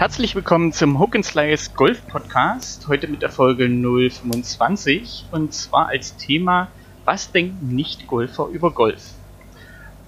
Herzlich 0.00 0.34
willkommen 0.34 0.72
zum 0.72 0.98
Hook 0.98 1.14
and 1.14 1.26
Slice 1.26 1.72
Golf 1.74 2.06
Podcast. 2.06 2.88
Heute 2.88 3.06
mit 3.06 3.20
der 3.20 3.28
Folge 3.28 3.68
025 3.68 5.26
und 5.30 5.52
zwar 5.52 5.88
als 5.88 6.16
Thema 6.16 6.68
Was 7.04 7.32
denken 7.32 7.74
Nicht-Golfer 7.76 8.46
über 8.46 8.70
Golf? 8.70 9.10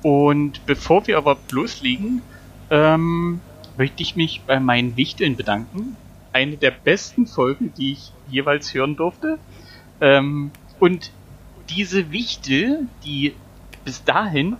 Und 0.02 0.64
bevor 0.64 1.06
wir 1.06 1.18
aber 1.18 1.36
loslegen, 1.50 2.22
ähm, 2.70 3.42
möchte 3.76 4.02
ich 4.02 4.16
mich 4.16 4.40
bei 4.46 4.58
meinen 4.60 4.96
Wichteln 4.96 5.36
bedanken. 5.36 5.94
Eine 6.32 6.56
der 6.56 6.70
besten 6.70 7.26
Folgen, 7.26 7.74
die 7.76 7.92
ich 7.92 8.12
jeweils 8.30 8.72
hören 8.72 8.96
durfte. 8.96 9.38
Ähm, 10.00 10.52
und 10.80 11.10
diese 11.68 12.10
Wichtel, 12.12 12.86
die 13.04 13.34
bis 13.84 14.04
dahin 14.04 14.56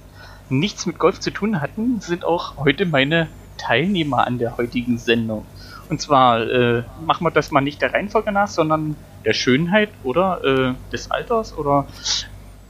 nichts 0.51 0.85
mit 0.85 0.99
Golf 0.99 1.21
zu 1.21 1.31
tun 1.31 1.63
hatten, 1.63 2.03
sind 2.03 2.23
auch 2.23 2.59
heute 2.59 2.85
meine 2.85 3.29
Teilnehmer 3.63 4.27
an 4.27 4.39
der 4.39 4.57
heutigen 4.57 4.99
Sendung. 4.99 5.47
Und 5.89 6.01
zwar 6.01 6.41
äh, 6.41 6.83
machen 7.05 7.25
wir 7.25 7.31
das 7.31 7.51
mal 7.51 7.61
nicht 7.61 7.81
der 7.81 7.93
Reihenfolge 7.93 8.33
nach, 8.33 8.49
sondern 8.49 8.97
der 9.25 9.35
Schönheit 9.35 9.91
oder 10.03 10.43
äh, 10.45 10.75
des 10.91 11.11
Alters 11.11 11.57
oder 11.57 11.87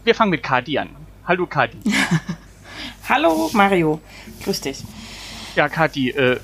wir 0.04 0.14
fangen 0.14 0.30
mit 0.30 0.42
Kati 0.42 0.78
an. 0.78 0.90
Hallo 1.26 1.46
Kati. 1.46 1.78
Hallo 3.08 3.50
Mario, 3.52 4.00
grüß 4.44 4.60
dich. 4.60 4.82
Ja, 5.54 5.68
Kati, 5.68 6.10
äh, 6.10 6.40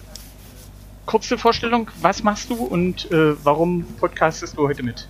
kurze 1.04 1.36
Vorstellung, 1.36 1.90
was 2.00 2.22
machst 2.22 2.50
du 2.50 2.54
und 2.54 3.10
äh, 3.10 3.34
warum 3.44 3.84
podcastest 3.98 4.56
du 4.56 4.68
heute 4.68 4.82
mit? 4.82 5.08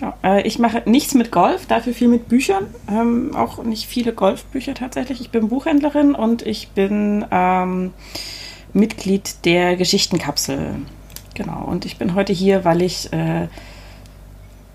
Ja, 0.00 0.16
äh, 0.22 0.42
ich 0.46 0.58
mache 0.58 0.82
nichts 0.86 1.14
mit 1.14 1.30
Golf, 1.30 1.66
dafür 1.66 1.92
viel 1.92 2.08
mit 2.08 2.28
Büchern. 2.28 2.66
Ähm, 2.88 3.34
auch 3.36 3.62
nicht 3.62 3.86
viele 3.86 4.12
Golfbücher 4.12 4.74
tatsächlich. 4.74 5.20
Ich 5.20 5.30
bin 5.30 5.48
Buchhändlerin 5.48 6.14
und 6.14 6.46
ich 6.46 6.68
bin 6.68 7.24
ähm, 7.30 7.92
Mitglied 8.72 9.44
der 9.44 9.76
Geschichtenkapsel. 9.76 10.76
Genau. 11.34 11.64
Und 11.64 11.84
ich 11.84 11.98
bin 11.98 12.14
heute 12.14 12.32
hier, 12.32 12.64
weil 12.64 12.82
ich 12.82 13.12
äh, 13.12 13.48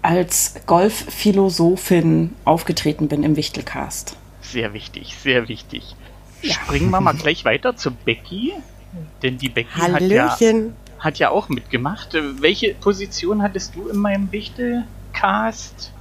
als 0.01 0.55
Golfphilosophin 0.67 2.33
aufgetreten 2.43 3.07
bin 3.07 3.23
im 3.23 3.35
Wichtelcast. 3.35 4.15
Sehr 4.41 4.73
wichtig, 4.73 5.15
sehr 5.17 5.47
wichtig. 5.47 5.95
Ja. 6.43 6.53
Springen 6.53 6.91
wir 6.91 7.01
mal 7.01 7.15
gleich 7.15 7.43
weiter 7.45 7.75
zu 7.75 7.91
Becky. 7.91 8.53
Denn 9.23 9.37
die 9.39 9.49
Becky 9.49 9.79
hat 9.79 10.01
ja, 10.01 10.37
hat 10.99 11.17
ja 11.17 11.29
auch 11.31 11.49
mitgemacht. 11.49 12.15
Welche 12.39 12.75
Position 12.75 13.41
hattest 13.41 13.75
du 13.75 13.89
in 13.89 13.97
meinem 13.97 14.27
Wichtelcast? 15.15 15.91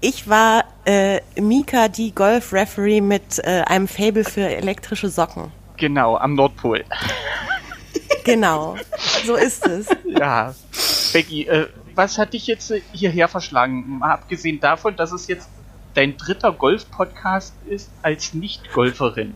Ich 0.00 0.28
war 0.28 0.64
äh, 0.84 1.20
Mika, 1.40 1.88
die 1.88 2.14
Golf-Referee 2.14 3.00
mit 3.00 3.38
äh, 3.38 3.62
einem 3.66 3.88
Fable 3.88 4.24
für 4.24 4.48
elektrische 4.48 5.08
Socken. 5.08 5.50
Genau, 5.76 6.16
am 6.16 6.34
Nordpol. 6.34 6.84
genau, 8.24 8.76
so 9.24 9.34
ist 9.36 9.66
es. 9.66 9.88
Ja, 10.04 10.54
Becky, 11.12 11.46
äh, 11.46 11.68
was 11.94 12.18
hat 12.18 12.32
dich 12.34 12.46
jetzt 12.46 12.72
hierher 12.92 13.28
verschlagen? 13.28 13.98
Mal 13.98 14.12
abgesehen 14.12 14.60
davon, 14.60 14.96
dass 14.96 15.12
es 15.12 15.26
jetzt 15.28 15.48
dein 15.94 16.16
dritter 16.16 16.52
Golf-Podcast 16.52 17.54
ist 17.66 17.90
als 18.02 18.34
Nicht-Golferin. 18.34 19.34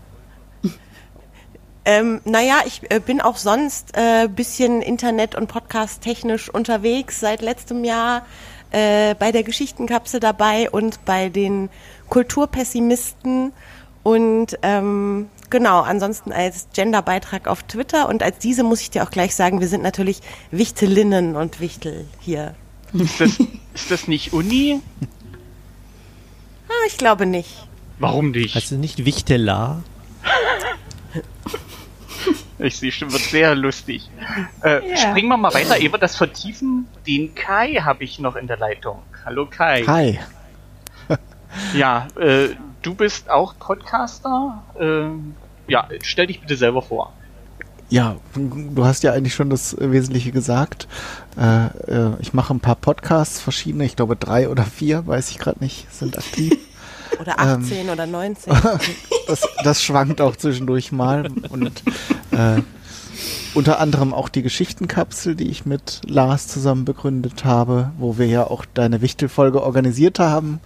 Ähm, 1.87 2.21
naja, 2.25 2.61
ich 2.67 2.83
äh, 2.91 3.01
bin 3.01 3.23
auch 3.23 3.37
sonst 3.37 3.97
äh, 3.97 4.29
bisschen 4.29 4.83
Internet- 4.83 5.35
und 5.35 5.47
Podcast-technisch 5.47 6.51
unterwegs 6.51 7.21
seit 7.21 7.41
letztem 7.41 7.85
Jahr 7.85 8.27
äh, 8.71 9.15
bei 9.15 9.33
der 9.33 9.43
Geschichtenkapsel 9.43 10.21
dabei 10.21 10.71
und 10.71 11.05
bei 11.05 11.29
den 11.29 11.69
Kulturpessimisten 12.09 13.53
und 14.03 14.59
ähm, 14.63 15.29
genau, 15.51 15.81
ansonsten 15.81 16.33
als 16.33 16.69
Genderbeitrag 16.75 17.47
auf 17.49 17.63
Twitter 17.65 18.09
und 18.09 18.23
als 18.23 18.39
diese 18.39 18.63
muss 18.63 18.81
ich 18.81 18.91
dir 18.91 19.03
auch 19.03 19.11
gleich 19.11 19.35
sagen, 19.35 19.61
wir 19.61 19.69
sind 19.69 19.83
natürlich 19.83 20.21
Wichtelinnen 20.51 21.37
und 21.37 21.61
Wichtel 21.61 22.07
hier. 22.21 22.55
Ist 22.93 23.21
das, 23.21 23.39
ist 23.75 23.91
das 23.91 24.09
nicht 24.09 24.33
Uni? 24.33 24.81
Ah, 26.69 26.87
ich 26.87 26.97
glaube 26.97 27.27
nicht. 27.27 27.67
Warum 27.99 28.31
nicht? 28.31 28.57
Es 28.57 28.71
nicht 28.71 29.05
Wichtelar? 29.05 29.83
ich 32.63 32.79
sehe 32.79 32.93
schon, 32.93 33.13
wird 33.13 33.23
sehr 33.23 33.55
lustig. 33.55 34.11
Äh, 34.63 34.87
yeah. 34.87 34.97
Springen 34.97 35.29
wir 35.29 35.37
mal 35.37 35.55
weiter, 35.55 35.79
ehe 35.79 35.93
wir 35.93 35.99
das 35.99 36.17
vertiefen. 36.17 36.87
Den 37.07 37.35
Kai 37.35 37.75
habe 37.75 38.05
ich 38.05 38.19
noch 38.19 38.37
in 38.37 38.47
der 38.47 38.59
Leitung. 38.59 39.03
Hallo 39.25 39.47
Kai. 39.47 39.85
Hi. 39.87 40.19
ja, 41.75 42.09
äh, 42.19 42.51
du 42.83 42.95
bist 42.95 43.31
auch 43.31 43.55
Podcaster. 43.59 44.63
Äh, 44.79 45.11
ja, 45.71 45.89
stell 46.03 46.27
dich 46.27 46.41
bitte 46.41 46.57
selber 46.57 46.83
vor. 46.83 47.13
Ja, 47.89 48.17
du 48.35 48.85
hast 48.85 49.03
ja 49.03 49.13
eigentlich 49.13 49.35
schon 49.35 49.51
das 49.51 49.77
Wesentliche 49.81 50.31
gesagt. 50.31 50.87
Äh, 51.37 51.67
äh, 51.91 52.13
ich 52.21 52.33
mache 52.33 52.55
ein 52.55 52.61
paar 52.61 52.77
Podcasts, 52.77 53.41
verschiedene, 53.41 53.85
ich 53.85 53.97
glaube 53.97 54.15
drei 54.15 54.49
oder 54.49 54.63
vier, 54.63 55.07
weiß 55.07 55.31
ich 55.31 55.39
gerade 55.39 55.59
nicht, 55.59 55.93
sind 55.93 56.17
aktiv. 56.17 56.57
Oder 57.21 57.39
18 57.39 57.79
ähm, 57.79 57.89
oder 57.91 58.07
19. 58.07 58.53
das, 59.27 59.49
das 59.63 59.83
schwankt 59.83 60.21
auch 60.21 60.37
zwischendurch 60.37 60.91
mal. 60.91 61.29
Und 61.51 61.83
äh, 62.31 62.63
unter 63.53 63.81
anderem 63.81 64.15
auch 64.15 64.29
die 64.29 64.43
Geschichtenkapsel, 64.43 65.35
die 65.35 65.51
ich 65.51 65.67
mit 65.67 66.01
Lars 66.07 66.49
zusammen 66.49 66.85
begründet 66.85 67.45
habe, 67.45 67.91
wo 67.99 68.17
wir 68.17 68.27
ja 68.27 68.47
auch 68.47 68.65
deine 68.65 69.03
Wichtelfolge 69.03 69.63
organisiert 69.63 70.19
haben. 70.19 70.61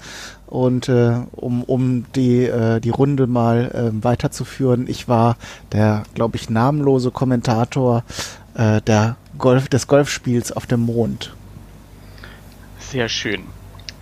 Und 0.47 0.89
äh, 0.89 1.17
um, 1.33 1.65
um 1.65 2.05
die, 2.15 2.45
äh, 2.45 2.81
die 2.81 2.91
Runde 2.91 3.27
mal 3.27 3.71
äh, 3.73 4.05
weiterzuführen, 4.05 4.87
ich 4.87 5.09
war 5.09 5.37
der, 5.73 6.05
glaube 6.15 6.37
ich, 6.37 6.51
namenlose 6.51 7.11
Kommentator 7.11 8.05
äh, 8.55 8.81
der 8.83 9.17
Golf, 9.39 9.69
des 9.69 9.87
Golfspiels 9.87 10.53
auf 10.53 10.67
dem 10.67 10.81
Mond. 10.81 11.35
Sehr 12.79 13.09
schön. 13.09 13.43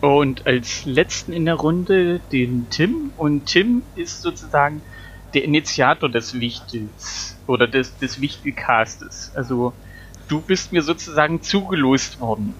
Und 0.02 0.46
als 0.46 0.84
letzten 0.84 1.32
in 1.32 1.46
der 1.46 1.54
Runde 1.54 2.20
den 2.30 2.66
Tim. 2.68 3.12
Und 3.16 3.46
Tim 3.46 3.82
ist 3.96 4.20
sozusagen 4.20 4.82
der 5.32 5.44
Initiator 5.44 6.10
des 6.10 6.38
Wichtels 6.38 7.38
oder 7.46 7.66
des, 7.66 7.96
des 7.96 8.20
Wichtelcastes. 8.20 9.32
Also 9.34 9.72
du 10.28 10.42
bist 10.42 10.72
mir 10.72 10.82
sozusagen 10.82 11.40
zugelost 11.40 12.20
worden. 12.20 12.52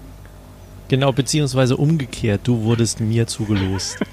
Genau, 0.87 1.11
beziehungsweise 1.11 1.77
umgekehrt, 1.77 2.41
du 2.45 2.63
wurdest 2.63 2.99
mir 2.99 3.27
zugelost. 3.27 3.99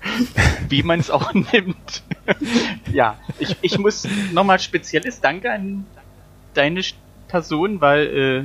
Wie 0.68 0.82
man 0.82 1.00
es 1.00 1.10
auch 1.10 1.32
nimmt. 1.34 2.02
ja, 2.92 3.18
ich, 3.38 3.56
ich 3.62 3.78
muss 3.78 4.06
nochmal 4.32 4.58
spezielles 4.58 5.20
Danke 5.20 5.52
an 5.52 5.86
deine 6.54 6.82
Person, 7.28 7.80
weil 7.80 8.06
äh, 8.06 8.44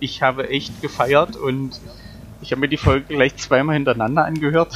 ich 0.00 0.22
habe 0.22 0.48
echt 0.48 0.80
gefeiert 0.82 1.36
und 1.36 1.80
ich 2.44 2.52
habe 2.52 2.60
mir 2.60 2.68
die 2.68 2.76
Folge 2.76 3.14
gleich 3.14 3.36
zweimal 3.36 3.74
hintereinander 3.74 4.24
angehört. 4.24 4.74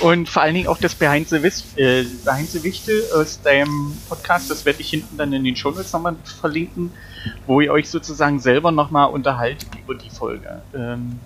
Und 0.00 0.28
vor 0.28 0.42
allen 0.42 0.54
Dingen 0.54 0.68
auch 0.68 0.78
das 0.78 0.94
Behind 0.94 1.28
the, 1.28 1.42
Wis 1.42 1.64
äh, 1.76 2.04
aus 3.14 3.40
deinem 3.42 3.96
Podcast, 4.08 4.50
das 4.50 4.64
werde 4.64 4.80
ich 4.80 4.90
hinten 4.90 5.16
dann 5.16 5.32
in 5.32 5.42
den 5.42 5.56
Show 5.56 5.70
Notes 5.70 5.92
nochmal 5.92 6.16
verlinken, 6.22 6.90
wo 7.46 7.60
ihr 7.60 7.72
euch 7.72 7.88
sozusagen 7.88 8.40
selber 8.40 8.70
nochmal 8.70 9.10
unterhaltet 9.10 9.68
über 9.82 9.94
die 9.94 10.10
Folge. 10.10 10.62
Ähm, 10.74 11.18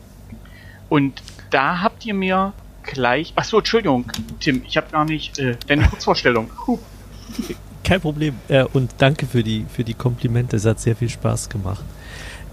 und 0.89 1.21
da 1.51 1.81
habt 1.81 2.07
ihr 2.07 2.15
mir 2.15 2.53
gleich. 2.85 3.33
Achso, 3.35 3.59
Entschuldigung, 3.59 4.11
Tim, 4.41 4.63
ich 4.67 4.77
habe 4.77 4.87
gar 4.91 5.05
nicht 5.05 5.39
äh, 5.39 5.57
deine 5.67 5.89
Kurzvorstellung. 5.89 6.51
Huh. 6.67 6.79
Kein 7.83 8.01
Problem. 8.01 8.37
Äh, 8.49 8.65
und 8.73 8.93
danke 8.99 9.27
für 9.27 9.43
die, 9.43 9.67
für 9.69 9.85
die 9.85 9.95
Komplimente. 9.95 10.57
Es 10.57 10.65
hat 10.65 10.81
sehr 10.81 10.95
viel 10.95 11.09
Spaß 11.09 11.49
gemacht. 11.49 11.85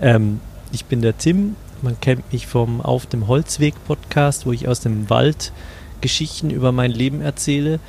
Ähm, 0.01 0.39
ich 0.71 0.85
bin 0.85 1.01
der 1.01 1.17
Tim, 1.17 1.55
man 1.81 1.99
kennt 1.99 2.31
mich 2.31 2.47
vom 2.47 2.81
Auf 2.81 3.05
dem 3.05 3.27
Holzweg 3.27 3.75
Podcast, 3.85 4.45
wo 4.45 4.51
ich 4.51 4.67
aus 4.67 4.81
dem 4.81 5.09
Wald 5.09 5.51
Geschichten 6.01 6.49
über 6.49 6.71
mein 6.71 6.91
Leben 6.91 7.21
erzähle. 7.21 7.79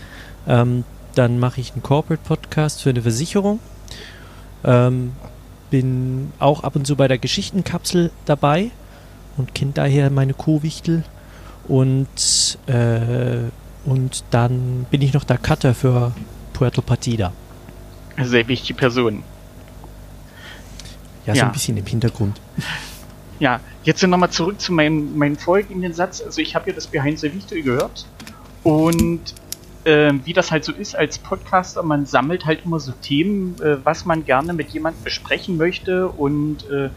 Ähm, 0.46 0.84
dann 1.14 1.38
mache 1.38 1.60
ich 1.60 1.72
einen 1.72 1.82
Corporate 1.82 2.22
Podcast 2.24 2.82
für 2.82 2.90
eine 2.90 3.02
Versicherung. 3.02 3.60
Ähm, 4.64 5.12
bin 5.70 6.32
auch 6.38 6.62
ab 6.62 6.76
und 6.76 6.86
zu 6.86 6.96
bei 6.96 7.08
der 7.08 7.18
Geschichtenkapsel 7.18 8.10
dabei 8.24 8.70
und 9.36 9.54
kenne 9.54 9.72
daher 9.74 10.10
meine 10.10 10.34
Co-Wichtel. 10.34 11.04
Und, 11.68 12.58
äh, 12.66 13.38
und 13.84 14.24
dann 14.30 14.86
bin 14.90 15.02
ich 15.02 15.12
noch 15.12 15.24
der 15.24 15.38
Cutter 15.38 15.74
für 15.74 16.12
Puerto 16.52 16.82
Partida. 16.82 17.32
Sehr 18.22 18.46
wichtige 18.48 18.78
Person. 18.78 19.22
Ja, 21.26 21.34
so 21.34 21.42
ein 21.42 21.52
bisschen 21.52 21.76
im 21.76 21.86
Hintergrund. 21.86 22.40
Ja, 23.40 23.58
jetzt 23.84 24.02
nochmal 24.02 24.28
zurück 24.28 24.60
zu 24.60 24.70
meinem, 24.70 25.16
meinem 25.16 25.38
vorigen 25.38 25.90
Satz. 25.94 26.20
Also 26.20 26.42
ich 26.42 26.54
habe 26.54 26.68
ja 26.68 26.76
das 26.76 26.86
Behind 26.86 27.18
the 27.18 27.32
Wichtel 27.34 27.62
gehört 27.62 28.04
und 28.62 29.34
äh, 29.84 30.12
wie 30.24 30.34
das 30.34 30.50
halt 30.50 30.64
so 30.64 30.72
ist 30.72 30.94
als 30.94 31.18
Podcaster, 31.18 31.82
man 31.82 32.04
sammelt 32.04 32.44
halt 32.44 32.66
immer 32.66 32.80
so 32.80 32.92
Themen, 32.92 33.56
äh, 33.62 33.78
was 33.82 34.04
man 34.04 34.26
gerne 34.26 34.52
mit 34.52 34.68
jemandem 34.70 35.02
besprechen 35.04 35.56
möchte 35.56 36.08
und 36.08 36.68
äh, 36.68 36.90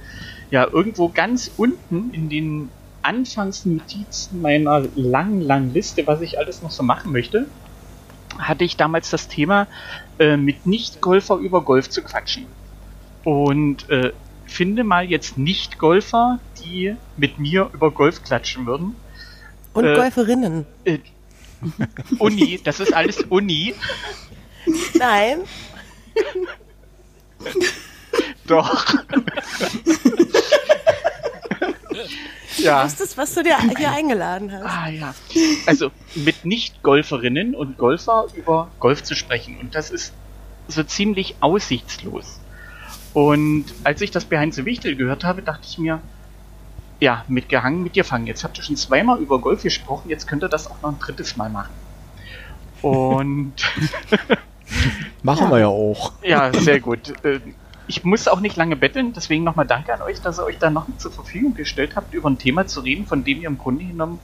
ja, 0.52 0.68
irgendwo 0.68 1.08
ganz 1.08 1.50
unten 1.56 2.12
in 2.12 2.28
den 2.28 2.70
Anfangsnotizen 3.04 4.42
meiner 4.42 4.84
langen, 4.96 5.42
langen 5.42 5.74
Liste, 5.74 6.06
was 6.08 6.22
ich 6.22 6.38
alles 6.38 6.62
noch 6.62 6.72
so 6.72 6.84
machen 6.84 7.12
möchte, 7.12 7.48
hatte 8.38 8.64
ich 8.64 8.78
damals 8.78 9.10
das 9.10 9.28
Thema, 9.28 9.68
äh, 10.20 10.38
mit 10.38 10.66
Nicht-Golfer 10.66 11.38
über 11.38 11.62
Golf 11.62 11.90
zu 11.90 12.02
quatschen. 12.02 12.48
Und 13.24 13.90
äh, 13.90 14.12
finde 14.46 14.84
mal 14.84 15.10
jetzt 15.10 15.38
Nicht-Golfer, 15.38 16.40
die 16.64 16.96
mit 17.18 17.40
mir 17.40 17.70
über 17.74 17.92
Golf 17.92 18.24
klatschen 18.24 18.66
würden. 18.66 18.96
Und 19.74 19.86
Äh, 19.86 19.96
Golferinnen. 19.96 20.66
Äh, 20.84 21.00
Uni, 22.20 22.60
das 22.64 22.80
ist 22.80 22.94
alles 22.94 23.22
Uni. 23.30 23.74
Nein. 24.96 25.40
Doch. 28.46 28.86
ja. 32.58 32.84
Das 32.84 33.00
ist, 33.00 33.18
was 33.18 33.34
du 33.34 33.44
dir 33.44 33.58
hier 33.78 33.92
eingeladen 33.92 34.52
hast. 34.52 34.66
Ah 34.66 34.90
ja. 34.90 35.16
Also 35.66 35.92
mit 36.16 36.46
Nicht-Golferinnen 36.46 37.56
und 37.56 37.78
Golfer 37.78 38.28
über 38.36 38.70
Golf 38.80 39.04
zu 39.04 39.16
sprechen. 39.16 39.58
Und 39.60 39.76
das 39.76 39.90
ist 39.90 40.14
so 40.68 40.84
ziemlich 40.84 41.36
aussichtslos. 41.40 42.40
Und 43.14 43.66
als 43.84 44.02
ich 44.02 44.12
das 44.12 44.26
Behind 44.26 44.54
the 44.54 44.66
Wichtel 44.66 44.96
gehört 44.96 45.24
habe, 45.24 45.42
dachte 45.42 45.68
ich 45.70 45.78
mir, 45.78 46.00
ja, 47.00 47.24
mitgehangen, 47.28 47.84
mit 47.84 47.96
dir 47.96 48.04
fangen. 48.04 48.28
Jetzt 48.28 48.44
habt 48.44 48.58
ihr 48.58 48.64
schon 48.64 48.76
zweimal 48.78 49.20
über 49.20 49.40
Golf 49.40 49.64
gesprochen, 49.64 50.10
jetzt 50.10 50.28
könnt 50.28 50.44
ihr 50.44 50.50
das 50.50 50.68
auch 50.70 50.82
noch 50.82 50.90
ein 50.94 51.00
drittes 51.00 51.38
Mal 51.38 51.50
machen. 51.50 51.74
Und 52.82 53.54
Machen 55.24 55.46
Ja. 55.46 55.52
wir 55.52 55.60
ja 55.60 55.68
auch. 55.68 56.14
ja, 56.24 56.52
sehr 56.54 56.80
gut. 56.80 57.14
Äh, 57.24 57.40
Ich 57.88 58.04
muss 58.06 58.28
auch 58.30 58.40
nicht 58.40 58.56
lange 58.56 58.76
betteln, 58.78 59.12
deswegen 59.14 59.44
nochmal 59.44 59.68
danke 59.68 59.94
an 59.94 60.02
euch, 60.02 60.22
dass 60.22 60.40
ihr 60.40 60.46
euch 60.46 60.58
da 60.58 60.70
noch 60.70 60.86
zur 60.98 61.12
Verfügung 61.12 61.54
gestellt 61.54 61.96
habt, 61.98 62.14
über 62.14 62.30
ein 62.30 62.38
Thema 62.38 62.66
zu 62.66 62.80
reden, 62.80 63.06
von 63.06 63.24
dem 63.26 63.42
ihr 63.42 63.48
im 63.48 63.58
Grunde 63.58 63.84
genommen 63.86 64.20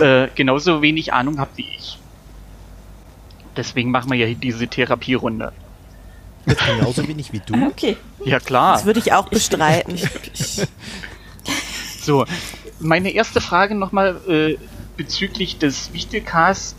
äh, 0.00 0.28
genauso 0.36 0.80
wenig 0.82 1.12
Ahnung 1.12 1.38
habt 1.40 1.58
wie 1.58 1.66
ich. 1.76 1.98
Deswegen 3.56 3.90
machen 3.90 4.10
wir 4.10 4.16
ja 4.18 4.26
hier 4.26 4.36
diese 4.36 4.68
Therapierunde. 4.68 5.52
Genauso 6.46 7.06
wenig 7.06 7.32
wie 7.32 7.40
du. 7.40 7.54
okay. 7.66 7.96
Ja 8.24 8.40
klar. 8.40 8.74
Das 8.74 8.84
würde 8.84 9.00
ich 9.00 9.12
auch 9.12 9.28
bestreiten. 9.28 9.98
So, 12.02 12.24
meine 12.80 13.10
erste 13.10 13.40
Frage 13.40 13.76
nochmal 13.76 14.20
äh, 14.28 14.56
bezüglich 14.96 15.58
des 15.58 15.92
Wichtelcast. 15.92 16.76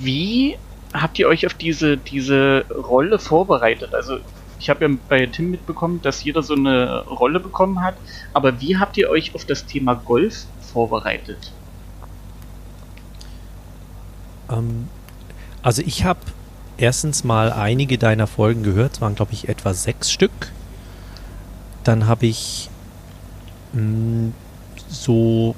Wie 0.00 0.58
habt 0.92 1.20
ihr 1.20 1.28
euch 1.28 1.46
auf 1.46 1.54
diese, 1.54 1.96
diese 1.96 2.64
Rolle 2.70 3.20
vorbereitet? 3.20 3.94
Also, 3.94 4.18
ich 4.58 4.68
habe 4.68 4.84
ja 4.84 4.96
bei 5.08 5.26
Tim 5.26 5.52
mitbekommen, 5.52 6.02
dass 6.02 6.24
jeder 6.24 6.42
so 6.42 6.54
eine 6.54 7.04
Rolle 7.06 7.38
bekommen 7.38 7.80
hat. 7.82 7.94
Aber 8.32 8.60
wie 8.60 8.78
habt 8.78 8.96
ihr 8.96 9.10
euch 9.10 9.32
auf 9.36 9.44
das 9.44 9.64
Thema 9.64 9.94
Golf 9.94 10.46
vorbereitet? 10.72 11.52
Ähm, 14.50 14.88
also 15.62 15.82
ich 15.82 16.04
habe 16.04 16.20
erstens 16.78 17.24
mal 17.24 17.52
einige 17.52 17.98
deiner 17.98 18.26
Folgen 18.26 18.62
gehört, 18.62 18.94
es 18.94 19.00
waren 19.00 19.14
glaube 19.14 19.32
ich 19.32 19.48
etwa 19.48 19.74
sechs 19.74 20.10
Stück. 20.10 20.52
Dann 21.84 22.06
habe 22.06 22.26
ich 22.26 22.68
mh, 23.72 24.32
so 24.88 25.54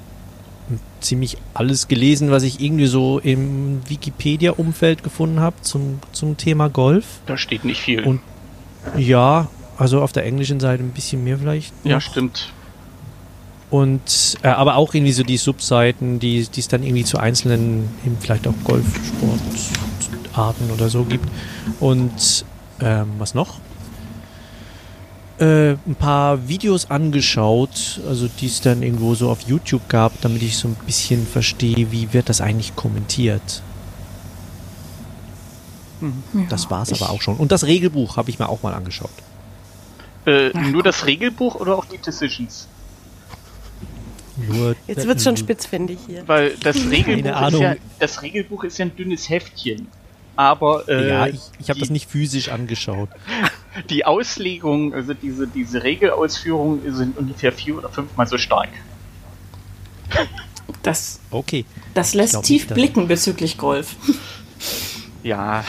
ziemlich 0.99 1.37
alles 1.53 1.87
gelesen, 1.87 2.29
was 2.31 2.43
ich 2.43 2.61
irgendwie 2.61 2.85
so 2.85 3.19
im 3.19 3.81
Wikipedia-Umfeld 3.87 5.03
gefunden 5.03 5.39
habe 5.39 5.55
zum, 5.61 5.99
zum 6.11 6.37
Thema 6.37 6.69
Golf. 6.69 7.05
Da 7.25 7.37
steht 7.37 7.65
nicht 7.65 7.81
viel. 7.81 8.03
Und 8.03 8.21
Ja, 8.97 9.47
also 9.77 10.01
auf 10.01 10.11
der 10.11 10.25
englischen 10.25 10.59
Seite 10.59 10.83
ein 10.83 10.91
bisschen 10.91 11.23
mehr 11.23 11.37
vielleicht. 11.39 11.73
ja, 11.83 11.95
noch. 11.95 12.01
stimmt. 12.01 12.53
Und 13.71 14.37
äh, 14.41 14.47
aber 14.47 14.75
auch 14.75 14.93
irgendwie 14.93 15.13
so 15.13 15.23
die 15.23 15.37
Subseiten, 15.37 16.19
die 16.19 16.39
es 16.39 16.67
dann 16.67 16.81
irgendwie 16.83 17.03
zu 17.03 17.17
einzelnen, 17.19 17.87
eben 18.05 18.17
vielleicht 18.19 18.47
auch 18.47 18.53
Golfsportarten 20.29 20.71
oder 20.71 20.89
so 20.89 21.03
gibt. 21.03 21.27
Und 21.79 22.45
ähm, 22.81 23.11
was 23.17 23.33
noch? 23.33 23.59
Äh, 25.39 25.71
ein 25.71 25.95
paar 25.97 26.47
Videos 26.47 26.89
angeschaut, 26.89 28.01
also 28.07 28.27
die 28.27 28.47
es 28.47 28.61
dann 28.61 28.83
irgendwo 28.83 29.15
so 29.15 29.29
auf 29.29 29.41
YouTube 29.41 29.87
gab, 29.87 30.19
damit 30.21 30.41
ich 30.43 30.57
so 30.57 30.67
ein 30.67 30.77
bisschen 30.85 31.25
verstehe, 31.25 31.91
wie 31.91 32.13
wird 32.13 32.29
das 32.29 32.41
eigentlich 32.41 32.75
kommentiert. 32.75 33.61
Das 36.49 36.69
war's 36.69 36.93
aber 36.93 37.11
auch 37.11 37.21
schon. 37.21 37.35
Und 37.35 37.51
das 37.51 37.65
Regelbuch 37.65 38.15
habe 38.15 38.29
ich 38.29 38.39
mir 38.39 38.47
auch 38.47 38.63
mal 38.63 38.73
angeschaut. 38.73 39.11
Äh, 40.25 40.49
nur 40.57 40.83
das 40.83 41.05
Regelbuch 41.05 41.55
oder 41.55 41.77
auch 41.77 41.85
die 41.85 41.97
Decisions? 41.97 42.67
Nur 44.37 44.75
Jetzt 44.87 45.05
wird's 45.05 45.25
schon 45.25 45.35
spitzfindig 45.35 45.99
hier. 46.07 46.25
Weil 46.25 46.55
das 46.63 46.77
Regelbuch, 46.89 47.59
ja, 47.59 47.75
das 47.99 48.21
Regelbuch 48.21 48.63
ist 48.63 48.77
ja 48.77 48.85
ein 48.85 48.95
dünnes 48.95 49.29
Heftchen. 49.29 49.87
Aber 50.39 50.87
äh, 50.87 51.09
Ja, 51.09 51.27
ich, 51.27 51.41
ich 51.59 51.69
habe 51.69 51.81
das 51.81 51.89
nicht 51.89 52.09
physisch 52.09 52.47
angeschaut. 52.47 53.09
die 53.89 54.05
Auslegung, 54.05 54.93
also 54.93 55.13
diese, 55.13 55.47
diese 55.47 55.83
Regelausführungen 55.83 56.95
sind 56.95 57.17
ungefähr 57.17 57.51
vier 57.51 57.77
oder 57.77 57.89
fünfmal 57.89 58.25
so 58.25 58.37
stark. 58.37 58.69
das, 60.81 61.19
Okay. 61.29 61.65
das 61.93 62.13
lässt 62.13 62.31
glaub 62.31 62.43
tief 62.45 62.67
blicken 62.67 63.09
bezüglich 63.09 63.57
Golf. 63.57 63.97
Ja, 65.23 65.65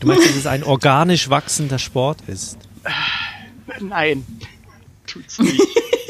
Du 0.00 0.06
meinst, 0.06 0.28
dass 0.28 0.36
es 0.36 0.46
ein 0.46 0.64
organisch 0.64 1.30
wachsender 1.30 1.78
Sport 1.78 2.18
ist? 2.26 2.58
nein, 3.80 4.26
tut's 5.06 5.38
nicht. 5.38 5.62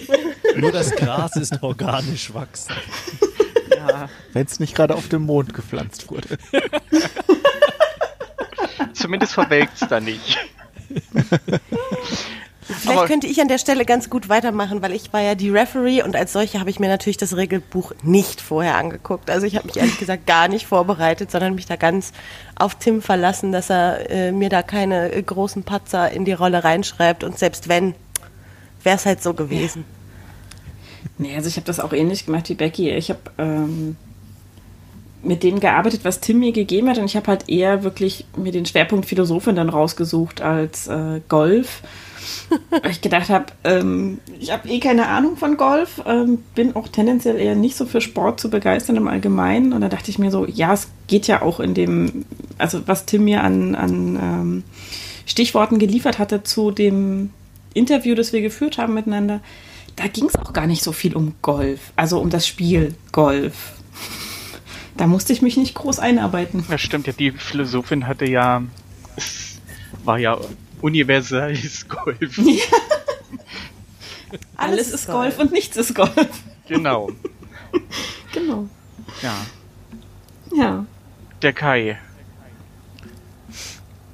Nur 0.56 0.72
das 0.72 0.90
Gras 0.96 1.36
ist 1.36 1.62
organisch 1.62 2.34
wachsend. 2.34 2.76
ja, 3.70 4.08
Wenn 4.32 4.46
es 4.46 4.58
nicht 4.58 4.74
gerade 4.74 4.96
auf 4.96 5.06
dem 5.08 5.22
Mond 5.22 5.54
gepflanzt 5.54 6.10
wurde. 6.10 6.38
Zumindest 8.92 9.34
verwelkt's 9.34 9.80
da 9.88 10.00
nicht. 10.00 10.38
Vielleicht 12.64 12.98
Aber- 12.98 13.06
könnte 13.06 13.26
ich 13.26 13.40
an 13.40 13.48
der 13.48 13.58
Stelle 13.58 13.84
ganz 13.84 14.08
gut 14.08 14.28
weitermachen, 14.28 14.82
weil 14.82 14.92
ich 14.92 15.12
war 15.12 15.20
ja 15.20 15.34
die 15.34 15.50
Referee 15.50 16.02
und 16.02 16.14
als 16.14 16.32
solche 16.32 16.60
habe 16.60 16.70
ich 16.70 16.78
mir 16.78 16.88
natürlich 16.88 17.16
das 17.16 17.36
Regelbuch 17.36 17.92
nicht 18.02 18.40
vorher 18.40 18.76
angeguckt. 18.76 19.30
Also 19.30 19.46
ich 19.46 19.56
habe 19.56 19.66
mich 19.66 19.76
ehrlich 19.76 19.98
gesagt 19.98 20.26
gar 20.26 20.48
nicht 20.48 20.66
vorbereitet, 20.66 21.30
sondern 21.30 21.54
mich 21.54 21.66
da 21.66 21.76
ganz 21.76 22.12
auf 22.54 22.76
Tim 22.76 23.02
verlassen, 23.02 23.50
dass 23.52 23.68
er 23.68 24.08
äh, 24.10 24.32
mir 24.32 24.48
da 24.48 24.62
keine 24.62 25.12
äh, 25.12 25.22
großen 25.22 25.64
Patzer 25.64 26.10
in 26.12 26.24
die 26.24 26.32
Rolle 26.32 26.62
reinschreibt 26.62 27.24
und 27.24 27.38
selbst 27.38 27.68
wenn, 27.68 27.94
wäre 28.84 28.96
es 28.96 29.06
halt 29.06 29.22
so 29.22 29.34
gewesen. 29.34 29.84
Nee, 31.18 31.34
also 31.34 31.48
ich 31.48 31.56
habe 31.56 31.66
das 31.66 31.80
auch 31.80 31.92
ähnlich 31.92 32.26
gemacht 32.26 32.48
wie 32.48 32.54
Becky. 32.54 32.90
Ich 32.90 33.10
habe 33.10 33.20
ähm, 33.38 33.96
mit 35.22 35.42
dem 35.42 35.60
gearbeitet, 35.60 36.00
was 36.04 36.20
Tim 36.20 36.40
mir 36.40 36.52
gegeben 36.52 36.88
hat 36.88 36.98
und 36.98 37.04
ich 37.04 37.16
habe 37.16 37.28
halt 37.28 37.48
eher 37.48 37.84
wirklich 37.84 38.26
mir 38.36 38.52
den 38.52 38.66
Schwerpunkt 38.66 39.06
Philosophin 39.06 39.56
dann 39.56 39.68
rausgesucht 39.68 40.40
als 40.40 40.88
äh, 40.88 41.20
Golf. 41.28 41.82
Weil 42.70 42.90
ich 42.90 43.00
gedacht 43.00 43.30
habe, 43.30 43.46
ähm, 43.64 44.18
ich 44.38 44.52
habe 44.52 44.68
eh 44.68 44.78
keine 44.78 45.08
Ahnung 45.08 45.36
von 45.36 45.56
Golf, 45.56 46.02
ähm, 46.06 46.38
bin 46.54 46.76
auch 46.76 46.88
tendenziell 46.88 47.38
eher 47.38 47.56
nicht 47.56 47.76
so 47.76 47.84
für 47.84 48.00
Sport 48.00 48.40
zu 48.40 48.50
begeistern 48.50 48.96
im 48.96 49.08
Allgemeinen. 49.08 49.72
Und 49.72 49.80
da 49.80 49.88
dachte 49.88 50.10
ich 50.10 50.18
mir 50.18 50.30
so, 50.30 50.46
ja, 50.46 50.72
es 50.72 50.88
geht 51.08 51.26
ja 51.26 51.42
auch 51.42 51.60
in 51.60 51.74
dem, 51.74 52.24
also 52.58 52.86
was 52.86 53.06
Tim 53.06 53.24
mir 53.24 53.42
an, 53.42 53.74
an 53.74 54.16
ähm, 54.22 54.64
Stichworten 55.26 55.78
geliefert 55.78 56.18
hatte 56.18 56.42
zu 56.42 56.70
dem 56.70 57.30
Interview, 57.74 58.14
das 58.14 58.32
wir 58.32 58.40
geführt 58.40 58.78
haben 58.78 58.94
miteinander, 58.94 59.40
da 59.96 60.06
ging 60.06 60.26
es 60.26 60.36
auch 60.36 60.52
gar 60.52 60.66
nicht 60.66 60.82
so 60.82 60.92
viel 60.92 61.16
um 61.16 61.34
Golf, 61.42 61.92
also 61.96 62.20
um 62.20 62.30
das 62.30 62.46
Spiel 62.46 62.94
Golf. 63.12 63.72
Da 64.96 65.06
musste 65.06 65.32
ich 65.32 65.42
mich 65.42 65.56
nicht 65.56 65.74
groß 65.74 65.98
einarbeiten. 65.98 66.64
Ja, 66.68 66.78
stimmt, 66.78 67.06
ja, 67.06 67.12
die 67.12 67.30
Philosophin 67.32 68.06
hatte 68.06 68.26
ja, 68.26 68.62
war 70.04 70.18
ja 70.18 70.38
universelles 70.80 71.86
Golf. 71.88 72.40
Alles, 74.56 74.90
ist 74.92 75.06
Golf. 75.06 75.38
und 75.38 75.52
nichts 75.52 75.76
ist 75.76 75.94
Golf. 75.94 76.28
Genau, 76.68 77.10
Genau. 78.32 78.66
ja. 79.22 79.34
Ja. 80.54 80.86
Der 81.40 81.52
Kai. 81.52 81.98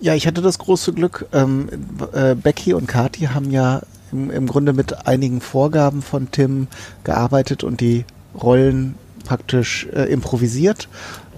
Ja, 0.00 0.14
ich 0.14 0.26
hatte 0.26 0.42
das 0.42 0.58
große 0.58 0.92
Glück, 0.92 1.26
ähm, 1.32 1.68
äh, 2.12 2.34
Becky 2.36 2.72
und 2.72 2.86
Kati 2.86 3.26
haben 3.26 3.50
ja 3.50 3.82
im, 4.12 4.30
im 4.30 4.46
Grunde 4.46 4.72
mit 4.72 5.06
einigen 5.08 5.40
Vorgaben 5.40 6.02
von 6.02 6.30
Tim 6.30 6.68
gearbeitet 7.02 7.64
und 7.64 7.80
die 7.80 8.04
Rollen 8.40 8.94
praktisch 9.28 9.86
äh, 9.92 10.04
improvisiert. 10.04 10.88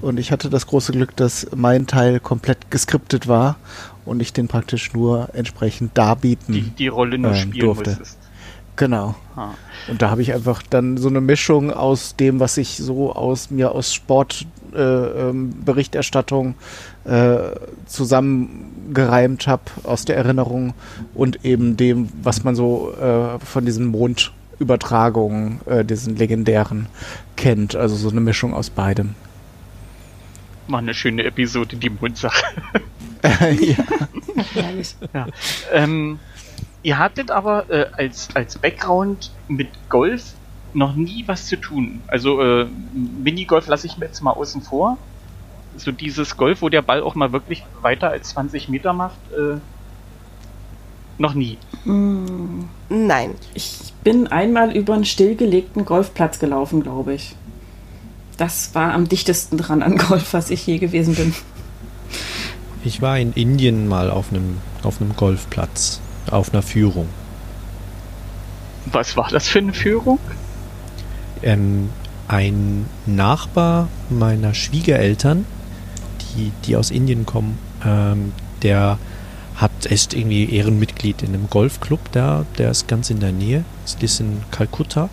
Und 0.01 0.21
ich 0.21 0.31
hatte 0.31 0.49
das 0.49 0.69
große 0.69 0.93
Glück, 0.93 1.17
dass 1.17 1.49
mein 1.55 1.89
Teil 1.89 2.21
komplett 2.21 2.71
geskriptet 2.71 3.27
war 3.27 3.57
und 4.07 4.23
ich 4.23 4.33
den 4.33 4.47
praktisch 4.49 4.95
nur 4.95 5.29
entsprechend 5.35 5.99
darbieten 5.99 6.55
Die, 6.55 6.63
die 6.63 6.89
Rolle 6.89 7.19
nur 7.19 7.33
ähm, 7.33 7.37
spielen 7.37 7.67
durfte. 7.67 7.91
musstest. 7.91 8.17
Genau. 8.77 9.17
Ah. 9.37 9.51
Und 9.89 10.01
da 10.01 10.09
habe 10.11 10.23
ich 10.23 10.33
einfach 10.33 10.63
dann 10.63 10.97
so 10.97 11.09
eine 11.09 11.21
Mischung 11.21 11.73
aus 11.73 12.17
dem, 12.17 12.41
was 12.41 12.57
ich 12.57 12.79
so 12.79 13.13
aus 13.13 13.51
mir 13.51 13.73
aus 13.73 13.93
Sportberichterstattung 13.93 16.55
äh, 17.05 17.11
ähm, 17.11 17.53
äh, 17.53 17.57
zusammengereimt 17.87 19.47
habe 19.49 19.65
aus 19.83 20.07
der 20.07 20.17
Erinnerung 20.17 20.73
und 21.13 21.45
eben 21.45 21.77
dem, 21.77 22.09
was 22.23 22.43
man 22.45 22.55
so 22.55 22.95
äh, 22.95 23.39
von 23.45 23.67
diesen 23.67 23.87
Mondübertragungen, 24.61 25.61
äh, 25.67 25.85
diesen 25.85 26.17
legendären, 26.17 26.87
kennt. 27.37 27.75
Also 27.75 27.97
so 27.97 28.11
eine 28.11 28.21
Mischung 28.21 28.53
aus 28.55 28.71
beidem. 28.71 29.15
War 30.69 30.79
eine 30.79 30.95
schöne 30.95 31.25
Episode, 31.25 31.77
die 31.77 31.91
Mundsache. 31.91 32.45
ja. 33.23 33.85
Herrlich. 34.55 34.95
ja. 35.15 35.27
Ähm, 35.73 36.19
ihr 36.83 36.99
hattet 36.99 37.31
aber 37.31 37.71
äh, 37.71 37.87
als, 37.93 38.29
als 38.35 38.59
Background 38.59 39.33
mit 39.49 39.69
Golf 39.89 40.35
noch 40.75 40.95
nie 40.95 41.25
was 41.27 41.47
zu 41.47 41.57
tun. 41.57 42.03
Also 42.07 42.41
äh, 42.41 42.67
Minigolf 42.95 43.67
lasse 43.67 43.87
ich 43.87 43.97
mir 43.97 44.07
jetzt 44.07 44.21
mal 44.21 44.33
außen 44.33 44.63
vor. 44.63 44.99
So 45.77 45.91
dieses 45.91 46.37
Golf, 46.37 46.63
wo 46.63 46.69
der 46.69 46.83
Ball 46.83 47.03
auch 47.03 47.15
mal 47.15 47.33
wirklich 47.33 47.65
weiter 47.81 48.11
als 48.11 48.31
20 48.31 48.69
Meter 48.69 48.93
macht, 48.93 49.19
äh, 49.33 49.59
noch 51.21 51.35
nie. 51.35 51.59
Mm, 51.85 52.65
Nein. 52.89 53.35
Ich 53.55 53.93
bin 54.03 54.27
einmal 54.27 54.77
über 54.77 54.95
einen 54.95 55.05
stillgelegten 55.05 55.85
Golfplatz 55.85 56.39
gelaufen, 56.39 56.83
glaube 56.83 57.15
ich. 57.15 57.37
Das 58.37 58.75
war 58.75 58.95
am 58.95 59.09
dichtesten 59.09 59.59
dran 59.59 59.83
an 59.83 59.97
Golf, 59.99 60.33
was 60.33 60.51
ich 60.51 60.67
je 60.67 60.79
gewesen 60.79 61.15
bin. 61.15 61.35
Ich 62.83 63.03
war 63.03 63.19
in 63.19 63.35
Indien 63.35 63.87
mal 63.87 64.11
auf 64.11 64.33
einem, 64.33 64.57
auf 64.83 65.01
einem 65.01 65.15
Golfplatz, 65.15 66.01
auf 66.31 66.53
einer 66.53 66.63
Führung. 66.63 67.07
Was 68.87 69.17
war 69.17 69.29
das 69.31 69.47
für 69.47 69.59
eine 69.59 69.75
Führung? 69.75 70.19
Ähm, 71.43 71.91
ein 72.29 72.87
Nachbar 73.05 73.89
meiner 74.09 74.55
Schwiegereltern, 74.55 75.45
die, 76.35 76.53
die 76.65 76.77
aus 76.77 76.91
Indien 76.91 77.27
kommen, 77.27 77.59
ähm, 77.85 78.33
der 78.63 78.99
hat 79.61 79.87
ist 79.87 80.15
irgendwie 80.15 80.51
Ehrenmitglied 80.55 81.23
in 81.23 81.35
einem 81.35 81.51
Golfclub 81.51 82.01
da, 82.13 82.47
der 82.57 82.71
ist 82.71 82.89
ganz 82.89 83.11
in 83.11 83.21
der 83.21 83.33
Nähe, 83.33 83.65
ist 84.01 84.21
in 84.21 84.43
Kalkutta. 84.51 85.11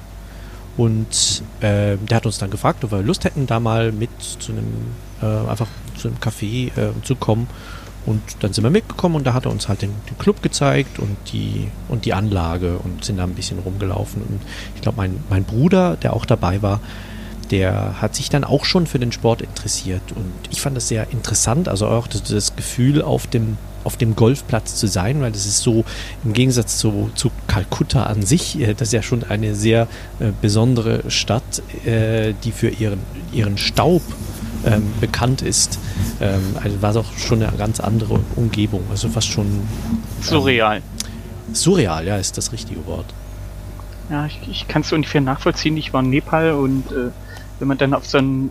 Und 0.77 1.41
äh, 1.59 1.97
der 1.97 2.17
hat 2.17 2.25
uns 2.25 2.37
dann 2.37 2.51
gefragt, 2.51 2.83
ob 2.83 2.91
wir 2.91 3.01
Lust 3.01 3.25
hätten, 3.25 3.47
da 3.47 3.59
mal 3.59 3.91
mit 3.91 4.09
zu 4.21 4.51
einem, 4.51 4.67
äh, 5.21 5.49
einfach 5.49 5.67
zu 5.97 6.07
einem 6.07 6.17
Café 6.17 6.67
äh, 6.77 6.91
zu 7.03 7.15
kommen. 7.15 7.47
Und 8.05 8.21
dann 8.39 8.53
sind 8.53 8.63
wir 8.63 8.69
mitgekommen 8.69 9.15
und 9.15 9.27
da 9.27 9.33
hat 9.33 9.45
er 9.45 9.51
uns 9.51 9.67
halt 9.67 9.81
den, 9.81 9.91
den 10.09 10.17
Club 10.17 10.41
gezeigt 10.41 10.97
und 10.97 11.17
die, 11.33 11.67
und 11.89 12.05
die 12.05 12.13
Anlage 12.13 12.77
und 12.77 13.03
sind 13.03 13.17
da 13.17 13.23
ein 13.23 13.33
bisschen 13.33 13.59
rumgelaufen. 13.59 14.21
Und 14.21 14.39
ich 14.75 14.81
glaube, 14.81 14.97
mein, 14.97 15.19
mein 15.29 15.43
Bruder, 15.43 15.97
der 15.97 16.13
auch 16.13 16.25
dabei 16.25 16.61
war, 16.61 16.79
der 17.51 18.01
hat 18.01 18.15
sich 18.15 18.29
dann 18.29 18.43
auch 18.43 18.63
schon 18.63 18.87
für 18.87 18.99
den 18.99 19.11
Sport 19.11 19.41
interessiert. 19.41 20.03
Und 20.15 20.31
ich 20.51 20.61
fand 20.61 20.77
das 20.77 20.87
sehr 20.87 21.09
interessant, 21.11 21.67
also 21.67 21.87
auch 21.87 22.07
das, 22.07 22.23
das 22.23 22.55
Gefühl 22.55 23.01
auf 23.01 23.27
dem, 23.27 23.57
auf 23.88 23.96
dem 23.96 24.17
Golfplatz 24.17 24.75
zu 24.75 24.86
sein, 24.86 25.22
weil 25.22 25.32
das 25.32 25.46
ist 25.46 25.60
so 25.60 25.86
im 26.25 26.34
Gegensatz 26.34 26.77
zu, 26.77 27.10
zu 27.15 27.32
Kalkutta 27.48 28.03
an 28.03 28.22
sich, 28.22 28.60
äh, 28.60 28.74
das 28.74 28.89
ist 28.89 28.94
ja 28.94 29.01
schon 29.01 29.24
eine 29.24 29.56
sehr 29.56 29.88
äh, 30.20 30.32
besondere 30.41 31.10
Stadt, 31.10 31.63
äh, 31.86 32.34
die 32.44 32.51
für 32.51 32.67
ihren, 32.67 33.00
ihren 33.32 33.58
Staub 33.58 34.01
ähm, 34.65 34.91
bekannt 35.00 35.41
ist. 35.41 35.79
Ähm, 36.20 36.58
also 36.62 36.82
war 36.82 36.89
es 36.91 36.98
auch 36.98 37.17
schon 37.17 37.41
eine 37.41 37.58
ganz 37.58 37.79
andere 37.79 38.20
Umgebung, 38.36 38.84
also 38.89 39.08
fast 39.08 39.29
schon 39.29 39.48
Surreal. 40.20 40.82
surreal, 41.53 42.06
ja, 42.06 42.17
ist 42.17 42.38
das 42.38 42.51
richtige 42.51 42.86
Wort. 42.88 43.06
Ja, 44.10 44.25
ich, 44.25 44.38
ich 44.50 44.67
kann 44.67 44.82
es 44.82 44.91
ungefähr 44.91 45.22
nachvollziehen. 45.22 45.77
Ich 45.77 45.94
war 45.94 46.01
in 46.01 46.10
Nepal 46.10 46.51
und 46.51 46.91
äh, 46.91 47.12
wenn 47.60 47.70
man 47.70 47.77
dann 47.77 47.94
auf 47.94 48.06
so 48.06 48.17
eine 48.17 48.50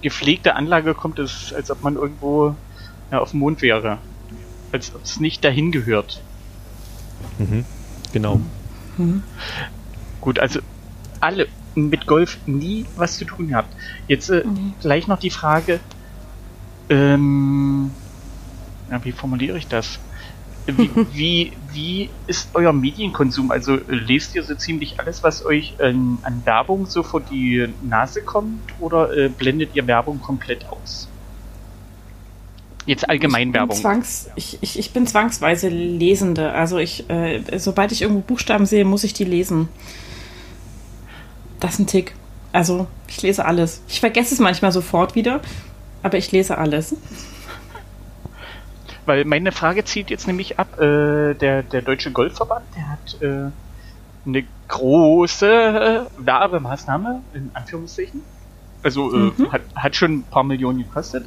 gepflegte 0.00 0.56
Anlage 0.56 0.94
kommt, 0.94 1.18
ist 1.18 1.44
es, 1.44 1.52
als 1.52 1.70
ob 1.70 1.82
man 1.82 1.96
irgendwo 1.96 2.54
ja, 3.10 3.18
auf 3.18 3.32
dem 3.32 3.40
Mond 3.40 3.60
wäre. 3.60 3.98
Als 4.72 4.94
ob 4.94 5.02
es 5.04 5.20
nicht 5.20 5.44
dahin 5.44 5.70
gehört. 5.70 6.20
Mhm. 7.38 7.64
Genau. 8.12 8.40
Gut, 10.20 10.38
also 10.38 10.60
alle 11.20 11.46
mit 11.74 12.06
Golf 12.06 12.38
nie 12.46 12.86
was 12.96 13.16
zu 13.16 13.24
tun 13.24 13.48
gehabt. 13.48 13.74
Jetzt 14.08 14.28
äh, 14.30 14.42
Nee. 14.44 14.72
gleich 14.80 15.06
noch 15.08 15.18
die 15.18 15.30
Frage, 15.30 15.80
ähm, 16.88 17.90
ja, 18.90 19.02
wie 19.04 19.12
formuliere 19.12 19.56
ich 19.56 19.68
das? 19.68 19.98
Wie, 20.66 20.90
wie, 21.12 21.52
wie 21.72 22.10
ist 22.26 22.50
euer 22.54 22.72
Medienkonsum? 22.72 23.50
Also 23.50 23.76
äh, 23.76 23.82
lest 23.88 24.34
ihr 24.34 24.42
so 24.42 24.54
ziemlich 24.54 25.00
alles, 25.00 25.22
was 25.22 25.44
euch 25.44 25.74
ähm, 25.80 26.18
an 26.22 26.42
Werbung 26.44 26.86
so 26.86 27.02
vor 27.02 27.20
die 27.20 27.68
Nase 27.82 28.22
kommt 28.22 28.60
oder 28.78 29.16
äh, 29.16 29.28
blendet 29.28 29.74
ihr 29.74 29.86
Werbung 29.86 30.20
komplett 30.20 30.66
aus? 30.68 31.08
Jetzt 32.86 33.08
allgemein 33.08 33.48
Ich 33.48 33.52
bin, 33.52 33.60
Werbung. 33.60 33.76
zwangs, 33.76 34.28
ich, 34.34 34.58
ich, 34.60 34.78
ich 34.78 34.92
bin 34.92 35.06
zwangsweise 35.06 35.68
Lesende. 35.68 36.52
Also 36.52 36.78
ich, 36.78 37.08
äh, 37.10 37.40
sobald 37.58 37.92
ich 37.92 38.02
irgendwo 38.02 38.22
Buchstaben 38.22 38.66
sehe, 38.66 38.84
muss 38.84 39.04
ich 39.04 39.12
die 39.14 39.24
lesen. 39.24 39.68
Das 41.60 41.74
ist 41.74 41.78
ein 41.78 41.86
Tick. 41.86 42.14
Also 42.52 42.88
ich 43.06 43.22
lese 43.22 43.44
alles. 43.44 43.82
Ich 43.88 44.00
vergesse 44.00 44.34
es 44.34 44.40
manchmal 44.40 44.72
sofort 44.72 45.14
wieder, 45.14 45.40
aber 46.02 46.18
ich 46.18 46.32
lese 46.32 46.58
alles. 46.58 46.96
Weil 49.06 49.24
meine 49.24 49.52
Frage 49.52 49.84
zielt 49.84 50.10
jetzt 50.10 50.26
nämlich 50.26 50.58
ab, 50.58 50.78
äh, 50.80 51.34
der, 51.34 51.62
der 51.62 51.82
Deutsche 51.82 52.10
Golfverband, 52.12 52.64
der 52.76 52.88
hat 52.88 53.22
äh, 53.22 53.50
eine 54.28 54.44
große 54.68 56.06
äh, 56.18 56.24
Werbemaßnahme, 56.24 57.22
in 57.34 57.50
Anführungszeichen, 57.54 58.22
also 58.82 59.12
äh, 59.12 59.32
Mhm. 59.36 59.52
hat, 59.52 59.62
hat 59.74 59.96
schon 59.96 60.12
ein 60.18 60.22
paar 60.24 60.44
Millionen 60.44 60.78
gekostet, 60.78 61.24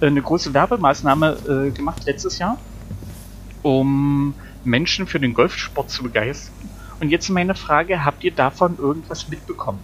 eine 0.00 0.22
große 0.22 0.52
Werbemaßnahme 0.54 1.66
äh, 1.68 1.70
gemacht 1.70 2.04
letztes 2.06 2.38
Jahr, 2.38 2.58
um 3.62 4.34
Menschen 4.64 5.06
für 5.06 5.20
den 5.20 5.34
Golfsport 5.34 5.90
zu 5.90 6.02
begeistern. 6.02 6.54
Und 7.00 7.10
jetzt 7.10 7.28
meine 7.30 7.54
Frage, 7.54 8.04
habt 8.04 8.24
ihr 8.24 8.30
davon 8.32 8.78
irgendwas 8.78 9.28
mitbekommen? 9.28 9.78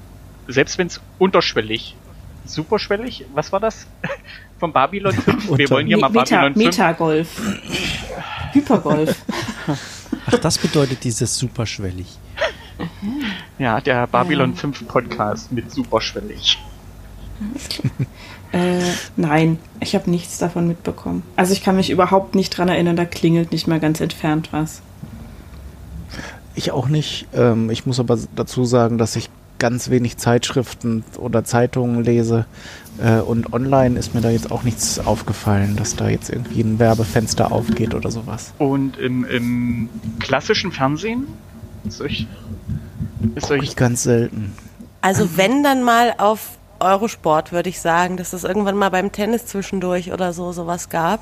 Selbst 0.49 0.77
wenn 0.79 0.87
es 0.89 1.01
unterschwellig, 1.19 1.97
superschwellig, 2.45 3.25
was 3.35 3.53
war 3.53 3.61
das? 3.61 3.87
Von 4.61 4.73
Babylon 4.73 5.13
5? 5.13 5.51
Wir 5.59 5.69
wollen 5.71 5.87
hier 5.87 5.99
mal 5.99 6.09
Me- 6.11 6.21
Meta, 6.21 6.37
Babylon 6.43 6.55
5 6.55 6.65
Metagolf. 6.67 7.43
Hypergolf. 8.53 9.17
Ach, 10.27 10.39
das 10.39 10.57
bedeutet 10.59 11.05
dieses 11.05 11.37
superschwellig. 11.37 12.19
Ja, 13.59 13.81
der 13.81 14.07
Babylon 14.07 14.51
Ja. 14.53 14.57
5 14.57 14.87
Podcast 14.89 15.53
mit 15.53 15.71
superschwellig. 15.71 16.59
Äh, 18.57 18.81
nein, 19.17 19.59
ich 19.81 19.95
habe 19.95 20.11
nichts 20.11 20.39
davon 20.39 20.67
mitbekommen. 20.67 21.23
Also 21.37 21.53
ich 21.53 21.63
kann 21.63 21.77
mich 21.77 21.91
überhaupt 21.91 22.35
nicht 22.35 22.57
dran 22.57 22.69
erinnern, 22.69 22.97
da 22.97 23.05
klingelt 23.05 23.53
nicht 23.53 23.67
mal 23.67 23.81
ganz 23.81 24.01
entfernt 24.01 24.49
was. 24.51 24.81
Ich 26.55 26.73
auch 26.73 26.89
nicht. 26.89 27.27
Ähm, 27.35 27.69
ich 27.69 27.85
muss 27.85 28.01
aber 28.01 28.19
dazu 28.35 28.65
sagen, 28.65 28.97
dass 28.97 29.15
ich 29.15 29.29
ganz 29.59 29.91
wenig 29.91 30.17
Zeitschriften 30.17 31.05
oder 31.19 31.45
Zeitungen 31.45 32.03
lese. 32.03 32.47
Äh, 32.99 33.21
und 33.21 33.53
online 33.53 33.99
ist 33.99 34.15
mir 34.15 34.23
da 34.23 34.31
jetzt 34.31 34.51
auch 34.51 34.63
nichts 34.63 34.99
aufgefallen, 34.99 35.77
dass 35.77 35.97
da 35.97 36.09
jetzt 36.09 36.31
irgendwie 36.31 36.61
ein 36.63 36.79
Werbefenster 36.79 37.53
aufgeht 37.53 37.95
oder 37.95 38.11
sowas. 38.11 38.55
Und 38.59 38.97
im, 38.97 39.25
im 39.25 39.91
klassischen 40.19 40.73
Fernsehen 40.73 41.27
ist 41.87 42.01
euch, 42.01 42.27
ist 43.35 43.51
euch 43.51 43.63
ich 43.63 43.77
ganz 43.77 44.03
selten. 44.03 44.55
Also 45.03 45.37
wenn 45.37 45.63
dann 45.63 45.83
mal 45.83 46.15
auf 46.17 46.56
Eurosport, 46.81 47.53
würde 47.53 47.69
ich 47.69 47.81
sagen, 47.81 48.17
dass 48.17 48.33
es 48.33 48.45
irgendwann 48.45 48.77
mal 48.77 48.91
beim 48.91 49.13
Tennis 49.13 49.47
zwischendurch 49.47 50.13
oder 50.13 50.33
so 50.33 50.53
sowas 50.53 50.89
gab. 50.89 51.21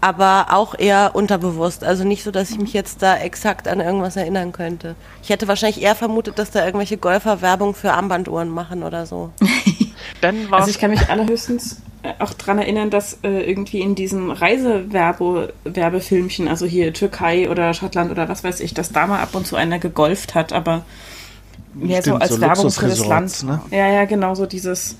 Aber 0.00 0.48
auch 0.50 0.78
eher 0.78 1.12
unterbewusst. 1.14 1.82
Also 1.82 2.04
nicht 2.04 2.22
so, 2.22 2.30
dass 2.30 2.50
ich 2.50 2.58
mich 2.58 2.74
jetzt 2.74 3.02
da 3.02 3.16
exakt 3.16 3.66
an 3.66 3.80
irgendwas 3.80 4.16
erinnern 4.16 4.52
könnte. 4.52 4.94
Ich 5.22 5.30
hätte 5.30 5.48
wahrscheinlich 5.48 5.82
eher 5.82 5.94
vermutet, 5.94 6.38
dass 6.38 6.50
da 6.50 6.62
irgendwelche 6.64 6.98
Golfer 6.98 7.40
Werbung 7.40 7.74
für 7.74 7.92
Armbanduhren 7.92 8.50
machen 8.50 8.82
oder 8.82 9.06
so. 9.06 9.30
dann 10.20 10.50
war 10.50 10.60
Also 10.60 10.70
ich 10.70 10.78
kann 10.78 10.90
mich 10.90 11.08
allerhöchstens 11.08 11.80
äh, 12.02 12.12
auch 12.18 12.34
dran 12.34 12.58
erinnern, 12.58 12.90
dass 12.90 13.20
äh, 13.22 13.48
irgendwie 13.48 13.80
in 13.80 13.94
diesen 13.94 14.30
Reisewerbefilmchen, 14.30 16.46
also 16.46 16.66
hier 16.66 16.92
Türkei 16.92 17.48
oder 17.50 17.72
Schottland 17.74 18.10
oder 18.10 18.28
was 18.28 18.44
weiß 18.44 18.60
ich, 18.60 18.74
dass 18.74 18.92
da 18.92 19.06
mal 19.06 19.20
ab 19.20 19.34
und 19.34 19.46
zu 19.46 19.56
einer 19.56 19.78
gegolft 19.78 20.34
hat, 20.34 20.52
aber 20.52 20.84
mehr 21.78 22.02
so 22.02 22.10
Stimmt, 22.10 22.22
als 22.22 22.34
so 22.34 22.40
Werbung 22.40 22.70
für 22.70 22.88
das 22.88 23.06
Land. 23.06 23.42
Luxusresorts, 23.42 23.70
Ja, 23.70 23.88
ja, 23.88 24.04
genau 24.04 24.34
so 24.34 24.46
dieses 24.46 24.96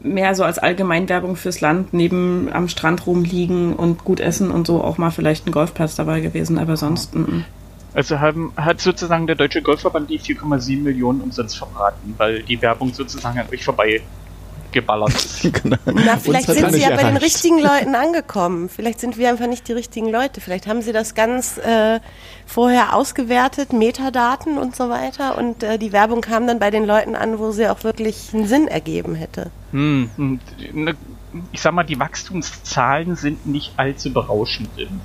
mehr 0.00 0.34
so 0.34 0.44
als 0.44 0.58
Allgemeinwerbung 0.58 1.36
fürs 1.36 1.60
Land, 1.60 1.92
neben 1.92 2.48
am 2.52 2.68
Strand 2.68 3.06
rumliegen 3.06 3.74
und 3.74 4.04
gut 4.04 4.20
essen 4.20 4.50
und 4.50 4.66
so 4.66 4.82
auch 4.82 4.98
mal 4.98 5.10
vielleicht 5.10 5.46
ein 5.46 5.52
Golfplatz 5.52 5.96
dabei 5.96 6.20
gewesen, 6.20 6.58
aber 6.58 6.76
sonst 6.76 7.14
mm. 7.14 7.44
also 7.94 8.20
haben, 8.20 8.52
hat 8.56 8.80
sozusagen 8.80 9.26
der 9.26 9.36
Deutsche 9.36 9.60
Golfverband 9.60 10.08
die 10.08 10.20
4,7 10.20 10.82
Millionen 10.82 11.20
umsonst 11.20 11.58
verbraten, 11.58 12.14
weil 12.16 12.42
die 12.42 12.60
Werbung 12.62 12.94
sozusagen 12.94 13.38
an 13.38 13.46
euch 13.52 13.64
vorbei 13.64 14.02
geballert 14.72 15.14
ist. 15.14 15.42
genau. 15.62 15.76
Na, 15.86 16.16
vielleicht 16.16 16.46
sind 16.46 16.72
sie 16.72 16.80
ja 16.80 16.94
bei 16.94 17.04
den 17.04 17.16
richtigen 17.16 17.58
Leuten 17.58 17.94
angekommen. 17.94 18.68
Vielleicht 18.68 19.00
sind 19.00 19.16
wir 19.18 19.28
einfach 19.28 19.46
nicht 19.46 19.68
die 19.68 19.72
richtigen 19.72 20.08
Leute. 20.10 20.40
Vielleicht 20.40 20.66
haben 20.66 20.82
sie 20.82 20.92
das 20.92 21.14
ganz 21.14 21.58
äh, 21.58 22.00
vorher 22.46 22.94
ausgewertet, 22.94 23.72
Metadaten 23.72 24.58
und 24.58 24.76
so 24.76 24.88
weiter. 24.88 25.38
Und 25.38 25.62
äh, 25.62 25.78
die 25.78 25.92
Werbung 25.92 26.20
kam 26.20 26.46
dann 26.46 26.58
bei 26.58 26.70
den 26.70 26.84
Leuten 26.84 27.14
an, 27.14 27.38
wo 27.38 27.50
sie 27.50 27.68
auch 27.68 27.84
wirklich 27.84 28.30
einen 28.32 28.46
Sinn 28.46 28.68
ergeben 28.68 29.14
hätte. 29.14 29.50
Hm, 29.72 30.10
hm, 30.16 30.40
ne, 30.72 30.94
ich 31.52 31.60
sag 31.60 31.72
mal, 31.72 31.84
die 31.84 31.98
Wachstumszahlen 31.98 33.16
sind 33.16 33.46
nicht 33.46 33.72
allzu 33.76 34.12
berauschend 34.12 34.70
im, 34.76 35.00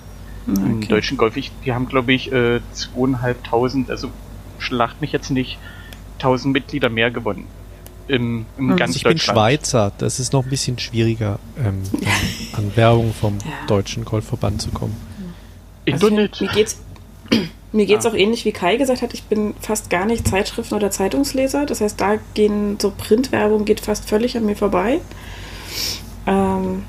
im 0.48 0.78
Okay. 0.78 0.88
deutschen 0.88 1.18
Golf. 1.18 1.38
Ich, 1.38 1.52
die 1.66 1.74
haben, 1.74 1.88
glaube 1.88 2.14
ich, 2.14 2.32
äh, 2.32 2.60
zweieinhalbtausend, 2.74 3.90
also 3.90 4.10
schlacht 4.60 5.02
mich 5.02 5.12
jetzt 5.12 5.30
nicht, 5.30 5.58
tausend 6.20 6.54
Mitglieder 6.54 6.90
mehr 6.90 7.12
gewonnen. 7.12 7.48
Im, 8.08 8.46
im 8.58 8.66
Mhm. 8.68 8.76
ganz 8.76 8.82
Also 8.90 8.98
ich 8.98 9.04
bin 9.04 9.14
Deutschland. 9.14 9.38
Schweizer, 9.38 9.92
das 9.98 10.20
ist 10.20 10.34
noch 10.34 10.44
ein 10.44 10.50
bisschen 10.50 10.78
schwieriger, 10.80 11.40
ähm, 11.58 11.82
an 12.54 12.72
Werbung 12.76 13.14
vom 13.14 13.38
Ja. 13.40 13.66
Deutschen 13.68 14.06
Golfverband 14.06 14.62
zu 14.62 14.72
kommen. 14.72 14.96
Internet. 15.86 16.34
Also 16.34 16.46
mir 16.46 16.52
geht's, 16.52 16.78
mir 17.72 17.86
geht's 17.86 18.06
Ah. 18.06 18.10
auch 18.10 18.14
ähnlich 18.14 18.46
wie 18.46 18.52
Kai 18.52 18.78
gesagt 18.78 19.02
hat. 19.02 19.14
Ich 19.14 19.24
bin 19.24 19.54
fast 19.60 19.90
gar 19.90 20.06
nicht 20.06 20.28
Zeitschriften- 20.28 20.76
oder 20.76 20.92
Zeitungsleser. 20.92 21.66
Das 21.66 21.82
heißt, 21.82 22.00
da 22.00 22.16
gehen 22.34 22.78
so 22.82 22.92
Printwerbung 22.96 23.66
geht 23.66 23.80
fast 23.80 24.08
völlig 24.08 24.38
an 24.38 24.46
mir 24.46 24.56
vorbei. 24.56 25.00
Ähm, 26.28 26.84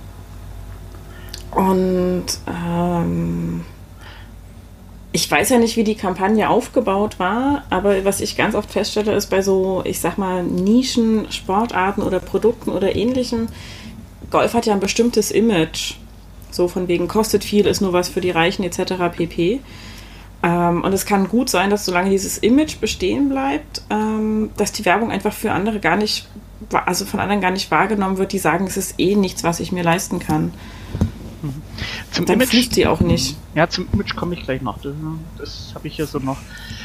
und 1.50 2.24
ähm, 2.48 3.64
ich 5.14 5.30
weiß 5.30 5.50
ja 5.50 5.58
nicht, 5.58 5.76
wie 5.76 5.84
die 5.84 5.94
Kampagne 5.94 6.50
aufgebaut 6.50 7.20
war, 7.20 7.62
aber 7.70 8.04
was 8.04 8.20
ich 8.20 8.36
ganz 8.36 8.56
oft 8.56 8.72
feststelle, 8.72 9.14
ist 9.14 9.30
bei 9.30 9.42
so, 9.42 9.80
ich 9.84 10.00
sag 10.00 10.18
mal, 10.18 10.42
Nischen, 10.42 11.30
Sportarten 11.30 12.02
oder 12.02 12.18
Produkten 12.18 12.70
oder 12.70 12.96
ähnlichem, 12.96 13.46
Golf 14.32 14.54
hat 14.54 14.66
ja 14.66 14.72
ein 14.72 14.80
bestimmtes 14.80 15.30
Image. 15.30 15.94
So 16.50 16.66
von 16.66 16.88
wegen 16.88 17.06
kostet 17.06 17.44
viel, 17.44 17.66
ist 17.66 17.80
nur 17.80 17.92
was 17.92 18.08
für 18.08 18.20
die 18.20 18.32
Reichen 18.32 18.64
etc. 18.64 18.94
pp. 19.16 19.60
Ähm, 20.42 20.82
und 20.82 20.92
es 20.92 21.06
kann 21.06 21.28
gut 21.28 21.48
sein, 21.48 21.70
dass 21.70 21.84
solange 21.84 22.10
dieses 22.10 22.38
Image 22.38 22.80
bestehen 22.80 23.28
bleibt, 23.28 23.82
ähm, 23.90 24.50
dass 24.56 24.72
die 24.72 24.84
Werbung 24.84 25.12
einfach 25.12 25.32
für 25.32 25.52
andere 25.52 25.78
gar 25.78 25.96
nicht, 25.96 26.26
also 26.86 27.04
von 27.04 27.20
anderen 27.20 27.40
gar 27.40 27.52
nicht 27.52 27.70
wahrgenommen 27.70 28.18
wird, 28.18 28.32
die 28.32 28.40
sagen, 28.40 28.66
es 28.66 28.76
ist 28.76 28.98
eh 28.98 29.14
nichts, 29.14 29.44
was 29.44 29.60
ich 29.60 29.70
mir 29.70 29.84
leisten 29.84 30.18
kann. 30.18 30.52
Zum 32.10 32.26
Dann 32.26 32.40
Image, 32.40 32.70
sie 32.72 32.86
auch 32.86 33.00
nicht. 33.00 33.36
ja, 33.54 33.68
zum 33.68 33.86
Image 33.92 34.14
komme 34.16 34.34
ich 34.34 34.44
gleich 34.44 34.62
noch. 34.62 34.78
Das, 34.82 34.92
das 35.38 35.72
habe 35.74 35.88
ich 35.88 35.96
hier 35.96 36.06
so 36.06 36.18
noch. 36.18 36.38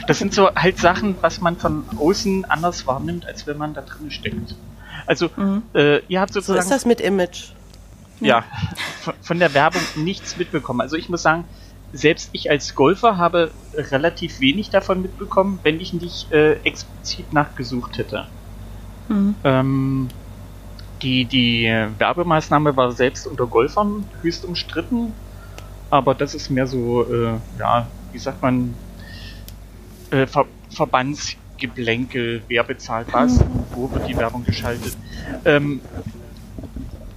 Das 0.08 0.20
sind 0.20 0.34
so 0.34 0.50
halt 0.56 0.78
Sachen, 0.80 1.16
was 1.22 1.42
man 1.42 1.56
von 1.58 1.84
außen 1.98 2.46
anders 2.46 2.86
wahrnimmt, 2.88 3.26
als 3.26 3.46
wenn 3.48 3.58
man 3.58 3.74
da 3.74 3.82
drin 3.82 4.12
steckt. 4.12 4.56
Also, 5.06 5.30
Mhm. 5.36 5.64
äh, 5.74 6.00
ihr 6.08 6.20
habt 6.22 6.34
So 6.34 6.40
sozusagen 6.42 6.60
ist 6.64 6.72
das 6.72 6.86
mit 6.86 7.02
Image. 7.02 7.52
ja, 8.20 8.44
von, 9.02 9.14
von 9.22 9.40
der 9.40 9.54
Werbung 9.54 9.82
nichts 9.96 10.38
mitbekommen. 10.38 10.82
Also 10.82 10.96
ich 10.98 11.10
muss 11.10 11.22
sagen, 11.22 11.46
selbst 11.94 12.30
ich 12.34 12.52
als 12.52 12.76
Golfer 12.76 13.18
habe 13.18 13.50
relativ 13.76 14.40
wenig 14.42 14.70
davon 14.70 15.02
mitbekommen, 15.02 15.60
wenn 15.64 15.80
ich 15.80 15.94
nicht 15.94 16.32
äh, 16.32 16.54
explizit 16.64 17.34
nachgesucht 17.34 17.98
hätte. 17.98 18.28
Mhm. 19.08 19.36
Ähm, 19.44 20.08
die, 21.02 21.26
die 21.26 21.66
Werbemaßnahme 21.98 22.76
war 22.76 22.92
selbst 22.92 23.28
unter 23.28 23.48
Golfern 23.48 24.06
höchst 24.22 24.46
umstritten, 24.46 25.14
aber 25.90 26.14
das 26.16 26.36
ist 26.36 26.50
mehr 26.50 26.68
so, 26.68 27.04
äh, 27.04 27.34
ja, 27.60 27.88
wie 28.12 28.20
sagt 28.20 28.42
man, 28.42 28.74
äh, 30.12 30.26
Ver 30.28 30.46
Verbandsgeblänkel, 30.72 32.44
wer 32.48 32.64
bezahlt 32.64 33.08
was, 33.12 33.44
wo 33.72 33.92
wird 33.92 34.08
die 34.08 34.16
Werbung 34.16 34.44
geschaltet. 34.46 34.96
Ähm, 35.46 35.82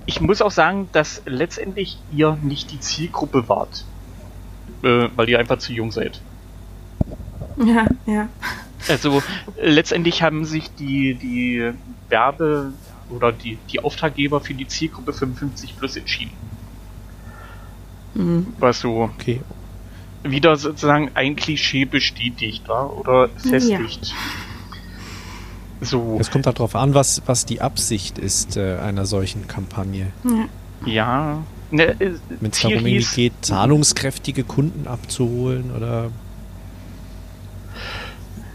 ich 0.06 0.22
muss 0.22 0.40
auch 0.40 0.50
sagen, 0.50 0.88
dass 0.92 1.20
letztendlich 1.26 1.98
ihr 2.12 2.38
nicht 2.42 2.72
die 2.72 2.80
Zielgruppe 2.80 3.48
wart, 3.48 3.84
äh, 4.82 5.08
weil 5.14 5.28
ihr 5.28 5.38
einfach 5.38 5.58
zu 5.58 5.72
jung 5.72 5.92
seid. 5.92 6.20
Ja, 7.58 7.86
ja. 8.06 8.28
Also 8.88 9.22
letztendlich 9.60 10.22
haben 10.22 10.46
sich 10.46 10.74
die, 10.74 11.14
die 11.14 11.72
Werbe- 12.08 12.72
oder 13.10 13.32
die, 13.32 13.58
die 13.70 13.80
Auftraggeber 13.82 14.40
für 14.40 14.54
die 14.54 14.66
Zielgruppe 14.66 15.12
55 15.12 15.76
plus 15.78 15.96
entschieden. 15.96 16.32
Mhm. 18.14 18.46
Was 18.58 18.80
so 18.80 19.02
Okay. 19.18 19.40
wieder 20.22 20.56
sozusagen 20.56 21.10
ein 21.14 21.36
Klischee 21.36 21.84
bestätigt 21.84 22.68
war 22.68 22.96
oder 22.96 23.28
festigt. 23.30 24.14
So, 25.80 26.16
Es 26.20 26.30
kommt 26.30 26.46
darauf 26.46 26.76
an, 26.76 26.94
was, 26.94 27.22
was 27.26 27.44
die 27.44 27.60
Absicht 27.60 28.18
ist 28.18 28.56
äh, 28.56 28.76
einer 28.78 29.04
solchen 29.04 29.48
Kampagne. 29.48 30.12
ja. 30.24 30.48
ja. 30.92 31.42
Ne, 31.72 31.84
äh, 32.00 32.12
Wenn 32.40 32.50
es 32.50 32.60
darum 32.60 32.84
geht, 32.84 33.32
zahlungskräftige 33.40 34.44
Kunden 34.44 34.86
abzuholen 34.86 35.70
oder 35.74 36.10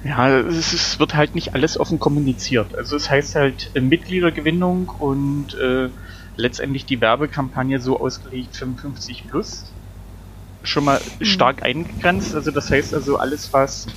Ja, 0.07 0.39
es, 0.39 0.71
es 0.73 0.99
wird 0.99 1.15
halt 1.15 1.35
nicht 1.35 1.53
alles 1.53 1.77
offen 1.77 1.99
kommuniziert. 1.99 2.75
Also 2.77 2.95
es 2.95 3.09
heißt 3.09 3.35
halt 3.35 3.71
äh, 3.75 3.81
Mitgliedergewinnung 3.81 4.89
und 4.89 5.53
äh, 5.55 5.89
letztendlich 6.35 6.85
die 6.85 7.01
Werbekampagne 7.01 7.79
so 7.79 7.99
ausgelegt 7.99 8.55
55 8.55 9.27
plus. 9.27 9.73
Schon 10.63 10.85
mal 10.85 11.03
stark 11.21 11.63
eingegrenzt. 11.63 12.35
Also 12.35 12.51
das 12.51 12.71
heißt 12.71 12.93
also 12.93 13.17
alles, 13.17 13.53
was 13.53 13.87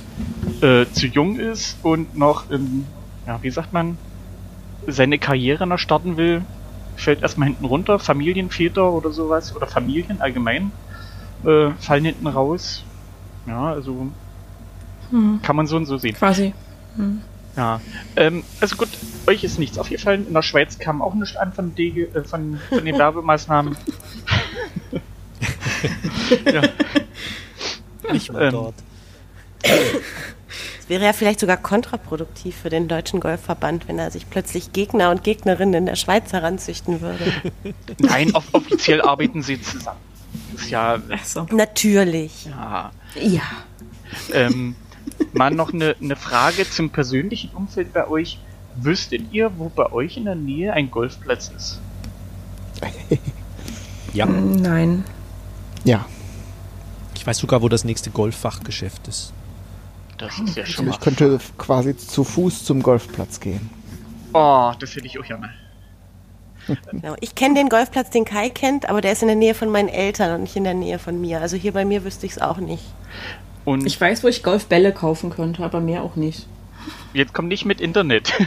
äh, 0.61 0.87
zu 0.91 1.07
jung 1.07 1.39
ist 1.39 1.83
und 1.83 2.15
noch, 2.15 2.49
ähm, 2.51 2.87
ja, 3.25 3.41
wie 3.43 3.51
sagt 3.51 3.73
man, 3.73 3.99
seine 4.87 5.19
Karriere 5.19 5.67
noch 5.67 5.79
starten 5.79 6.17
will, 6.17 6.45
fällt 6.95 7.21
erstmal 7.21 7.49
hinten 7.49 7.65
runter. 7.65 7.99
Familienväter 7.99 8.91
oder 8.93 9.11
sowas 9.11 9.55
oder 9.55 9.67
Familien 9.67 10.21
allgemein 10.21 10.73
äh, 11.43 11.71
fallen 11.77 12.05
hinten 12.05 12.27
raus. 12.27 12.85
Ja, 13.45 13.71
also 13.73 14.13
Mhm. 15.11 15.41
kann 15.41 15.55
man 15.55 15.67
so 15.67 15.75
und 15.75 15.85
so 15.85 15.97
sehen. 15.97 16.15
Quasi. 16.15 16.53
Ja, 17.55 17.81
ähm, 18.15 18.43
also 18.59 18.75
gut, 18.77 18.89
euch 19.27 19.43
ist 19.43 19.59
nichts 19.59 19.77
aufgefallen. 19.77 20.25
In 20.27 20.33
der 20.33 20.41
Schweiz 20.41 20.79
kam 20.79 21.01
auch 21.01 21.13
nichts 21.13 21.35
an 21.35 21.51
von, 21.53 21.75
die, 21.75 22.01
äh, 22.01 22.23
von, 22.23 22.59
von 22.69 22.85
den 22.85 22.97
Werbemaßnahmen. 22.99 23.75
ja, 26.45 26.61
nicht 28.11 28.31
mal 28.31 28.43
Ähm, 28.43 28.51
dort. 28.51 28.75
Es 29.63 30.89
wäre 30.89 31.03
ja 31.05 31.13
vielleicht 31.13 31.39
sogar 31.39 31.57
kontraproduktiv 31.57 32.55
für 32.55 32.69
den 32.69 32.87
Deutschen 32.87 33.19
Golfverband, 33.19 33.87
wenn 33.87 33.99
er 33.99 34.11
sich 34.11 34.29
plötzlich 34.29 34.73
Gegner 34.73 35.11
und 35.11 35.23
Gegnerinnen 35.23 35.73
in 35.73 35.85
der 35.85 35.95
Schweiz 35.95 36.33
heranzüchten 36.33 37.01
würde. 37.01 37.31
nein, 37.99 38.33
off 38.33 38.45
offiziell 38.53 39.01
arbeiten 39.01 39.43
sie 39.43 39.61
zusammen. 39.61 39.99
Ist 40.55 40.69
ja, 40.69 40.99
so. 41.23 41.45
Natürlich. 41.51 42.45
ja. 42.45 42.91
Ja. 43.15 43.41
Ähm, 44.33 44.75
mal 45.33 45.51
noch 45.51 45.73
eine, 45.73 45.95
eine 46.01 46.15
Frage 46.15 46.69
zum 46.69 46.89
persönlichen 46.89 47.51
Umfeld 47.51 47.93
bei 47.93 48.07
euch. 48.07 48.39
Wüsstet 48.75 49.33
ihr, 49.33 49.51
wo 49.57 49.69
bei 49.69 49.91
euch 49.91 50.17
in 50.17 50.25
der 50.25 50.35
Nähe 50.35 50.73
ein 50.73 50.91
Golfplatz 50.91 51.51
ist? 51.55 51.79
Ja, 54.13 54.25
Nein. 54.25 55.05
Ja, 55.85 56.05
ich 57.15 57.25
weiß 57.25 57.37
sogar, 57.37 57.61
wo 57.61 57.69
das 57.69 57.83
nächste 57.83 58.09
Golffachgeschäft 58.09 59.07
ist. 59.07 59.31
Das 60.17 60.37
ist 60.39 60.57
ja 60.57 60.65
schon 60.65 60.65
also 60.65 60.83
mal. 60.83 60.91
ich 60.91 60.99
könnte 60.99 61.39
quasi 61.57 61.95
zu 61.95 62.23
Fuß 62.23 62.65
zum 62.65 62.81
Golfplatz 62.81 63.39
gehen. 63.39 63.69
Oh, 64.33 64.71
das 64.79 64.95
hätte 64.95 65.05
ich 65.05 65.19
auch 65.19 65.23
gerne. 65.23 65.51
Genau. 66.91 67.15
Ich 67.19 67.35
kenne 67.35 67.55
den 67.55 67.69
Golfplatz, 67.69 68.09
den 68.09 68.25
Kai 68.25 68.49
kennt, 68.49 68.89
aber 68.89 69.01
der 69.01 69.11
ist 69.11 69.21
in 69.21 69.27
der 69.27 69.35
Nähe 69.35 69.53
von 69.53 69.69
meinen 69.69 69.87
Eltern 69.87 70.35
und 70.35 70.41
nicht 70.41 70.55
in 70.55 70.63
der 70.63 70.73
Nähe 70.73 70.99
von 70.99 71.21
mir. 71.21 71.41
Also 71.41 71.55
hier 71.57 71.73
bei 71.73 71.85
mir 71.85 72.03
wüsste 72.03 72.25
ich 72.25 72.33
es 72.33 72.41
auch 72.41 72.57
nicht. 72.57 72.83
Und 73.65 73.85
Ich 73.85 73.99
weiß, 73.99 74.23
wo 74.23 74.27
ich 74.27 74.43
Golfbälle 74.43 74.91
kaufen 74.91 75.29
könnte, 75.29 75.63
aber 75.63 75.79
mehr 75.79 76.03
auch 76.03 76.15
nicht. 76.15 76.47
jetzt 77.13 77.33
kommt 77.33 77.49
nicht 77.49 77.65
mit 77.65 77.81
Internet. 77.81 78.33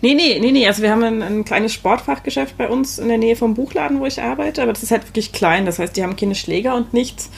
Nee, 0.00 0.14
nee, 0.14 0.38
nee, 0.40 0.52
nee. 0.52 0.66
Also 0.66 0.82
wir 0.82 0.90
haben 0.90 1.02
ein, 1.02 1.22
ein 1.22 1.44
kleines 1.44 1.72
Sportfachgeschäft 1.72 2.56
bei 2.56 2.68
uns 2.68 2.98
in 2.98 3.08
der 3.08 3.18
Nähe 3.18 3.36
vom 3.36 3.54
Buchladen, 3.54 4.00
wo 4.00 4.06
ich 4.06 4.20
arbeite, 4.22 4.62
aber 4.62 4.72
das 4.72 4.82
ist 4.82 4.90
halt 4.90 5.06
wirklich 5.08 5.32
klein. 5.32 5.66
Das 5.66 5.78
heißt, 5.78 5.96
die 5.96 6.02
haben 6.02 6.16
keine 6.16 6.34
Schläger 6.34 6.74
und 6.74 6.92
nichts. 6.92 7.30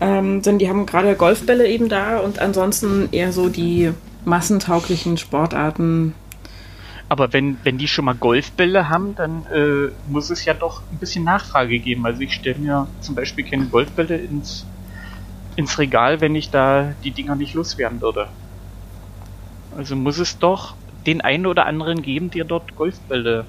Ähm, 0.00 0.42
sondern 0.42 0.58
die 0.58 0.68
haben 0.68 0.86
gerade 0.86 1.14
Golfbälle 1.14 1.68
eben 1.68 1.88
da 1.88 2.18
und 2.18 2.38
ansonsten 2.38 3.08
eher 3.12 3.32
so 3.32 3.48
die 3.48 3.92
massentauglichen 4.24 5.16
Sportarten. 5.16 6.14
Aber 7.08 7.32
wenn, 7.32 7.58
wenn 7.62 7.78
die 7.78 7.88
schon 7.88 8.06
mal 8.06 8.14
Golfbälle 8.14 8.88
haben, 8.88 9.14
dann 9.14 9.46
äh, 9.52 9.92
muss 10.10 10.30
es 10.30 10.44
ja 10.44 10.54
doch 10.54 10.82
ein 10.90 10.98
bisschen 10.98 11.24
Nachfrage 11.24 11.78
geben. 11.78 12.04
Also 12.06 12.20
ich 12.22 12.32
stelle 12.34 12.58
mir 12.58 12.88
zum 13.00 13.14
Beispiel 13.14 13.44
keine 13.44 13.66
Golfbälle 13.66 14.16
ins, 14.16 14.66
ins 15.56 15.78
Regal, 15.78 16.20
wenn 16.20 16.34
ich 16.34 16.50
da 16.50 16.94
die 17.04 17.10
Dinger 17.10 17.36
nicht 17.36 17.54
loswerden 17.54 18.00
würde. 18.00 18.28
Also 19.76 19.96
muss 19.96 20.18
es 20.18 20.38
doch 20.38 20.74
den 21.06 21.20
einen 21.20 21.46
oder 21.46 21.66
anderen 21.66 22.02
geben, 22.02 22.30
der 22.30 22.44
dort 22.44 22.76
Golfbälle 22.76 23.46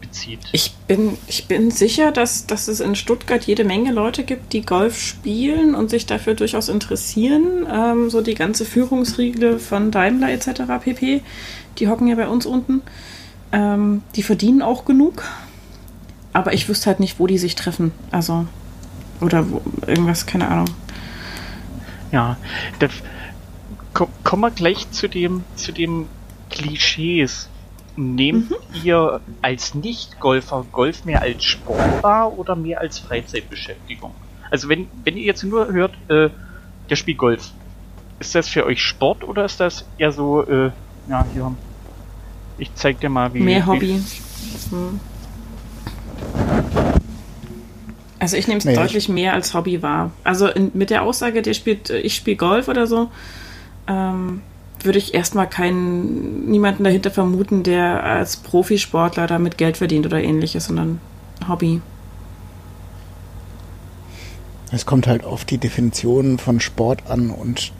bezieht. 0.00 0.40
Ich 0.52 0.72
bin, 0.86 1.16
ich 1.26 1.46
bin 1.46 1.70
sicher, 1.70 2.12
dass, 2.12 2.46
dass 2.46 2.68
es 2.68 2.80
in 2.80 2.94
Stuttgart 2.94 3.44
jede 3.44 3.64
Menge 3.64 3.92
Leute 3.92 4.24
gibt, 4.24 4.52
die 4.52 4.62
Golf 4.62 4.98
spielen 5.00 5.74
und 5.74 5.90
sich 5.90 6.06
dafür 6.06 6.34
durchaus 6.34 6.68
interessieren. 6.68 7.66
Ähm, 7.70 8.10
so 8.10 8.20
die 8.20 8.34
ganze 8.34 8.64
Führungsriege 8.64 9.58
von 9.58 9.90
Daimler 9.90 10.30
etc. 10.30 10.62
pp. 10.82 11.22
Die 11.78 11.88
hocken 11.88 12.08
ja 12.08 12.14
bei 12.14 12.28
uns 12.28 12.46
unten. 12.46 12.82
Ähm, 13.52 14.02
die 14.16 14.22
verdienen 14.22 14.62
auch 14.62 14.84
genug. 14.84 15.24
Aber 16.32 16.52
ich 16.52 16.68
wüsste 16.68 16.86
halt 16.86 17.00
nicht, 17.00 17.18
wo 17.18 17.26
die 17.26 17.38
sich 17.38 17.54
treffen. 17.54 17.92
Also, 18.10 18.46
oder 19.20 19.50
wo, 19.50 19.62
irgendwas, 19.86 20.26
keine 20.26 20.48
Ahnung. 20.48 20.68
Ja, 22.12 22.36
da 22.78 22.88
ko 23.94 24.08
kommen 24.24 24.42
wir 24.42 24.50
gleich 24.50 24.90
zu 24.90 25.08
dem, 25.08 25.44
zu 25.56 25.72
dem 25.72 26.06
Klischees. 26.50 27.48
Nehmt 27.96 28.52
ihr 28.84 29.20
als 29.42 29.74
Nicht-Golfer 29.74 30.64
Golf 30.70 31.04
mehr 31.04 31.20
als 31.20 31.42
Sport 31.44 32.02
wahr 32.02 32.38
oder 32.38 32.54
mehr 32.54 32.80
als 32.80 33.00
Freizeitbeschäftigung? 33.00 34.14
Also 34.52 34.68
wenn, 34.68 34.86
wenn 35.02 35.16
ihr 35.16 35.24
jetzt 35.24 35.42
nur 35.42 35.66
hört, 35.72 35.92
äh, 36.08 36.30
der 36.88 36.96
spielt 36.96 37.18
Golf, 37.18 37.50
ist 38.20 38.34
das 38.36 38.48
für 38.48 38.64
euch 38.66 38.80
Sport 38.80 39.24
oder 39.24 39.44
ist 39.44 39.58
das 39.58 39.84
eher 39.98 40.12
so, 40.12 40.44
äh, 40.46 40.70
ja, 41.08 41.26
hier, 41.34 41.52
Ich 42.58 42.72
zeig 42.74 43.00
dir 43.00 43.08
mal, 43.08 43.34
wie. 43.34 43.40
Mehr 43.40 43.62
wie- 43.62 43.66
Hobby. 43.66 44.00
Hm. 44.70 45.00
Also 48.18 48.36
ich 48.36 48.48
nehme 48.48 48.58
es 48.58 48.64
Nee, 48.64 48.74
deutlich 48.74 49.08
mehr 49.08 49.34
als 49.34 49.54
Hobby 49.54 49.82
wahr. 49.82 50.10
Also 50.24 50.48
in, 50.48 50.72
mit 50.74 50.90
der 50.90 51.02
Aussage, 51.02 51.42
der 51.42 51.54
spielt, 51.54 51.90
äh, 51.90 51.98
ich 51.98 52.16
spiele 52.16 52.36
Golf 52.36 52.68
oder 52.68 52.86
so, 52.86 53.10
ähm, 53.86 54.42
würde 54.82 54.98
ich 54.98 55.14
erstmal 55.14 55.48
keinen 55.48 56.50
niemanden 56.50 56.84
dahinter 56.84 57.10
vermuten, 57.10 57.62
der 57.62 58.02
als 58.04 58.36
Profisportler 58.36 59.26
damit 59.26 59.58
Geld 59.58 59.76
verdient 59.76 60.06
oder 60.06 60.22
ähnliches, 60.22 60.66
sondern 60.66 61.00
Hobby. 61.48 61.80
Es 64.70 64.84
kommt 64.84 65.06
halt 65.06 65.24
auf 65.24 65.44
die 65.44 65.58
Definition 65.58 66.38
von 66.38 66.60
Sport 66.60 67.04
an 67.08 67.30
und 67.30 67.72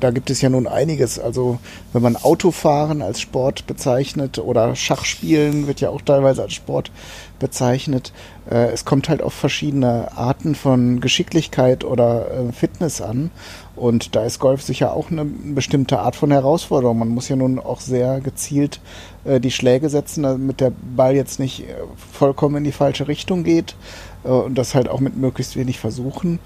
da 0.00 0.10
gibt 0.10 0.30
es 0.30 0.40
ja 0.40 0.48
nun 0.48 0.66
einiges. 0.66 1.18
Also 1.18 1.58
wenn 1.92 2.02
man 2.02 2.16
Autofahren 2.16 3.02
als 3.02 3.20
Sport 3.20 3.66
bezeichnet 3.66 4.38
oder 4.38 4.76
Schachspielen 4.76 5.66
wird 5.66 5.80
ja 5.80 5.90
auch 5.90 6.02
teilweise 6.02 6.42
als 6.42 6.54
Sport 6.54 6.90
bezeichnet. 7.38 8.12
Äh, 8.50 8.70
es 8.72 8.84
kommt 8.84 9.08
halt 9.08 9.22
auf 9.22 9.32
verschiedene 9.32 10.16
Arten 10.16 10.54
von 10.54 11.00
Geschicklichkeit 11.00 11.84
oder 11.84 12.30
äh, 12.30 12.52
Fitness 12.52 13.00
an. 13.00 13.30
Und 13.76 14.16
da 14.16 14.24
ist 14.24 14.40
Golf 14.40 14.62
sicher 14.62 14.92
auch 14.92 15.10
eine 15.10 15.24
bestimmte 15.24 16.00
Art 16.00 16.16
von 16.16 16.30
Herausforderung. 16.30 16.98
Man 16.98 17.08
muss 17.08 17.28
ja 17.28 17.36
nun 17.36 17.58
auch 17.58 17.80
sehr 17.80 18.20
gezielt 18.20 18.80
äh, 19.24 19.40
die 19.40 19.50
Schläge 19.50 19.88
setzen, 19.88 20.24
damit 20.24 20.60
der 20.60 20.72
Ball 20.96 21.14
jetzt 21.14 21.38
nicht 21.38 21.60
äh, 21.60 21.74
vollkommen 22.12 22.56
in 22.56 22.64
die 22.64 22.72
falsche 22.72 23.08
Richtung 23.08 23.44
geht 23.44 23.76
äh, 24.24 24.28
und 24.28 24.56
das 24.56 24.74
halt 24.74 24.88
auch 24.88 25.00
mit 25.00 25.16
möglichst 25.16 25.56
wenig 25.56 25.78
versuchen. 25.78 26.38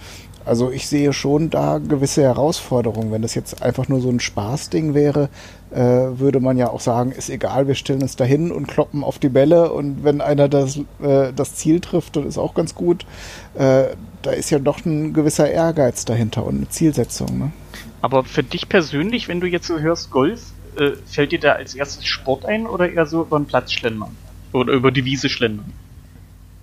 Also 0.44 0.70
ich 0.70 0.88
sehe 0.88 1.12
schon 1.12 1.50
da 1.50 1.78
gewisse 1.78 2.22
Herausforderungen. 2.22 3.12
Wenn 3.12 3.22
das 3.22 3.34
jetzt 3.34 3.62
einfach 3.62 3.88
nur 3.88 4.00
so 4.00 4.08
ein 4.08 4.20
Spaßding 4.20 4.94
wäre, 4.94 5.28
äh, 5.70 5.76
würde 5.78 6.40
man 6.40 6.58
ja 6.58 6.68
auch 6.68 6.80
sagen, 6.80 7.12
ist 7.12 7.30
egal, 7.30 7.68
wir 7.68 7.74
stellen 7.74 8.02
uns 8.02 8.16
dahin 8.16 8.50
und 8.50 8.68
kloppen 8.68 9.04
auf 9.04 9.18
die 9.18 9.28
Bälle 9.28 9.72
und 9.72 10.04
wenn 10.04 10.20
einer 10.20 10.48
das, 10.48 10.78
äh, 11.02 11.32
das 11.34 11.54
Ziel 11.54 11.80
trifft, 11.80 12.16
dann 12.16 12.26
ist 12.26 12.38
auch 12.38 12.54
ganz 12.54 12.74
gut. 12.74 13.06
Äh, 13.54 13.84
da 14.22 14.30
ist 14.30 14.50
ja 14.50 14.58
doch 14.58 14.84
ein 14.84 15.12
gewisser 15.12 15.50
Ehrgeiz 15.50 16.04
dahinter 16.04 16.44
und 16.44 16.56
eine 16.56 16.68
Zielsetzung. 16.68 17.38
Ne? 17.38 17.52
Aber 18.00 18.24
für 18.24 18.42
dich 18.42 18.68
persönlich, 18.68 19.28
wenn 19.28 19.40
du 19.40 19.46
jetzt 19.46 19.66
so 19.66 19.78
hörst 19.78 20.10
Golf, 20.10 20.42
äh, 20.76 20.92
fällt 21.06 21.32
dir 21.32 21.40
da 21.40 21.52
als 21.52 21.74
erstes 21.74 22.06
Sport 22.06 22.44
ein 22.46 22.66
oder 22.66 22.90
eher 22.90 23.06
so 23.06 23.22
über 23.22 23.38
den 23.38 23.46
Platz 23.46 23.72
schlendern? 23.72 24.16
Oder 24.52 24.72
über 24.72 24.90
die 24.90 25.04
Wiese 25.04 25.28
schlendern? 25.28 25.72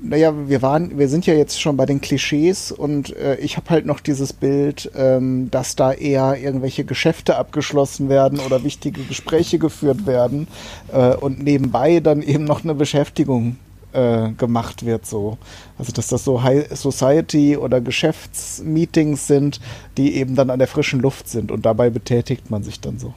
Naja, 0.02 0.34
wir 0.48 0.62
waren, 0.62 0.98
wir 0.98 1.10
sind 1.10 1.26
ja 1.26 1.34
jetzt 1.34 1.60
schon 1.60 1.76
bei 1.76 1.86
den 1.86 2.00
Klischees 2.00 2.72
und 2.72 3.14
äh, 3.18 3.36
ich 3.36 3.58
habe 3.58 3.70
halt 3.70 3.86
noch 3.86 4.00
dieses 4.00 4.32
Bild, 4.32 4.90
ähm, 4.96 5.52
dass 5.52 5.76
da 5.76 5.92
eher 5.92 6.38
irgendwelche 6.42 6.86
Geschäfte 6.86 7.36
abgeschlossen 7.36 8.08
werden 8.08 8.40
oder 8.40 8.64
wichtige 8.64 9.04
Gespräche 9.04 9.60
geführt 9.60 10.06
werden 10.06 10.48
äh, 10.94 11.16
und 11.16 11.44
nebenbei 11.44 12.00
dann 12.00 12.22
eben 12.22 12.46
noch 12.46 12.64
eine 12.64 12.76
Beschäftigung 12.76 13.58
äh, 13.92 14.32
gemacht 14.32 14.86
wird 14.86 15.06
so. 15.06 15.38
Also 15.78 15.92
dass 15.92 16.08
das 16.08 16.24
so 16.24 16.44
High 16.44 16.74
Society 16.74 17.58
oder 17.58 17.82
Geschäftsmeetings 17.82 19.28
sind, 19.28 19.60
die 19.98 20.16
eben 20.16 20.36
dann 20.36 20.50
an 20.50 20.60
der 20.60 20.70
frischen 20.70 21.02
Luft 21.02 21.28
sind 21.28 21.52
und 21.52 21.66
dabei 21.66 21.90
betätigt 21.90 22.50
man 22.50 22.64
sich 22.64 22.80
dann 22.80 23.00
so. 23.00 23.14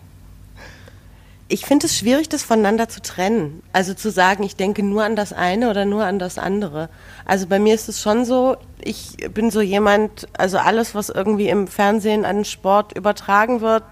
Ich 1.53 1.67
finde 1.67 1.85
es 1.85 1.99
schwierig, 1.99 2.31
das 2.31 2.43
voneinander 2.43 2.89
zu 2.89 3.03
trennen. 3.03 3.63
Also 3.75 3.93
zu 3.93 4.11
sagen, 4.11 4.43
ich 4.43 4.57
denke 4.57 4.83
nur 4.83 5.05
an 5.05 5.17
das 5.17 5.35
eine 5.35 5.69
oder 5.69 5.85
nur 5.85 6.03
an 6.03 6.19
das 6.19 6.39
andere. 6.39 6.89
Also 7.27 7.47
bei 7.47 7.59
mir 7.59 7.75
ist 7.75 7.91
es 7.91 8.01
schon 8.01 8.25
so, 8.25 8.57
ich 8.83 9.19
bin 9.35 9.51
so 9.51 9.61
jemand, 9.61 10.29
also 10.39 10.57
alles, 10.57 10.95
was 10.95 11.11
irgendwie 11.11 11.51
im 11.51 11.69
Fernsehen 11.69 12.25
an 12.25 12.47
Sport 12.47 12.97
übertragen 12.97 13.61
wird, 13.61 13.83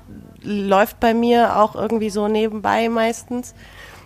läuft 0.41 1.01
bei 1.01 1.13
mir 1.13 1.59
auch 1.59 1.75
irgendwie 1.75 2.09
so 2.09 2.29
nebenbei 2.29 2.89
meistens. 2.89 3.53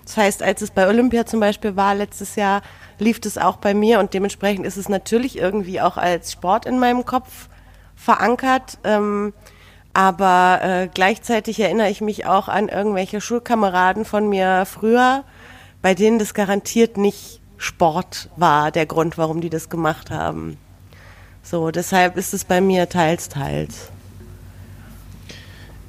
Das 0.05 0.17
heißt, 0.17 0.43
als 0.43 0.61
es 0.61 0.73
bei 0.73 0.89
Olympia 0.89 1.25
zum 1.25 1.39
Beispiel 1.39 1.77
war 1.77 1.95
letztes 1.95 2.35
Jahr, 2.35 2.61
lief 2.99 3.21
das 3.21 3.39
auch 3.39 3.59
bei 3.59 3.73
mir 3.73 4.01
und 4.01 4.15
dementsprechend 4.15 4.67
ist 4.67 4.79
es 4.79 4.89
natürlich 4.89 5.39
irgendwie 5.39 5.81
auch 5.81 5.97
als 5.97 6.33
Sport 6.33 6.67
in 6.67 6.81
meinem 6.81 7.05
Kopf 7.05 7.49
verankert. 7.95 8.79
Ähm, 8.83 9.33
aber 9.95 10.61
äh, 10.63 10.89
gleichzeitig 10.93 11.61
erinnere 11.61 11.89
ich 11.89 12.01
mich 12.01 12.27
auch 12.27 12.49
an 12.49 12.69
irgendwelche 12.69 13.21
Schulkameraden 13.21 14.05
von 14.05 14.29
mir 14.29 14.67
früher, 14.67 15.25
bei 15.83 15.95
denen 15.95 16.19
das 16.19 16.35
garantiert 16.35 16.97
nicht 16.97 17.41
Sport 17.57 18.29
war, 18.37 18.73
der 18.73 18.87
Grund, 18.87 19.17
warum 19.17 19.41
die 19.41 19.51
das 19.51 19.69
gemacht 19.69 20.11
haben. 20.11 20.59
So, 21.43 21.71
deshalb 21.71 22.17
ist 22.17 22.35
es 22.35 22.45
bei 22.45 22.61
mir 22.61 22.89
teils, 22.89 23.29
teils. 23.29 23.91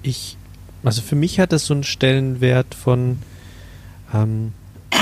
Ich, 0.03 0.37
also 0.83 1.01
für 1.01 1.15
mich 1.15 1.39
hat 1.39 1.51
das 1.51 1.65
so 1.65 1.73
einen 1.73 1.83
Stellenwert 1.83 2.75
von, 2.75 3.19
ähm, 4.13 4.53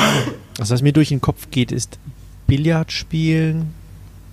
also 0.59 0.73
was 0.73 0.81
mir 0.81 0.93
durch 0.93 1.09
den 1.09 1.21
Kopf 1.21 1.49
geht, 1.51 1.73
ist 1.73 1.99
Billard 2.47 2.91
spielen 2.91 3.73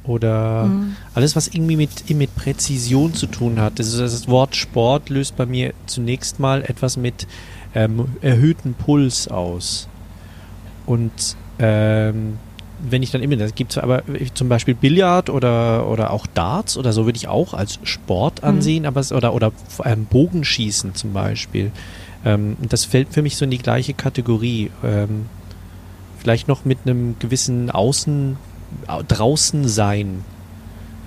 oder 0.05 0.71
alles, 1.15 1.37
was 1.37 1.49
irgendwie 1.49 1.77
mit, 1.77 2.09
mit 2.11 2.35
Präzision 2.35 3.13
zu 3.15 3.27
tun 3.27 3.61
hat. 3.61 3.79
Das, 3.79 3.97
das 3.97 4.29
Wort 4.29 4.57
Sport 4.57 5.11
löst 5.11 5.37
bei 5.37 5.47
mir 5.47 5.75
zunächst 5.87 6.41
mal 6.41 6.63
etwas 6.63 6.97
mit 6.97 7.27
ähm, 7.75 8.07
erhöhtem 8.23 8.75
Puls 8.75 9.29
aus. 9.29 9.89
Und 10.87 11.37
ähm, 11.59 12.39
wenn 12.83 13.03
ich 13.03 13.11
dann 13.11 13.23
immer, 13.23 13.37
das 13.37 13.55
gibt 13.55 13.73
es 13.73 13.79
aber 13.79 14.03
zum 14.33 14.49
Beispiel 14.49 14.75
Billard 14.75 15.29
oder, 15.29 15.87
oder 15.87 16.13
auch 16.13 16.27
Darts 16.27 16.79
oder 16.79 16.95
so 16.95 17.05
würde 17.05 17.19
ich 17.19 17.29
auch 17.29 17.53
als 17.53 17.79
Sport 17.83 18.43
ansehen, 18.43 18.87
aber 18.87 19.01
es, 19.01 19.13
oder, 19.13 19.35
oder 19.35 19.53
ähm, 19.85 20.07
Bogenschießen 20.07 20.95
zum 20.95 21.13
Beispiel. 21.13 21.73
Ähm, 22.25 22.57
das 22.63 22.87
fällt 22.87 23.13
für 23.13 23.21
mich 23.21 23.37
so 23.37 23.45
in 23.45 23.51
die 23.51 23.59
gleiche 23.59 23.93
Kategorie. 23.93 24.71
Ähm, 24.83 25.27
vielleicht 26.19 26.49
noch 26.49 26.65
mit 26.65 26.79
einem 26.87 27.17
gewissen 27.19 27.71
Außen, 27.71 28.37
au- 28.37 28.50
draußen 29.09 29.69
sein. 29.69 30.25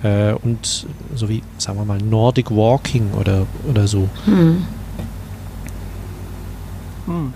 Äh, 0.02 0.32
und 0.34 0.86
so 1.14 1.28
wie, 1.28 1.42
sagen 1.58 1.78
wir 1.78 1.84
mal, 1.84 1.98
Nordic 1.98 2.50
Walking 2.50 3.12
oder, 3.12 3.46
oder 3.68 3.86
so. 3.86 4.08
Hm. 4.24 4.66
Hm. 7.06 7.34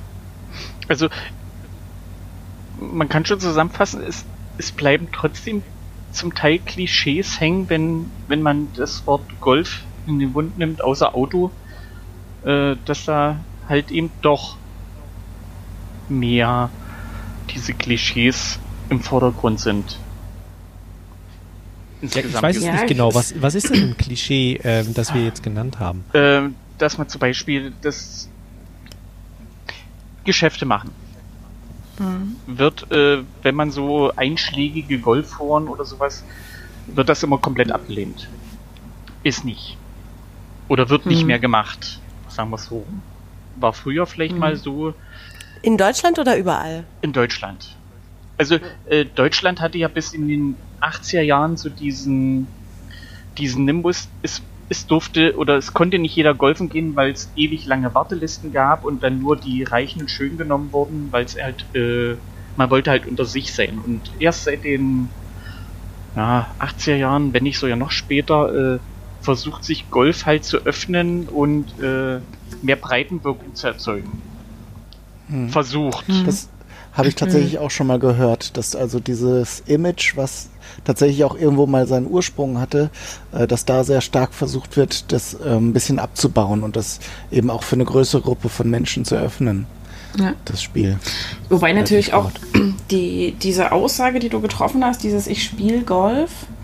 Also, 0.88 1.08
man 2.80 3.08
kann 3.08 3.24
schon 3.24 3.40
zusammenfassen, 3.40 4.02
es, 4.02 4.24
es 4.58 4.72
bleiben 4.72 5.08
trotzdem 5.12 5.62
zum 6.12 6.34
Teil 6.34 6.58
Klischees 6.58 7.40
hängen, 7.40 7.68
wenn, 7.68 8.10
wenn 8.28 8.42
man 8.42 8.68
das 8.74 9.06
Wort 9.06 9.22
Golf 9.40 9.82
in 10.06 10.18
den 10.18 10.32
Mund 10.32 10.58
nimmt, 10.58 10.82
außer 10.82 11.14
Auto, 11.14 11.50
äh, 12.44 12.76
dass 12.84 13.04
da 13.04 13.36
halt 13.68 13.90
eben 13.90 14.10
doch 14.22 14.56
mehr 16.08 16.70
diese 17.54 17.74
Klischees 17.74 18.58
im 18.88 19.00
Vordergrund 19.00 19.60
sind. 19.60 19.98
Ja, 22.02 22.20
ich 22.24 22.42
weiß 22.42 22.56
es 22.56 22.64
Ja, 22.64 22.72
nicht 22.72 22.82
ich- 22.82 22.88
genau. 22.88 23.14
Was, 23.14 23.34
was 23.40 23.54
ist 23.54 23.70
denn 23.70 23.90
ein 23.90 23.96
Klischee, 23.96 24.60
ähm, 24.62 24.94
das 24.94 25.12
wir 25.14 25.24
jetzt 25.24 25.42
genannt 25.42 25.78
haben? 25.80 26.04
äh, 26.12 26.42
dass 26.78 26.96
man 26.96 27.08
zum 27.08 27.18
Beispiel 27.18 27.72
das 27.82 28.28
Geschäfte 30.24 30.64
machen. 30.66 30.90
Wird, 32.46 32.90
äh, 32.92 33.24
wenn 33.42 33.54
man 33.56 33.72
so 33.72 34.12
einschlägige 34.14 35.00
Golfforen 35.00 35.66
oder 35.66 35.84
sowas, 35.84 36.22
wird 36.86 37.08
das 37.08 37.22
immer 37.24 37.38
komplett 37.38 37.72
abgelehnt. 37.72 38.28
Ist 39.24 39.44
nicht. 39.44 39.76
Oder 40.68 40.88
wird 40.90 41.06
nicht 41.06 41.20
Hm. 41.22 41.26
mehr 41.26 41.40
gemacht. 41.40 42.00
Sagen 42.28 42.50
wir 42.50 42.56
es 42.56 42.66
so. 42.66 42.86
War 43.56 43.72
früher 43.72 44.06
vielleicht 44.06 44.36
mal 44.36 44.54
so 44.54 44.94
In 45.62 45.76
Deutschland 45.76 46.20
oder 46.20 46.36
überall? 46.36 46.84
in 47.02 47.12
Deutschland. 47.12 47.74
Also 48.38 48.58
äh, 48.86 49.04
Deutschland 49.04 49.60
hatte 49.60 49.78
ja 49.78 49.88
bis 49.88 50.14
in 50.14 50.28
den 50.28 50.56
80er 50.80 51.22
Jahren 51.22 51.56
so 51.56 51.68
diesen 51.68 52.46
diesen 53.38 53.64
Nimbus, 53.64 54.08
es, 54.22 54.42
es 54.68 54.86
durfte 54.86 55.36
oder 55.36 55.56
es 55.56 55.72
konnte 55.72 55.98
nicht 55.98 56.14
jeder 56.14 56.34
golfen 56.34 56.68
gehen, 56.68 56.94
weil 56.96 57.12
es 57.12 57.30
ewig 57.36 57.66
lange 57.66 57.94
Wartelisten 57.94 58.52
gab 58.52 58.84
und 58.84 59.02
dann 59.02 59.20
nur 59.20 59.36
die 59.36 59.62
Reichen 59.62 60.02
und 60.02 60.10
Schön 60.10 60.36
genommen 60.36 60.72
wurden, 60.72 61.08
weil 61.10 61.24
es 61.24 61.40
halt, 61.40 61.64
äh, 61.74 62.16
man 62.56 62.70
wollte 62.70 62.90
halt 62.90 63.06
unter 63.06 63.24
sich 63.24 63.52
sein. 63.54 63.78
Und 63.84 64.02
erst 64.18 64.44
seit 64.44 64.64
den 64.64 65.08
ja, 66.16 66.48
80er 66.58 66.96
Jahren, 66.96 67.32
wenn 67.32 67.44
nicht 67.44 67.58
sogar 67.58 67.76
noch 67.76 67.90
später, 67.90 68.74
äh, 68.74 68.78
versucht 69.20 69.64
sich 69.64 69.90
Golf 69.90 70.26
halt 70.26 70.44
zu 70.44 70.58
öffnen 70.58 71.28
und 71.28 71.66
äh, 71.80 72.20
mehr 72.62 72.76
Breitenwirkung 72.76 73.54
zu 73.54 73.66
erzeugen. 73.66 74.22
Hm. 75.28 75.50
Versucht. 75.50 76.04
Das 76.24 76.48
habe 76.98 77.08
ich 77.08 77.14
tatsächlich 77.14 77.58
auch 77.58 77.70
schon 77.70 77.86
mal 77.86 77.98
gehört, 77.98 78.56
dass 78.58 78.76
also 78.76 79.00
dieses 79.00 79.60
Image, 79.66 80.16
was 80.16 80.48
tatsächlich 80.84 81.24
auch 81.24 81.34
irgendwo 81.38 81.66
mal 81.66 81.86
seinen 81.86 82.06
Ursprung 82.08 82.58
hatte, 82.60 82.90
äh, 83.32 83.46
dass 83.46 83.64
da 83.64 83.84
sehr 83.84 84.00
stark 84.02 84.34
versucht 84.34 84.76
wird, 84.76 85.10
das 85.12 85.34
ähm, 85.44 85.68
ein 85.70 85.72
bisschen 85.72 85.98
abzubauen 85.98 86.62
und 86.62 86.76
das 86.76 86.98
eben 87.30 87.48
auch 87.50 87.62
für 87.62 87.76
eine 87.76 87.84
größere 87.86 88.20
Gruppe 88.20 88.48
von 88.48 88.68
Menschen 88.68 89.04
zu 89.04 89.14
öffnen, 89.16 89.66
Ja. 90.18 90.34
das 90.44 90.62
Spiel. 90.62 90.98
Wobei 91.48 91.72
natürlich 91.72 92.12
auch 92.12 92.30
die, 92.90 93.34
diese 93.42 93.72
Aussage, 93.72 94.18
die 94.18 94.28
du 94.28 94.40
getroffen 94.40 94.84
hast, 94.84 95.02
dieses 95.04 95.26
Ich 95.26 95.42
spiele 95.44 95.82
Golf, 95.82 96.30
Ähm, 96.30 96.57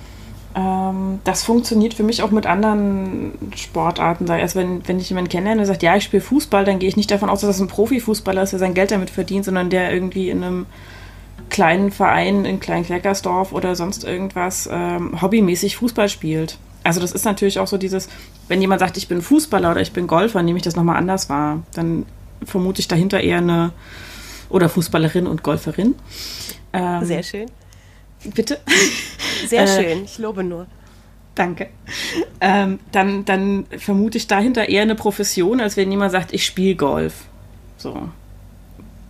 das 0.54 1.42
funktioniert 1.42 1.94
für 1.94 2.04
mich 2.04 2.22
auch 2.22 2.30
mit 2.30 2.46
anderen 2.46 3.32
Sportarten. 3.56 4.28
Erst 4.28 4.54
wenn, 4.54 4.86
wenn 4.86 5.00
ich 5.00 5.08
jemanden 5.08 5.28
kennenlerne, 5.28 5.58
der 5.58 5.66
sagt, 5.66 5.82
ja, 5.82 5.96
ich 5.96 6.04
spiele 6.04 6.22
Fußball, 6.22 6.64
dann 6.64 6.78
gehe 6.78 6.88
ich 6.88 6.96
nicht 6.96 7.10
davon 7.10 7.28
aus, 7.28 7.40
dass 7.40 7.50
das 7.50 7.60
ein 7.60 7.66
Profifußballer 7.66 8.42
ist, 8.42 8.50
der 8.50 8.60
sein 8.60 8.74
Geld 8.74 8.92
damit 8.92 9.10
verdient, 9.10 9.44
sondern 9.44 9.68
der 9.68 9.92
irgendwie 9.92 10.30
in 10.30 10.44
einem 10.44 10.66
kleinen 11.50 11.90
Verein 11.90 12.44
in 12.44 12.60
Kleinkleckersdorf 12.60 13.52
oder 13.52 13.74
sonst 13.74 14.04
irgendwas 14.04 14.68
ähm, 14.70 15.20
hobbymäßig 15.20 15.76
Fußball 15.76 16.08
spielt. 16.08 16.58
Also 16.84 17.00
das 17.00 17.12
ist 17.12 17.24
natürlich 17.24 17.58
auch 17.58 17.66
so 17.66 17.76
dieses, 17.76 18.08
wenn 18.46 18.60
jemand 18.60 18.78
sagt, 18.78 18.96
ich 18.96 19.08
bin 19.08 19.22
Fußballer 19.22 19.72
oder 19.72 19.80
ich 19.80 19.92
bin 19.92 20.06
Golfer, 20.06 20.42
nehme 20.42 20.58
ich 20.58 20.62
das 20.62 20.76
nochmal 20.76 20.96
anders 20.96 21.28
wahr. 21.28 21.62
Dann 21.74 22.06
vermute 22.44 22.80
ich 22.80 22.88
dahinter 22.88 23.20
eher 23.20 23.38
eine 23.38 23.72
oder 24.50 24.68
Fußballerin 24.68 25.26
und 25.26 25.42
Golferin. 25.42 25.96
Ähm, 26.72 27.04
Sehr 27.04 27.22
schön. 27.22 27.46
Bitte? 28.24 28.60
Sehr 29.46 29.64
äh, 29.64 29.66
schön, 29.66 30.04
ich 30.04 30.18
lobe 30.18 30.44
nur. 30.44 30.66
Danke. 31.34 31.68
Ähm, 32.40 32.78
dann, 32.92 33.24
dann 33.24 33.66
vermute 33.78 34.18
ich 34.18 34.26
dahinter 34.26 34.68
eher 34.68 34.82
eine 34.82 34.94
Profession, 34.94 35.60
als 35.60 35.76
wenn 35.76 35.90
jemand 35.90 36.12
sagt, 36.12 36.32
ich 36.32 36.46
spiele 36.46 36.76
Golf. 36.76 37.14
So. 37.76 38.08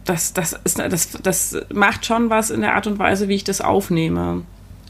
Das, 0.04 0.32
das, 0.32 0.54
ist, 0.64 0.78
das, 0.78 1.18
das 1.22 1.56
macht 1.72 2.06
schon 2.06 2.30
was 2.30 2.50
in 2.50 2.60
der 2.62 2.74
Art 2.74 2.86
und 2.86 2.98
Weise, 2.98 3.28
wie 3.28 3.34
ich 3.34 3.44
das 3.44 3.60
aufnehme. 3.60 4.42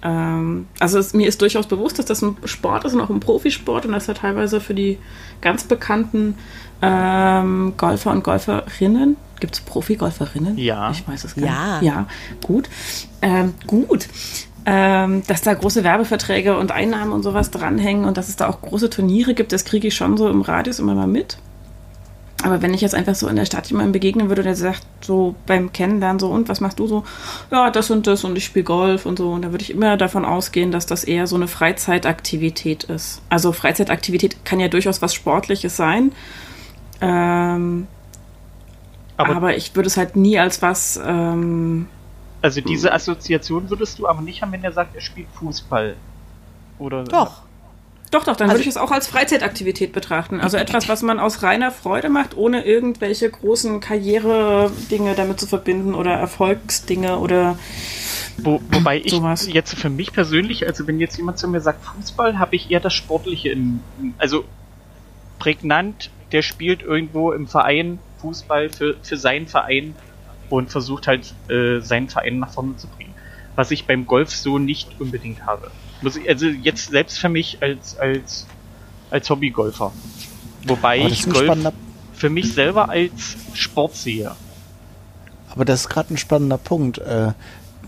Ähm, 0.02 0.66
also 0.78 0.98
es, 0.98 1.14
mir 1.14 1.26
ist 1.26 1.40
durchaus 1.40 1.66
bewusst, 1.66 1.98
dass 1.98 2.06
das 2.06 2.22
ein 2.22 2.37
Sport 2.44 2.84
ist 2.84 2.94
und 2.94 3.00
auch 3.00 3.10
ein 3.10 3.20
Profisport 3.20 3.87
und 3.87 3.92
dass 3.92 4.06
er 4.06 4.14
teilweise 4.14 4.60
für 4.60 4.74
die 4.74 4.98
ganz 5.40 5.64
bekannten 5.64 6.37
ähm, 6.82 7.74
Golfer 7.76 8.10
und 8.10 8.24
Golferinnen 8.24 9.16
Gibt 9.40 9.56
es 9.56 9.60
Profi-Golferinnen? 9.60 10.56
Ja. 10.56 10.90
Ich 10.90 11.06
weiß 11.06 11.24
es 11.24 11.34
gar 11.34 11.44
ja. 11.44 11.80
nicht. 11.80 11.92
Ja, 11.92 12.06
gut. 12.42 12.68
Ähm, 13.20 13.52
gut. 13.66 14.08
Ähm, 14.66 15.22
dass 15.26 15.42
da 15.42 15.52
große 15.52 15.84
Werbeverträge 15.84 16.56
und 16.56 16.72
Einnahmen 16.72 17.12
und 17.12 17.22
sowas 17.22 17.50
dranhängen 17.50 18.06
und 18.06 18.16
dass 18.16 18.30
es 18.30 18.37
da 18.37 18.48
auch 18.48 18.62
große 18.62 18.88
Turniere 18.88 19.34
gibt, 19.34 19.52
das 19.52 19.66
kriege 19.66 19.88
ich 19.88 19.94
schon 19.94 20.16
so 20.16 20.30
im 20.30 20.40
Radius 20.40 20.78
immer 20.78 20.94
mal 20.94 21.06
mit. 21.06 21.37
Aber 22.42 22.62
wenn 22.62 22.72
ich 22.72 22.80
jetzt 22.80 22.94
einfach 22.94 23.14
so 23.14 23.28
in 23.28 23.37
der 23.37 23.44
Stadt 23.44 23.66
jemandem 23.68 23.92
begegnen 23.92 24.28
würde, 24.28 24.42
der 24.42 24.56
sagt 24.56 24.87
so 25.02 25.34
beim 25.46 25.72
Kennenlernen 25.72 26.18
so, 26.18 26.28
und 26.28 26.48
was 26.48 26.60
machst 26.60 26.78
du 26.78 26.87
so? 26.87 27.04
Ja, 27.50 27.70
das 27.70 27.90
und 27.90 28.06
das 28.06 28.24
und 28.24 28.37
ich 28.37 28.44
spiele 28.44 28.64
Golf 28.64 29.06
und 29.06 29.18
so. 29.18 29.32
Und 29.32 29.42
da 29.42 29.50
würde 29.50 29.62
ich 29.62 29.70
immer 29.70 29.96
davon 29.98 30.24
ausgehen, 30.24 30.72
dass 30.72 30.87
das 30.87 31.04
eher 31.04 31.26
so 31.26 31.37
eine 31.37 31.48
Freizeitaktivität 31.48 32.84
ist. 32.84 33.20
Also 33.28 33.52
Freizeitaktivität 33.52 34.44
kann 34.44 34.60
ja 34.60 34.68
durchaus 34.68 35.02
was 35.02 35.14
Sportliches 35.14 35.76
sein. 35.76 36.12
Ähm, 37.00 37.87
aber, 39.16 39.37
aber, 39.37 39.57
ich 39.57 39.74
würde 39.76 39.87
es 39.87 39.96
halt 39.96 40.16
nie 40.16 40.38
als 40.38 40.62
was. 40.62 41.00
Ähm, 41.04 41.87
also 42.42 42.61
diese 42.61 42.92
Assoziation 42.92 43.70
würdest 43.70 43.98
du 43.98 44.07
aber 44.07 44.20
nicht 44.20 44.42
haben, 44.42 44.52
wenn 44.52 44.64
er 44.64 44.72
sagt, 44.72 44.94
er 44.94 45.00
spielt 45.00 45.28
Fußball. 45.35 45.96
Oder? 46.78 47.04
Doch. 47.04 47.42
Doch, 48.11 48.22
doch, 48.22 48.37
dann 48.37 48.48
also, 48.48 48.59
würde 48.59 48.62
ich 48.62 48.68
es 48.68 48.76
auch 48.76 48.92
als 48.92 49.09
Freizeitaktivität 49.09 49.92
betrachten. 49.92 50.40
Also 50.40 50.57
etwas, 50.59 50.88
was 50.88 51.02
man 51.02 51.18
aus 51.18 51.42
reiner 51.42 51.72
Freude 51.72 52.09
macht, 52.11 52.37
ohne 52.37 52.64
irgendwelche 52.64 53.28
großen 53.28 53.80
Karriere-Dinge 53.80 55.14
damit 55.14 55.40
zu 55.40 55.46
verbinden 55.46 55.94
oder 55.94 56.12
Erfolgsdinge 56.12 57.18
oder. 57.18 57.59
Wo, 58.37 58.61
wobei 58.70 58.98
ich 58.98 59.12
sowas. 59.12 59.48
jetzt 59.52 59.74
für 59.74 59.90
mich 59.90 60.12
persönlich, 60.12 60.66
also 60.66 60.87
wenn 60.87 60.98
jetzt 60.98 61.16
jemand 61.16 61.38
zu 61.38 61.48
mir 61.48 61.61
sagt 61.61 61.85
Fußball, 61.85 62.38
habe 62.38 62.57
ich 62.57 62.70
eher 62.70 62.80
das 62.80 62.92
Sportliche 62.92 63.50
in. 63.50 63.80
Also 64.18 64.44
prägnant, 65.38 66.11
der 66.35 66.42
spielt 66.42 66.83
irgendwo 66.83 67.31
im 67.31 67.47
Verein 67.47 68.01
Fußball 68.20 68.68
für, 68.68 68.97
für 69.03 69.16
seinen 69.16 69.47
Verein 69.47 69.94
und 70.51 70.68
versucht 70.68 71.07
halt 71.07 71.33
äh, 71.49 71.79
seinen 71.79 72.09
Verein 72.09 72.40
nach 72.40 72.53
vorne 72.53 72.77
zu 72.77 72.88
bringen. 72.88 73.14
Was 73.55 73.70
ich 73.70 73.87
beim 73.87 74.05
Golf 74.05 74.35
so 74.35 74.59
nicht 74.59 75.01
unbedingt 75.01 75.47
habe. 75.47 75.70
Muss 76.03 76.16
ich, 76.16 76.29
also 76.29 76.47
jetzt 76.47 76.90
selbst 76.90 77.20
für 77.20 77.29
mich 77.29 77.59
als, 77.62 77.97
als, 77.99 78.49
als 79.11 79.31
Hobbygolfer. 79.31 79.92
Wobei 80.66 80.99
ich 81.07 81.29
Golf 81.31 81.73
für 82.14 82.31
mich 82.31 82.53
selber 82.53 82.88
als 82.88 83.37
Sport 83.55 83.94
sehe. 83.94 84.33
Aber 85.51 85.64
das 85.64 85.83
ist 85.83 85.88
gerade 85.88 86.14
ein 86.14 86.16
spannender 86.16 86.59
Punkt. 86.59 86.99
Äh, 86.99 87.33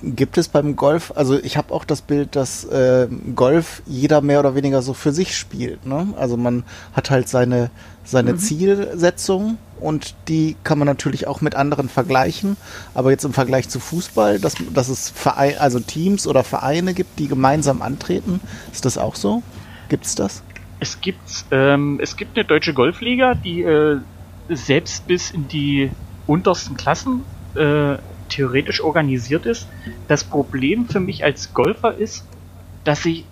gibt 0.02 0.38
es 0.38 0.48
beim 0.48 0.76
Golf, 0.76 1.12
also 1.16 1.38
ich 1.38 1.56
habe 1.56 1.72
auch 1.72 1.84
das 1.84 2.02
Bild, 2.02 2.36
dass 2.36 2.64
äh, 2.64 3.08
Golf 3.34 3.82
jeder 3.86 4.20
mehr 4.20 4.40
oder 4.40 4.54
weniger 4.54 4.82
so 4.82 4.94
für 4.94 5.12
sich 5.12 5.36
spielt. 5.36 5.86
Ne? 5.86 6.08
Also 6.16 6.36
man 6.36 6.64
hat 6.92 7.10
halt 7.10 7.28
seine, 7.28 7.70
seine 8.06 8.32
mhm. 8.32 8.38
Zielsetzung 8.38 9.58
und 9.80 10.14
die 10.28 10.56
kann 10.64 10.78
man 10.78 10.86
natürlich 10.86 11.26
auch 11.26 11.40
mit 11.40 11.54
anderen 11.54 11.88
vergleichen. 11.88 12.56
Aber 12.94 13.10
jetzt 13.10 13.24
im 13.24 13.32
Vergleich 13.32 13.68
zu 13.68 13.80
Fußball, 13.80 14.38
dass, 14.38 14.54
dass 14.72 14.88
es 14.88 15.10
Verein, 15.10 15.58
also 15.58 15.80
Teams 15.80 16.26
oder 16.26 16.44
Vereine 16.44 16.94
gibt, 16.94 17.18
die 17.18 17.28
gemeinsam 17.28 17.82
antreten, 17.82 18.40
ist 18.72 18.84
das 18.84 18.96
auch 18.96 19.16
so? 19.16 19.42
Gibt 19.88 20.06
es 20.06 20.14
das? 20.14 20.42
Es 20.80 21.00
gibt, 21.00 21.44
ähm, 21.50 21.98
es 22.02 22.16
gibt 22.16 22.36
eine 22.36 22.44
deutsche 22.44 22.74
Golfliga, 22.74 23.34
die 23.34 23.62
äh, 23.62 23.98
selbst 24.48 25.06
bis 25.06 25.30
in 25.30 25.48
die 25.48 25.90
untersten 26.26 26.76
Klassen 26.76 27.22
äh, 27.54 27.96
theoretisch 28.28 28.82
organisiert 28.82 29.46
ist. 29.46 29.66
Das 30.08 30.24
Problem 30.24 30.88
für 30.88 31.00
mich 31.00 31.24
als 31.24 31.54
Golfer 31.54 31.94
ist, 31.94 32.24
dass 32.84 33.04
ich, 33.04 33.24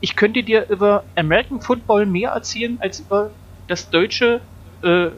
ich 0.00 0.16
könnte 0.16 0.42
dir 0.42 0.68
über 0.68 1.04
American 1.16 1.60
Football 1.60 2.06
mehr 2.06 2.30
erzählen 2.30 2.78
als 2.80 3.00
über 3.00 3.30
das 3.72 3.88
deutsche 3.88 4.40
äh, 4.82 5.08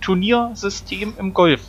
Turniersystem 0.00 1.14
im 1.18 1.34
Golf. 1.34 1.62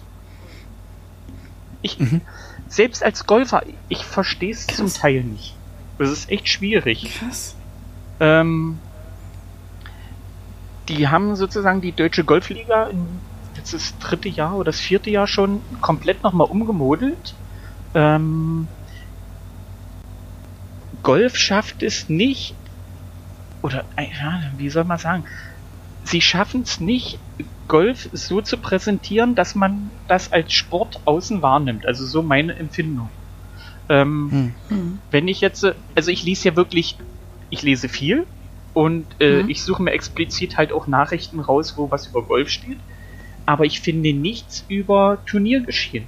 Ich, 1.82 2.00
mhm. 2.00 2.22
selbst 2.68 3.04
als 3.04 3.26
Golfer, 3.26 3.64
ich 3.90 4.06
verstehe 4.06 4.52
es 4.52 4.68
zum 4.68 4.94
Teil 4.94 5.24
nicht. 5.24 5.56
Das 5.98 6.10
ist 6.10 6.30
echt 6.30 6.48
schwierig. 6.48 7.20
Krass. 7.20 7.56
Ähm, 8.20 8.78
die 10.88 11.08
haben 11.08 11.36
sozusagen 11.36 11.82
die 11.82 11.92
deutsche 11.92 12.24
Golfliga 12.24 12.86
in 12.86 13.08
jetzt 13.56 13.74
das 13.74 13.98
dritte 14.00 14.30
Jahr 14.30 14.56
oder 14.56 14.66
das 14.66 14.80
vierte 14.80 15.10
Jahr 15.10 15.28
schon 15.28 15.62
komplett 15.82 16.24
nochmal 16.24 16.48
umgemodelt. 16.48 17.34
Ähm, 17.96 18.68
Golf 21.02 21.38
schafft 21.38 21.84
es 21.84 22.10
nicht, 22.10 22.56
oder 23.62 23.84
ja, 23.98 24.42
wie 24.58 24.70
soll 24.70 24.84
man 24.84 24.98
sagen, 24.98 25.26
sie 26.04 26.22
schaffen 26.22 26.62
es 26.62 26.80
nicht, 26.80 27.20
Golf 27.68 28.10
so 28.12 28.42
zu 28.42 28.58
präsentieren, 28.58 29.36
dass 29.36 29.56
man 29.56 29.90
das 30.08 30.32
als 30.32 30.54
Sport 30.54 31.02
außen 31.06 31.42
wahrnimmt. 31.42 31.86
Also 31.86 32.06
so 32.06 32.22
meine 32.22 32.56
Empfindung. 32.56 33.10
Ähm, 33.90 34.54
hm. 34.70 35.00
Wenn 35.12 35.28
ich 35.28 35.42
jetzt, 35.42 35.66
also 35.96 36.12
ich 36.12 36.24
lese 36.24 36.50
ja 36.50 36.56
wirklich, 36.56 36.98
ich 37.50 37.62
lese 37.62 37.90
viel 37.90 38.26
und 38.74 39.06
äh, 39.20 39.42
hm. 39.42 39.50
ich 39.50 39.64
suche 39.64 39.84
mir 39.84 39.92
explizit 39.92 40.58
halt 40.58 40.72
auch 40.72 40.88
Nachrichten 40.88 41.40
raus, 41.40 41.74
wo 41.78 41.90
was 41.90 42.08
über 42.08 42.24
Golf 42.24 42.50
steht. 42.50 42.78
Aber 43.46 43.66
ich 43.66 43.82
finde 43.82 44.14
nichts 44.14 44.64
über 44.68 45.18
Turniergeschehen. 45.26 46.06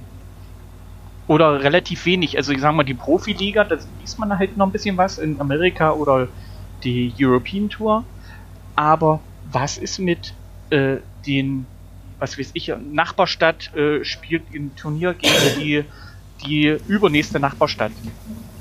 Oder 1.26 1.62
relativ 1.62 2.06
wenig. 2.06 2.36
Also 2.36 2.52
ich 2.52 2.60
sage 2.60 2.76
mal, 2.76 2.84
die 2.84 2.94
Profiliga, 2.94 3.64
da 3.64 3.76
liest 4.00 4.18
man 4.18 4.38
halt 4.38 4.56
noch 4.56 4.66
ein 4.66 4.72
bisschen 4.72 4.96
was 4.96 5.18
in 5.18 5.40
Amerika 5.40 5.92
oder 5.92 6.28
die 6.84 7.12
European 7.18 7.68
Tour. 7.68 8.04
Aber 8.76 9.20
was 9.52 9.78
ist 9.78 9.98
mit 9.98 10.34
äh, 10.70 10.96
den, 11.26 11.66
was 12.18 12.38
weiß 12.38 12.50
ich, 12.54 12.72
Nachbarstadt 12.92 13.74
äh, 13.74 14.04
spielt 14.04 14.42
ein 14.54 14.74
Turnier 14.76 15.14
gegen 15.14 15.60
die, 15.60 15.84
die 16.44 16.78
übernächste 16.88 17.40
Nachbarstadt. 17.40 17.92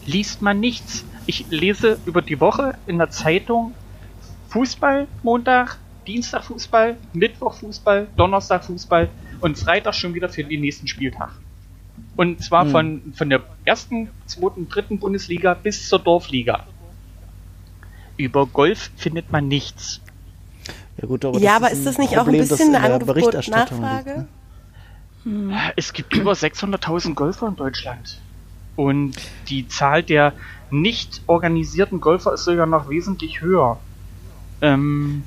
Liest 0.05 0.41
man 0.41 0.59
nichts. 0.59 1.03
Ich 1.25 1.45
lese 1.49 1.97
über 2.05 2.21
die 2.21 2.39
Woche 2.39 2.77
in 2.85 2.97
der 2.97 3.09
Zeitung 3.09 3.73
Fußball, 4.49 5.07
Montag, 5.23 5.79
Dienstag 6.05 6.43
Fußball, 6.45 6.97
Mittwoch 7.13 7.55
Fußball, 7.55 8.07
Donnerstag 8.15 8.63
Fußball 8.63 9.09
und 9.41 9.57
Freitag 9.57 9.95
schon 9.95 10.13
wieder 10.13 10.29
für 10.29 10.43
den 10.43 10.61
nächsten 10.61 10.87
Spieltag. 10.87 11.31
Und 12.15 12.43
zwar 12.43 12.65
hm. 12.65 12.71
von, 12.71 13.13
von 13.15 13.29
der 13.29 13.41
ersten, 13.65 14.09
zweiten, 14.25 14.69
dritten 14.69 14.99
Bundesliga 14.99 15.53
bis 15.53 15.89
zur 15.89 15.99
Dorfliga. 15.99 16.65
Über 18.17 18.45
Golf 18.45 18.91
findet 18.95 19.31
man 19.31 19.47
nichts. 19.47 20.01
Ja, 21.01 21.07
gut, 21.07 21.25
aber, 21.25 21.39
ja, 21.39 21.57
aber 21.57 21.71
ist, 21.71 21.85
das 21.85 21.97
nicht 21.97 22.13
Problem, 22.13 22.35
auch 22.35 22.41
ein 22.41 22.47
bisschen 22.47 22.75
eine 22.75 22.93
Angebot 22.93 23.47
Nachfrage? 23.47 24.27
Hm. 25.23 25.53
Es 25.75 25.91
gibt 25.93 26.15
über 26.15 26.33
600.000 26.33 27.15
Golfer 27.15 27.47
in 27.47 27.55
Deutschland. 27.55 28.21
Und 28.75 29.15
die 29.47 29.67
Zahl 29.67 30.03
der 30.03 30.33
nicht 30.69 31.21
organisierten 31.27 32.01
Golfer 32.01 32.33
ist 32.33 32.43
sogar 32.43 32.65
noch 32.65 32.89
wesentlich 32.89 33.41
höher. 33.41 33.79
Ähm, 34.61 35.23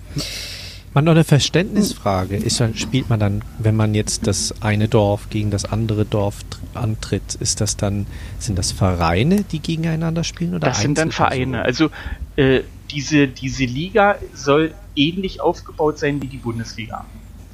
man 0.94 1.04
noch 1.04 1.12
eine 1.12 1.24
Verständnisfrage. 1.24 2.36
Ist, 2.36 2.62
spielt 2.74 3.08
man 3.08 3.20
dann, 3.20 3.42
wenn 3.58 3.76
man 3.76 3.94
jetzt 3.94 4.26
das 4.26 4.54
eine 4.62 4.88
Dorf 4.88 5.28
gegen 5.30 5.50
das 5.50 5.64
andere 5.64 6.04
Dorf 6.04 6.36
antritt, 6.74 7.34
ist 7.40 7.60
das 7.60 7.76
dann, 7.76 8.06
sind 8.38 8.58
das 8.58 8.72
Vereine, 8.72 9.44
die 9.44 9.60
gegeneinander 9.60 10.24
spielen 10.24 10.54
oder 10.54 10.68
Das 10.68 10.80
sind 10.80 10.98
dann 10.98 11.12
Vereine. 11.12 11.62
Also 11.62 11.90
äh, 12.36 12.62
diese, 12.90 13.28
diese 13.28 13.64
Liga 13.64 14.16
soll 14.34 14.74
ähnlich 14.96 15.40
aufgebaut 15.40 15.98
sein 15.98 16.22
wie 16.22 16.26
die 16.26 16.38
Bundesliga. 16.38 17.04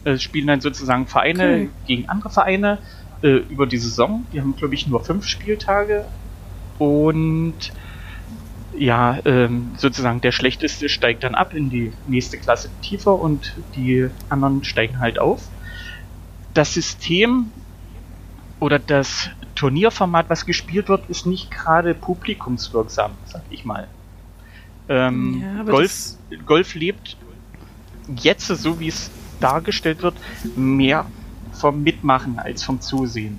Es 0.05 0.23
spielen 0.23 0.47
dann 0.47 0.61
sozusagen 0.61 1.07
Vereine 1.07 1.45
okay. 1.45 1.71
gegen 1.87 2.09
andere 2.09 2.31
Vereine 2.31 2.79
äh, 3.23 3.37
über 3.49 3.67
die 3.67 3.79
Saison. 3.79 4.27
Die 4.33 4.41
haben, 4.41 4.55
glaube 4.57 4.75
ich, 4.75 4.87
nur 4.87 5.03
fünf 5.03 5.27
Spieltage. 5.27 6.05
Und 6.79 7.73
ja, 8.77 9.19
ähm, 9.25 9.73
sozusagen 9.77 10.21
der 10.21 10.33
Schlechteste 10.33 10.89
steigt 10.89 11.25
dann 11.25 11.35
ab 11.35 11.55
in 11.55 11.71
die 11.71 11.93
nächste 12.07 12.39
Klasse 12.39 12.69
tiefer 12.83 13.19
und 13.19 13.55
die 13.77 14.09
anderen 14.29 14.65
steigen 14.65 14.99
halt 14.99 15.19
auf. 15.19 15.49
Das 16.55 16.75
System 16.75 17.51
oder 18.61 18.79
das 18.79 19.31
Turnierformat, 19.55 20.29
was 20.29 20.47
gespielt 20.47 20.89
wird, 20.89 21.09
ist 21.09 21.27
nicht 21.27 21.51
gerade 21.51 21.95
publikumswirksam, 21.95 23.13
sag 23.25 23.43
ich 23.51 23.65
mal. 23.65 23.89
Ähm, 24.89 25.43
ja, 25.43 25.63
Golf, 25.65 26.17
Golf 26.47 26.75
lebt 26.75 27.17
jetzt, 28.17 28.47
so 28.49 28.81
wie 28.81 28.89
es 28.89 29.11
dargestellt 29.41 30.03
wird, 30.03 30.15
mehr 30.57 31.07
vom 31.53 31.83
Mitmachen 31.83 32.39
als 32.39 32.63
vom 32.63 32.81
Zusehen. 32.81 33.39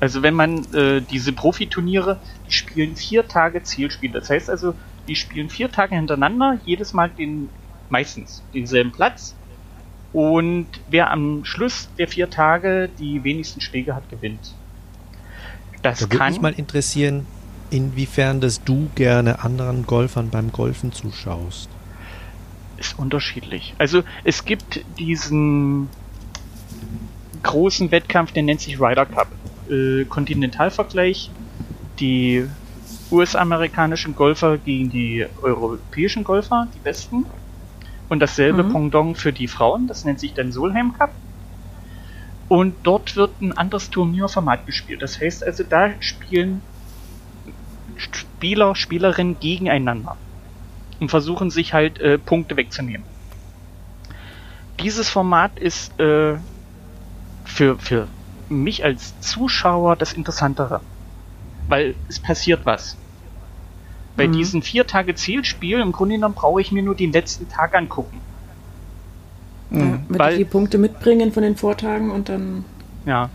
Also 0.00 0.22
wenn 0.22 0.34
man 0.34 0.72
äh, 0.74 1.02
diese 1.02 1.32
Profiturniere, 1.32 2.20
die 2.46 2.52
spielen 2.52 2.94
vier 2.94 3.26
Tage 3.26 3.62
Zielspiel. 3.62 4.12
Das 4.12 4.30
heißt 4.30 4.48
also, 4.48 4.74
die 5.08 5.16
spielen 5.16 5.50
vier 5.50 5.72
Tage 5.72 5.96
hintereinander, 5.96 6.60
jedes 6.64 6.92
Mal 6.92 7.10
den 7.10 7.48
meistens 7.88 8.42
denselben 8.54 8.92
Platz. 8.92 9.34
Und 10.12 10.66
wer 10.88 11.10
am 11.10 11.44
Schluss 11.44 11.88
der 11.98 12.08
vier 12.08 12.30
Tage 12.30 12.88
die 12.98 13.24
wenigsten 13.24 13.60
Schläge 13.60 13.94
hat, 13.94 14.08
gewinnt. 14.08 14.54
Das 15.82 16.00
da 16.00 16.06
kann 16.06 16.18
würde 16.18 16.30
mich 16.30 16.40
mal 16.40 16.52
interessieren, 16.52 17.26
inwiefern 17.70 18.40
das 18.40 18.62
du 18.62 18.88
gerne 18.94 19.42
anderen 19.42 19.86
Golfern 19.86 20.30
beim 20.30 20.52
Golfen 20.52 20.92
zuschaust. 20.92 21.68
Ist 22.76 22.98
unterschiedlich. 22.98 23.74
Also 23.78 24.02
es 24.24 24.44
gibt 24.44 24.84
diesen 24.98 25.88
großen 27.42 27.90
Wettkampf, 27.90 28.32
der 28.32 28.42
nennt 28.42 28.60
sich 28.60 28.80
Ryder 28.80 29.06
Cup. 29.06 29.28
Äh, 29.70 30.04
Kontinentalvergleich. 30.04 31.30
Die 31.98 32.46
US-amerikanischen 33.10 34.14
Golfer 34.14 34.58
gegen 34.58 34.90
die 34.90 35.26
europäischen 35.42 36.24
Golfer, 36.24 36.68
die 36.74 36.78
besten. 36.78 37.26
Und 38.08 38.20
dasselbe 38.20 38.62
mhm. 38.62 38.72
Pendant 38.72 39.18
für 39.18 39.32
die 39.32 39.48
Frauen, 39.48 39.86
das 39.86 40.04
nennt 40.04 40.20
sich 40.20 40.34
dann 40.34 40.52
Solheim 40.52 40.94
Cup. 40.96 41.10
Und 42.48 42.74
dort 42.82 43.16
wird 43.16 43.42
ein 43.42 43.52
anderes 43.52 43.90
Turnierformat 43.90 44.64
gespielt. 44.64 45.02
Das 45.02 45.20
heißt 45.20 45.44
also, 45.44 45.64
da 45.64 45.90
spielen 46.00 46.62
Spieler, 47.98 48.74
Spielerinnen 48.74 49.38
gegeneinander 49.40 50.16
und 51.00 51.10
versuchen 51.10 51.50
sich 51.50 51.74
halt 51.74 52.00
äh, 52.00 52.18
Punkte 52.18 52.56
wegzunehmen. 52.56 53.06
Dieses 54.80 55.08
Format 55.08 55.58
ist 55.58 55.98
äh, 55.98 56.36
für, 57.44 57.78
für 57.78 58.08
mich 58.48 58.84
als 58.84 59.18
Zuschauer 59.20 59.96
das 59.96 60.12
Interessantere. 60.12 60.80
Weil 61.68 61.94
es 62.08 62.18
passiert 62.18 62.64
was. 62.64 62.96
Bei 64.16 64.26
mhm. 64.26 64.32
diesen 64.32 64.62
vier 64.62 64.86
Tage 64.86 65.14
Zielspiel, 65.14 65.80
im 65.80 65.92
Grunde 65.92 66.16
genommen 66.16 66.34
brauche 66.34 66.60
ich 66.60 66.72
mir 66.72 66.82
nur 66.82 66.94
den 66.94 67.12
letzten 67.12 67.48
Tag 67.48 67.74
angucken. 67.74 68.20
Mhm. 69.70 69.80
Ja, 70.10 70.18
weil 70.18 70.38
die 70.38 70.44
Punkte 70.44 70.78
mitbringen 70.78 71.32
von 71.32 71.42
den 71.42 71.56
Vortagen 71.56 72.10
und 72.10 72.28
dann. 72.28 72.64
Ja, 73.08 73.30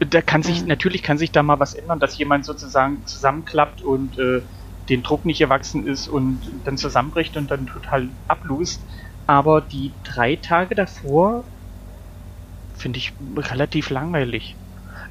da 0.00 0.22
kann 0.22 0.42
sich, 0.42 0.62
mhm. 0.62 0.68
natürlich 0.68 1.02
kann 1.02 1.18
sich 1.18 1.30
da 1.30 1.42
mal 1.42 1.60
was 1.60 1.74
ändern, 1.74 2.00
dass 2.00 2.16
jemand 2.16 2.46
sozusagen 2.46 3.04
zusammenklappt 3.04 3.82
und 3.82 4.18
äh, 4.18 4.40
den 4.88 5.02
Druck 5.02 5.26
nicht 5.26 5.42
erwachsen 5.42 5.86
ist 5.86 6.08
und 6.08 6.40
dann 6.64 6.78
zusammenbricht 6.78 7.36
und 7.36 7.50
dann 7.50 7.66
total 7.66 8.08
ablust. 8.26 8.80
Aber 9.26 9.60
die 9.60 9.92
drei 10.02 10.36
Tage 10.36 10.74
davor 10.74 11.44
finde 12.74 13.00
ich 13.00 13.12
relativ 13.36 13.90
langweilig. 13.90 14.56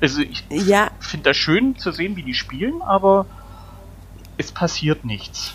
Also 0.02 0.22
ich 0.22 0.44
ja. 0.50 0.90
finde 1.00 1.30
das 1.30 1.38
schön 1.38 1.78
zu 1.78 1.92
sehen, 1.92 2.16
wie 2.16 2.24
die 2.24 2.34
spielen, 2.34 2.82
aber 2.82 3.28
es 4.38 4.52
passiert 4.52 5.06
nichts. 5.06 5.54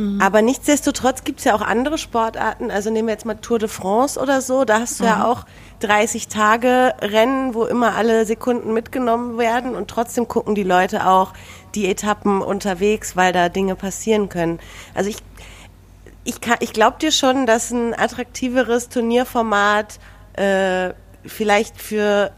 Mhm. 0.00 0.20
Aber 0.20 0.40
nichtsdestotrotz 0.40 1.24
gibt 1.24 1.40
es 1.40 1.44
ja 1.44 1.54
auch 1.54 1.60
andere 1.60 1.98
Sportarten. 1.98 2.70
Also 2.70 2.90
nehmen 2.90 3.08
wir 3.08 3.12
jetzt 3.12 3.26
mal 3.26 3.34
Tour 3.34 3.58
de 3.58 3.68
France 3.68 4.18
oder 4.18 4.40
so. 4.40 4.64
Da 4.64 4.80
hast 4.80 4.98
du 4.98 5.04
mhm. 5.04 5.10
ja 5.10 5.26
auch 5.26 5.44
30 5.80 6.28
Tage 6.28 6.94
Rennen, 7.02 7.54
wo 7.54 7.64
immer 7.64 7.94
alle 7.96 8.24
Sekunden 8.24 8.72
mitgenommen 8.72 9.36
werden 9.36 9.74
und 9.74 9.88
trotzdem 9.88 10.26
gucken 10.26 10.54
die 10.54 10.62
Leute 10.62 11.06
auch 11.06 11.34
die 11.74 11.86
Etappen 11.86 12.40
unterwegs, 12.40 13.14
weil 13.14 13.32
da 13.32 13.50
Dinge 13.50 13.76
passieren 13.76 14.30
können. 14.30 14.58
Also 14.94 15.10
ich, 15.10 15.18
ich, 16.24 16.36
ich 16.60 16.72
glaube 16.72 16.96
dir 16.98 17.12
schon, 17.12 17.44
dass 17.44 17.70
ein 17.70 17.92
attraktiveres 17.98 18.88
Turnierformat 18.88 19.98
äh, 20.32 20.94
vielleicht 21.26 21.80
für 21.80 22.30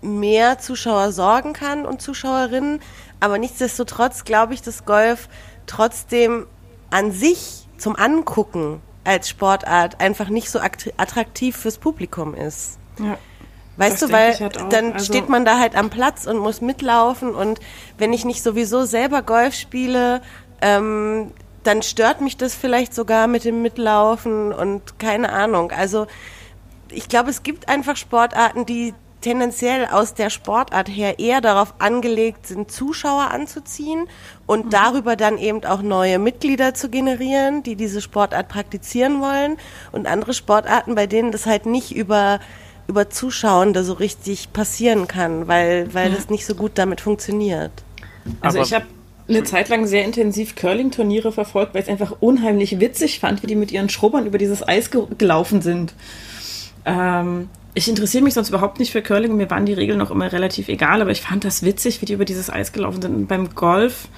mehr 0.00 0.58
Zuschauer 0.58 1.12
sorgen 1.12 1.52
kann 1.52 1.84
und 1.84 2.00
Zuschauerinnen. 2.00 2.80
Aber 3.20 3.36
nichtsdestotrotz 3.36 4.24
glaube 4.24 4.54
ich, 4.54 4.62
dass 4.62 4.86
Golf 4.86 5.28
trotzdem 5.66 6.46
an 6.92 7.10
sich 7.10 7.66
zum 7.78 7.96
Angucken 7.96 8.80
als 9.04 9.28
Sportart 9.28 10.00
einfach 10.00 10.28
nicht 10.28 10.50
so 10.50 10.60
attraktiv 10.60 11.56
fürs 11.56 11.78
Publikum 11.78 12.34
ist. 12.34 12.78
Ja. 12.98 13.18
Weißt 13.76 14.02
das 14.02 14.08
du, 14.08 14.14
weil 14.14 14.38
halt 14.38 14.72
dann 14.72 14.92
also 14.92 15.06
steht 15.06 15.28
man 15.28 15.44
da 15.44 15.58
halt 15.58 15.74
am 15.74 15.90
Platz 15.90 16.26
und 16.26 16.38
muss 16.38 16.60
mitlaufen 16.60 17.34
und 17.34 17.58
wenn 17.96 18.12
ich 18.12 18.24
nicht 18.24 18.42
sowieso 18.42 18.84
selber 18.84 19.22
Golf 19.22 19.54
spiele, 19.54 20.20
ähm, 20.60 21.32
dann 21.64 21.82
stört 21.82 22.20
mich 22.20 22.36
das 22.36 22.54
vielleicht 22.54 22.94
sogar 22.94 23.26
mit 23.26 23.44
dem 23.44 23.62
Mitlaufen 23.62 24.52
und 24.52 24.98
keine 24.98 25.32
Ahnung. 25.32 25.72
Also 25.72 26.06
ich 26.90 27.08
glaube, 27.08 27.30
es 27.30 27.42
gibt 27.42 27.68
einfach 27.68 27.96
Sportarten, 27.96 28.66
die 28.66 28.94
tendenziell 29.22 29.86
aus 29.86 30.14
der 30.14 30.28
Sportart 30.28 30.88
her 30.88 31.18
eher 31.18 31.40
darauf 31.40 31.74
angelegt 31.78 32.46
sind, 32.46 32.70
Zuschauer 32.70 33.30
anzuziehen 33.30 34.08
und 34.46 34.66
mhm. 34.66 34.70
darüber 34.70 35.16
dann 35.16 35.38
eben 35.38 35.64
auch 35.64 35.80
neue 35.80 36.18
Mitglieder 36.18 36.74
zu 36.74 36.90
generieren, 36.90 37.62
die 37.62 37.76
diese 37.76 38.02
Sportart 38.02 38.48
praktizieren 38.48 39.20
wollen 39.20 39.56
und 39.92 40.06
andere 40.06 40.34
Sportarten, 40.34 40.94
bei 40.94 41.06
denen 41.06 41.32
das 41.32 41.46
halt 41.46 41.66
nicht 41.66 41.94
über 41.94 42.40
über 42.88 43.08
Zuschauende 43.08 43.84
so 43.84 43.92
richtig 43.94 44.52
passieren 44.52 45.06
kann, 45.06 45.48
weil 45.48 45.94
weil 45.94 46.10
ja. 46.10 46.16
das 46.16 46.28
nicht 46.28 46.44
so 46.44 46.54
gut 46.54 46.72
damit 46.74 47.00
funktioniert. 47.00 47.72
Also 48.40 48.58
Aber 48.58 48.66
ich 48.66 48.74
habe 48.74 48.86
eine 49.28 49.44
Zeit 49.44 49.68
lang 49.68 49.86
sehr 49.86 50.04
intensiv 50.04 50.56
Curling-Turniere 50.56 51.32
verfolgt, 51.32 51.74
weil 51.74 51.82
ich 51.82 51.88
es 51.88 51.92
einfach 51.92 52.16
unheimlich 52.20 52.80
witzig 52.80 53.20
fand, 53.20 53.42
wie 53.42 53.46
die 53.46 53.54
mit 53.54 53.72
ihren 53.72 53.88
Schrubbern 53.88 54.26
über 54.26 54.38
dieses 54.38 54.66
Eis 54.66 54.90
gelaufen 54.90 55.62
sind. 55.62 55.94
Ähm, 56.84 57.48
ich 57.74 57.88
interessiere 57.88 58.22
mich 58.22 58.34
sonst 58.34 58.50
überhaupt 58.50 58.78
nicht 58.78 58.92
für 58.92 59.02
Curling. 59.02 59.36
Mir 59.36 59.50
waren 59.50 59.66
die 59.66 59.72
Regeln 59.72 59.98
noch 59.98 60.10
immer 60.10 60.30
relativ 60.30 60.68
egal, 60.68 61.00
aber 61.00 61.10
ich 61.10 61.22
fand 61.22 61.44
das 61.44 61.62
witzig, 61.62 62.02
wie 62.02 62.06
die 62.06 62.12
über 62.12 62.24
dieses 62.24 62.50
Eis 62.50 62.72
gelaufen 62.72 63.00
sind. 63.00 63.14
Und 63.14 63.26
beim 63.26 63.54
Golf 63.54 64.08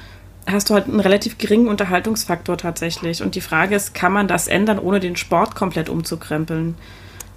hast 0.46 0.70
du 0.70 0.74
halt 0.74 0.86
einen 0.86 1.00
relativ 1.00 1.38
geringen 1.38 1.68
Unterhaltungsfaktor 1.68 2.58
tatsächlich. 2.58 3.22
Und 3.22 3.34
die 3.34 3.40
Frage 3.40 3.76
ist, 3.76 3.94
kann 3.94 4.12
man 4.12 4.28
das 4.28 4.48
ändern, 4.48 4.78
ohne 4.78 5.00
den 5.00 5.16
Sport 5.16 5.54
komplett 5.54 5.88
umzukrempeln? 5.88 6.74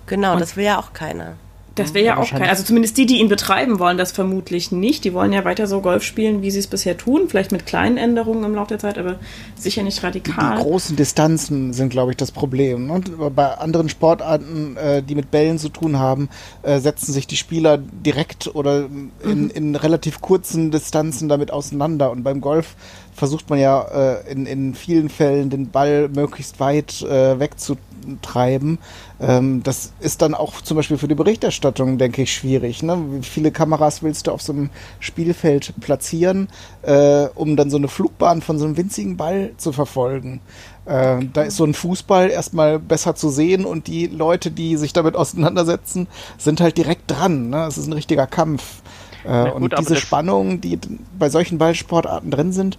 Genau, 0.08 0.34
Und 0.34 0.40
das 0.40 0.56
will 0.58 0.66
ja 0.66 0.80
auch 0.80 0.94
keiner. 0.94 1.36
Das 1.80 1.94
wäre 1.94 2.06
ja 2.06 2.18
auch 2.18 2.30
kein, 2.30 2.44
also 2.44 2.64
zumindest 2.64 2.98
die, 2.98 3.06
die 3.06 3.20
ihn 3.20 3.30
betreiben 3.30 3.80
wollen, 3.80 3.98
das 3.98 4.12
vermutlich 4.12 4.72
nicht. 4.72 5.06
Die 5.06 5.14
wollen 5.14 5.34
ja 5.34 5.46
weiter 5.46 5.68
so 5.68 5.82
Golf 5.82 6.04
spielen, 6.04 6.42
wie 6.42 6.52
sie 6.52 6.60
es 6.60 6.68
bisher 6.68 6.98
tun, 6.98 7.30
vielleicht 7.30 7.52
mit 7.52 7.66
kleinen 7.66 7.98
Änderungen 7.98 8.44
im 8.44 8.56
Laufe 8.56 8.70
der 8.70 8.80
Zeit, 8.80 8.98
aber 8.98 9.16
sicher 9.56 9.84
nicht 9.84 10.04
radikal. 10.04 10.58
Die 10.58 10.64
großen 10.64 10.96
Distanzen 10.96 11.74
sind, 11.74 11.90
glaube 11.90 12.12
ich, 12.12 12.18
das 12.18 12.32
Problem. 12.32 12.90
Und 12.92 13.12
bei 13.36 13.54
anderen 13.58 13.90
Sportarten, 13.90 14.78
äh, 14.78 15.04
die 15.04 15.16
mit 15.16 15.32
Bällen 15.32 15.60
zu 15.60 15.70
tun 15.70 15.98
haben, 15.98 16.30
äh, 16.64 16.80
setzen 16.80 17.14
sich 17.14 17.28
die 17.28 17.38
Spieler 17.38 17.78
direkt 17.78 18.54
oder 18.56 18.88
in, 19.24 19.44
mhm. 19.44 19.52
in 19.54 19.76
relativ 19.76 20.22
kurzen 20.22 20.72
Distanzen 20.72 21.30
damit 21.30 21.52
auseinander. 21.52 22.12
Und 22.12 22.24
beim 22.24 22.42
Golf 22.42 22.76
versucht 23.18 23.50
man 23.50 23.60
ja 23.60 23.82
äh, 23.82 24.32
in, 24.32 24.46
in 24.46 24.76
vielen 24.76 25.10
Fällen 25.10 25.50
den 25.50 25.72
Ball 25.72 26.08
möglichst 26.08 26.60
weit 26.60 27.02
äh, 27.02 27.40
wegzutreiben. 27.40 28.78
Ähm, 29.20 29.64
das 29.64 29.92
ist 30.00 30.22
dann 30.22 30.36
auch 30.36 30.62
zum 30.62 30.78
Beispiel 30.78 31.00
für 31.00 31.08
die 31.08 31.16
Berichterstattung, 31.16 31.98
denke 31.98 32.22
ich, 32.22 32.32
schwierig. 32.32 32.84
Ne? 32.84 32.98
Wie 33.10 33.24
viele 33.24 33.52
Kameras 33.52 34.04
willst 34.04 34.28
du 34.28 34.32
auf 34.32 34.44
so 34.44 34.54
einem 34.54 34.70
Spielfeld 35.00 35.74
platzieren, 35.82 36.48
äh, 36.84 37.26
um 37.34 37.56
dann 37.56 37.72
so 37.72 37.78
eine 37.78 37.88
Flugbahn 37.88 38.44
von 38.44 38.60
so 38.60 38.66
einem 38.66 38.78
winzigen 38.78 39.18
Ball 39.18 39.52
zu 39.58 39.72
verfolgen? 39.74 40.40
Äh, 40.86 41.26
da 41.34 41.42
ist 41.42 41.58
so 41.58 41.66
ein 41.66 41.74
Fußball 41.74 42.30
erstmal 42.30 42.78
besser 42.78 43.16
zu 43.16 43.30
sehen 43.30 43.66
und 43.66 43.88
die 43.88 44.06
Leute, 44.06 44.52
die 44.52 44.78
sich 44.78 44.94
damit 44.94 45.16
auseinandersetzen, 45.16 46.08
sind 46.38 46.62
halt 46.62 46.78
direkt 46.78 47.10
dran. 47.10 47.50
Ne? 47.50 47.66
Es 47.66 47.80
ist 47.80 47.88
ein 47.88 47.94
richtiger 47.94 48.28
Kampf. 48.28 48.84
Äh, 49.28 49.52
gut, 49.52 49.74
und 49.74 49.80
diese 49.80 49.98
Spannungen, 49.98 50.62
die 50.62 50.80
bei 51.18 51.30
solchen 51.30 51.58
Ballsportarten 51.58 52.32
drin 52.32 52.54
sind, 52.54 52.78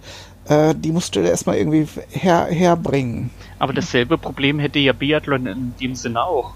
äh, 0.49 0.73
die 0.75 0.91
musst 0.91 1.15
du 1.15 1.21
erstmal 1.21 1.57
irgendwie 1.57 1.87
her, 2.09 2.47
herbringen. 2.49 3.29
Aber 3.59 3.73
dasselbe 3.73 4.17
Problem 4.17 4.59
hätte 4.59 4.79
ja 4.79 4.93
Biathlon 4.93 5.45
in 5.45 5.73
dem 5.79 5.95
Sinne 5.95 6.23
auch. 6.23 6.53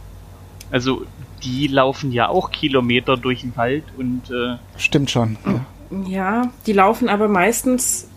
Also 0.72 1.06
die 1.44 1.68
laufen 1.68 2.12
ja 2.12 2.30
auch 2.30 2.52
Kilometer 2.52 3.18
durch 3.18 3.42
den 3.42 3.56
Wald 3.56 3.84
und 3.98 4.30
äh 4.32 4.58
stimmt 4.78 5.12
schon. 5.12 5.38
Ja. 5.46 5.62
ja, 6.08 6.52
die 6.66 6.74
laufen 6.74 7.10
aber 7.10 7.28
meistens 7.28 8.08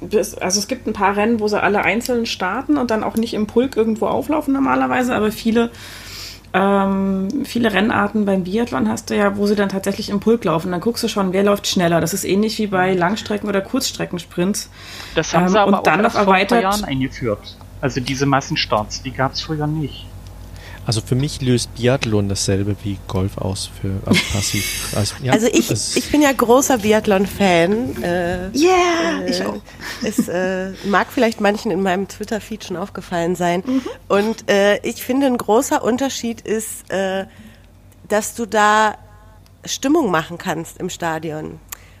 also 0.00 0.58
es 0.58 0.68
gibt 0.68 0.86
ein 0.86 0.92
paar 0.92 1.16
Rennen, 1.16 1.40
wo 1.40 1.48
sie 1.48 1.60
alle 1.60 1.82
einzeln 1.82 2.26
starten 2.26 2.76
und 2.76 2.90
dann 2.90 3.02
auch 3.02 3.16
nicht 3.16 3.34
im 3.34 3.46
Pulk 3.46 3.76
irgendwo 3.76 4.06
auflaufen 4.06 4.52
normalerweise, 4.52 5.14
aber 5.14 5.32
viele 5.32 5.70
ähm, 6.54 7.28
viele 7.44 7.72
Rennarten 7.72 8.24
beim 8.24 8.44
Biathlon 8.44 8.88
hast 8.88 9.10
du 9.10 9.16
ja, 9.16 9.36
wo 9.36 9.46
sie 9.46 9.54
dann 9.56 9.68
tatsächlich 9.68 10.08
im 10.10 10.20
Pulk 10.20 10.44
laufen. 10.44 10.72
Dann 10.72 10.80
guckst 10.80 11.02
du 11.04 11.08
schon, 11.08 11.32
wer 11.32 11.42
läuft 11.42 11.66
schneller. 11.66 12.00
Das 12.00 12.14
ist 12.14 12.24
ähnlich 12.24 12.58
wie 12.58 12.66
bei 12.68 12.94
Langstrecken- 12.94 13.48
oder 13.48 13.60
Kurzstreckensprints. 13.60 14.70
Das 15.14 15.34
haben 15.34 15.48
sie 15.48 15.56
Ähm, 15.56 15.62
aber 15.62 15.78
und 15.78 15.86
dann 15.86 15.94
auch 15.94 15.96
noch 15.98 16.04
erst 16.04 16.14
vor 16.14 16.20
ein 16.22 16.26
paar 16.26 16.58
erweitert- 16.58 16.62
Jahren 16.62 16.84
eingeführt. 16.84 17.56
Also 17.80 18.00
diese 18.00 18.24
Massenstarts, 18.26 19.02
die 19.02 19.10
gab 19.12 19.32
es 19.32 19.42
früher 19.42 19.66
nicht. 19.66 20.06
Also 20.86 21.00
für 21.00 21.16
mich 21.16 21.42
löst 21.42 21.74
Biathlon 21.74 22.28
dasselbe 22.28 22.76
wie 22.84 22.96
Golf 23.08 23.38
aus 23.38 23.68
für 23.80 24.00
also 24.06 24.20
passiv. 24.32 24.92
Also, 24.96 25.14
ja, 25.22 25.32
Also 25.32 25.48
ich, 25.48 25.70
ich 25.70 26.10
bin 26.12 26.22
ja 26.22 26.32
großer 26.32 26.78
Biathlon-Fan. 26.78 28.02
Äh, 28.02 28.50
Yeah, 28.56 29.22
äh, 29.26 29.44
Es 30.06 30.28
äh, 30.28 30.70
mag 30.86 31.08
vielleicht 31.10 31.40
manchen 31.40 31.72
in 31.72 31.82
meinem 31.82 32.06
Twitter-Feed 32.06 32.64
schon 32.64 32.76
aufgefallen 32.76 33.34
sein. 33.34 33.64
Und 34.08 34.48
äh, 34.48 34.78
ich 34.86 35.02
finde, 35.02 35.26
ein 35.26 35.36
großer 35.36 35.82
Unterschied 35.82 36.40
ist, 36.40 36.88
äh, 36.90 37.26
dass 38.08 38.36
du 38.36 38.46
da 38.46 38.96
Stimmung 39.64 40.12
machen 40.12 40.38
kannst 40.38 40.78
im 40.78 40.88
Stadion. 40.88 41.58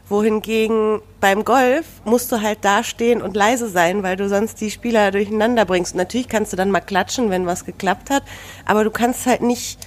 Wohingegen 0.08 1.00
beim 1.20 1.44
Golf 1.44 1.84
musst 2.04 2.30
du 2.30 2.40
halt 2.40 2.58
da 2.62 2.84
stehen 2.84 3.20
und 3.20 3.34
leise 3.34 3.68
sein, 3.68 4.04
weil 4.04 4.16
du 4.16 4.28
sonst 4.28 4.60
die 4.60 4.70
Spieler 4.70 5.10
durcheinander 5.10 5.64
bringst. 5.64 5.94
Und 5.94 5.98
natürlich 5.98 6.28
kannst 6.28 6.52
du 6.52 6.56
dann 6.56 6.70
mal 6.70 6.80
klatschen, 6.80 7.30
wenn 7.30 7.46
was 7.46 7.64
geklappt 7.64 8.10
hat, 8.10 8.22
aber 8.64 8.84
du 8.84 8.90
kannst 8.90 9.26
halt 9.26 9.42
nicht. 9.42 9.78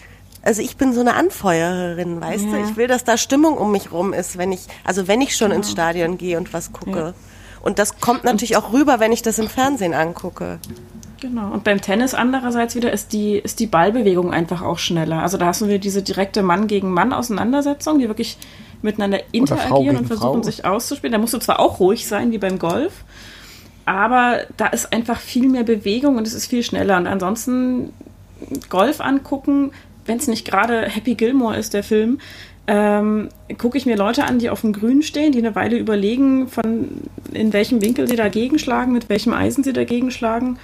Also 0.42 0.62
ich 0.62 0.78
bin 0.78 0.94
so 0.94 1.02
eine 1.02 1.16
Anfeuererin, 1.16 2.22
weißt 2.22 2.46
du? 2.46 2.58
Ich 2.64 2.78
will, 2.78 2.88
dass 2.88 3.04
da 3.04 3.18
Stimmung 3.18 3.58
um 3.58 3.74
mich 3.74 3.92
rum 3.92 4.14
ist, 4.14 4.38
wenn 4.38 4.54
ich, 4.54 4.62
also 4.86 5.08
wenn 5.08 5.20
ich 5.20 5.36
schon 5.36 5.52
ins 5.52 5.70
Stadion 5.70 6.18
gehe 6.18 6.38
und 6.38 6.54
was 6.54 6.72
gucke. 6.72 7.14
Und 7.62 7.78
das 7.78 8.00
kommt 8.00 8.24
natürlich 8.24 8.56
auch 8.56 8.72
rüber, 8.72 9.02
wenn 9.02 9.12
ich 9.12 9.22
das 9.22 9.38
im 9.38 9.50
Fernsehen 9.50 9.94
angucke. 9.94 10.60
Genau. 11.20 11.52
Und 11.52 11.66
beim 11.66 11.82
Tennis 11.82 12.14
andererseits 12.14 12.76
wieder 12.76 12.92
ist 12.94 13.12
die, 13.12 13.38
ist 13.38 13.60
die 13.60 13.68
Ballbewegung 13.68 14.32
einfach 14.32 14.62
auch 14.62 14.78
schneller. 14.78 15.22
Also 15.22 15.38
da 15.38 15.48
hast 15.48 15.60
du 15.62 15.68
wieder 15.68 15.78
diese 15.78 16.02
direkte 16.02 16.44
Mann 16.44 16.68
gegen 16.68 16.92
Mann 16.92 17.12
Auseinandersetzung, 17.12 18.00
die 18.00 18.08
wirklich 18.08 18.38
miteinander 18.82 19.20
interagieren 19.32 19.98
und 19.98 20.08
versuchen 20.08 20.42
Frau. 20.42 20.44
sich 20.44 20.66
auszuspielen. 20.66 21.12
Da 21.12 21.18
musst 21.18 21.34
du 21.34 21.40
zwar 21.40 21.60
auch 21.60 21.80
ruhig 21.80 22.08
sein 22.08 22.32
wie 22.32 22.38
beim 22.38 22.60
Golf, 22.60 23.04
aber 23.86 24.42
da 24.58 24.68
ist 24.68 24.94
einfach 24.94 25.20
viel 25.20 25.50
mehr 25.50 25.64
Bewegung 25.64 26.18
und 26.18 26.28
es 26.28 26.34
ist 26.34 26.48
viel 26.48 26.64
schneller. 26.64 26.98
Und 26.98 27.08
ansonsten 27.08 27.92
Golf 28.70 29.02
angucken, 29.02 29.72
wenn 30.06 30.18
es 30.18 30.28
nicht 30.28 30.46
gerade 30.46 30.82
Happy 30.84 31.16
Gilmore 31.16 31.58
ist, 31.58 31.74
der 31.74 31.84
Film, 31.84 32.20
ähm, 32.68 33.30
gucke 33.58 33.80
ich 33.80 33.88
mir 33.88 33.98
Leute 33.98 34.26
an, 34.26 34.38
die 34.38 34.52
auf 34.52 34.62
dem 34.62 34.74
Grün 34.74 35.02
stehen, 35.02 35.32
die 35.32 35.40
eine 35.40 35.56
Weile 35.56 35.78
überlegen, 35.78 36.48
von 36.48 37.02
in 37.34 37.52
welchem 37.52 37.82
Winkel 37.82 38.08
sie 38.08 38.16
dagegen 38.16 38.60
schlagen, 38.60 38.92
mit 38.92 39.10
welchem 39.10 39.34
Eisen 39.34 39.64
sie 39.64 39.74
dagegen 39.74 40.12
schlagen. 40.12 40.60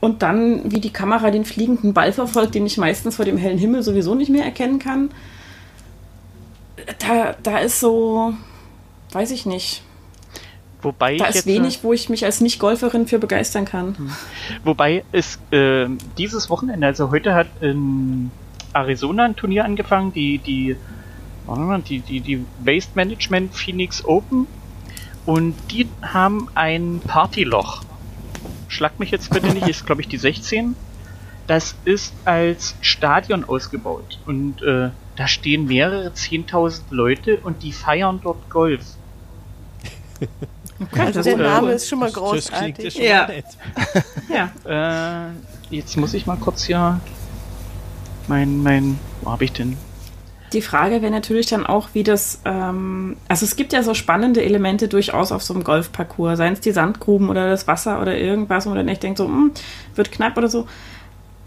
Und 0.00 0.22
dann, 0.22 0.70
wie 0.70 0.80
die 0.80 0.92
Kamera 0.92 1.30
den 1.30 1.46
fliegenden 1.46 1.94
Ball 1.94 2.12
verfolgt, 2.12 2.54
den 2.54 2.66
ich 2.66 2.76
meistens 2.76 3.16
vor 3.16 3.24
dem 3.24 3.38
hellen 3.38 3.56
Himmel 3.56 3.82
sowieso 3.82 4.14
nicht 4.14 4.30
mehr 4.30 4.44
erkennen 4.44 4.78
kann. 4.78 5.10
Da, 6.98 7.36
da 7.42 7.58
ist 7.58 7.80
so, 7.80 8.34
weiß 9.12 9.30
ich 9.30 9.46
nicht. 9.46 9.82
Wobei 10.82 11.16
Da 11.16 11.26
ist 11.26 11.46
wenig, 11.46 11.84
wo 11.84 11.92
ich 11.92 12.08
mich 12.08 12.24
als 12.24 12.40
Nicht-Golferin 12.40 13.06
für 13.06 13.18
begeistern 13.18 13.64
kann. 13.64 13.94
Wobei 14.64 15.04
es 15.12 15.38
äh, 15.52 15.86
dieses 16.18 16.50
Wochenende, 16.50 16.86
also 16.86 17.10
heute 17.10 17.34
hat 17.34 17.46
in 17.60 18.32
Arizona 18.72 19.26
ein 19.26 19.36
Turnier 19.36 19.64
angefangen, 19.64 20.12
die 20.12 20.38
die 20.38 20.76
warte 21.46 21.62
mal, 21.62 21.80
die 21.82 22.00
die 22.00 22.20
die 22.20 22.44
Waste 22.64 22.92
Management 22.94 23.54
Phoenix 23.54 24.04
Open 24.04 24.48
und 25.24 25.54
die 25.70 25.88
haben 26.02 26.48
ein 26.54 27.00
Partyloch. 27.06 27.82
Schlag 28.66 28.98
mich 28.98 29.10
jetzt 29.10 29.30
bitte 29.30 29.48
nicht, 29.48 29.68
ist 29.68 29.86
glaube 29.86 30.00
ich 30.00 30.08
die 30.08 30.18
16. 30.18 30.74
Das 31.46 31.76
ist 31.84 32.12
als 32.24 32.74
Stadion 32.80 33.44
ausgebaut 33.44 34.18
und 34.26 34.62
äh, 34.62 34.90
da 35.16 35.28
stehen 35.28 35.66
mehrere 35.66 36.08
10.000 36.08 36.82
Leute 36.90 37.38
und 37.38 37.62
die 37.62 37.72
feiern 37.72 38.20
dort 38.22 38.48
Golf. 38.50 38.82
Also, 40.96 41.22
der 41.22 41.36
Name 41.36 41.72
ist 41.72 41.88
schon 41.88 41.98
mal 42.00 42.06
das 42.06 42.14
großartig. 42.14 42.78
ja 42.84 42.90
schon 42.90 43.02
Ja. 43.02 43.26
mal 43.26 43.34
nett. 43.34 43.44
Ja, 44.66 45.28
Äh, 45.70 45.74
jetzt 45.74 45.96
muss 45.96 46.14
ich 46.14 46.26
mal 46.26 46.36
kurz 46.36 46.64
hier 46.64 47.00
mein, 48.28 48.62
mein, 48.62 48.98
wo 49.20 49.30
habe 49.30 49.44
ich 49.44 49.52
denn? 49.52 49.76
Die 50.52 50.62
Frage 50.62 51.00
wäre 51.02 51.10
natürlich 51.12 51.46
dann 51.46 51.66
auch, 51.66 51.88
wie 51.94 52.02
das, 52.02 52.40
ähm, 52.44 53.16
also 53.26 53.44
es 53.46 53.56
gibt 53.56 53.72
ja 53.72 53.82
so 53.82 53.94
spannende 53.94 54.42
Elemente 54.44 54.86
durchaus 54.86 55.32
auf 55.32 55.42
so 55.42 55.54
einem 55.54 55.64
Golfparcours, 55.64 56.36
seien 56.36 56.52
es 56.52 56.60
die 56.60 56.72
Sandgruben 56.72 57.30
oder 57.30 57.48
das 57.48 57.66
Wasser 57.66 58.00
oder 58.02 58.16
irgendwas, 58.16 58.66
wo 58.66 58.70
man 58.70 58.78
dann 58.78 58.88
echt 58.88 59.02
denkt, 59.02 59.18
so, 59.18 59.24
hm, 59.26 59.52
wird 59.94 60.12
knapp 60.12 60.36
oder 60.36 60.48
so. 60.48 60.66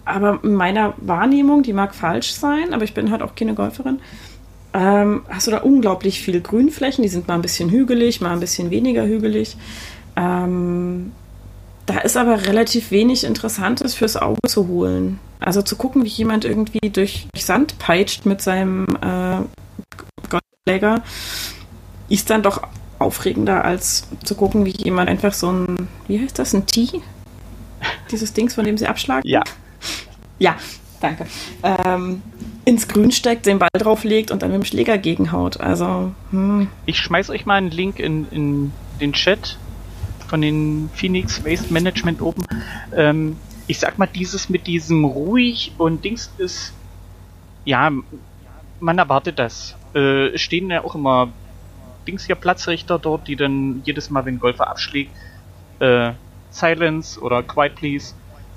Aber 0.06 0.40
in 0.44 0.54
meiner 0.54 0.94
Wahrnehmung, 0.98 1.64
die 1.64 1.74
mag 1.74 1.96
falsch 1.96 2.34
sein, 2.34 2.74
aber 2.74 2.84
ich 2.84 2.94
bin 2.94 3.12
halt 3.12 3.22
auch 3.22 3.36
keine 3.36 3.56
Golferin, 3.56 4.00
ähm, 4.74 5.24
hast 5.30 5.48
du 5.48 5.52
da 5.52 5.60
unglaublich 5.60 6.22
viel 6.22 6.42
Grünflächen, 6.42 7.02
die 7.02 7.10
sind 7.10 7.28
mal 7.28 7.36
ein 7.36 7.42
bisschen 7.42 7.70
hügelig, 7.70 8.20
mal 8.22 8.34
ein 8.34 8.40
bisschen 8.40 8.72
weniger 8.72 9.06
hügelig. 9.06 9.56
Ähm, 10.18 11.14
da 11.86 12.00
ist 12.00 12.18
aber 12.18 12.46
relativ 12.46 12.92
wenig 12.92 13.24
Interessantes 13.24 13.94
fürs 13.94 14.18
Auge 14.18 14.40
zu 14.48 14.68
holen. 14.68 15.20
Also 15.40 15.62
zu 15.62 15.76
gucken, 15.76 16.04
wie 16.04 16.10
jemand 16.10 16.44
irgendwie 16.44 16.90
durch, 16.92 17.28
Sand 17.38 17.78
peitscht 17.80 18.26
mit 18.26 18.42
seinem 18.42 18.86
äh, 19.02 19.44
Golfschläger, 20.30 21.04
ist 22.10 22.30
dann 22.30 22.44
doch 22.44 22.62
aufregender, 23.00 23.64
als 23.64 24.08
zu 24.24 24.36
gucken, 24.36 24.66
wie 24.66 24.76
jemand 24.76 25.10
einfach 25.10 25.34
so 25.34 25.52
ein, 25.52 25.88
wie 26.08 26.20
heißt 26.20 26.38
das, 26.38 26.54
ein 26.54 26.66
Tee? 26.66 27.02
Dieses 28.12 28.34
Dings, 28.34 28.56
von 28.56 28.66
dem 28.66 28.78
sie 28.78 28.88
abschlagen? 28.88 29.22
Ja, 29.26 29.44
Ja, 30.40 30.58
danke. 31.00 31.26
Ähm, 31.64 32.22
ins 32.66 32.88
Grün 32.88 33.12
steckt, 33.12 33.46
den 33.46 33.60
Ball 33.60 33.70
drauflegt 33.74 34.32
und 34.32 34.42
dann 34.42 34.52
mit 34.52 34.62
dem 34.62 34.66
Schläger 34.66 34.98
gegenhaut. 34.98 35.60
Also, 35.60 36.12
hm, 36.32 36.68
ich 36.86 36.98
schmeiß 36.98 37.30
euch 37.30 37.46
mal 37.46 37.56
einen 37.56 37.72
Link 37.72 38.00
in, 38.00 38.28
in 38.32 38.72
den 39.00 39.14
Chat 39.14 39.58
von 40.28 40.42
den 40.42 40.90
Phoenix 40.94 41.46
Waste 41.46 41.72
Management 41.72 42.22
oben. 42.22 42.44
Ähm, 42.96 43.38
ich 43.68 43.80
sag 43.80 43.98
mal, 43.98 44.08
dieses 44.08 44.50
mit 44.50 44.68
diesem 44.68 45.06
ruhig 45.06 45.74
und 45.78 46.04
Dings 46.04 46.32
ist, 46.38 46.74
ja, 47.64 47.92
man 48.80 48.98
erwartet 48.98 49.40
das. 49.40 49.76
Äh, 49.94 50.38
stehen 50.38 50.70
ja 50.70 50.84
auch 50.84 50.96
immer 50.96 51.30
Dings 52.08 52.26
hier 52.26 52.36
Platzrichter 52.36 53.00
dort, 53.00 53.28
die 53.28 53.36
dann 53.36 53.82
jedes 53.86 54.10
Mal, 54.10 54.26
wenn 54.26 54.40
Golfer 54.40 54.70
abschlägt, 54.70 55.12
äh, 55.80 56.12
Silence 56.52 57.20
oder 57.20 57.44
Quiet 57.44 57.76
Please 57.76 58.14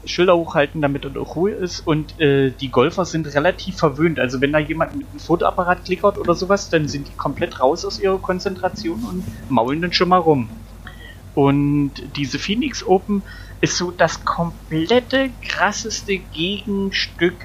Schilder 0.09 0.37
hochhalten, 0.37 0.81
damit 0.81 1.05
dort 1.05 1.17
auch 1.17 1.37
Ruhe 1.37 1.53
ist. 1.53 1.81
Und 1.87 2.21
äh, 2.21 2.51
die 2.51 2.71
Golfer 2.71 3.05
sind 3.05 3.33
relativ 3.35 3.77
verwöhnt. 3.77 4.19
Also 4.19 4.41
wenn 4.41 4.53
da 4.53 4.59
jemand 4.59 4.97
mit 4.97 5.09
einem 5.09 5.21
Fotoapparat 5.21 5.85
klickert 5.85 6.19
oder 6.19 6.35
sowas, 6.35 6.71
dann 6.71 6.89
sind 6.89 7.09
die 7.09 7.17
komplett 7.17 7.61
raus 7.61 7.85
aus 7.85 8.01
ihrer 8.01 8.19
Konzentration 8.19 9.03
und 9.05 9.51
maulen 9.51 9.83
dann 9.83 9.93
schon 9.93 10.09
mal 10.09 10.19
rum. 10.19 10.49
Und 11.35 11.93
diese 12.17 12.39
Phoenix 12.39 12.85
Open 12.85 13.23
ist 13.61 13.77
so 13.77 13.91
das 13.91 14.25
komplette 14.25 15.31
krasseste 15.43 16.19
Gegenstück 16.19 17.37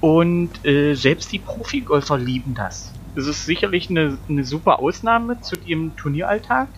und 0.00 0.64
äh, 0.64 0.94
selbst 0.94 1.32
die 1.32 1.38
Profigolfer 1.38 2.18
lieben 2.18 2.54
das. 2.54 2.92
Es 3.16 3.26
ist 3.26 3.46
sicherlich 3.46 3.90
eine, 3.90 4.16
eine 4.28 4.44
super 4.44 4.78
Ausnahme 4.78 5.40
zu 5.40 5.56
ihrem 5.64 5.96
Turnieralltag. 5.96 6.68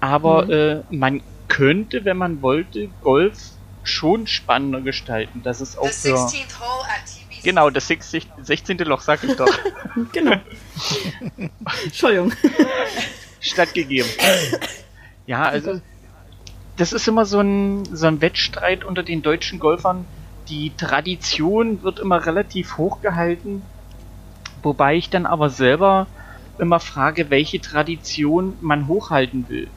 Aber 0.00 0.48
äh, 0.48 0.82
man 0.90 1.22
könnte, 1.48 2.04
wenn 2.04 2.16
man 2.16 2.42
wollte, 2.42 2.88
Golf 3.02 3.53
schon 3.84 4.26
spannender 4.26 4.80
gestalten. 4.80 5.42
Das 5.42 5.60
ist 5.60 5.76
auch 5.78 5.88
The 5.88 6.10
für 6.10 6.16
16th 6.16 6.60
hole 6.60 6.84
at 6.84 7.06
TPC. 7.06 7.42
genau 7.44 7.70
das 7.70 7.86
60, 7.88 8.26
16. 8.42 8.78
Loch, 8.78 9.00
sag 9.00 9.22
ich 9.24 9.36
doch, 9.36 9.58
genau. 10.12 10.36
Entschuldigung. 11.84 12.32
stattgegeben. 13.40 14.08
Ja, 15.26 15.42
also 15.44 15.80
das 16.76 16.92
ist 16.92 17.06
immer 17.06 17.24
so 17.24 17.40
ein, 17.40 17.84
so 17.94 18.06
ein 18.06 18.20
Wettstreit 18.20 18.84
unter 18.84 19.02
den 19.02 19.22
deutschen 19.22 19.58
Golfern. 19.60 20.04
Die 20.48 20.72
Tradition 20.76 21.82
wird 21.82 21.98
immer 22.00 22.26
relativ 22.26 22.76
hoch 22.76 23.00
gehalten, 23.00 23.62
wobei 24.62 24.96
ich 24.96 25.08
dann 25.08 25.24
aber 25.26 25.50
selber 25.50 26.06
immer 26.58 26.80
frage, 26.80 27.30
welche 27.30 27.60
Tradition 27.60 28.54
man 28.60 28.86
hochhalten 28.88 29.48
will. 29.48 29.68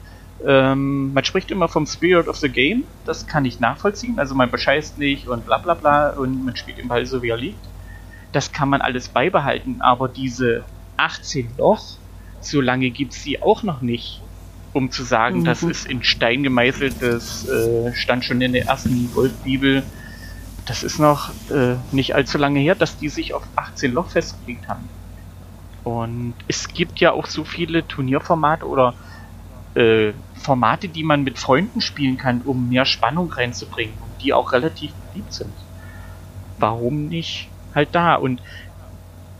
Ähm, 0.46 1.12
man 1.12 1.24
spricht 1.24 1.50
immer 1.50 1.68
vom 1.68 1.84
Spirit 1.86 2.28
of 2.28 2.36
the 2.36 2.48
Game, 2.48 2.84
das 3.04 3.26
kann 3.26 3.44
ich 3.44 3.58
nachvollziehen, 3.58 4.18
also 4.18 4.34
man 4.36 4.50
bescheißt 4.50 4.98
nicht 4.98 5.26
und 5.26 5.44
bla 5.46 5.58
bla 5.58 5.74
bla 5.74 6.10
und 6.10 6.44
man 6.44 6.54
spielt 6.56 6.78
den 6.78 6.86
Ball 6.88 7.04
so 7.06 7.22
wie 7.22 7.30
er 7.30 7.36
liegt. 7.36 7.58
Das 8.32 8.52
kann 8.52 8.68
man 8.68 8.80
alles 8.80 9.08
beibehalten, 9.08 9.80
aber 9.80 10.08
diese 10.08 10.64
18 10.96 11.50
Loch, 11.58 11.82
so 12.40 12.60
lange 12.60 12.90
gibt's 12.90 13.22
sie 13.22 13.42
auch 13.42 13.62
noch 13.64 13.80
nicht, 13.80 14.22
um 14.74 14.92
zu 14.92 15.02
sagen, 15.02 15.40
Mhm. 15.40 15.44
das 15.44 15.62
ist 15.64 15.86
in 15.86 16.04
Stein 16.04 16.44
gemeißelt, 16.44 16.96
das 17.00 17.48
äh, 17.48 17.92
stand 17.94 18.24
schon 18.24 18.40
in 18.40 18.52
der 18.52 18.66
ersten 18.66 19.10
Golfbibel. 19.12 19.82
Das 20.66 20.82
ist 20.84 20.98
noch 21.00 21.30
äh, 21.50 21.76
nicht 21.90 22.14
allzu 22.14 22.36
lange 22.38 22.60
her, 22.60 22.74
dass 22.74 22.96
die 22.98 23.08
sich 23.08 23.32
auf 23.34 23.42
18 23.56 23.92
Loch 23.92 24.10
festgelegt 24.10 24.68
haben. 24.68 24.88
Und 25.82 26.34
es 26.46 26.68
gibt 26.68 27.00
ja 27.00 27.12
auch 27.12 27.26
so 27.26 27.44
viele 27.44 27.88
Turnierformate 27.88 28.66
oder 28.66 28.92
äh, 29.74 30.12
Formate, 30.38 30.88
die 30.88 31.04
man 31.04 31.22
mit 31.22 31.38
Freunden 31.38 31.80
spielen 31.80 32.16
kann, 32.16 32.42
um 32.42 32.68
mehr 32.68 32.84
Spannung 32.84 33.30
reinzubringen 33.32 33.98
und 33.98 34.22
die 34.22 34.32
auch 34.32 34.52
relativ 34.52 34.94
beliebt 34.96 35.32
sind. 35.32 35.54
warum 36.58 37.06
nicht 37.08 37.50
halt 37.74 37.94
da? 37.94 38.16
Und 38.16 38.42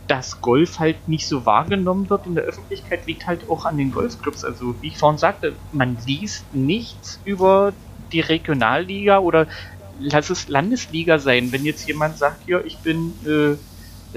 dass 0.07 0.41
Golf 0.41 0.79
halt 0.79 1.07
nicht 1.07 1.27
so 1.27 1.45
wahrgenommen 1.45 2.09
wird 2.09 2.25
in 2.25 2.35
der 2.35 2.43
Öffentlichkeit, 2.45 3.05
liegt 3.05 3.27
halt 3.27 3.47
auch 3.49 3.65
an 3.65 3.77
den 3.77 3.91
Golfclubs. 3.91 4.43
Also, 4.43 4.81
wie 4.81 4.87
ich 4.89 4.97
vorhin 4.97 5.17
sagte, 5.19 5.61
man 5.71 5.97
liest 5.97 6.53
nichts 6.53 7.21
über 7.23 7.73
die 8.11 8.21
Regionalliga 8.21 9.19
oder 9.19 9.47
lass 9.91 10.29
es 10.29 10.47
Landesliga 10.47 11.19
sein. 11.19 11.51
Wenn 11.51 11.65
jetzt 11.65 11.85
jemand 11.85 12.17
sagt, 12.17 12.47
ja, 12.47 12.61
ich 12.63 12.81
bin 12.81 13.19
äh, 13.25 13.57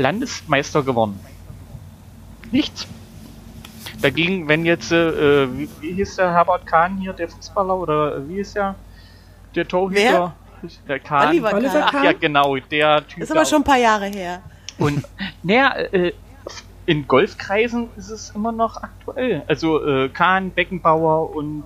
Landesmeister 0.00 0.82
geworden. 0.84 1.20
Nichts. 2.50 2.88
Dagegen, 4.00 4.48
wenn 4.48 4.64
jetzt, 4.64 4.92
äh, 4.92 5.48
wie, 5.56 5.68
wie 5.80 5.92
hieß 5.92 6.16
der 6.16 6.32
Herbert 6.32 6.66
Kahn 6.66 6.98
hier, 6.98 7.12
der 7.12 7.28
Fußballer, 7.28 7.76
oder 7.76 8.28
wie 8.28 8.36
hieß 8.36 8.54
der? 8.54 8.74
Der 9.54 9.68
Torhüter? 9.68 10.34
Der 10.88 10.98
Kahn. 10.98 11.28
Oliver 11.28 11.50
Kahn. 11.50 11.66
Ach 11.66 12.04
ja, 12.04 12.12
genau, 12.12 12.56
der 12.56 13.06
Typ. 13.06 13.22
Ist 13.22 13.32
aber 13.32 13.44
schon 13.44 13.62
ein 13.62 13.64
paar 13.64 13.78
Jahre 13.78 14.06
her. 14.06 14.42
Und 14.78 15.04
naja, 15.42 15.74
äh, 15.92 16.12
in 16.86 17.06
Golfkreisen 17.06 17.88
ist 17.96 18.10
es 18.10 18.30
immer 18.30 18.52
noch 18.52 18.76
aktuell. 18.76 19.42
Also 19.46 19.84
äh, 19.84 20.08
Kahn, 20.08 20.50
Beckenbauer 20.50 21.34
und 21.34 21.64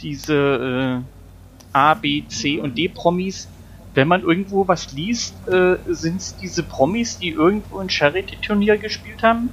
diese 0.00 1.02
äh, 1.02 1.76
A, 1.76 1.94
B, 1.94 2.24
C 2.28 2.58
und 2.60 2.76
D 2.76 2.88
Promis. 2.88 3.48
Wenn 3.94 4.08
man 4.08 4.22
irgendwo 4.22 4.68
was 4.68 4.92
liest, 4.92 5.34
äh, 5.48 5.76
sind 5.88 6.20
es 6.20 6.36
diese 6.36 6.62
Promis, 6.62 7.18
die 7.18 7.30
irgendwo 7.30 7.78
ein 7.78 7.90
Charity-Turnier 7.90 8.78
gespielt 8.78 9.22
haben. 9.22 9.50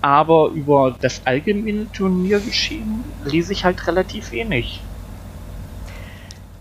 Aber 0.00 0.50
über 0.50 0.96
das 1.00 1.22
allgemeine 1.24 1.90
Turniergeschehen 1.92 3.04
lese 3.24 3.52
ich 3.52 3.64
halt 3.64 3.86
relativ 3.86 4.30
wenig. 4.30 4.80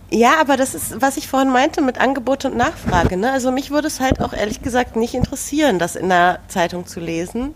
Ja, 0.09 0.39
aber 0.39 0.55
das 0.55 0.73
ist, 0.73 1.01
was 1.01 1.17
ich 1.17 1.27
vorhin 1.27 1.51
meinte 1.51 1.81
mit 1.81 1.99
Angebot 1.99 2.45
und 2.45 2.55
Nachfrage. 2.55 3.17
Ne? 3.17 3.31
Also 3.31 3.51
mich 3.51 3.71
würde 3.71 3.87
es 3.87 3.99
halt 3.99 4.21
auch 4.21 4.33
ehrlich 4.33 4.61
gesagt 4.61 4.95
nicht 4.95 5.13
interessieren, 5.13 5.79
das 5.79 5.95
in 5.95 6.09
der 6.09 6.39
Zeitung 6.47 6.85
zu 6.85 6.99
lesen. 6.99 7.53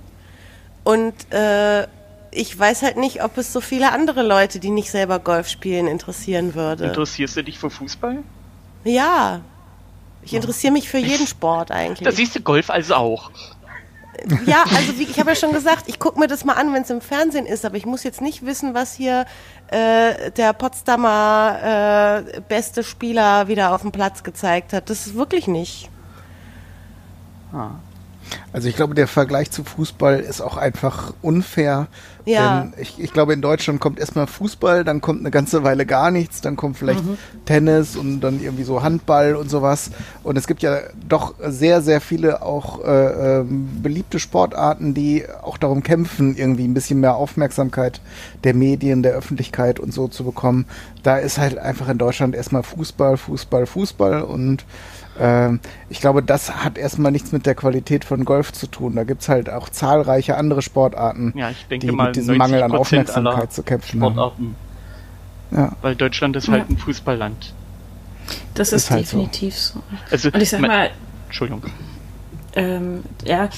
Und 0.84 1.14
äh, 1.32 1.88
ich 2.32 2.58
weiß 2.58 2.82
halt 2.82 2.98
nicht, 2.98 3.24
ob 3.24 3.38
es 3.38 3.54
so 3.54 3.62
viele 3.62 3.92
andere 3.92 4.24
Leute, 4.24 4.60
die 4.60 4.70
nicht 4.70 4.92
selber 4.92 5.20
Golf 5.20 5.48
spielen, 5.48 5.88
interessieren 5.88 6.54
würde. 6.54 6.86
Interessierst 6.86 7.38
du 7.38 7.44
dich 7.44 7.58
für 7.58 7.70
Fußball? 7.70 8.20
Ja. 8.84 9.42
Ich 10.24 10.34
interessiere 10.34 10.74
mich 10.74 10.90
für 10.90 10.98
jeden 10.98 11.28
Sport 11.28 11.72
eigentlich. 11.72 12.06
Da 12.06 12.12
siehst 12.12 12.36
du 12.36 12.42
Golf 12.42 12.70
also 12.70 12.96
auch. 12.96 13.32
Ja, 14.46 14.64
also 14.76 14.98
wie, 14.98 15.04
ich 15.04 15.20
habe 15.20 15.32
ja 15.32 15.36
schon 15.36 15.52
gesagt, 15.52 15.86
ich 15.88 16.00
gucke 16.00 16.20
mir 16.20 16.28
das 16.28 16.46
mal 16.46 16.54
an, 16.54 16.74
wenn 16.74 16.84
es 16.84 16.90
im 16.90 17.02
Fernsehen 17.02 17.46
ist, 17.46 17.66
aber 17.66 17.76
ich 17.76 17.86
muss 17.86 18.04
jetzt 18.04 18.22
nicht 18.22 18.46
wissen, 18.46 18.74
was 18.74 18.94
hier 18.94 19.26
äh, 19.68 20.32
der 20.32 20.54
Potsdamer 20.54 22.24
äh, 22.36 22.42
beste 22.42 22.84
Spieler 22.84 23.48
wieder 23.48 23.74
auf 23.74 23.82
dem 23.82 23.92
Platz 23.92 24.24
gezeigt 24.24 24.74
hat. 24.74 24.90
Das 24.90 25.08
ist 25.08 25.16
wirklich 25.16 25.48
nicht. 25.48 25.90
Ah. 27.54 27.72
Also 28.54 28.68
ich 28.68 28.76
glaube, 28.76 28.96
der 28.96 29.08
Vergleich 29.08 29.52
zu 29.52 29.64
Fußball 29.64 30.20
ist 30.20 30.42
auch 30.42 30.58
einfach 30.58 31.14
unfair. 31.22 31.88
Ja. 32.26 32.62
Denn 32.62 32.74
ich, 32.80 33.00
ich 33.00 33.14
glaube, 33.14 33.34
in 33.34 33.42
Deutschland 33.42 33.80
kommt 33.80 34.00
erstmal 34.00 34.28
Fußball, 34.28 34.84
dann 34.84 35.02
kommt 35.02 35.22
eine 35.22 35.32
ganze 35.32 35.64
Weile 35.64 35.86
gar 35.86 36.12
nichts, 36.12 36.42
dann 36.42 36.56
kommt 36.56 36.78
vielleicht 36.78 37.04
mhm. 37.04 37.18
Tennis 37.46 37.96
und 37.96 38.22
dann 38.22 38.42
irgendwie 38.42 38.64
so 38.64 38.84
Handball 38.84 39.36
und 39.36 39.50
sowas. 39.50 39.92
Und 40.24 40.38
es 40.38 40.48
gibt 40.48 40.62
ja 40.62 40.80
doch 41.08 41.34
sehr, 41.40 41.82
sehr 41.82 42.02
viele 42.02 42.42
auch 42.42 42.84
äh, 42.84 43.40
äh, 43.40 43.46
beliebte 43.82 44.20
Sportarten, 44.20 44.94
die 44.94 45.26
auch 45.42 45.58
darum 45.58 45.82
kämpfen, 45.82 46.36
irgendwie 46.36 46.68
ein 46.68 46.74
bisschen 46.74 47.00
mehr 47.00 47.16
Aufmerksamkeit 47.16 48.02
der 48.44 48.54
Medien, 48.54 49.02
der 49.02 49.14
Öffentlichkeit 49.14 49.80
und 49.80 49.94
so 49.94 50.08
zu 50.08 50.24
bekommen. 50.24 50.66
Da 51.04 51.18
ist 51.18 51.38
halt 51.38 51.58
einfach 51.58 51.90
in 51.90 51.98
Deutschland 51.98 52.36
erstmal 52.36 52.64
Fußball, 52.64 53.18
Fußball, 53.18 53.66
Fußball 53.66 54.22
und 54.22 54.66
ich 55.90 56.02
glaube, 56.02 56.24
das 56.24 56.64
hat 56.64 56.78
erstmal 56.78 57.12
nichts 57.12 57.32
mit 57.32 57.46
der 57.46 57.54
Qualität 57.54 58.06
von 58.06 58.26
Golf 58.26 58.54
zu 58.54 58.68
tun. 58.68 58.96
Da 58.96 59.04
gibt 59.04 59.22
es 59.22 59.30
halt 59.30 59.50
auch 59.50 59.70
zahlreiche 59.70 60.36
andere 60.36 60.62
Sportarten, 60.62 61.34
ja, 61.36 61.52
denke, 61.70 61.88
die 61.88 61.94
mit 61.94 62.16
diesem 62.16 62.38
Mangel 62.38 62.64
an 62.64 62.72
Aufmerksamkeit 62.72 63.54
zu 63.54 63.64
kämpfen 63.64 64.00
Sportarten. 64.00 64.56
haben. 65.52 65.62
Ja. 65.64 65.76
Weil 65.82 65.96
Deutschland 65.96 66.36
ist 66.36 66.48
halt 66.48 66.70
ein 66.70 66.78
Fußballland. 66.78 67.54
Das 68.54 68.72
ist, 68.72 68.84
ist 68.84 68.92
halt 68.92 69.02
definitiv 69.02 69.56
so. 69.56 69.80
so. 69.80 69.84
Also, 70.10 70.30
Und 70.30 70.42
ich 70.42 70.50
sag 70.50 70.62
mal, 70.62 70.90
Entschuldigung. 71.28 71.64
Ähm, 72.54 73.04
ja, 73.26 73.50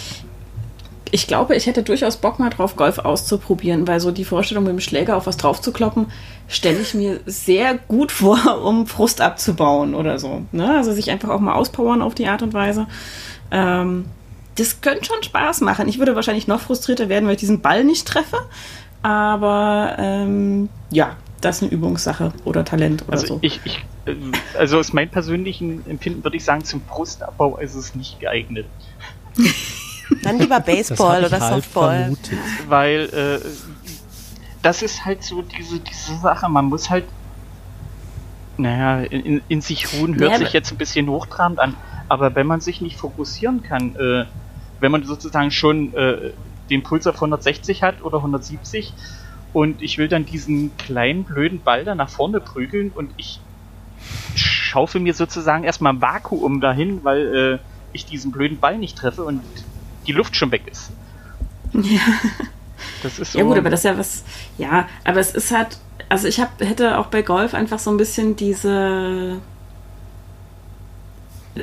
ich 1.13 1.27
glaube, 1.27 1.55
ich 1.55 1.67
hätte 1.67 1.83
durchaus 1.83 2.17
Bock 2.17 2.39
mal 2.39 2.49
drauf, 2.49 2.75
Golf 2.75 2.97
auszuprobieren, 2.97 3.87
weil 3.87 3.99
so 3.99 4.09
die 4.09 4.25
Vorstellung, 4.25 4.63
mit 4.63 4.73
dem 4.73 4.79
Schläger 4.79 5.15
auf 5.15 5.27
was 5.27 5.37
drauf 5.37 5.61
zu 5.61 5.71
kloppen, 5.71 6.07
stelle 6.47 6.79
ich 6.79 6.95
mir 6.95 7.19
sehr 7.27 7.77
gut 7.77 8.11
vor, 8.11 8.63
um 8.65 8.87
Frust 8.87 9.21
abzubauen 9.21 9.93
oder 9.93 10.17
so. 10.17 10.41
Ne? 10.51 10.75
Also 10.75 10.91
sich 10.91 11.11
einfach 11.11 11.29
auch 11.29 11.39
mal 11.39 11.53
auspowern 11.53 12.01
auf 12.01 12.15
die 12.15 12.25
Art 12.25 12.41
und 12.41 12.55
Weise. 12.55 12.87
Ähm, 13.51 14.05
das 14.55 14.81
könnte 14.81 15.05
schon 15.05 15.21
Spaß 15.21 15.61
machen. 15.61 15.87
Ich 15.87 15.99
würde 15.99 16.15
wahrscheinlich 16.15 16.47
noch 16.47 16.61
frustrierter 16.61 17.09
werden, 17.09 17.27
weil 17.27 17.35
ich 17.35 17.39
diesen 17.39 17.61
Ball 17.61 17.83
nicht 17.83 18.07
treffe. 18.07 18.37
Aber 19.03 19.95
ähm, 19.99 20.67
ja, 20.89 21.15
das 21.41 21.57
ist 21.57 21.61
eine 21.61 21.71
Übungssache 21.73 22.33
oder 22.43 22.65
Talent 22.65 23.03
oder 23.03 23.13
also 23.13 23.27
so. 23.27 23.39
Ich, 23.41 23.61
ich, 23.65 23.85
äh, 24.07 24.15
also 24.57 24.79
aus 24.79 24.93
meinem 24.93 25.09
persönlichen 25.09 25.87
Empfinden 25.87 26.23
würde 26.23 26.37
ich 26.37 26.43
sagen, 26.43 26.63
zum 26.63 26.81
Brustabbau 26.81 27.57
ist 27.57 27.75
es 27.75 27.93
nicht 27.93 28.19
geeignet. 28.19 28.65
Dann 30.23 30.39
lieber 30.39 30.59
Baseball 30.59 31.25
oder 31.25 31.39
Softball. 31.39 31.99
Vermutet. 31.99 32.39
Weil 32.67 33.09
äh, 33.13 33.45
das 34.61 34.81
ist 34.81 35.05
halt 35.05 35.23
so 35.23 35.41
diese, 35.41 35.79
diese 35.79 36.17
Sache, 36.17 36.49
man 36.49 36.65
muss 36.65 36.89
halt 36.89 37.05
naja, 38.57 39.01
in, 39.01 39.41
in 39.47 39.61
sich 39.61 39.93
ruhen 39.93 40.17
hört 40.19 40.31
ja, 40.31 40.37
sich 40.37 40.53
jetzt 40.53 40.71
ein 40.71 40.77
bisschen 40.77 41.09
hochtrabend 41.09 41.59
an, 41.59 41.75
aber 42.07 42.35
wenn 42.35 42.45
man 42.45 42.61
sich 42.61 42.81
nicht 42.81 42.97
fokussieren 42.97 43.63
kann, 43.63 43.95
äh, 43.95 44.25
wenn 44.79 44.91
man 44.91 45.03
sozusagen 45.03 45.51
schon 45.51 45.93
äh, 45.95 46.31
den 46.69 46.83
Puls 46.83 47.07
auf 47.07 47.15
160 47.15 47.81
hat 47.83 48.03
oder 48.03 48.17
170 48.17 48.93
und 49.53 49.81
ich 49.81 49.97
will 49.97 50.07
dann 50.07 50.25
diesen 50.25 50.75
kleinen 50.77 51.23
blöden 51.23 51.61
Ball 51.61 51.83
da 51.83 51.95
nach 51.95 52.09
vorne 52.09 52.39
prügeln 52.39 52.91
und 52.93 53.11
ich 53.17 53.39
schaufel 54.35 55.01
mir 55.01 55.13
sozusagen 55.13 55.63
erstmal 55.63 55.93
ein 55.93 56.01
Vakuum 56.01 56.61
dahin, 56.61 57.03
weil 57.03 57.35
äh, 57.35 57.59
ich 57.91 58.05
diesen 58.05 58.31
blöden 58.31 58.59
Ball 58.59 58.77
nicht 58.77 58.97
treffe 58.97 59.23
und 59.23 59.41
die 60.07 60.11
Luft 60.11 60.35
schon 60.35 60.51
weg 60.51 60.63
ist. 60.69 60.91
Ja. 61.73 62.01
Das 63.01 63.19
ist 63.19 63.33
so 63.33 63.39
ja 63.39 63.45
gut, 63.45 63.57
aber 63.57 63.69
das 63.69 63.81
ist 63.81 63.85
ja 63.85 63.97
was, 63.97 64.23
ja, 64.57 64.87
aber 65.03 65.19
es 65.19 65.33
ist 65.33 65.51
halt, 65.51 65.77
also 66.09 66.27
ich 66.27 66.39
hab, 66.39 66.61
hätte 66.61 66.97
auch 66.97 67.07
bei 67.07 67.21
Golf 67.21 67.53
einfach 67.53 67.79
so 67.79 67.89
ein 67.89 67.97
bisschen 67.97 68.35
diese, 68.35 69.39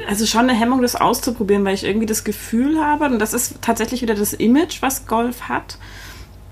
also 0.09 0.27
schon 0.27 0.43
eine 0.43 0.55
Hemmung, 0.55 0.83
das 0.83 0.97
auszuprobieren, 0.97 1.65
weil 1.65 1.75
ich 1.75 1.85
irgendwie 1.85 2.07
das 2.07 2.25
Gefühl 2.25 2.83
habe, 2.83 3.07
und 3.07 3.19
das 3.19 3.33
ist 3.33 3.63
tatsächlich 3.63 4.03
wieder 4.03 4.15
das 4.15 4.33
Image, 4.33 4.83
was 4.83 5.07
Golf 5.07 5.43
hat, 5.43 5.79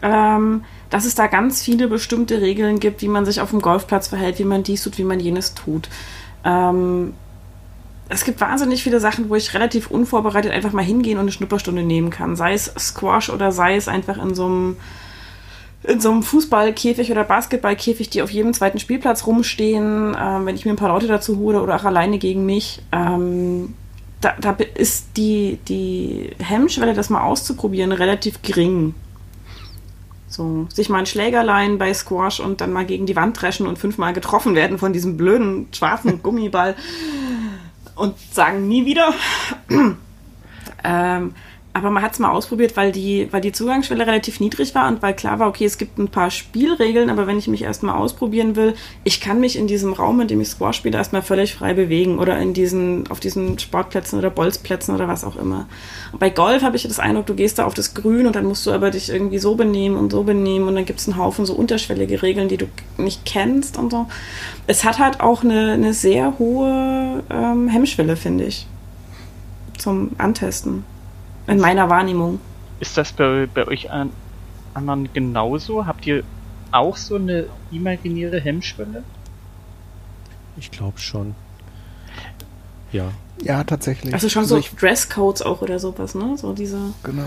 ähm, 0.02 0.64
dass 0.90 1.04
es 1.04 1.14
da 1.14 1.26
ganz 1.26 1.62
viele 1.62 1.88
bestimmte 1.88 2.40
Regeln 2.40 2.80
gibt, 2.80 3.02
wie 3.02 3.08
man 3.08 3.24
sich 3.24 3.40
auf 3.40 3.50
dem 3.50 3.60
Golfplatz 3.60 4.08
verhält, 4.08 4.38
wie 4.38 4.44
man 4.44 4.62
dies 4.62 4.82
tut, 4.82 4.98
wie 4.98 5.04
man 5.04 5.20
jenes 5.20 5.54
tut. 5.54 5.88
Ähm, 6.44 7.14
es 8.08 8.24
gibt 8.24 8.40
wahnsinnig 8.40 8.82
viele 8.82 9.00
Sachen, 9.00 9.28
wo 9.28 9.34
ich 9.34 9.54
relativ 9.54 9.90
unvorbereitet 9.90 10.52
einfach 10.52 10.72
mal 10.72 10.84
hingehen 10.84 11.18
und 11.18 11.22
eine 11.22 11.32
Schnupperstunde 11.32 11.82
nehmen 11.82 12.10
kann. 12.10 12.36
Sei 12.36 12.54
es 12.54 12.72
Squash 12.78 13.30
oder 13.30 13.52
sei 13.52 13.76
es 13.76 13.88
einfach 13.88 14.22
in 14.22 14.34
so 14.34 14.46
einem 14.46 14.76
in 15.84 16.00
so 16.00 16.10
einem 16.10 16.22
Fußballkäfig 16.22 17.10
oder 17.12 17.22
Basketballkäfig, 17.22 18.10
die 18.10 18.20
auf 18.22 18.30
jedem 18.30 18.52
zweiten 18.52 18.80
Spielplatz 18.80 19.26
rumstehen, 19.26 20.16
ähm, 20.20 20.44
wenn 20.44 20.56
ich 20.56 20.64
mir 20.64 20.72
ein 20.72 20.76
paar 20.76 20.88
Leute 20.88 21.06
dazu 21.06 21.38
hole 21.38 21.62
oder 21.62 21.76
auch 21.76 21.84
alleine 21.84 22.18
gegen 22.18 22.44
mich. 22.44 22.82
Ähm, 22.90 23.74
da, 24.20 24.34
da 24.40 24.56
ist 24.74 25.16
die, 25.16 25.58
die 25.68 26.30
Hemmschwelle, 26.40 26.94
das 26.94 27.10
mal 27.10 27.22
auszuprobieren, 27.22 27.92
relativ 27.92 28.42
gering. 28.42 28.94
So, 30.26 30.66
sich 30.72 30.88
mal 30.88 30.98
ein 30.98 31.06
Schlägerlein 31.06 31.78
bei 31.78 31.94
Squash 31.94 32.40
und 32.40 32.60
dann 32.60 32.72
mal 32.72 32.84
gegen 32.84 33.06
die 33.06 33.16
Wand 33.16 33.40
dreschen 33.40 33.66
und 33.66 33.78
fünfmal 33.78 34.12
getroffen 34.12 34.54
werden 34.54 34.78
von 34.78 34.92
diesem 34.92 35.16
blöden 35.16 35.68
schwarzen 35.72 36.22
Gummiball 36.22 36.74
und 37.98 38.18
sagen 38.18 38.68
nie 38.68 38.86
wieder. 38.86 39.12
ähm, 40.84 41.34
aber 41.78 41.90
man 41.90 42.02
hat 42.02 42.12
es 42.12 42.18
mal 42.18 42.30
ausprobiert, 42.30 42.76
weil 42.76 42.92
die, 42.92 43.28
weil 43.30 43.40
die 43.40 43.52
Zugangsschwelle 43.52 44.06
relativ 44.06 44.40
niedrig 44.40 44.74
war 44.74 44.88
und 44.88 45.00
weil 45.00 45.14
klar 45.14 45.38
war, 45.38 45.48
okay, 45.48 45.64
es 45.64 45.78
gibt 45.78 45.98
ein 45.98 46.08
paar 46.08 46.30
Spielregeln, 46.30 47.08
aber 47.08 47.26
wenn 47.26 47.38
ich 47.38 47.48
mich 47.48 47.62
erstmal 47.62 47.96
ausprobieren 47.96 48.56
will, 48.56 48.74
ich 49.04 49.20
kann 49.20 49.40
mich 49.40 49.56
in 49.56 49.66
diesem 49.66 49.92
Raum, 49.92 50.20
in 50.20 50.28
dem 50.28 50.40
ich 50.40 50.48
Squash 50.48 50.76
spiele, 50.76 50.98
erstmal 50.98 51.22
völlig 51.22 51.54
frei 51.54 51.74
bewegen 51.74 52.18
oder 52.18 52.38
in 52.38 52.52
diesen, 52.52 53.08
auf 53.10 53.20
diesen 53.20 53.58
Sportplätzen 53.58 54.18
oder 54.18 54.30
Bolzplätzen 54.30 54.94
oder 54.94 55.08
was 55.08 55.24
auch 55.24 55.36
immer. 55.36 55.68
Und 56.12 56.18
bei 56.18 56.30
Golf 56.30 56.62
habe 56.62 56.76
ich 56.76 56.82
das 56.82 56.98
Eindruck, 56.98 57.26
du 57.26 57.34
gehst 57.34 57.58
da 57.58 57.64
auf 57.64 57.74
das 57.74 57.94
Grün 57.94 58.26
und 58.26 58.36
dann 58.36 58.44
musst 58.44 58.66
du 58.66 58.72
aber 58.72 58.90
dich 58.90 59.08
irgendwie 59.08 59.38
so 59.38 59.54
benehmen 59.54 59.96
und 59.96 60.10
so 60.10 60.24
benehmen 60.24 60.68
und 60.68 60.74
dann 60.74 60.84
gibt 60.84 61.00
es 61.00 61.08
einen 61.08 61.16
Haufen 61.16 61.46
so 61.46 61.54
unterschwellige 61.54 62.22
Regeln, 62.22 62.48
die 62.48 62.56
du 62.56 62.66
nicht 62.96 63.24
kennst 63.24 63.78
und 63.78 63.90
so. 63.90 64.06
Es 64.66 64.84
hat 64.84 64.98
halt 64.98 65.20
auch 65.20 65.44
eine, 65.44 65.72
eine 65.72 65.94
sehr 65.94 66.38
hohe 66.38 67.22
ähm, 67.30 67.68
Hemmschwelle, 67.68 68.16
finde 68.16 68.44
ich, 68.44 68.66
zum 69.78 70.10
Antesten. 70.18 70.84
In 71.48 71.60
meiner 71.60 71.88
Wahrnehmung. 71.88 72.40
Ist 72.80 72.96
das 72.96 73.12
bei, 73.12 73.48
bei 73.52 73.66
euch 73.66 73.90
an, 73.90 74.10
anderen 74.74 75.08
genauso? 75.12 75.86
Habt 75.86 76.06
ihr 76.06 76.22
auch 76.70 76.96
so 76.96 77.16
eine 77.16 77.46
imaginäre 77.72 78.40
Hemmschwelle? 78.40 79.02
Ich 80.56 80.70
glaube 80.70 80.98
schon. 80.98 81.34
Ja. 82.92 83.10
Ja, 83.42 83.64
tatsächlich. 83.64 84.14
Also 84.14 84.28
schon 84.28 84.44
so 84.44 84.56
ich, 84.56 84.74
Dresscodes 84.74 85.42
auch 85.42 85.62
oder 85.62 85.78
sowas, 85.78 86.14
ne? 86.14 86.36
So 86.36 86.52
diese. 86.52 86.78
Genau. 87.04 87.26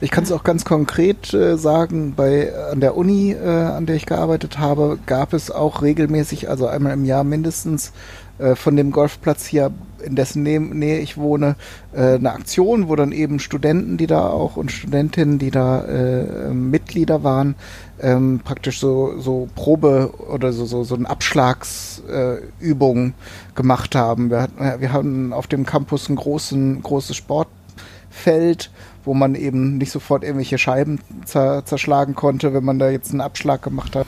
Ich 0.00 0.10
kann 0.10 0.24
es 0.24 0.32
auch 0.32 0.44
ganz 0.44 0.64
konkret 0.64 1.32
äh, 1.34 1.56
sagen, 1.56 2.14
bei 2.14 2.52
an 2.70 2.80
der 2.80 2.96
Uni, 2.96 3.32
äh, 3.32 3.48
an 3.48 3.86
der 3.86 3.96
ich 3.96 4.06
gearbeitet 4.06 4.58
habe, 4.58 4.98
gab 5.06 5.32
es 5.32 5.50
auch 5.50 5.82
regelmäßig, 5.82 6.48
also 6.48 6.66
einmal 6.66 6.92
im 6.92 7.04
Jahr 7.04 7.24
mindestens, 7.24 7.92
äh, 8.38 8.54
von 8.54 8.76
dem 8.76 8.92
Golfplatz 8.92 9.46
hier, 9.46 9.72
in 10.02 10.14
dessen 10.14 10.42
Nähe, 10.42 10.98
ich 10.98 11.16
wohne, 11.16 11.56
äh, 11.92 12.14
eine 12.14 12.32
Aktion, 12.32 12.88
wo 12.88 12.96
dann 12.96 13.12
eben 13.12 13.38
Studenten, 13.38 13.96
die 13.96 14.06
da 14.06 14.28
auch 14.28 14.56
und 14.56 14.72
Studentinnen, 14.72 15.38
die 15.38 15.50
da 15.50 15.84
äh, 15.84 16.52
Mitglieder 16.52 17.22
waren, 17.22 17.54
ähm, 18.00 18.40
praktisch 18.42 18.80
so, 18.80 19.18
so 19.18 19.48
Probe 19.54 20.12
oder 20.30 20.52
so, 20.52 20.66
so, 20.66 20.84
so 20.84 20.94
eine 20.94 21.08
Abschlagsübung 21.08 23.14
gemacht 23.54 23.94
haben. 23.94 24.30
Wir, 24.30 24.42
hatten, 24.42 24.80
wir 24.80 24.92
haben 24.92 25.32
auf 25.32 25.46
dem 25.46 25.66
Campus 25.66 26.08
ein 26.08 26.16
großen, 26.16 26.82
großes 26.82 27.16
Sportfeld 27.16 28.70
wo 29.08 29.14
man 29.14 29.34
eben 29.34 29.78
nicht 29.78 29.90
sofort 29.90 30.22
irgendwelche 30.22 30.58
Scheiben 30.58 31.00
zer 31.24 31.64
zerschlagen 31.64 32.14
konnte, 32.14 32.52
wenn 32.52 32.62
man 32.64 32.78
da 32.78 32.90
jetzt 32.90 33.10
einen 33.10 33.22
Abschlag 33.22 33.62
gemacht 33.62 33.96
hat. 33.96 34.06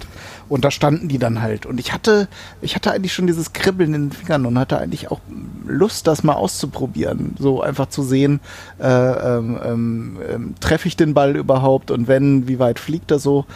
Und 0.51 0.63
da 0.65 0.71
standen 0.71 1.09
die 1.09 1.19
dann 1.19 1.41
halt. 1.41 1.65
Und 1.65 1.81
ich 1.81 1.95
hatte, 1.95 2.29
ich 2.61 2.77
hatte 2.77 2.93
eigentlich 2.93 3.15
schon 3.15 3.27
dieses 3.27 3.55
Kribbeln 3.55 3.95
in 3.95 4.09
den 4.09 4.13
Fingern 4.13 4.45
und 4.45 4.59
hatte 4.59 4.79
eigentlich 4.79 5.11
auch 5.11 5.21
Lust, 5.67 6.07
das 6.07 6.23
mal 6.23 6.35
auszuprobieren. 6.35 7.35
So 7.39 7.63
einfach 7.63 7.89
zu 7.89 8.03
sehen, 8.03 8.41
äh, 8.79 8.87
ähm, 8.87 9.59
ähm, 9.65 10.19
ähm 10.29 10.55
treffe 10.61 10.87
ich 10.87 10.97
den 10.97 11.15
Ball 11.15 11.35
überhaupt 11.35 11.91
und 11.91 12.07
wenn, 12.07 12.47
wie 12.47 12.59
weit 12.59 12.79
fliegt 12.79 13.11
er 13.11 13.19
so? 13.19 13.47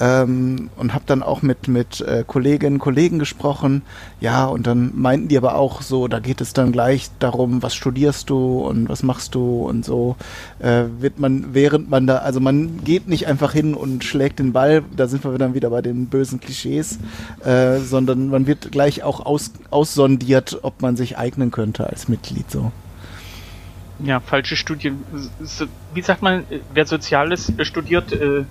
Ähm, 0.00 0.70
und 0.76 0.92
habe 0.92 1.04
dann 1.06 1.22
auch 1.22 1.42
mit, 1.42 1.68
mit 1.68 2.00
äh, 2.00 2.24
Kolleginnen 2.26 2.76
und 2.76 2.80
Kollegen 2.80 3.18
gesprochen. 3.18 3.82
Ja, 4.20 4.46
und 4.46 4.66
dann 4.66 4.92
meinten 4.94 5.28
die 5.28 5.36
aber 5.36 5.54
auch 5.54 5.82
so, 5.82 6.08
da 6.08 6.18
geht 6.18 6.40
es 6.40 6.52
dann 6.52 6.72
gleich 6.72 7.10
darum, 7.18 7.62
was 7.62 7.74
studierst 7.74 8.28
du 8.28 8.58
und 8.58 8.88
was 8.88 9.02
machst 9.02 9.34
du 9.34 9.66
und 9.66 9.84
so. 9.84 10.16
Äh, 10.58 10.84
wird 10.98 11.18
man, 11.18 11.54
während 11.54 11.90
man 11.90 12.06
da, 12.06 12.18
also 12.18 12.40
man 12.40 12.82
geht 12.84 13.08
nicht 13.08 13.26
einfach 13.26 13.52
hin 13.52 13.74
und 13.74 14.04
schlägt 14.04 14.38
den 14.40 14.52
Ball, 14.52 14.82
da 14.96 15.06
sind 15.06 15.24
wir 15.24 15.38
dann 15.38 15.54
wieder 15.54 15.70
bei 15.70 15.82
den 15.82 16.06
bösen 16.06 16.40
Klischees, 16.40 16.98
äh, 17.44 17.78
sondern 17.78 18.28
man 18.28 18.46
wird 18.46 18.72
gleich 18.72 19.02
auch 19.02 19.24
aus, 19.24 19.52
aussondiert, 19.70 20.58
ob 20.62 20.82
man 20.82 20.96
sich 20.96 21.18
eignen 21.18 21.50
könnte 21.50 21.86
als 21.86 22.08
Mitglied 22.08 22.50
so. 22.50 22.72
Ja, 24.00 24.20
falsche 24.20 24.56
Studien. 24.56 25.04
Wie 25.94 26.02
sagt 26.02 26.20
man, 26.20 26.44
wer 26.72 26.84
Soziales 26.84 27.52
studiert, 27.62 28.12
äh, 28.12 28.44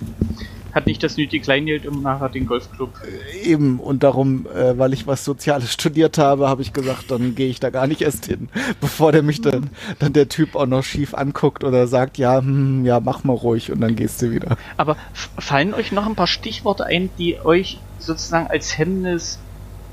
hat 0.73 0.87
nicht 0.87 1.03
das 1.03 1.17
nötige 1.17 1.43
Kleingeld 1.43 1.85
um 1.85 2.01
nachher 2.01 2.29
den 2.29 2.47
Golfclub. 2.47 2.89
Äh, 3.03 3.51
eben, 3.51 3.79
und 3.79 4.03
darum, 4.03 4.47
äh, 4.47 4.77
weil 4.77 4.93
ich 4.93 5.05
was 5.05 5.23
Soziales 5.23 5.71
studiert 5.73 6.17
habe, 6.17 6.49
habe 6.49 6.61
ich 6.61 6.73
gesagt, 6.73 7.11
dann 7.11 7.35
gehe 7.35 7.49
ich 7.49 7.59
da 7.59 7.69
gar 7.69 7.87
nicht 7.87 8.01
erst 8.01 8.25
hin, 8.25 8.49
bevor 8.81 9.11
der 9.11 9.23
mich 9.23 9.41
dann, 9.41 9.69
dann 9.99 10.13
der 10.13 10.29
Typ 10.29 10.55
auch 10.55 10.65
noch 10.65 10.83
schief 10.83 11.13
anguckt 11.13 11.63
oder 11.63 11.87
sagt, 11.87 12.17
ja, 12.17 12.39
hm, 12.39 12.85
ja, 12.85 12.99
mach 12.99 13.23
mal 13.23 13.33
ruhig 13.33 13.71
und 13.71 13.81
dann 13.81 13.95
gehst 13.95 14.21
du 14.21 14.31
wieder. 14.31 14.57
Aber 14.77 14.97
fallen 15.13 15.73
euch 15.73 15.91
noch 15.91 16.07
ein 16.07 16.15
paar 16.15 16.27
Stichworte 16.27 16.85
ein, 16.85 17.09
die 17.17 17.39
euch 17.39 17.79
sozusagen 17.99 18.47
als 18.47 18.77
Hemmnis 18.77 19.39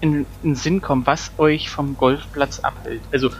in, 0.01 0.15
in 0.15 0.27
den 0.43 0.55
Sinn 0.55 0.81
kommen, 0.81 1.07
was 1.07 1.31
euch 1.37 1.69
vom 1.69 1.97
Golfplatz 1.97 2.61
abhält? 2.61 3.03
Also, 3.13 3.31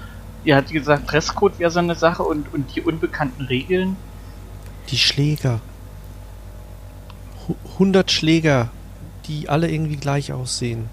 ihr 0.45 0.57
habt 0.57 0.71
gesagt, 0.71 1.11
Dresscode 1.11 1.59
wäre 1.59 1.71
so 1.71 1.79
eine 1.79 1.95
Sache 1.95 2.23
und, 2.23 2.53
und 2.53 2.75
die 2.77 2.83
unbekannten 2.83 3.45
Regeln. 3.45 3.97
Die 4.91 4.99
Schläger. 4.99 5.61
100 7.81 8.11
Schläger, 8.11 8.69
die 9.27 9.49
alle 9.49 9.71
irgendwie 9.71 9.97
gleich 9.97 10.35
aussehen. 10.35 10.91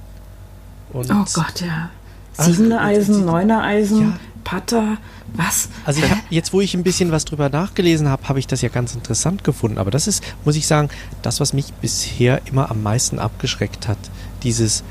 Und 0.94 1.12
oh 1.12 1.26
Gott, 1.34 1.60
ja. 1.60 1.90
Siebener 2.32 2.82
Eisen, 2.82 3.26
Neuner 3.26 3.62
Eisen, 3.62 4.02
ja. 4.02 4.20
Putter, 4.46 4.98
was? 5.34 5.68
Also 5.86 6.02
hab, 6.04 6.20
jetzt, 6.30 6.54
wo 6.54 6.62
ich 6.62 6.74
ein 6.74 6.84
bisschen 6.84 7.12
was 7.12 7.26
drüber 7.26 7.50
nachgelesen 7.50 8.08
habe, 8.08 8.30
habe 8.30 8.40
ich 8.40 8.48
das 8.48 8.62
ja 8.62 8.70
ganz 8.70 8.96
interessant 8.96 9.44
gefunden. 9.44 9.80
Aber 9.80 9.92
das 9.92 10.08
ist, 10.08 10.24
muss 10.46 10.56
ich 10.56 10.66
sagen, 10.66 10.88
das, 11.24 11.42
was 11.42 11.52
mich 11.52 11.74
bisher 11.74 12.42
immer 12.46 12.72
am 12.72 12.82
meisten 12.84 13.20
abgeschreckt 13.20 13.90
hat. 13.90 13.98
Dieses, 14.44 14.86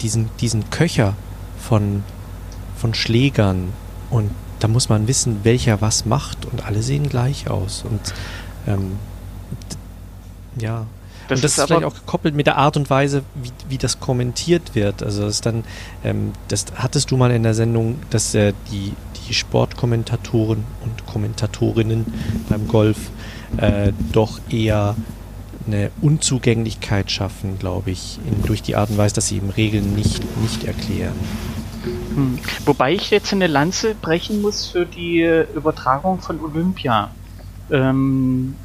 diesen, 0.00 0.30
diesen 0.40 0.70
Köcher 0.70 1.16
von, 1.58 2.04
von 2.76 2.94
Schlägern. 2.94 3.72
Und 4.10 4.30
da 4.60 4.68
muss 4.68 4.88
man 4.88 5.08
wissen, 5.08 5.40
welcher 5.42 5.80
was 5.80 6.06
macht. 6.06 6.46
Und 6.46 6.64
alle 6.64 6.84
sehen 6.84 7.08
gleich 7.08 7.50
aus. 7.50 7.82
Und 7.82 8.14
ähm, 8.68 8.92
ja, 10.56 10.86
das 11.30 11.38
und 11.38 11.44
das 11.44 11.52
ist, 11.52 11.58
ist 11.58 11.66
vielleicht 11.66 11.84
auch 11.84 11.94
gekoppelt 11.94 12.34
mit 12.34 12.46
der 12.46 12.56
Art 12.56 12.76
und 12.76 12.90
Weise, 12.90 13.22
wie, 13.34 13.52
wie 13.68 13.78
das 13.78 14.00
kommentiert 14.00 14.74
wird. 14.74 15.02
Also 15.02 15.22
das 15.22 15.40
dann, 15.40 15.64
ähm, 16.04 16.32
das 16.48 16.66
hattest 16.76 17.10
du 17.10 17.16
mal 17.16 17.30
in 17.30 17.42
der 17.42 17.54
Sendung, 17.54 17.98
dass 18.10 18.34
äh, 18.34 18.52
die, 18.70 18.92
die 19.28 19.34
Sportkommentatoren 19.34 20.64
und 20.82 21.06
Kommentatorinnen 21.06 22.06
beim 22.48 22.68
Golf 22.68 22.98
äh, 23.56 23.92
doch 24.12 24.40
eher 24.50 24.96
eine 25.66 25.90
Unzugänglichkeit 26.00 27.10
schaffen, 27.10 27.58
glaube 27.58 27.90
ich, 27.90 28.18
in, 28.26 28.42
durch 28.42 28.62
die 28.62 28.76
Art 28.76 28.90
und 28.90 28.98
Weise, 28.98 29.14
dass 29.14 29.28
sie 29.28 29.36
eben 29.36 29.50
Regeln 29.50 29.94
nicht, 29.94 30.22
nicht 30.42 30.64
erklären. 30.64 31.14
Hm. 32.14 32.38
Wobei 32.64 32.94
ich 32.94 33.10
jetzt 33.10 33.32
eine 33.32 33.46
Lanze 33.46 33.94
brechen 33.94 34.42
muss 34.42 34.66
für 34.66 34.84
die 34.84 35.22
äh, 35.22 35.46
Übertragung 35.54 36.20
von 36.20 36.40
Olympia. 36.40 37.10
Ähm, 37.70 38.56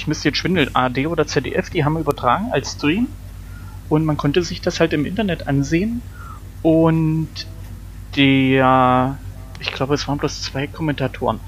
ich 0.00 0.06
müsste 0.06 0.28
jetzt 0.28 0.38
schwindeln, 0.38 0.74
AD 0.74 1.06
oder 1.08 1.26
ZDF, 1.26 1.68
die 1.68 1.84
haben 1.84 1.98
übertragen 1.98 2.48
als 2.52 2.72
Stream 2.72 3.06
und 3.90 4.06
man 4.06 4.16
konnte 4.16 4.42
sich 4.42 4.62
das 4.62 4.80
halt 4.80 4.94
im 4.94 5.04
Internet 5.04 5.46
ansehen 5.46 6.00
und 6.62 7.28
der, 8.16 9.18
ich 9.60 9.72
glaube 9.72 9.92
es 9.92 10.08
waren 10.08 10.16
bloß 10.16 10.40
zwei 10.40 10.66
Kommentatoren, 10.66 11.38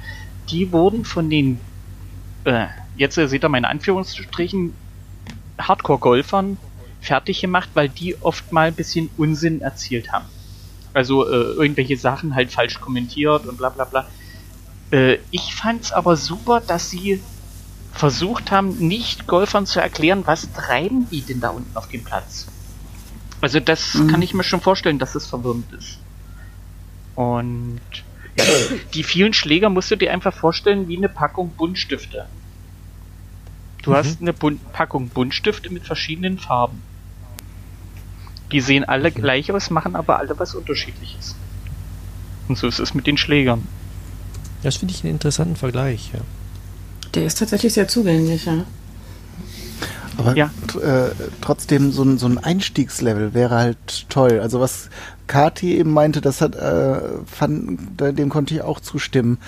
die 0.50 0.70
wurden 0.70 1.06
von 1.06 1.30
den, 1.30 1.60
äh, 2.44 2.66
jetzt 2.94 3.14
seht 3.14 3.42
ihr 3.42 3.48
meine 3.48 3.68
Anführungsstrichen, 3.68 4.74
Hardcore-Golfern 5.58 6.58
fertig 7.00 7.40
gemacht, 7.40 7.70
weil 7.72 7.88
die 7.88 8.20
oft 8.20 8.52
mal 8.52 8.68
ein 8.68 8.74
bisschen 8.74 9.08
Unsinn 9.16 9.62
erzielt 9.62 10.12
haben. 10.12 10.26
Also 10.92 11.26
äh, 11.26 11.54
irgendwelche 11.54 11.96
Sachen 11.96 12.34
halt 12.34 12.52
falsch 12.52 12.80
kommentiert 12.80 13.46
und 13.46 13.56
bla 13.56 13.70
bla 13.70 13.84
bla. 13.86 14.06
Äh, 14.90 15.18
ich 15.30 15.54
fand's 15.54 15.90
aber 15.90 16.18
super, 16.18 16.60
dass 16.60 16.90
sie 16.90 17.22
versucht 17.92 18.50
haben, 18.50 18.76
Nicht-Golfern 18.78 19.66
zu 19.66 19.80
erklären, 19.80 20.22
was 20.24 20.52
treiben 20.52 21.08
die 21.10 21.22
denn 21.22 21.40
da 21.40 21.50
unten 21.50 21.76
auf 21.76 21.88
dem 21.88 22.04
Platz. 22.04 22.46
Also 23.40 23.60
das 23.60 23.94
mhm. 23.94 24.08
kann 24.08 24.22
ich 24.22 24.34
mir 24.34 24.44
schon 24.44 24.60
vorstellen, 24.60 24.98
dass 24.98 25.14
es 25.14 25.26
verwirrend 25.26 25.70
ist. 25.72 25.98
Und 27.14 27.80
ja, 28.36 28.44
die 28.94 29.02
vielen 29.02 29.34
Schläger 29.34 29.68
musst 29.68 29.90
du 29.90 29.96
dir 29.96 30.12
einfach 30.12 30.34
vorstellen 30.34 30.88
wie 30.88 30.96
eine 30.96 31.08
Packung 31.08 31.50
Buntstifte. 31.50 32.26
Du 33.82 33.90
mhm. 33.90 33.94
hast 33.94 34.20
eine 34.20 34.32
Bun 34.32 34.60
Packung 34.72 35.08
Buntstifte 35.08 35.70
mit 35.70 35.84
verschiedenen 35.84 36.38
Farben. 36.38 36.82
Die 38.52 38.60
sehen 38.60 38.84
alle 38.84 39.10
gleich 39.10 39.50
aus, 39.50 39.70
machen 39.70 39.96
aber 39.96 40.18
alle 40.18 40.38
was 40.38 40.54
unterschiedliches. 40.54 41.34
Und 42.48 42.58
so 42.58 42.66
ist 42.66 42.78
es 42.78 42.94
mit 42.94 43.06
den 43.06 43.16
Schlägern. 43.16 43.66
Das 44.62 44.76
finde 44.76 44.94
ich 44.94 45.02
einen 45.02 45.14
interessanten 45.14 45.56
Vergleich, 45.56 46.10
ja. 46.12 46.20
Der 47.14 47.26
ist 47.26 47.38
tatsächlich 47.38 47.72
sehr 47.72 47.88
zugänglich, 47.88 48.46
ja. 48.46 48.64
Aber 50.16 50.36
ja. 50.36 50.50
äh, 50.80 51.10
trotzdem 51.40 51.90
so 51.90 52.02
ein, 52.02 52.18
so 52.18 52.26
ein 52.26 52.38
Einstiegslevel 52.38 53.34
wäre 53.34 53.56
halt 53.56 54.08
toll. 54.08 54.40
Also 54.40 54.60
was 54.60 54.90
Kati 55.26 55.76
eben 55.76 55.92
meinte, 55.92 56.20
das 56.20 56.40
hat, 56.40 56.54
äh, 56.54 57.00
fand, 57.26 57.78
dem 57.98 58.28
konnte 58.28 58.54
ich 58.54 58.62
auch 58.62 58.80
zustimmen. 58.80 59.38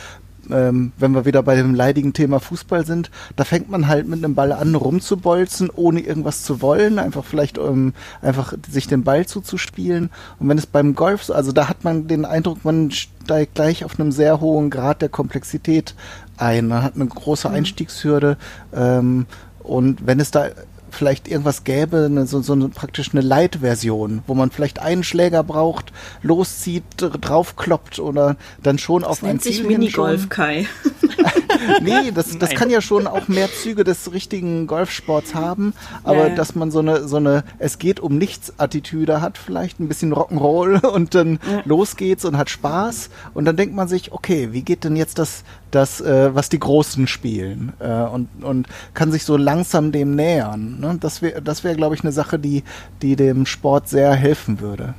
Ähm, 0.51 0.93
wenn 0.99 1.13
wir 1.13 1.25
wieder 1.25 1.43
bei 1.43 1.57
dem 1.57 1.75
leidigen 1.75 2.13
Thema 2.13 2.39
Fußball 2.39 2.85
sind, 2.85 3.11
da 3.35 3.45
fängt 3.45 3.71
man 3.71 3.89
halt 3.89 4.07
mit 4.07 4.19
einem 4.23 4.35
Ball 4.35 4.53
an 4.53 4.75
rumzubolzen, 4.75 5.71
ohne 5.71 6.01
irgendwas 6.01 6.43
zu 6.43 6.61
wollen, 6.61 6.99
einfach 6.99 7.25
vielleicht 7.25 7.57
um 7.57 7.95
einfach 8.21 8.53
sich 8.71 8.87
den 8.87 9.05
Ball 9.05 9.25
zuzuspielen. 9.25 10.11
Und 10.39 10.49
wenn 10.49 10.59
es 10.59 10.67
beim 10.67 10.95
Golf, 10.95 11.31
also 11.31 11.53
da 11.53 11.69
hat 11.69 11.85
man 11.85 12.09
den 12.09 12.27
Eindruck, 12.27 12.63
man 12.63 12.91
steigt 12.91 13.55
gleich 13.55 13.85
auf 13.87 13.99
einem 13.99 14.13
sehr 14.13 14.41
hohen 14.41 14.69
Grad 14.69 15.01
der 15.01 15.09
Komplexität 15.09 15.95
ein. 16.37 16.69
Man 16.69 16.83
hat 16.83 16.95
eine 16.95 17.07
große 17.07 17.49
mhm. 17.49 17.55
Einstiegshürde. 17.55 18.37
Ähm, 18.75 19.27
und 19.63 20.07
wenn 20.07 20.21
es 20.21 20.31
da 20.31 20.49
vielleicht 20.95 21.29
irgendwas 21.29 21.65
gäbe, 21.65 22.05
eine, 22.07 22.27
so, 22.27 22.41
so 22.41 22.53
eine, 22.53 22.69
praktisch 22.69 23.11
eine 23.13 23.21
Light-Version, 23.21 24.23
wo 24.27 24.35
man 24.35 24.51
vielleicht 24.51 24.79
einen 24.79 25.05
Schläger 25.05 25.43
braucht, 25.43 25.93
loszieht, 26.23 26.85
draufkloppt 26.97 27.99
oder 27.99 28.37
dann 28.63 28.79
schon 28.79 29.03
das 29.03 29.11
auf 29.11 29.25
ein 29.25 29.41
Ziel 29.41 29.53
sich 29.55 29.67
Minigolf, 29.67 30.29
Kai. 30.29 30.67
nee, 31.81 32.11
das, 32.15 32.39
das 32.39 32.51
kann 32.51 32.71
ja 32.71 32.81
schon 32.81 33.07
auch 33.07 33.29
mehr 33.29 33.49
Züge 33.53 33.85
des 33.85 34.13
richtigen 34.13 34.67
Golfsports 34.67 35.35
haben, 35.35 35.75
aber 36.03 36.29
ja. 36.29 36.35
dass 36.35 36.55
man 36.55 36.71
so 36.71 36.81
eine, 36.81 37.07
so 37.09 37.17
eine 37.17 37.45
Es 37.59 37.79
geht 37.79 38.01
um 38.01 38.19
nichts 38.19 38.59
Attitüde 38.59 39.21
hat, 39.21 39.39
vielleicht 39.39 39.81
ein 39.81 39.89
bisschen 39.89 40.13
Rock'n'Roll 40.13 40.85
und 40.95 41.15
dann 41.15 41.39
ja. 41.51 41.63
los 41.65 41.97
geht's 41.97 42.25
und 42.25 42.37
hat 42.37 42.51
Spaß 42.51 43.11
und 43.35 43.45
dann 43.45 43.57
denkt 43.57 43.75
man 43.75 43.89
sich, 43.89 44.13
okay, 44.13 44.49
wie 44.53 44.63
geht 44.63 44.85
denn 44.85 44.97
jetzt 44.97 45.19
das, 45.19 45.45
das, 45.71 46.01
äh, 46.01 46.35
was 46.35 46.49
die 46.49 46.59
Großen 46.59 47.07
spielen 47.07 47.73
äh, 47.79 48.03
und, 48.03 48.29
und 48.43 48.67
kann 48.95 49.13
sich 49.13 49.25
so 49.25 49.37
langsam 49.37 49.93
dem 49.93 50.15
nähern. 50.15 50.81
Ne? 50.81 50.97
Das 51.01 51.23
wäre, 51.23 51.43
das 51.43 51.65
wäre, 51.65 51.77
glaube 51.77 51.95
ich, 51.95 52.03
eine 52.03 52.13
Sache, 52.13 52.39
die, 52.39 52.63
die 53.03 53.17
dem 53.17 53.47
Sport 53.47 53.89
sehr 53.89 54.13
helfen 54.15 54.61
würde. 54.61 54.95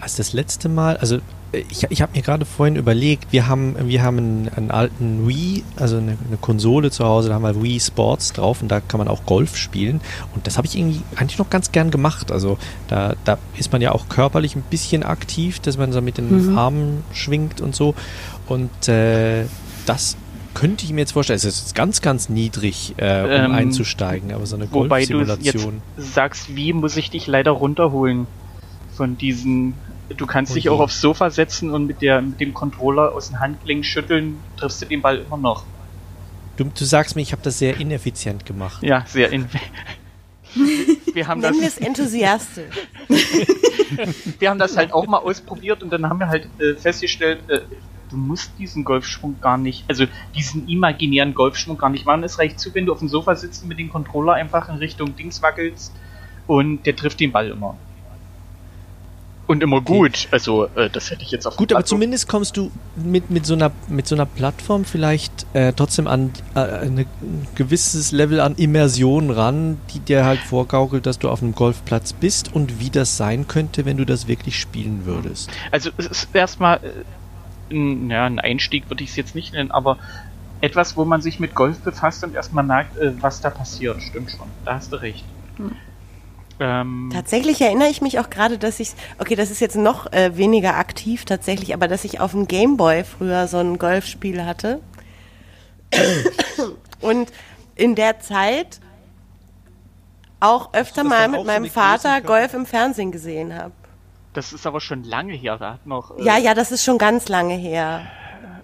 Also 0.00 0.18
das 0.18 0.32
letzte 0.32 0.68
Mal, 0.68 0.96
also 0.98 1.18
ich, 1.52 1.86
ich 1.88 2.02
habe 2.02 2.12
mir 2.14 2.22
gerade 2.22 2.44
vorhin 2.44 2.76
überlegt, 2.76 3.32
wir 3.32 3.46
haben, 3.46 3.76
wir 3.88 4.02
haben 4.02 4.18
einen, 4.18 4.50
einen 4.54 4.70
alten 4.70 5.28
Wii, 5.28 5.64
also 5.76 5.96
eine, 5.96 6.16
eine, 6.26 6.36
Konsole 6.40 6.90
zu 6.90 7.04
Hause, 7.04 7.28
da 7.28 7.36
haben 7.36 7.42
wir 7.42 7.62
Wii 7.62 7.80
Sports 7.80 8.32
drauf 8.32 8.62
und 8.62 8.68
da 8.68 8.80
kann 8.80 8.98
man 8.98 9.08
auch 9.08 9.24
Golf 9.26 9.56
spielen. 9.56 10.00
Und 10.34 10.46
das 10.46 10.56
habe 10.56 10.66
ich 10.66 10.76
irgendwie 10.76 11.02
eigentlich 11.16 11.38
noch 11.38 11.50
ganz 11.50 11.72
gern 11.72 11.90
gemacht. 11.90 12.32
Also 12.32 12.58
da, 12.88 13.14
da 13.24 13.38
ist 13.56 13.72
man 13.72 13.80
ja 13.80 13.92
auch 13.92 14.08
körperlich 14.08 14.56
ein 14.56 14.64
bisschen 14.68 15.02
aktiv, 15.02 15.60
dass 15.60 15.78
man 15.78 15.92
so 15.92 16.00
mit 16.00 16.18
den 16.18 16.50
mhm. 16.50 16.58
Armen 16.58 17.04
schwingt 17.12 17.60
und 17.60 17.74
so. 17.74 17.94
Und 18.46 18.88
äh, 18.88 19.44
das 19.86 20.16
könnte 20.54 20.84
ich 20.84 20.92
mir 20.92 21.00
jetzt 21.00 21.12
vorstellen. 21.12 21.36
Es 21.36 21.44
ist 21.44 21.74
ganz, 21.74 22.00
ganz 22.00 22.28
niedrig, 22.28 22.94
äh, 22.96 23.22
um 23.22 23.30
ähm, 23.30 23.52
einzusteigen, 23.52 24.32
aber 24.32 24.46
so 24.46 24.56
eine 24.56 24.66
Golfsimulation. 24.66 25.64
Wobei 25.64 25.70
du 25.96 26.00
jetzt 26.02 26.14
sagst, 26.14 26.56
wie 26.56 26.72
muss 26.72 26.96
ich 26.96 27.10
dich 27.10 27.26
leider 27.26 27.52
runterholen 27.52 28.26
von 28.94 29.18
diesen 29.18 29.74
Du 30.08 30.26
kannst 30.26 30.52
okay. 30.52 30.60
dich 30.60 30.68
auch 30.68 30.80
aufs 30.80 31.00
Sofa 31.00 31.30
setzen 31.30 31.72
und 31.72 31.86
mit, 31.86 32.00
der, 32.00 32.22
mit 32.22 32.40
dem 32.40 32.54
Controller 32.54 33.12
aus 33.12 33.28
den 33.28 33.40
Handgelenk 33.40 33.84
schütteln, 33.84 34.38
triffst 34.56 34.80
du 34.82 34.86
den 34.86 35.02
Ball 35.02 35.18
immer 35.18 35.36
noch. 35.36 35.64
Du, 36.56 36.64
du 36.64 36.84
sagst 36.84 37.16
mir, 37.16 37.22
ich 37.22 37.32
habe 37.32 37.42
das 37.42 37.58
sehr 37.58 37.78
ineffizient 37.78 38.46
gemacht. 38.46 38.82
Ja, 38.82 39.04
sehr 39.06 39.32
ineffizient. 39.32 39.72
wir 41.14 41.26
haben 41.26 41.40
Nennen 41.40 41.60
das 41.60 41.78
enthusiastisch. 41.78 42.74
wir 44.38 44.50
haben 44.50 44.58
das 44.58 44.76
halt 44.76 44.92
auch 44.92 45.06
mal 45.06 45.18
ausprobiert 45.18 45.82
und 45.82 45.92
dann 45.92 46.08
haben 46.08 46.18
wir 46.18 46.28
halt 46.28 46.48
äh, 46.58 46.74
festgestellt, 46.74 47.40
äh, 47.48 47.60
du 48.10 48.16
musst 48.16 48.52
diesen 48.58 48.84
Golfschwung 48.84 49.40
gar 49.40 49.58
nicht, 49.58 49.84
also 49.88 50.06
diesen 50.34 50.68
imaginären 50.68 51.34
Golfschwung 51.34 51.76
gar 51.76 51.90
nicht 51.90 52.06
machen. 52.06 52.22
Es 52.22 52.38
reicht 52.38 52.60
zu, 52.60 52.74
wenn 52.74 52.86
du 52.86 52.92
auf 52.92 53.00
dem 53.00 53.08
Sofa 53.08 53.34
sitzt 53.34 53.62
und 53.62 53.68
mit 53.68 53.78
dem 53.78 53.90
Controller 53.90 54.34
einfach 54.34 54.68
in 54.68 54.76
Richtung 54.76 55.16
Dings 55.16 55.42
wackelst 55.42 55.92
und 56.46 56.86
der 56.86 56.96
trifft 56.96 57.20
den 57.20 57.32
Ball 57.32 57.48
immer. 57.48 57.76
Und 59.46 59.62
immer 59.62 59.80
gut. 59.80 60.26
Also, 60.32 60.66
äh, 60.74 60.90
das 60.90 61.10
hätte 61.10 61.22
ich 61.22 61.30
jetzt 61.30 61.46
auf 61.46 61.56
Gut, 61.56 61.72
aber 61.72 61.84
zumindest 61.84 62.28
kommst 62.28 62.56
du 62.56 62.72
mit, 62.96 63.30
mit, 63.30 63.46
so, 63.46 63.54
einer, 63.54 63.70
mit 63.88 64.08
so 64.08 64.16
einer 64.16 64.26
Plattform 64.26 64.84
vielleicht 64.84 65.46
äh, 65.52 65.72
trotzdem 65.72 66.08
an 66.08 66.32
äh, 66.56 66.60
ein 66.60 67.06
gewisses 67.54 68.10
Level 68.10 68.40
an 68.40 68.56
Immersion 68.56 69.30
ran, 69.30 69.78
die 69.94 70.00
dir 70.00 70.24
halt 70.24 70.40
vorgaukelt, 70.40 71.06
dass 71.06 71.20
du 71.20 71.28
auf 71.28 71.42
einem 71.42 71.54
Golfplatz 71.54 72.12
bist 72.12 72.52
und 72.54 72.80
wie 72.80 72.90
das 72.90 73.16
sein 73.16 73.46
könnte, 73.46 73.84
wenn 73.84 73.96
du 73.96 74.04
das 74.04 74.26
wirklich 74.26 74.58
spielen 74.58 75.06
würdest. 75.06 75.48
Also, 75.70 75.90
es 75.96 76.06
ist 76.06 76.28
erstmal 76.34 76.78
äh, 76.78 77.74
ein, 77.74 78.10
ja, 78.10 78.24
ein 78.26 78.40
Einstieg, 78.40 78.90
würde 78.90 79.04
ich 79.04 79.10
es 79.10 79.16
jetzt 79.16 79.36
nicht 79.36 79.52
nennen, 79.52 79.70
aber 79.70 79.98
etwas, 80.60 80.96
wo 80.96 81.04
man 81.04 81.22
sich 81.22 81.38
mit 81.38 81.54
Golf 81.54 81.78
befasst 81.80 82.24
und 82.24 82.34
erstmal 82.34 82.64
merkt, 82.64 82.96
äh, 82.98 83.12
was 83.22 83.40
da 83.40 83.50
passiert. 83.50 84.02
Stimmt 84.02 84.32
schon. 84.32 84.48
Da 84.64 84.74
hast 84.74 84.92
du 84.92 84.96
recht. 84.96 85.24
Hm. 85.56 85.76
Ähm 86.58 87.10
tatsächlich 87.12 87.60
erinnere 87.60 87.88
ich 87.88 88.00
mich 88.00 88.18
auch 88.18 88.30
gerade, 88.30 88.58
dass 88.58 88.80
ich, 88.80 88.92
okay, 89.18 89.34
das 89.34 89.50
ist 89.50 89.60
jetzt 89.60 89.76
noch 89.76 90.12
äh, 90.12 90.36
weniger 90.36 90.76
aktiv 90.76 91.24
tatsächlich, 91.24 91.74
aber 91.74 91.88
dass 91.88 92.04
ich 92.04 92.20
auf 92.20 92.32
dem 92.32 92.48
Gameboy 92.48 93.04
früher 93.04 93.46
so 93.46 93.58
ein 93.58 93.78
Golfspiel 93.78 94.44
hatte. 94.44 94.80
Und 97.00 97.32
in 97.74 97.94
der 97.94 98.20
Zeit 98.20 98.80
auch 100.40 100.72
öfter 100.74 101.04
mal 101.04 101.28
mit 101.28 101.44
meinem 101.44 101.66
Vater 101.66 102.20
Golf 102.20 102.54
im 102.54 102.66
Fernsehen 102.66 103.12
gesehen 103.12 103.54
habe. 103.54 103.72
Das 104.32 104.52
ist 104.52 104.66
aber 104.66 104.80
schon 104.80 105.04
lange 105.04 105.32
her, 105.32 105.56
da 105.58 105.74
hat 105.74 105.86
noch. 105.86 106.18
Äh 106.18 106.24
ja, 106.24 106.36
ja, 106.36 106.54
das 106.54 106.70
ist 106.72 106.84
schon 106.84 106.98
ganz 106.98 107.28
lange 107.28 107.54
her. 107.54 108.06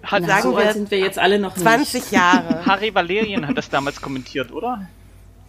Hat, 0.03 0.25
sagen 0.25 0.43
so 0.43 0.57
wir, 0.57 0.73
sind 0.73 0.91
wir 0.91 0.99
jetzt 0.99 1.17
alle 1.17 1.39
noch 1.39 1.55
20 1.55 1.93
nicht. 1.93 2.11
Jahre. 2.11 2.65
Harry 2.65 2.93
Valerien 2.93 3.47
hat 3.47 3.57
das 3.57 3.69
damals 3.69 4.01
kommentiert, 4.01 4.51
oder? 4.51 4.87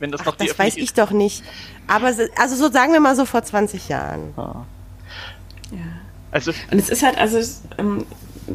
Wenn 0.04 0.12
das 0.12 0.20
Ach, 0.20 0.26
noch 0.26 0.36
die 0.36 0.48
Das 0.48 0.58
weiß 0.58 0.76
ich 0.76 0.92
doch 0.92 1.12
nicht. 1.12 1.42
Aber 1.86 2.08
also 2.08 2.56
so 2.56 2.70
sagen 2.70 2.92
wir 2.92 3.00
mal 3.00 3.16
so 3.16 3.24
vor 3.24 3.42
20 3.42 3.88
Jahren. 3.88 4.34
Ja. 4.36 4.66
ja. 5.70 5.78
Also 6.30 6.52
und 6.70 6.78
es 6.78 6.90
ist 6.90 7.02
halt, 7.02 7.16
also 7.16 7.40
ähm, 7.78 8.04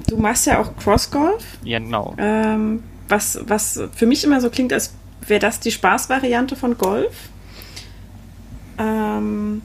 du 0.06 0.18
machst 0.18 0.46
ja 0.46 0.62
auch 0.62 0.78
Crossgolf. 0.78 1.44
Ja, 1.64 1.80
genau. 1.80 2.14
Ähm, 2.20 2.84
was, 3.08 3.40
was 3.48 3.82
für 3.96 4.06
mich 4.06 4.24
immer 4.24 4.42
so 4.42 4.52
klingt, 4.52 4.72
als 4.72 4.94
wäre 5.26 5.40
das 5.40 5.60
die 5.60 5.72
Spaßvariante 5.72 6.56
von 6.56 6.78
Golf. 6.78 7.16
Ähm, 8.78 9.64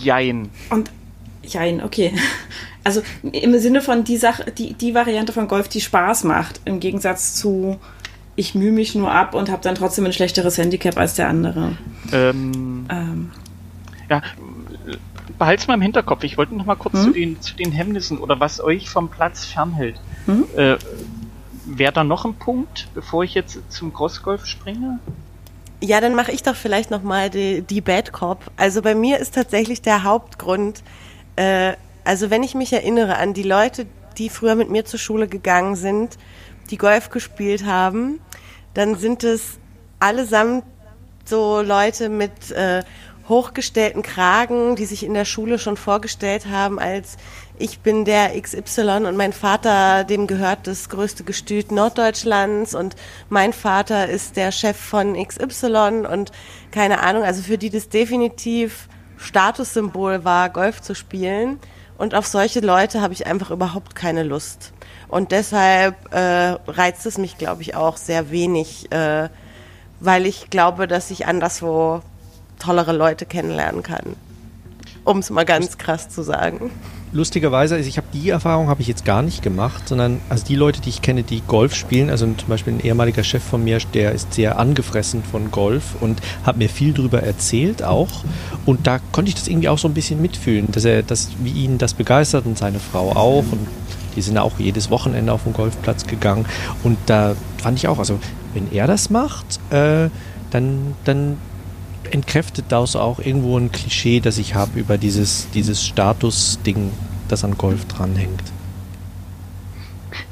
Jein. 0.00 0.50
Und 0.68 0.90
Jein, 1.44 1.80
okay. 1.80 2.12
Also 2.84 3.02
im 3.22 3.58
Sinne 3.58 3.82
von 3.82 4.02
die 4.02 4.16
Sache, 4.16 4.50
die, 4.50 4.72
die 4.72 4.94
Variante 4.94 5.34
von 5.34 5.46
Golf, 5.46 5.68
die 5.68 5.82
Spaß 5.82 6.24
macht, 6.24 6.60
im 6.64 6.80
Gegensatz 6.80 7.34
zu 7.34 7.78
ich 8.38 8.54
mühe 8.54 8.70
mich 8.70 8.94
nur 8.94 9.10
ab 9.10 9.34
und 9.34 9.50
habe 9.50 9.62
dann 9.62 9.74
trotzdem 9.74 10.06
ein 10.06 10.12
schlechteres 10.12 10.58
Handicap 10.58 10.96
als 10.96 11.14
der 11.14 11.28
andere. 11.28 11.76
Ähm, 12.12 12.86
ähm. 12.88 13.32
Ja, 14.08 14.22
behalt's 15.36 15.66
mal 15.66 15.74
im 15.74 15.82
Hinterkopf. 15.82 16.22
Ich 16.22 16.38
wollte 16.38 16.54
noch 16.54 16.64
mal 16.64 16.76
kurz 16.76 16.94
hm? 16.94 17.02
zu, 17.02 17.10
den, 17.10 17.40
zu 17.40 17.56
den 17.56 17.72
Hemmnissen 17.72 18.18
oder 18.18 18.38
was 18.38 18.60
euch 18.60 18.88
vom 18.88 19.08
Platz 19.08 19.44
fernhält. 19.44 19.96
Hm? 20.26 20.44
Äh, 20.56 20.76
Wäre 21.66 21.92
da 21.92 22.04
noch 22.04 22.24
ein 22.24 22.34
Punkt, 22.34 22.86
bevor 22.94 23.24
ich 23.24 23.34
jetzt 23.34 23.58
zum 23.70 23.92
Crossgolf 23.92 24.46
springe? 24.46 25.00
Ja, 25.82 26.00
dann 26.00 26.14
mache 26.14 26.30
ich 26.30 26.44
doch 26.44 26.54
vielleicht 26.54 26.92
noch 26.92 27.02
mal 27.02 27.30
die, 27.30 27.62
die 27.62 27.80
Bad 27.80 28.12
Cop. 28.12 28.52
Also 28.56 28.82
bei 28.82 28.94
mir 28.94 29.18
ist 29.18 29.34
tatsächlich 29.34 29.82
der 29.82 30.04
Hauptgrund, 30.04 30.84
äh, 31.34 31.72
also 32.04 32.30
wenn 32.30 32.44
ich 32.44 32.54
mich 32.54 32.72
erinnere 32.72 33.16
an 33.16 33.34
die 33.34 33.42
Leute, 33.42 33.86
die 34.16 34.28
früher 34.28 34.54
mit 34.54 34.70
mir 34.70 34.84
zur 34.84 35.00
Schule 35.00 35.26
gegangen 35.26 35.74
sind, 35.74 36.18
die 36.70 36.78
Golf 36.78 37.10
gespielt 37.10 37.66
haben, 37.66 38.20
dann 38.74 38.96
sind 38.96 39.24
es 39.24 39.58
allesamt 39.98 40.64
so 41.24 41.60
Leute 41.60 42.08
mit 42.08 42.50
äh, 42.50 42.82
hochgestellten 43.28 44.02
Kragen, 44.02 44.76
die 44.76 44.86
sich 44.86 45.04
in 45.04 45.12
der 45.14 45.26
Schule 45.26 45.58
schon 45.58 45.76
vorgestellt 45.76 46.46
haben 46.46 46.78
als 46.78 47.18
ich 47.60 47.80
bin 47.80 48.04
der 48.04 48.40
XY 48.40 49.06
und 49.06 49.16
mein 49.16 49.32
Vater, 49.32 50.04
dem 50.04 50.28
gehört 50.28 50.66
das 50.68 50.88
größte 50.88 51.24
Gestüt 51.24 51.72
Norddeutschlands 51.72 52.74
und 52.74 52.94
mein 53.28 53.52
Vater 53.52 54.08
ist 54.08 54.36
der 54.36 54.52
Chef 54.52 54.76
von 54.76 55.14
XY 55.14 56.06
und 56.10 56.30
keine 56.70 57.00
Ahnung, 57.00 57.24
also 57.24 57.42
für 57.42 57.58
die 57.58 57.70
das 57.70 57.88
definitiv 57.88 58.88
Statussymbol 59.16 60.24
war, 60.24 60.50
Golf 60.50 60.80
zu 60.80 60.94
spielen. 60.94 61.58
Und 61.96 62.14
auf 62.14 62.28
solche 62.28 62.60
Leute 62.60 63.00
habe 63.00 63.12
ich 63.12 63.26
einfach 63.26 63.50
überhaupt 63.50 63.96
keine 63.96 64.22
Lust. 64.22 64.72
Und 65.08 65.32
deshalb 65.32 66.12
äh, 66.12 66.56
reizt 66.66 67.06
es 67.06 67.18
mich, 67.18 67.38
glaube 67.38 67.62
ich, 67.62 67.74
auch 67.74 67.96
sehr 67.96 68.30
wenig, 68.30 68.92
äh, 68.92 69.28
weil 70.00 70.26
ich 70.26 70.50
glaube, 70.50 70.86
dass 70.86 71.10
ich 71.10 71.26
anderswo 71.26 72.02
tollere 72.58 72.92
Leute 72.92 73.24
kennenlernen 73.24 73.82
kann. 73.82 74.16
Um 75.04 75.18
es 75.18 75.30
mal 75.30 75.46
ganz 75.46 75.78
krass 75.78 76.10
zu 76.10 76.22
sagen. 76.22 76.70
Lustigerweise, 77.10 77.76
also 77.76 77.88
ich 77.88 77.96
habe 77.96 78.08
die 78.12 78.28
Erfahrung 78.28 78.68
habe 78.68 78.82
ich 78.82 78.86
jetzt 78.86 79.06
gar 79.06 79.22
nicht 79.22 79.40
gemacht, 79.40 79.88
sondern 79.88 80.20
also 80.28 80.44
die 80.44 80.56
Leute, 80.56 80.82
die 80.82 80.90
ich 80.90 81.00
kenne, 81.00 81.22
die 81.22 81.40
Golf 81.40 81.74
spielen, 81.74 82.10
also 82.10 82.26
zum 82.26 82.48
Beispiel 82.48 82.74
ein 82.74 82.80
ehemaliger 82.80 83.24
Chef 83.24 83.42
von 83.42 83.64
mir, 83.64 83.78
der 83.94 84.12
ist 84.12 84.34
sehr 84.34 84.58
angefressen 84.58 85.22
von 85.22 85.50
Golf 85.50 85.94
und 86.00 86.20
hat 86.44 86.58
mir 86.58 86.68
viel 86.68 86.92
darüber 86.92 87.22
erzählt 87.22 87.82
auch. 87.82 88.24
Und 88.66 88.86
da 88.86 89.00
konnte 89.12 89.30
ich 89.30 89.36
das 89.36 89.48
irgendwie 89.48 89.70
auch 89.70 89.78
so 89.78 89.88
ein 89.88 89.94
bisschen 89.94 90.20
mitfühlen, 90.20 90.70
dass 90.70 90.84
er, 90.84 91.02
das, 91.02 91.30
wie 91.38 91.52
ihn 91.52 91.78
das 91.78 91.94
begeistert 91.94 92.44
und 92.44 92.58
seine 92.58 92.78
Frau 92.78 93.12
auch 93.12 93.44
und 93.50 93.66
die 94.18 94.22
sind 94.22 94.36
auch 94.36 94.58
jedes 94.58 94.90
Wochenende 94.90 95.32
auf 95.32 95.44
den 95.44 95.52
Golfplatz 95.52 96.04
gegangen. 96.04 96.44
Und 96.82 96.98
da 97.06 97.36
fand 97.58 97.78
ich 97.78 97.86
auch, 97.86 98.00
also 98.00 98.18
wenn 98.52 98.72
er 98.72 98.88
das 98.88 99.10
macht, 99.10 99.60
äh, 99.70 100.10
dann, 100.50 100.96
dann 101.04 101.38
entkräftet 102.10 102.64
das 102.70 102.96
auch 102.96 103.20
irgendwo 103.20 103.56
ein 103.56 103.70
Klischee, 103.70 104.18
das 104.18 104.38
ich 104.38 104.56
habe 104.56 104.76
über 104.80 104.98
dieses, 104.98 105.48
dieses 105.54 105.86
Status-Ding, 105.86 106.90
das 107.28 107.44
an 107.44 107.56
Golf 107.56 107.84
dranhängt. 107.84 108.42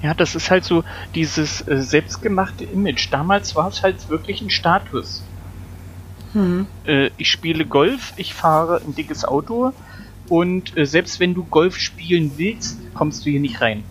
Ja, 0.03 0.15
das 0.15 0.35
ist 0.35 0.51
halt 0.51 0.65
so 0.65 0.83
dieses 1.15 1.61
äh, 1.69 1.81
selbstgemachte 1.81 2.65
Image. 2.65 3.07
Damals 3.13 3.55
war 3.55 3.69
es 3.69 3.85
halt 3.85 4.09
wirklich 4.09 4.41
ein 4.41 4.51
Status. 4.51 5.23
Hm. 6.33 6.67
Äh, 6.87 7.11
ich 7.19 7.31
spiele 7.31 7.65
Golf, 7.65 8.15
ich 8.17 8.35
fahre 8.35 8.81
ein 8.85 8.97
dickes 8.97 9.25
Auto, 9.25 9.73
und 10.29 10.77
äh, 10.77 10.87
selbst 10.87 11.21
wenn 11.21 11.35
du 11.35 11.45
Golf 11.45 11.77
spielen 11.79 12.33
willst, 12.37 12.79
kommst 12.95 13.25
du 13.25 13.31
hier 13.31 13.41
nicht 13.41 13.61
rein. 13.61 13.85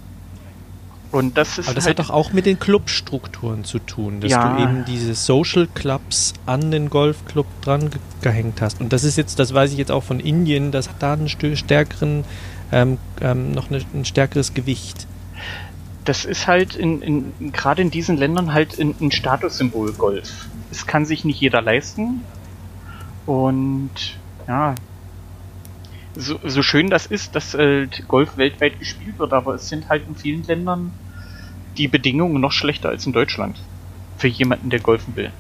Und 1.16 1.38
das 1.38 1.58
ist 1.58 1.68
Aber 1.68 1.76
das 1.76 1.86
halt 1.86 1.98
hat 1.98 2.08
doch 2.08 2.14
auch 2.14 2.34
mit 2.34 2.46
den 2.46 2.60
Clubstrukturen 2.60 3.64
zu 3.64 3.80
tun, 3.80 4.20
dass 4.20 4.32
ja. 4.32 4.58
du 4.58 4.64
eben 4.64 4.84
diese 4.84 5.16
Social 5.16 5.66
Clubs 5.74 6.34
an 6.46 6.72
den 6.72 6.90
Golfclub 6.90 7.46
dran 7.62 7.90
gehängt 8.22 8.62
hast. 8.62 8.82
Und 8.82 8.92
das 8.92 9.06
ist 9.06 9.16
jetzt, 9.16 9.40
das 9.40 9.54
weiß 9.54 9.72
ich 9.72 9.78
jetzt 9.78 9.92
auch 9.92 10.04
von 10.04 10.20
Indien, 10.20 10.72
das 10.72 10.90
hat 10.90 10.96
da 11.00 11.14
einen 11.14 11.30
stärkeren, 11.30 12.26
ähm, 12.74 12.98
ähm, 13.22 13.54
noch 13.54 13.70
eine, 13.70 13.82
ein 13.94 14.04
stärkeres 14.04 14.54
Gewicht. 14.54 15.08
Das 16.04 16.26
ist 16.26 16.48
halt 16.48 16.76
in, 16.76 17.02
in 17.02 17.54
gerade 17.54 17.82
in 17.82 17.92
diesen 17.92 18.18
Ländern 18.18 18.54
halt 18.54 18.78
ein, 18.78 18.94
ein 19.00 19.12
Statussymbol 19.12 19.94
Golf. 19.94 20.48
Es 20.70 20.86
kann 20.86 21.06
sich 21.06 21.24
nicht 21.24 21.40
jeder 21.40 21.62
leisten. 21.62 22.22
Und 23.26 24.18
ja, 24.50 24.76
so, 26.16 26.40
so 26.44 26.62
schön 26.62 26.90
das 26.90 27.06
ist, 27.06 27.36
dass 27.36 27.54
äh, 27.54 27.88
Golf 28.08 28.38
weltweit 28.38 28.80
gespielt 28.80 29.20
wird, 29.20 29.34
aber 29.34 29.56
es 29.56 29.70
sind 29.70 29.90
halt 29.90 30.08
in 30.08 30.16
vielen 30.16 30.44
Ländern 30.44 30.92
die 31.78 31.88
Bedingungen 31.88 32.40
noch 32.40 32.52
schlechter 32.52 32.90
als 32.90 33.06
in 33.06 33.14
Deutschland. 33.14 33.58
Für 34.18 34.28
jemanden, 34.28 34.70
der 34.70 34.80
golfen 34.80 35.16
will. 35.16 35.32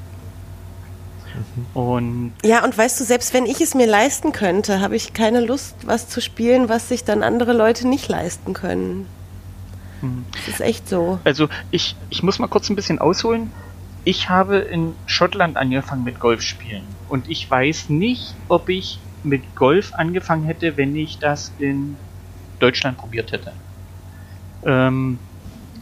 Und 1.74 2.34
Ja, 2.44 2.64
und 2.64 2.78
weißt 2.78 3.00
du, 3.00 3.04
selbst 3.04 3.34
wenn 3.34 3.46
ich 3.46 3.62
es 3.62 3.74
mir 3.74 3.88
leisten 3.88 4.32
könnte, 4.32 4.80
habe 4.80 4.96
ich 4.96 5.14
keine 5.14 5.42
Lust, 5.42 5.76
was 5.86 6.08
zu 6.08 6.22
spielen, 6.22 6.70
was 6.70 6.90
sich 6.90 7.04
dann 7.04 7.24
andere 7.24 7.54
Leute 7.54 7.88
nicht 7.88 8.08
leisten 8.08 8.54
können. 8.54 9.08
Das 10.34 10.48
ist 10.48 10.62
echt 10.62 10.88
so. 10.88 11.20
also 11.24 11.48
ich, 11.72 11.96
ich 12.10 12.22
muss 12.22 12.40
mal 12.40 12.48
kurz 12.48 12.70
ein 12.70 12.76
bisschen 12.76 13.00
ausholen. 13.00 13.52
Ich 14.04 14.30
habe 14.30 14.58
in 14.58 14.94
Schottland 15.08 15.58
angefangen 15.58 16.04
mit 16.04 16.20
Golf 16.20 16.42
spielen. 16.42 16.84
Und 17.10 17.30
ich 17.30 17.50
weiß 17.50 17.90
nicht, 17.90 18.36
ob 18.48 18.70
ich 18.70 19.00
mit 19.26 19.56
Golf 19.56 19.94
angefangen 19.94 20.46
hätte, 20.46 20.78
wenn 20.78 20.96
ich 20.96 21.20
das 21.20 21.52
in 21.60 21.98
Deutschland 22.60 22.98
probiert 22.98 23.32
hätte. 23.32 23.52
Ähm, 24.66 25.20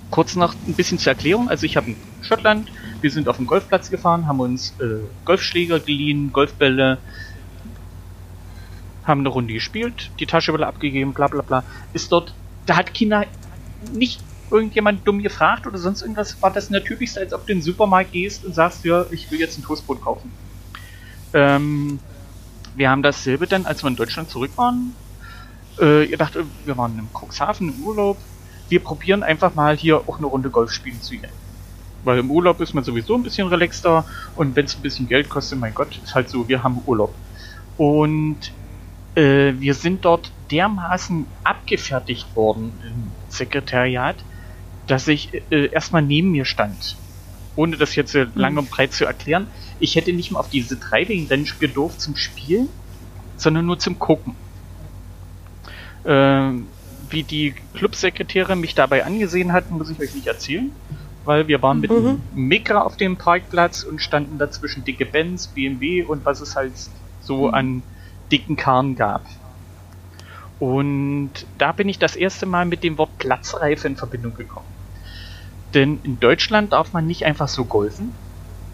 kurz 0.09 0.35
noch 0.35 0.53
ein 0.67 0.73
bisschen 0.73 0.99
zur 0.99 1.13
Erklärung. 1.13 1.49
Also 1.49 1.65
ich 1.65 1.77
habe 1.77 1.91
in 1.91 1.95
Schottland, 2.21 2.71
wir 3.01 3.11
sind 3.11 3.27
auf 3.27 3.37
den 3.37 3.47
Golfplatz 3.47 3.89
gefahren, 3.89 4.27
haben 4.27 4.39
uns 4.39 4.73
äh, 4.79 4.99
Golfschläger 5.25 5.79
geliehen, 5.79 6.31
Golfbälle, 6.31 6.97
haben 9.05 9.21
eine 9.21 9.29
Runde 9.29 9.53
gespielt, 9.53 10.11
die 10.19 10.25
Taschenbälle 10.25 10.67
abgegeben, 10.67 11.13
bla 11.13 11.27
bla 11.27 11.41
bla. 11.41 11.63
Ist 11.93 12.11
dort, 12.11 12.33
da 12.65 12.77
hat 12.77 12.93
China 12.93 13.25
nicht 13.91 14.21
irgendjemand 14.49 15.05
dumm 15.07 15.21
gefragt 15.21 15.65
oder 15.67 15.77
sonst 15.77 16.01
irgendwas, 16.01 16.41
war 16.41 16.51
das 16.51 16.69
natürlichste, 16.69 17.19
als 17.19 17.33
ob 17.33 17.45
du 17.45 17.53
in 17.53 17.57
den 17.59 17.63
Supermarkt 17.63 18.11
gehst 18.11 18.45
und 18.45 18.53
sagst, 18.53 18.85
ja, 18.85 19.05
ich 19.11 19.29
will 19.31 19.39
jetzt 19.39 19.57
ein 19.57 19.63
Toastbrot 19.63 20.01
kaufen. 20.01 20.31
Ähm, 21.33 21.99
wir 22.75 22.89
haben 22.89 23.03
dasselbe 23.03 23.47
dann, 23.47 23.65
als 23.65 23.83
wir 23.83 23.89
in 23.89 23.95
Deutschland 23.95 24.29
zurück 24.29 24.51
waren. 24.55 24.95
Äh, 25.79 26.05
ihr 26.05 26.17
dachte, 26.17 26.45
wir 26.65 26.77
waren 26.77 26.97
im 26.97 27.07
Cuxhaven 27.13 27.73
im 27.73 27.83
Urlaub. 27.83 28.17
Wir 28.69 28.79
probieren 28.79 29.23
einfach 29.23 29.55
mal 29.55 29.75
hier 29.75 29.97
auch 30.07 30.17
eine 30.17 30.27
Runde 30.27 30.49
Golf 30.49 30.71
spielen 30.71 31.01
zu 31.01 31.17
gehen. 31.17 31.31
Weil 32.03 32.19
im 32.19 32.31
Urlaub 32.31 32.59
ist 32.59 32.73
man 32.73 32.83
sowieso 32.83 33.15
ein 33.15 33.23
bisschen 33.23 33.47
relaxter 33.47 34.05
und 34.35 34.55
wenn 34.55 34.65
es 34.65 34.75
ein 34.75 34.81
bisschen 34.81 35.07
Geld 35.07 35.29
kostet, 35.29 35.59
mein 35.59 35.73
Gott, 35.73 35.99
ist 36.03 36.15
halt 36.15 36.29
so, 36.29 36.47
wir 36.47 36.63
haben 36.63 36.81
Urlaub. 36.85 37.13
Und 37.77 38.51
äh, 39.15 39.53
wir 39.57 39.73
sind 39.73 40.05
dort 40.05 40.31
dermaßen 40.51 41.25
abgefertigt 41.43 42.35
worden 42.35 42.73
im 42.85 43.11
Sekretariat, 43.29 44.17
dass 44.87 45.07
ich 45.07 45.29
äh, 45.49 45.67
erstmal 45.67 46.01
neben 46.01 46.31
mir 46.31 46.45
stand. 46.45 46.97
Ohne 47.55 47.77
das 47.77 47.95
jetzt 47.95 48.15
äh, 48.15 48.27
lang 48.35 48.57
und 48.57 48.69
breit 48.69 48.93
zu 48.93 49.05
erklären. 49.05 49.47
Ich 49.83 49.97
hätte 49.97 50.13
nicht 50.13 50.31
mal 50.31 50.39
auf 50.39 50.49
diese 50.49 50.77
Driving 50.77 51.27
Range 51.27 51.49
gedurft 51.59 51.99
zum 51.99 52.15
Spielen, 52.15 52.69
sondern 53.35 53.65
nur 53.65 53.77
zum 53.79 53.99
Gucken. 53.99 54.33
Ähm, 56.05 56.67
wie 57.09 57.23
die 57.23 57.53
Clubsekretäre 57.73 58.55
mich 58.55 58.75
dabei 58.75 59.03
angesehen 59.03 59.51
hatten, 59.51 59.77
muss 59.77 59.89
ich 59.89 59.99
euch 59.99 60.15
nicht 60.15 60.27
erzählen. 60.27 60.71
Weil 61.25 61.49
wir 61.49 61.61
waren 61.61 61.81
mit 61.81 61.91
einem 61.91 62.21
Micra 62.33 62.79
auf 62.83 62.95
dem 62.95 63.17
Parkplatz 63.17 63.83
und 63.83 64.01
standen 64.01 64.37
dazwischen 64.37 64.85
dicke 64.85 65.05
Benz, 65.05 65.47
BMW 65.47 66.03
und 66.03 66.23
was 66.23 66.39
es 66.39 66.55
halt 66.55 66.71
so 67.21 67.49
an 67.49 67.83
dicken 68.31 68.55
Karren 68.55 68.95
gab. 68.95 69.25
Und 70.59 71.31
da 71.57 71.73
bin 71.73 71.89
ich 71.89 71.99
das 71.99 72.15
erste 72.15 72.45
Mal 72.45 72.63
mit 72.63 72.85
dem 72.85 72.97
Wort 72.97 73.17
Platzreife 73.17 73.85
in 73.85 73.97
Verbindung 73.97 74.33
gekommen. 74.33 74.67
Denn 75.73 75.99
in 76.03 76.21
Deutschland 76.21 76.71
darf 76.71 76.93
man 76.93 77.05
nicht 77.05 77.25
einfach 77.25 77.49
so 77.49 77.65
golfen, 77.65 78.13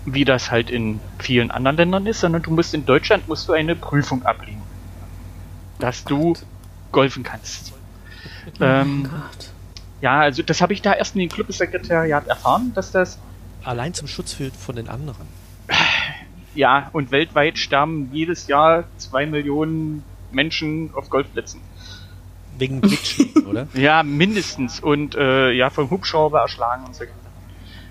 wie 0.05 0.25
das 0.25 0.51
halt 0.51 0.69
in 0.69 0.99
vielen 1.19 1.51
anderen 1.51 1.77
Ländern 1.77 2.05
ist, 2.05 2.21
sondern 2.21 2.41
du 2.41 2.51
musst 2.51 2.73
in 2.73 2.85
Deutschland 2.85 3.27
musst 3.27 3.47
du 3.47 3.53
eine 3.53 3.75
Prüfung 3.75 4.25
ablegen, 4.25 4.61
dass 5.79 6.03
du 6.03 6.35
golfen 6.91 7.23
kannst. 7.23 7.73
ähm, 8.59 9.03
Gott. 9.03 9.51
ja, 10.01 10.19
also 10.19 10.41
das 10.43 10.61
habe 10.61 10.73
ich 10.73 10.81
da 10.81 10.93
erst 10.93 11.15
in 11.15 11.21
dem 11.21 11.29
Clubsekretariat 11.29 12.27
erfahren, 12.27 12.71
dass 12.73 12.91
das 12.91 13.19
Allein 13.63 13.93
zum 13.93 14.07
Schutz 14.07 14.33
für, 14.33 14.51
von 14.51 14.75
den 14.75 14.87
anderen. 14.87 15.27
ja 16.55 16.89
und 16.93 17.11
weltweit 17.11 17.57
sterben 17.57 18.09
jedes 18.13 18.47
Jahr 18.47 18.85
zwei 18.97 19.25
Millionen 19.25 20.03
Menschen 20.31 20.91
auf 20.93 21.09
Golfplätzen. 21.09 21.61
Wegen 22.57 22.81
Glitchen, 22.81 23.45
oder? 23.47 23.67
Ja, 23.73 24.03
mindestens. 24.03 24.79
Und 24.79 25.15
äh, 25.15 25.51
ja, 25.51 25.69
vom 25.69 25.89
Hubschrauber 25.89 26.41
erschlagen 26.41 26.85
und 26.85 26.95
so. 26.95 27.05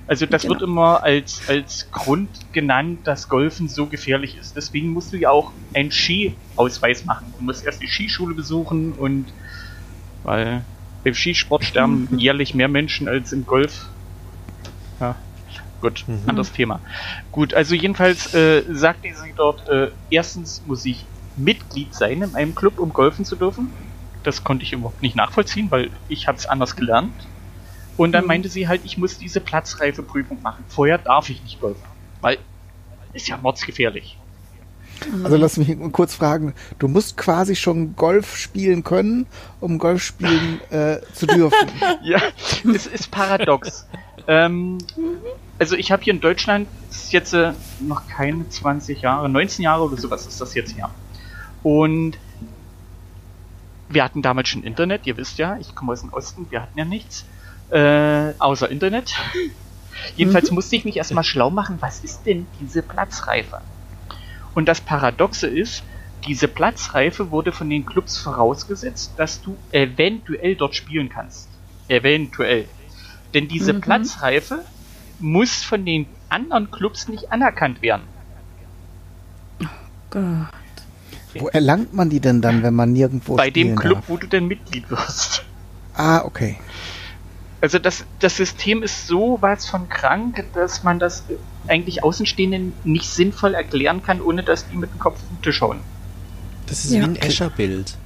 Also 0.09 0.25
das 0.27 0.43
Genau. 0.43 0.55
wird 0.55 0.63
immer 0.63 1.03
als, 1.05 1.43
als 1.47 1.91
Grund 1.93 2.53
genannt, 2.53 3.07
dass 3.07 3.29
Golfen 3.29 3.69
so 3.69 3.87
gefährlich 3.89 4.37
ist. 4.37 4.57
Deswegen 4.57 4.89
musst 4.89 5.13
du 5.13 5.19
ja 5.19 5.31
auch 5.31 5.53
einen 5.75 5.91
Skiausweis 5.91 7.05
machen. 7.05 7.35
Du 7.37 7.45
musst 7.45 7.65
erst 7.65 7.83
die 7.83 7.89
Skischule 7.89 8.35
besuchen 8.35 8.95
und 8.95 9.35
weil 10.23 10.65
beim 11.05 11.15
Skisport 11.15 11.63
sterben 11.63 12.09
jährlich 12.19 12.55
mehr 12.55 12.69
Menschen 12.69 13.07
als 13.07 13.33
im 13.33 13.45
Golf. 13.45 13.87
Ja, 14.99 15.17
gut, 15.81 16.05
Mhm. 16.09 16.25
anderes 16.27 16.53
Thema. 16.53 16.83
Gut, 17.31 17.53
also 17.53 17.75
jedenfalls 17.75 18.33
äh, 18.33 18.65
sagte 18.71 19.09
sie 19.15 19.35
dort, 19.37 19.69
äh, 19.69 19.91
erstens 20.09 20.65
muss 20.65 20.85
ich 20.87 21.05
Mitglied 21.37 21.95
sein 21.95 22.23
in 22.23 22.35
einem 22.35 22.55
Club, 22.55 22.79
um 22.81 22.91
golfen 22.95 23.27
zu 23.27 23.37
dürfen. 23.37 23.75
Das 24.23 24.43
konnte 24.43 24.65
ich 24.65 24.73
überhaupt 24.73 25.03
nicht 25.03 25.17
nachvollziehen, 25.17 25.71
weil 25.71 25.91
ich 26.09 26.27
habe 26.27 26.39
es 26.39 26.47
anders 26.47 26.75
gelernt. 26.77 27.29
Und 27.99 28.13
dann 28.13 28.27
meinte 28.27 28.49
sie 28.49 28.67
halt, 28.67 28.81
ich 28.85 28.97
muss 28.97 29.19
diese 29.19 29.41
Platzreifeprüfung 29.41 30.41
machen. 30.41 30.65
Vorher 30.69 30.97
darf 30.97 31.29
ich 31.29 31.43
nicht 31.43 31.61
golfen. 31.61 31.83
Weil 32.23 32.39
ist 33.13 33.29
ja 33.29 33.37
mordsgefährlich. 33.37 34.17
Also 35.23 35.37
lass 35.37 35.57
mich 35.57 35.77
kurz 35.93 36.15
fragen, 36.15 36.55
du 36.79 36.89
musst 36.89 37.17
quasi 37.17 37.57
schon 37.57 37.95
Golf 37.95 38.37
spielen 38.37 38.83
können, 38.85 39.27
um 39.61 39.79
Golf 39.79 40.03
spielen 40.03 40.61
äh, 40.71 41.01
zu 41.15 41.27
dürfen. 41.27 41.57
Ja, 42.03 42.21
es 42.75 42.87
ist 42.87 43.11
paradox. 43.11 43.87
ähm, 44.27 44.79
also 45.59 45.77
ich 45.77 45.93
habe 45.93 46.03
hier 46.03 46.15
in 46.15 46.21
Deutschland 46.21 46.69
das 46.89 47.05
ist 47.05 47.13
jetzt 47.13 47.33
äh, 47.35 47.53
noch 47.81 48.07
keine 48.09 48.49
20 48.49 49.03
Jahre, 49.03 49.29
19 49.29 49.63
Jahre 49.63 49.85
oder 49.85 49.97
sowas 49.97 50.27
ist 50.27 50.41
das 50.41 50.55
jetzt 50.55 50.77
her. 50.77 50.91
Und 51.63 52.19
wir 53.89 54.05
hatten 54.05 54.23
damals 54.23 54.49
schon 54.49 54.63
Internet, 54.63 55.07
ihr 55.07 55.17
wisst 55.17 55.39
ja, 55.39 55.59
ich 55.59 55.75
komme 55.75 55.93
aus 55.93 56.01
dem 56.01 56.13
Osten, 56.13 56.47
wir 56.51 56.63
hatten 56.63 56.79
ja 56.79 56.85
nichts, 56.85 57.25
äh, 57.71 58.33
außer 58.39 58.71
Internet. 58.71 59.15
Jedenfalls 60.17 60.51
musste 60.51 60.77
ich 60.77 60.85
mich 60.85 60.97
erstmal 60.97 61.25
schlau 61.25 61.51
machen, 61.51 61.79
was 61.81 62.01
ist 62.01 62.25
denn 62.25 62.47
diese 62.61 62.83
Platzreife? 62.83 63.61
Und 64.55 64.67
das 64.67 64.81
Paradoxe 64.81 65.47
ist, 65.47 65.83
diese 66.27 66.49
Platzreife 66.49 67.31
wurde 67.31 67.53
von 67.53 67.71
den 67.71 67.87
Clubs 67.87 68.19
vorausgesetzt, 68.19 69.13
dass 69.17 69.41
du 69.43 69.57
eventuell 69.73 70.57
dort 70.57 70.75
spielen 70.75 71.09
kannst. 71.09 71.49
Eventuell. 71.89 72.67
Denn 73.35 73.49
diese 73.49 73.75
Platzreife 73.75 74.65
muss 75.21 75.63
von 75.63 75.85
den 75.85 76.07
anderen 76.29 76.71
Clubs 76.71 77.09
nicht 77.09 77.33
anerkannt 77.33 77.83
werden. 77.83 78.03
Gott. 80.11 80.49
Wo 81.39 81.49
erlangt 81.49 81.93
man 81.93 82.09
die 82.11 82.21
denn 82.21 82.41
dann, 82.41 82.63
wenn 82.63 82.75
man 82.75 82.93
nirgendwo 82.93 83.37
Bei 83.37 83.51
dem 83.51 83.77
Club, 83.77 83.99
darf? 83.99 84.09
wo 84.09 84.17
du 84.17 84.27
denn 84.27 84.47
Mitglied 84.47 84.91
wirst. 84.91 85.45
Ah, 85.95 86.23
okay. 86.25 86.57
Also 87.61 87.79
das, 87.79 88.05
das 88.21 88.37
System 88.37 88.83
ist 88.85 89.07
so 89.09 89.39
was 89.41 89.67
von 89.69 89.89
krank, 89.89 90.45
dass 90.55 90.85
man 90.85 90.99
das 90.99 91.25
eigentlich 91.67 92.05
Außenstehenden 92.05 92.73
nicht 92.85 93.09
sinnvoll 93.11 93.55
erklären 93.55 94.03
kann, 94.03 94.21
ohne 94.21 94.43
dass 94.45 94.69
die 94.69 94.77
mit 94.77 94.93
dem 94.93 94.99
Kopf 95.01 95.17
auf 95.17 95.29
den 95.29 95.43
Tisch 95.43 95.61
hauen. 95.61 95.81
Das 96.67 96.85
ist 96.85 96.93
Ja. 96.93 97.01
wie 97.01 97.05
ein 97.05 97.17
Escher-Bild. 97.17 97.97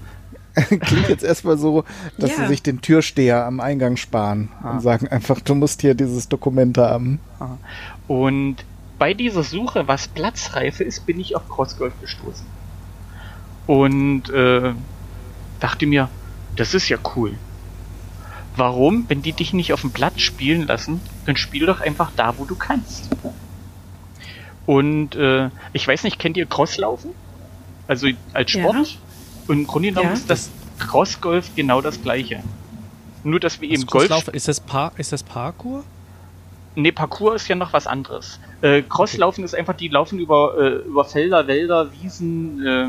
Klingt 0.55 1.09
jetzt 1.09 1.25
erstmal 1.25 1.59
so, 1.59 1.85
dass 2.19 2.31
Ja. 2.31 2.37
sie 2.39 2.47
sich 2.49 2.63
den 2.63 2.81
Türsteher 2.81 3.45
am 3.45 3.61
Eingang 3.61 3.97
sparen 3.97 4.51
Ah. 4.63 4.71
und 4.73 4.81
sagen 4.81 5.09
einfach, 5.09 5.41
du 5.41 5.55
musst 5.55 5.81
hier 5.83 5.95
dieses 5.95 6.29
Dokument 6.29 6.79
haben. 6.79 7.21
Und 8.09 8.57
bei 8.99 9.15
dieser 9.15 9.43
Suche, 9.43 9.87
was 9.89 10.09
Platzreife 10.09 10.85
ist, 10.85 11.05
bin 11.07 11.21
ich 11.21 11.37
auf 11.37 11.49
Crossgolf 11.49 11.93
gestoßen. 12.01 12.47
Und 13.67 14.31
äh, 14.31 14.73
dachte 15.61 15.87
mir, 15.87 16.09
das 16.57 16.75
ist 16.75 16.89
ja 16.89 16.99
cool. 17.17 17.35
Warum, 18.57 19.07
wenn 19.09 19.23
die 19.23 19.33
dich 19.33 19.53
nicht 19.53 19.73
auf 19.73 19.81
dem 19.81 19.93
Platz 19.93 20.21
spielen 20.21 20.67
lassen, 20.67 21.01
dann 21.25 21.37
spiel 21.37 21.67
doch 21.67 21.81
einfach 21.81 22.11
da, 22.17 22.37
wo 22.37 22.45
du 22.45 22.55
kannst. 22.55 23.09
Und 24.67 25.15
äh, 25.17 25.51
ich 25.73 25.87
weiß 25.89 26.05
nicht, 26.05 26.19
kennt 26.19 26.37
ihr 26.37 26.47
Crosslaufen? 26.47 27.13
Also 27.89 28.09
als 28.33 28.53
Ja. 28.53 28.63
Sport? 28.63 28.99
Und 29.49 29.61
im 29.61 29.67
Grunde 29.67 29.89
genommen 29.89 30.09
Ja. 30.09 30.13
ist 30.15 30.31
das 30.31 30.51
Crossgolf 30.79 31.55
genau 31.55 31.81
das 31.81 32.01
gleiche. 32.03 32.43
Nur, 33.25 33.41
dass 33.41 33.61
wir 33.61 33.69
eben 33.69 33.83
Das 33.83 34.09
Golf 34.09 34.29
ist, 34.29 34.49
das 34.49 34.61
Par 34.61 34.93
ist 34.97 35.13
das 35.13 35.23
Parkour? 35.23 35.85
Nee, 36.75 36.93
Parcours 36.93 37.43
ist 37.43 37.49
ja 37.49 37.55
noch 37.55 37.73
was 37.73 37.87
anderes. 37.87 38.41
Äh, 38.63 38.83
Crosslaufen 38.83 39.45
ist 39.45 39.55
einfach, 39.55 39.75
die 39.75 39.89
laufen 39.89 40.19
über, 40.19 40.55
äh, 40.59 40.69
über 40.89 41.05
Felder, 41.05 41.47
Wälder, 41.47 41.93
Wiesen, 41.93 42.65
äh, 42.67 42.89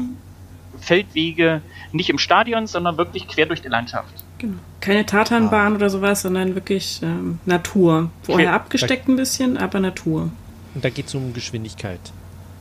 Feldwege, 0.79 1.61
nicht 1.91 2.09
im 2.09 2.17
Stadion, 2.17 2.65
sondern 2.67 2.97
wirklich 2.97 3.27
quer 3.27 3.45
durch 3.45 3.61
die 3.61 3.67
Landschaft. 3.67 4.22
Genau. 4.43 4.57
Keine 4.81 5.05
Tatanbahn 5.05 5.73
oder 5.73 5.89
sowas, 5.89 6.23
sondern 6.23 6.53
wirklich 6.53 6.99
ähm, 7.01 7.39
Natur. 7.45 8.09
Vorher 8.23 8.49
Okay. 8.49 8.55
abgesteckt 8.55 9.07
ein 9.07 9.15
bisschen, 9.15 9.55
aber 9.55 9.79
Natur. 9.79 10.31
Und 10.75 10.83
da 10.83 10.89
geht 10.89 11.07
es 11.07 11.15
um 11.15 11.31
Geschwindigkeit. 11.33 12.01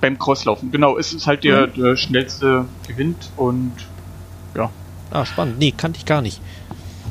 Beim 0.00 0.16
Crosslaufen, 0.16 0.70
genau, 0.70 0.96
es 0.96 1.12
ist 1.12 1.26
halt 1.26 1.42
der, 1.42 1.66
der 1.66 1.96
schnellste 1.96 2.66
gewinnt 2.86 3.30
und 3.36 3.72
ja. 4.54 4.70
Ah, 5.10 5.26
spannend. 5.26 5.58
Nee, 5.58 5.74
kannte 5.76 5.98
ich 5.98 6.06
gar 6.06 6.22
nicht. 6.22 6.40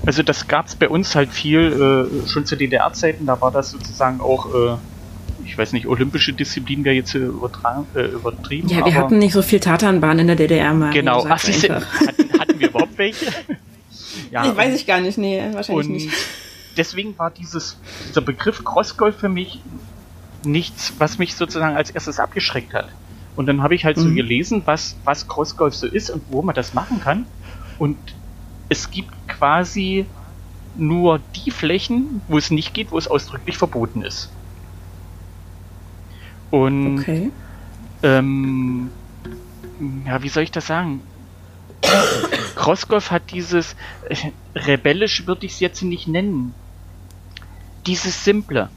Also 0.06 0.24
das 0.24 0.48
gab's 0.48 0.76
bei 0.76 0.88
uns 0.88 1.16
halt 1.16 1.32
viel, 1.32 2.10
äh, 2.24 2.30
schon 2.30 2.46
zu 2.46 2.56
DDR-Zeiten, 2.56 3.26
da 3.26 3.42
war 3.42 3.52
das 3.52 3.72
sozusagen 3.72 4.22
auch 4.22 4.56
äh, 4.56 4.78
ich 5.44 5.58
weiß 5.58 5.74
nicht, 5.74 5.86
olympische 5.86 6.32
Disziplin 6.32 6.86
wäre 6.86 6.96
jetzt 6.96 7.14
übertragen, 7.14 7.86
äh, 7.94 8.04
übertrieben. 8.06 8.70
Ja, 8.70 8.86
wir 8.86 8.96
hatten 8.96 9.18
nicht 9.18 9.34
so 9.34 9.42
viel 9.42 9.60
Tatanbahn 9.60 10.20
in 10.20 10.28
der 10.28 10.38
DDR 10.38 10.74
mal. 10.74 10.94
Genau, 10.94 11.26
Ach, 11.28 11.44
hatten, 11.44 12.40
hatten 12.40 12.60
wir 12.60 12.70
überhaupt 12.70 12.98
welche? 12.98 13.26
ja, 14.32 14.44
nee, 14.44 14.56
weiß 14.56 14.76
ich 14.76 14.86
gar 14.86 15.00
nicht, 15.00 15.18
nee, 15.18 15.42
wahrscheinlich 15.54 15.88
und 15.88 15.94
nicht. 15.94 16.10
Deswegen 16.78 17.18
war 17.18 17.32
dieses, 17.32 17.78
dieser 18.08 18.22
Begriff 18.22 18.64
Crossgolf 18.64 19.18
für 19.18 19.30
mich 19.30 19.60
nichts, 20.44 20.94
was 20.98 21.18
mich 21.18 21.36
sozusagen 21.36 21.76
als 21.76 21.92
erstes 21.92 22.20
abgeschreckt 22.20 22.74
hat. 22.74 22.90
Und 23.36 23.46
dann 23.46 23.62
habe 23.62 23.76
ich 23.76 23.86
halt 23.86 23.98
mhm. 23.98 24.02
so 24.02 24.14
gelesen, 24.14 24.62
was, 24.66 24.96
was 25.04 25.28
Crossgolf 25.28 25.76
so 25.76 25.88
ist 25.88 26.10
und 26.10 26.24
wo 26.30 26.42
man 26.42 26.56
das 26.56 26.74
machen 26.74 27.02
kann. 27.02 27.26
Und 27.80 27.98
es 28.70 28.92
gibt 28.92 29.12
quasi 29.28 30.06
nur 30.76 31.20
die 31.36 31.52
Flächen, 31.52 32.22
wo 32.28 32.38
es 32.38 32.52
nicht 32.52 32.74
geht, 32.74 32.92
wo 32.92 32.98
es 32.98 33.08
ausdrücklich 33.08 33.58
verboten 33.58 34.02
ist. 34.02 34.30
Und 36.50 37.00
okay. 37.00 37.32
ähm, 38.04 38.92
ja, 40.06 40.22
wie 40.22 40.30
soll 40.30 40.44
ich 40.44 40.52
das 40.52 40.68
sagen? 40.68 41.02
Crossgolf 42.62 43.10
hat 43.10 43.32
dieses 43.32 43.76
äh, 44.08 44.16
rebellisch 44.54 45.26
würde 45.26 45.48
ich 45.48 45.54
es 45.54 45.60
jetzt 45.62 45.82
nicht 45.82 46.08
nennen. 46.08 46.54
Dieses 47.88 48.24
simple. 48.24 48.70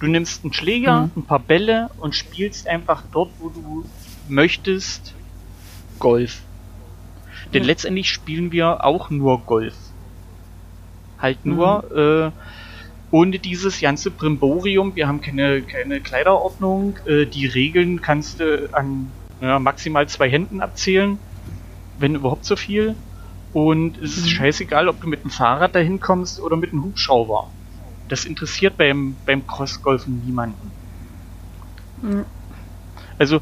Du 0.00 0.08
nimmst 0.08 0.42
einen 0.42 0.52
Schläger, 0.52 1.02
mhm. 1.02 1.10
ein 1.18 1.22
paar 1.22 1.38
Bälle 1.38 1.88
und 1.98 2.16
spielst 2.16 2.66
einfach 2.66 3.04
dort, 3.12 3.30
wo 3.38 3.48
du 3.48 3.84
möchtest, 4.28 5.14
Golf. 6.00 6.42
Denn 7.54 7.62
mhm. 7.62 7.68
letztendlich 7.68 8.10
spielen 8.10 8.50
wir 8.50 8.84
auch 8.84 9.08
nur 9.08 9.40
Golf. 9.42 9.76
Halt 11.20 11.46
nur 11.46 11.84
mhm. 11.94 11.98
äh, 11.98 12.30
ohne 13.12 13.38
dieses 13.38 13.80
ganze 13.80 14.10
Brimborium. 14.10 14.96
Wir 14.96 15.06
haben 15.06 15.20
keine, 15.20 15.62
keine 15.62 16.00
Kleiderordnung. 16.00 16.96
Äh, 17.06 17.26
die 17.26 17.46
Regeln 17.46 18.02
kannst 18.02 18.40
du 18.40 18.68
an 18.72 19.12
ja, 19.40 19.60
maximal 19.60 20.08
zwei 20.08 20.28
Händen 20.28 20.60
abzählen, 20.60 21.20
wenn 22.00 22.16
überhaupt 22.16 22.44
so 22.44 22.56
viel. 22.56 22.96
Und 23.52 23.98
es 23.98 24.16
ist 24.16 24.24
mhm. 24.24 24.30
scheißegal, 24.30 24.88
ob 24.88 25.00
du 25.00 25.08
mit 25.08 25.24
dem 25.24 25.30
Fahrrad 25.30 25.74
dahin 25.74 26.00
kommst 26.00 26.40
oder 26.40 26.56
mit 26.56 26.72
einem 26.72 26.84
Hubschrauber. 26.84 27.50
Das 28.08 28.24
interessiert 28.24 28.76
beim, 28.76 29.16
beim 29.26 29.46
Crossgolfen 29.46 30.22
niemanden. 30.24 30.70
Mhm. 32.02 32.24
Also, 33.18 33.40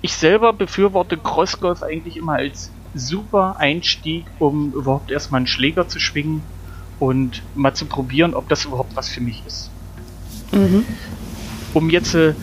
ich 0.00 0.14
selber 0.14 0.52
befürworte 0.52 1.16
Crossgolf 1.16 1.82
eigentlich 1.82 2.16
immer 2.16 2.34
als 2.34 2.70
super 2.94 3.56
Einstieg, 3.58 4.26
um 4.38 4.72
überhaupt 4.72 5.10
erstmal 5.10 5.38
einen 5.38 5.46
Schläger 5.46 5.88
zu 5.88 5.98
schwingen 5.98 6.42
und 6.98 7.42
mal 7.54 7.74
zu 7.74 7.86
probieren, 7.86 8.34
ob 8.34 8.48
das 8.48 8.64
überhaupt 8.64 8.94
was 8.94 9.08
für 9.08 9.20
mich 9.20 9.42
ist. 9.46 9.70
Mhm. 10.52 10.84
Um 11.74 11.90
jetzt, 11.90 12.14
äh, 12.14 12.34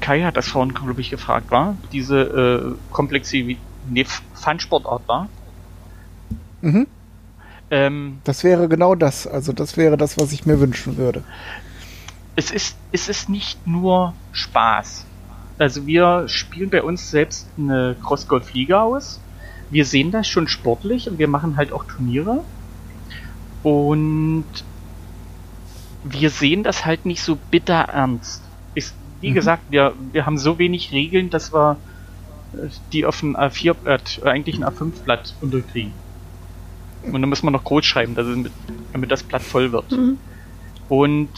Kai 0.00 0.22
hat 0.22 0.36
das 0.36 0.48
vorhin, 0.48 0.74
glaube 0.74 1.00
ich, 1.00 1.10
gefragt, 1.10 1.50
war, 1.50 1.76
diese 1.92 2.20
äh, 2.20 2.92
Komplexität, 2.92 3.58
nee, 3.90 4.06
Fun-Sportart 4.34 5.06
war. 5.06 5.28
Mhm. 6.60 6.86
Ähm, 7.70 8.18
das 8.24 8.44
wäre 8.44 8.68
genau 8.68 8.94
das, 8.94 9.26
also 9.26 9.52
das 9.52 9.76
wäre 9.76 9.96
das, 9.96 10.18
was 10.18 10.32
ich 10.32 10.46
mir 10.46 10.60
wünschen 10.60 10.96
würde. 10.96 11.22
Es 12.36 12.50
ist, 12.50 12.76
es 12.92 13.08
ist 13.08 13.28
nicht 13.28 13.66
nur 13.66 14.14
Spaß. 14.32 15.04
Also 15.58 15.86
wir 15.86 16.28
spielen 16.28 16.70
bei 16.70 16.82
uns 16.82 17.10
selbst 17.10 17.48
eine 17.58 17.96
Cross-Golf-Liga 18.02 18.82
aus. 18.82 19.20
Wir 19.70 19.84
sehen 19.84 20.12
das 20.12 20.28
schon 20.28 20.48
sportlich 20.48 21.10
und 21.10 21.18
wir 21.18 21.28
machen 21.28 21.56
halt 21.56 21.72
auch 21.72 21.84
Turniere. 21.84 22.44
Und 23.62 24.46
wir 26.04 26.30
sehen 26.30 26.62
das 26.62 26.86
halt 26.86 27.04
nicht 27.04 27.22
so 27.22 27.36
bitter 27.50 27.74
ernst. 27.74 28.42
Ist, 28.74 28.94
wie 29.20 29.30
mhm. 29.30 29.34
gesagt, 29.34 29.64
wir, 29.70 29.94
wir 30.12 30.24
haben 30.24 30.38
so 30.38 30.58
wenig 30.58 30.92
Regeln, 30.92 31.28
dass 31.30 31.52
wir 31.52 31.76
die 32.92 33.04
auf 33.04 33.22
ein 33.22 33.36
A4-Blatt, 33.36 34.20
äh, 34.24 34.28
eigentlich 34.28 34.56
ein 34.56 34.64
A5-Blatt 34.64 35.34
unterkriegen. 35.40 35.92
Und 37.02 37.20
dann 37.20 37.28
müssen 37.28 37.46
wir 37.46 37.50
noch 37.50 37.64
groß 37.64 37.84
schreiben, 37.84 38.14
damit, 38.14 38.50
damit 38.92 39.10
das 39.10 39.22
Blatt 39.22 39.42
voll 39.42 39.72
wird. 39.72 39.90
Mhm. 39.92 40.18
Und 40.88 41.28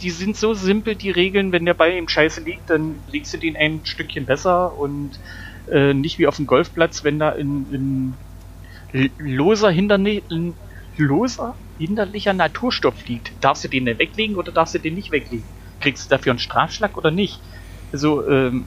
die 0.00 0.10
sind 0.10 0.36
so 0.36 0.54
simpel, 0.54 0.94
die 0.94 1.10
Regeln, 1.10 1.52
wenn 1.52 1.64
der 1.64 1.74
Ball 1.74 1.92
im 1.92 2.08
Scheiße 2.08 2.42
liegt, 2.42 2.68
dann 2.68 2.96
legst 3.10 3.32
du 3.32 3.38
den 3.38 3.56
ein 3.56 3.80
Stückchen 3.84 4.26
besser 4.26 4.78
und 4.78 5.18
äh, 5.70 5.94
nicht 5.94 6.18
wie 6.18 6.26
auf 6.26 6.36
dem 6.36 6.46
Golfplatz, 6.46 7.04
wenn 7.04 7.18
da 7.18 7.30
in, 7.30 7.66
in 7.72 9.08
loser, 9.18 9.70
Hinderni 9.70 10.22
in 10.28 10.54
loser 10.96 11.54
hinderlicher 11.78 12.32
Naturstoff 12.32 12.94
liegt. 13.08 13.32
Darfst 13.40 13.64
du 13.64 13.68
den 13.68 13.86
denn 13.86 13.98
weglegen 13.98 14.36
oder 14.36 14.52
darfst 14.52 14.74
du 14.74 14.78
den 14.78 14.94
nicht 14.94 15.10
weglegen? 15.10 15.44
Kriegst 15.80 16.04
du 16.04 16.10
dafür 16.10 16.32
einen 16.32 16.38
Strafschlag 16.38 16.96
oder 16.96 17.10
nicht? 17.10 17.40
Also, 17.92 18.28
ähm, 18.28 18.66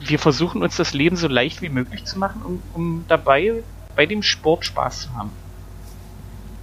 wir 0.00 0.18
versuchen 0.18 0.62
uns 0.62 0.76
das 0.76 0.92
Leben 0.92 1.16
so 1.16 1.28
leicht 1.28 1.62
wie 1.62 1.68
möglich 1.68 2.04
zu 2.04 2.18
machen, 2.18 2.42
um, 2.42 2.62
um 2.74 3.04
dabei 3.08 3.62
bei 3.96 4.06
dem 4.06 4.22
Sport 4.22 4.64
Spaß 4.64 5.02
zu 5.02 5.14
haben. 5.14 5.30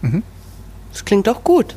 Mhm. 0.02 0.24
Das 0.92 1.06
klingt 1.06 1.28
doch 1.28 1.44
gut. 1.44 1.76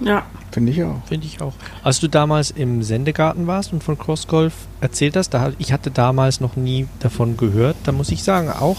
Ja. 0.00 0.24
Finde 0.52 0.72
ich 0.72 0.82
auch. 0.82 1.04
Finde 1.06 1.26
ich 1.26 1.40
auch. 1.40 1.54
Als 1.84 2.00
du 2.00 2.08
damals 2.08 2.50
im 2.50 2.82
Sendegarten 2.82 3.46
warst 3.46 3.72
und 3.72 3.84
von 3.84 3.98
Crossgolf 3.98 4.54
erzählt 4.80 5.16
hast, 5.16 5.30
da, 5.30 5.52
ich 5.58 5.72
hatte 5.72 5.90
damals 5.90 6.40
noch 6.40 6.56
nie 6.56 6.88
davon 6.98 7.36
gehört, 7.36 7.76
da 7.84 7.92
muss 7.92 8.10
ich 8.10 8.24
sagen, 8.24 8.50
auch, 8.50 8.78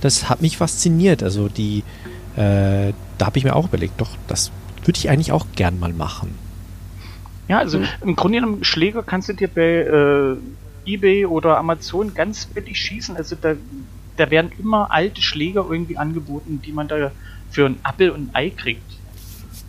das 0.00 0.28
hat 0.28 0.42
mich 0.42 0.56
fasziniert. 0.56 1.22
Also 1.22 1.48
die, 1.48 1.84
äh, 2.36 2.92
da 3.18 3.26
habe 3.26 3.38
ich 3.38 3.44
mir 3.44 3.54
auch 3.54 3.68
überlegt, 3.68 4.00
doch, 4.00 4.10
das 4.26 4.50
würde 4.84 4.98
ich 4.98 5.10
eigentlich 5.10 5.32
auch 5.32 5.46
gern 5.54 5.78
mal 5.78 5.92
machen. 5.92 6.34
Ja, 7.48 7.58
also 7.58 7.78
mhm. 7.78 7.86
im 8.02 8.16
Grunde 8.16 8.40
genommen 8.40 8.64
Schläger 8.64 9.02
kannst 9.02 9.28
du 9.28 9.34
dir 9.34 9.48
bei 9.48 9.62
äh, 9.62 10.36
eBay 10.86 11.26
oder 11.26 11.58
Amazon 11.58 12.14
ganz 12.14 12.46
billig 12.46 12.78
schießen. 12.78 13.16
Also 13.16 13.36
da, 13.40 13.54
da 14.16 14.30
werden 14.30 14.52
immer 14.58 14.90
alte 14.90 15.22
Schläger 15.22 15.64
irgendwie 15.68 15.96
angeboten, 15.96 16.60
die 16.64 16.72
man 16.72 16.88
da 16.88 17.10
für 17.50 17.66
ein 17.66 17.78
Appel 17.82 18.10
und 18.10 18.28
ein 18.28 18.34
Ei 18.34 18.50
kriegt. 18.50 18.82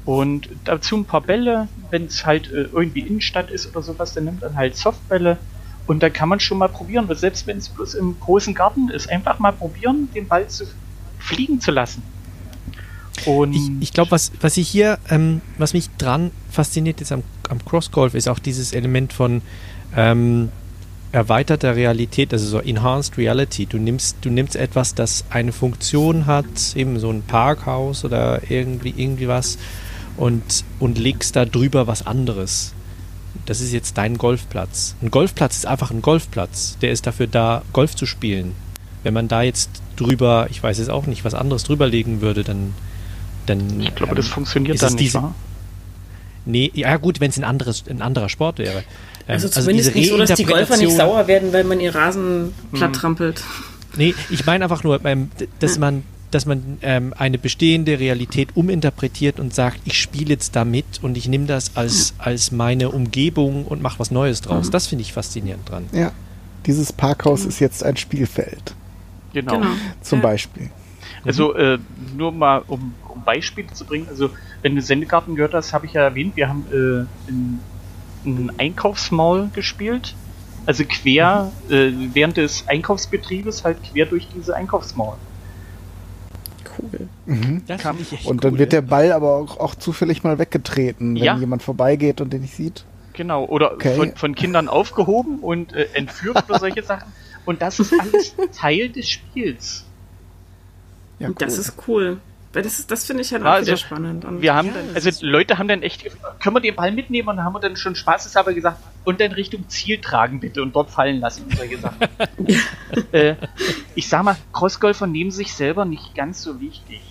Und 0.06 0.50
dazu 0.66 0.98
ein 0.98 1.06
paar 1.06 1.22
Bälle, 1.22 1.68
wenn 1.90 2.06
es 2.06 2.26
halt 2.26 2.52
äh, 2.52 2.64
irgendwie 2.74 3.02
Innenstadt 3.02 3.50
ist 3.50 3.68
oder 3.70 3.82
sowas, 3.82 4.14
dann 4.14 4.26
nimmt 4.26 4.44
dann 4.44 4.56
halt 4.56 4.76
Softbälle. 4.76 5.38
Und 5.88 6.04
da 6.04 6.10
kann 6.10 6.30
man 6.30 6.40
schon 6.40 6.58
mal 6.58 6.70
probieren, 6.70 7.08
selbst 7.16 7.48
wenn 7.48 7.58
es 7.58 7.70
bloß 7.70 7.94
im 7.96 8.20
großen 8.20 8.54
Garten 8.54 8.90
ist, 8.90 9.10
einfach 9.10 9.40
mal 9.40 9.52
probieren, 9.52 10.10
den 10.14 10.28
Ball 10.28 10.48
zu 10.48 10.66
fliegen 11.20 11.62
zu 11.62 11.72
lassen. 11.72 12.04
Und 13.26 13.54
ich, 13.54 13.70
ich 13.80 13.94
glaube, 13.94 14.12
was, 14.12 14.32
was 14.42 14.58
ich 14.58 14.68
hier, 14.68 14.98
ähm, 15.10 15.42
was 15.58 15.74
mich 15.74 15.90
dran 15.98 16.32
fasziniert 16.50 17.00
ist 17.00 17.12
am, 17.12 17.24
am 17.50 17.64
Crossgolf, 17.64 18.16
ist 18.16 18.28
auch 18.28 18.40
dieses 18.40 18.74
Element 18.74 19.14
von 19.14 19.42
ähm, 19.96 20.50
erweiterter 21.14 21.76
Realität, 21.76 22.34
also 22.34 22.46
so 22.46 22.60
Enhanced 22.60 23.18
Reality. 23.18 23.68
Du 23.68 23.78
nimmst, 23.78 24.18
du 24.22 24.30
nimmst 24.30 24.56
etwas, 24.56 24.96
das 24.96 25.24
eine 25.30 25.54
Funktion 25.54 26.26
hat, 26.26 26.76
eben 26.76 27.00
so 27.00 27.10
ein 27.10 27.22
Parkhaus 27.22 28.04
oder 28.04 28.42
irgendwie, 28.50 28.94
irgendwie 28.98 29.28
was, 29.28 29.58
und, 30.18 30.66
und 30.80 30.98
legst 30.98 31.36
da 31.36 31.46
drüber 31.46 31.88
was 31.88 32.06
anderes. 32.06 32.74
Das 33.46 33.62
ist 33.62 33.72
jetzt 33.72 33.98
dein 33.98 34.18
Golfplatz. 34.18 34.96
Ein 35.02 35.12
Golfplatz 35.12 35.58
ist 35.58 35.66
einfach 35.66 35.92
ein 35.92 36.02
Golfplatz. 36.02 36.78
Der 36.82 36.92
ist 36.92 37.08
dafür 37.08 37.28
da, 37.28 37.62
Golf 37.74 37.96
zu 37.96 38.06
spielen. 38.06 38.54
Wenn 39.04 39.14
man 39.14 39.28
da 39.28 39.42
jetzt 39.42 39.70
drüber, 39.96 40.48
ich 40.50 40.62
weiß 40.62 40.80
jetzt 40.80 40.90
auch 40.90 41.06
nicht, 41.06 41.26
was 41.26 41.34
anderes 41.34 41.64
drüber 41.64 41.88
legen 41.88 42.22
würde, 42.22 42.44
dann. 42.44 42.74
dann 43.46 43.82
ich 43.82 43.94
glaube, 43.96 44.12
ähm, 44.12 44.18
das 44.18 44.28
funktioniert 44.28 44.82
dann 44.82 44.94
nicht, 44.94 45.02
diese, 45.04 45.22
wahr? 45.22 45.36
Nee, 46.46 46.72
ja 46.74 46.98
gut, 46.98 47.20
wenn 47.20 47.30
es 47.30 47.38
ein, 47.38 47.44
ein 47.44 48.02
anderer 48.02 48.30
Sport 48.30 48.60
wäre. 48.60 48.84
Ähm, 49.28 49.34
also 49.36 49.50
zumindest 49.50 49.90
also 49.90 50.00
nicht 50.00 50.10
so, 50.10 50.18
dass 50.18 50.34
die 50.34 50.46
Golfer 50.46 50.78
nicht 50.78 50.96
sauer 50.96 51.28
werden, 51.28 51.54
weil 51.54 51.64
man 51.64 51.80
ihr 51.80 51.94
Rasen 51.94 52.54
platt 52.72 52.94
hm. 52.94 52.94
trampelt. 52.94 53.44
Nee, 53.96 54.16
ich 54.30 54.46
meine 54.46 54.66
einfach 54.66 54.84
nur, 54.84 55.04
ähm, 55.06 55.30
dass 55.60 55.78
man 55.78 56.04
dass 56.34 56.46
man 56.48 56.80
ähm, 56.82 57.14
eine 57.16 57.38
bestehende 57.38 58.00
Realität 58.00 58.50
uminterpretiert 58.56 59.40
und 59.40 59.54
sagt, 59.54 59.80
ich 59.86 60.02
spiele 60.02 60.32
jetzt 60.32 60.56
damit 60.56 60.86
und 61.04 61.16
ich 61.16 61.28
nehme 61.28 61.46
das 61.46 61.78
als, 61.78 62.16
als 62.18 62.52
meine 62.52 62.90
Umgebung 62.90 63.66
und 63.66 63.84
mache 63.84 64.00
was 64.00 64.10
Neues 64.10 64.42
draus. 64.42 64.68
Mhm. 64.68 64.72
Das 64.72 64.88
finde 64.88 65.04
ich 65.04 65.14
faszinierend 65.14 65.70
dran. 65.70 65.86
Ja, 65.92 66.12
dieses 66.66 66.92
Parkhaus 66.92 67.44
mhm. 67.44 67.50
ist 67.50 67.60
jetzt 67.60 67.84
ein 67.84 67.98
Spielfeld. 67.98 68.74
Genau. 69.34 69.60
genau. 69.60 69.72
Zum 70.02 70.20
ja. 70.20 70.24
Beispiel. 70.24 70.70
Also 71.24 71.54
äh, 71.54 71.78
nur 72.18 72.32
mal, 72.32 72.64
um, 72.68 72.94
um, 73.08 73.24
Beispiele 73.24 73.68
zu 73.72 73.86
bringen, 73.86 74.08
also 74.10 74.30
wenn 74.62 74.76
du 74.76 74.82
Sendegarten 74.82 75.36
gehört 75.36 75.54
hast, 75.54 75.72
habe 75.72 75.86
ich 75.86 75.94
ja 75.94 76.02
erwähnt, 76.02 76.36
wir 76.36 76.50
haben 76.50 76.66
äh, 76.72 77.30
in, 77.30 77.60
in 78.26 78.52
Einkaufsmall 78.58 79.50
gespielt. 79.54 80.16
Also 80.66 80.86
quer, 80.86 81.52
mhm. 81.68 81.74
äh, 81.74 81.94
während 82.14 82.38
des 82.38 82.68
Einkaufsbetriebes 82.68 83.64
halt 83.64 83.78
quer 83.84 84.06
durch 84.06 84.28
diese 84.34 84.56
Einkaufsmall 84.56 85.18
cool. 86.78 87.08
Mhm. 87.26 87.64
und 88.26 88.44
dann 88.44 88.54
cool. 88.54 88.60
wird 88.60 88.74
der 88.74 88.82
Ball 88.82 89.12
aber 89.12 89.36
auch, 89.36 89.60
auch 89.60 89.76
zufällig 89.76 90.24
mal 90.24 90.40
weggetreten, 90.40 91.16
wenn 91.16 91.24
ja. 91.24 91.38
jemand 91.38 91.64
vorbeigeht 91.64 92.22
und 92.22 92.34
den 92.34 92.42
nicht 92.42 92.56
sieht. 92.56 92.86
Genau, 93.14 93.46
oder 93.46 93.74
okay. 93.74 93.96
von, 93.96 94.16
von, 94.16 94.36
Kindern 94.36 94.68
aufgehoben 94.68 95.40
und 95.40 95.74
äh, 95.74 95.88
entführt 95.94 96.44
oder 96.50 96.60
solche 96.60 96.84
Sachen. 96.84 97.12
Und 97.46 97.62
das 97.62 97.80
ist 97.80 97.94
alles 98.00 98.36
Teil 98.54 98.90
des 98.90 99.10
Spiels. 99.10 99.86
Ja, 101.20 101.30
cool. 101.30 101.36
Das 101.38 101.58
ist 101.58 101.74
cool. 101.88 102.20
Das, 102.62 102.86
das 102.86 103.06
finde 103.06 103.24
ich 103.24 103.32
halt 103.34 103.42
auch 103.42 103.48
Ja, 103.48 103.54
also, 103.54 103.76
spannend. 103.76 104.26
Und 104.26 104.42
Wir 104.42 104.54
haben 104.54 104.68
Ja, 104.68 104.74
dann, 104.76 104.96
also 104.96 105.10
Leute 105.26 105.58
haben 105.58 105.68
dann 105.68 105.82
echt, 105.82 106.04
gefragt, 106.04 106.40
können 106.40 106.56
wir 106.56 106.60
den 106.62 106.76
Ball 106.76 106.92
mitnehmen? 106.92 107.28
Und 107.30 107.38
dann 107.38 107.46
haben 107.46 107.54
wir 107.54 107.60
dann 107.60 107.76
schon 107.76 107.96
spaßeshalber 107.96 108.54
gesagt, 108.54 108.78
und 109.04 109.20
dann 109.20 109.32
Richtung 109.32 109.68
Ziel 109.70 110.00
tragen 110.00 110.40
bitte 110.40 110.62
und 110.62 110.76
dort 110.76 110.90
fallen 110.92 111.20
lassen 111.20 111.46
und 111.46 111.58
solche 111.58 111.78
Sachen. 111.80 111.98
äh, 113.12 113.36
ich 113.96 114.08
sag 114.08 114.24
mal, 114.24 114.38
Crossgolfer 114.54 115.08
nehmen 115.08 115.32
sich 115.32 115.54
selber 115.54 115.84
nicht 115.86 116.14
ganz 116.16 116.42
so 116.44 116.62
wichtig. 116.62 117.02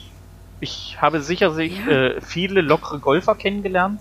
Ich 0.61 0.99
habe 1.03 1.21
sicherlich 1.21 1.77
Ja. 1.87 1.91
äh, 1.93 2.21
viele 2.21 2.61
lockere 2.61 3.01
Golfer 3.01 3.35
kennengelernt, 3.35 4.01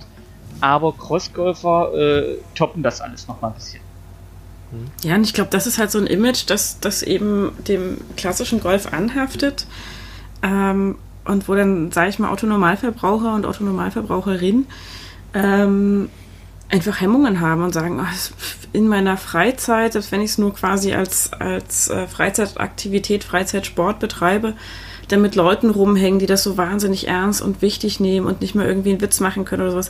aber 0.62 0.94
Crossgolfer 0.96 1.92
äh, 1.94 2.38
toppen 2.56 2.84
das 2.84 3.02
alles 3.02 3.28
noch 3.28 3.42
mal 3.42 3.48
ein 3.50 3.56
bisschen. 3.56 3.82
Ja, 5.04 5.16
und 5.16 5.24
ich 5.24 5.34
glaube, 5.34 5.50
das 5.50 5.68
ist 5.68 5.80
halt 5.80 5.92
so 5.92 5.98
ein 5.98 6.08
Image, 6.08 6.44
das, 6.48 6.80
das 6.80 7.04
eben 7.04 7.52
dem 7.68 7.98
klassischen 8.16 8.62
Golf 8.62 8.94
anhaftet. 8.94 9.66
Ähm, 10.44 10.98
und 11.26 11.48
wo 11.48 11.56
dann, 11.56 11.92
sage 11.92 12.10
ich 12.10 12.20
mal, 12.20 12.30
Autonormalverbraucher 12.30 13.36
und 13.36 13.46
Autonormalverbraucherin 13.46 14.66
ähm, 15.34 16.10
einfach 16.70 17.02
Hemmungen 17.02 17.40
haben 17.40 17.64
und 17.64 17.74
sagen, 17.74 18.00
ach, 18.02 18.14
in 18.74 18.88
meiner 18.88 19.18
Freizeit, 19.18 19.94
selbst 19.94 20.12
wenn 20.12 20.22
ich 20.22 20.32
es 20.32 20.38
nur 20.38 20.54
quasi 20.54 20.94
als, 20.94 21.34
als 21.34 21.90
äh, 21.90 22.08
Freizeitaktivität, 22.08 23.24
Freizeitsport 23.24 24.00
betreibe, 24.00 24.56
dann 25.12 25.22
mit 25.22 25.36
Leuten 25.36 25.70
rumhängen, 25.70 26.20
die 26.20 26.26
das 26.26 26.44
so 26.44 26.58
wahnsinnig 26.58 27.08
ernst 27.08 27.42
und 27.42 27.62
wichtig 27.62 28.00
nehmen 28.00 28.26
und 28.26 28.42
nicht 28.42 28.56
mehr 28.56 28.68
irgendwie 28.68 28.92
einen 28.92 29.02
Witz 29.02 29.20
machen 29.20 29.46
können 29.46 29.62
oder 29.64 29.72
sowas, 29.72 29.90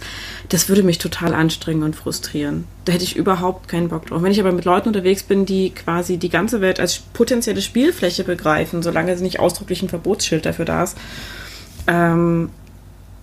das 0.49 0.69
würde 0.69 0.83
mich 0.83 0.97
total 0.97 1.33
anstrengen 1.33 1.83
und 1.83 1.95
frustrieren. 1.95 2.65
Da 2.85 2.93
hätte 2.93 3.03
ich 3.03 3.15
überhaupt 3.15 3.67
keinen 3.67 3.89
Bock 3.89 4.07
drauf. 4.07 4.23
Wenn 4.23 4.31
ich 4.31 4.39
aber 4.39 4.51
mit 4.51 4.65
Leuten 4.65 4.89
unterwegs 4.89 5.23
bin, 5.23 5.45
die 5.45 5.71
quasi 5.71 6.17
die 6.17 6.29
ganze 6.29 6.61
Welt 6.61 6.79
als 6.79 6.99
potenzielle 7.13 7.61
Spielfläche 7.61 8.23
begreifen, 8.23 8.81
solange 8.81 9.11
es 9.11 9.21
nicht 9.21 9.39
ausdrücklich 9.39 9.81
ein 9.81 9.89
Verbotsschild 9.89 10.45
dafür 10.45 10.65
da 10.65 10.83
ist, 10.83 10.97
ähm, 11.87 12.49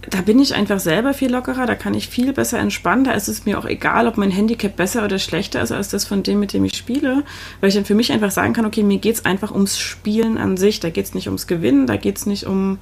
da 0.02 0.20
bin 0.20 0.38
ich 0.38 0.54
einfach 0.54 0.78
selber 0.78 1.12
viel 1.12 1.30
lockerer, 1.32 1.66
da 1.66 1.74
kann 1.74 1.94
ich 1.94 2.08
viel 2.08 2.32
besser 2.32 2.58
entspannen. 2.58 3.04
Da 3.04 3.12
ist 3.12 3.28
es 3.28 3.44
mir 3.44 3.58
auch 3.58 3.64
egal, 3.64 4.06
ob 4.06 4.16
mein 4.16 4.30
Handicap 4.30 4.76
besser 4.76 5.04
oder 5.04 5.18
schlechter 5.18 5.60
ist 5.60 5.72
als 5.72 5.88
das 5.88 6.04
von 6.04 6.22
dem, 6.22 6.40
mit 6.40 6.52
dem 6.52 6.64
ich 6.64 6.76
spiele, 6.76 7.24
weil 7.60 7.68
ich 7.68 7.74
dann 7.74 7.84
für 7.84 7.94
mich 7.94 8.12
einfach 8.12 8.30
sagen 8.30 8.52
kann, 8.52 8.64
okay, 8.64 8.82
mir 8.82 8.98
geht's 8.98 9.24
einfach 9.24 9.50
ums 9.50 9.78
Spielen 9.78 10.38
an 10.38 10.56
sich. 10.56 10.80
Da 10.80 10.90
geht's 10.90 11.14
nicht 11.14 11.26
ums 11.26 11.46
Gewinnen, 11.46 11.86
da 11.86 11.96
geht's 11.96 12.26
nicht 12.26 12.46
um, 12.46 12.78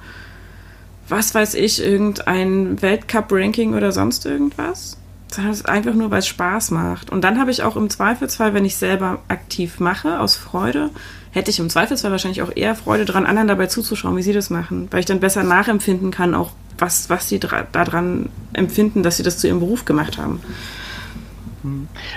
was 1.09 1.33
weiß 1.33 1.55
ich, 1.55 1.83
irgendein 1.83 2.81
Weltcup-Ranking 2.81 3.73
oder 3.73 3.91
sonst 3.91 4.25
irgendwas. 4.25 4.97
Sondern 5.29 5.51
es 5.51 5.59
ist 5.59 5.69
einfach 5.69 5.93
nur, 5.93 6.11
weil 6.11 6.19
es 6.19 6.27
Spaß 6.27 6.71
macht. 6.71 7.09
Und 7.09 7.23
dann 7.23 7.39
habe 7.39 7.51
ich 7.51 7.63
auch 7.63 7.75
im 7.75 7.89
Zweifelsfall, 7.89 8.53
wenn 8.53 8.63
ich 8.63 8.77
selber 8.77 9.19
aktiv 9.27 9.79
mache, 9.79 10.19
aus 10.19 10.37
Freude, 10.37 10.91
hätte 11.31 11.49
ich 11.49 11.59
im 11.59 11.69
Zweifelsfall 11.69 12.11
wahrscheinlich 12.11 12.43
auch 12.43 12.55
eher 12.55 12.75
Freude 12.75 13.05
dran, 13.05 13.25
anderen 13.25 13.49
dabei 13.49 13.67
zuzuschauen, 13.67 14.15
wie 14.15 14.21
sie 14.21 14.33
das 14.33 14.49
machen. 14.49 14.87
Weil 14.91 15.01
ich 15.01 15.05
dann 15.05 15.19
besser 15.19 15.43
nachempfinden 15.43 16.11
kann, 16.11 16.33
auch 16.33 16.51
was, 16.77 17.09
was 17.09 17.27
sie 17.29 17.39
daran 17.39 18.29
empfinden, 18.53 19.03
dass 19.03 19.17
sie 19.17 19.23
das 19.23 19.39
zu 19.39 19.47
ihrem 19.47 19.59
Beruf 19.59 19.85
gemacht 19.85 20.17
haben. 20.17 20.41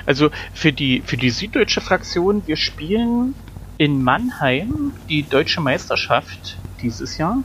Also 0.06 0.30
für 0.52 0.72
die, 0.72 1.02
für 1.04 1.16
die 1.16 1.30
süddeutsche 1.30 1.80
Fraktion, 1.80 2.46
wir 2.46 2.56
spielen 2.56 3.34
in 3.78 4.02
Mannheim 4.02 4.92
die 5.08 5.22
deutsche 5.22 5.60
Meisterschaft 5.60 6.58
dieses 6.82 7.16
Jahr. 7.18 7.38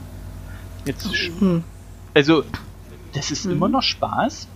Jetzt, 0.84 1.06
Hm. 1.40 1.64
also 2.14 2.44
das 3.14 3.30
ist 3.30 3.46
immer 3.46 3.68
noch 3.68 3.82
Spaß. 3.82 4.46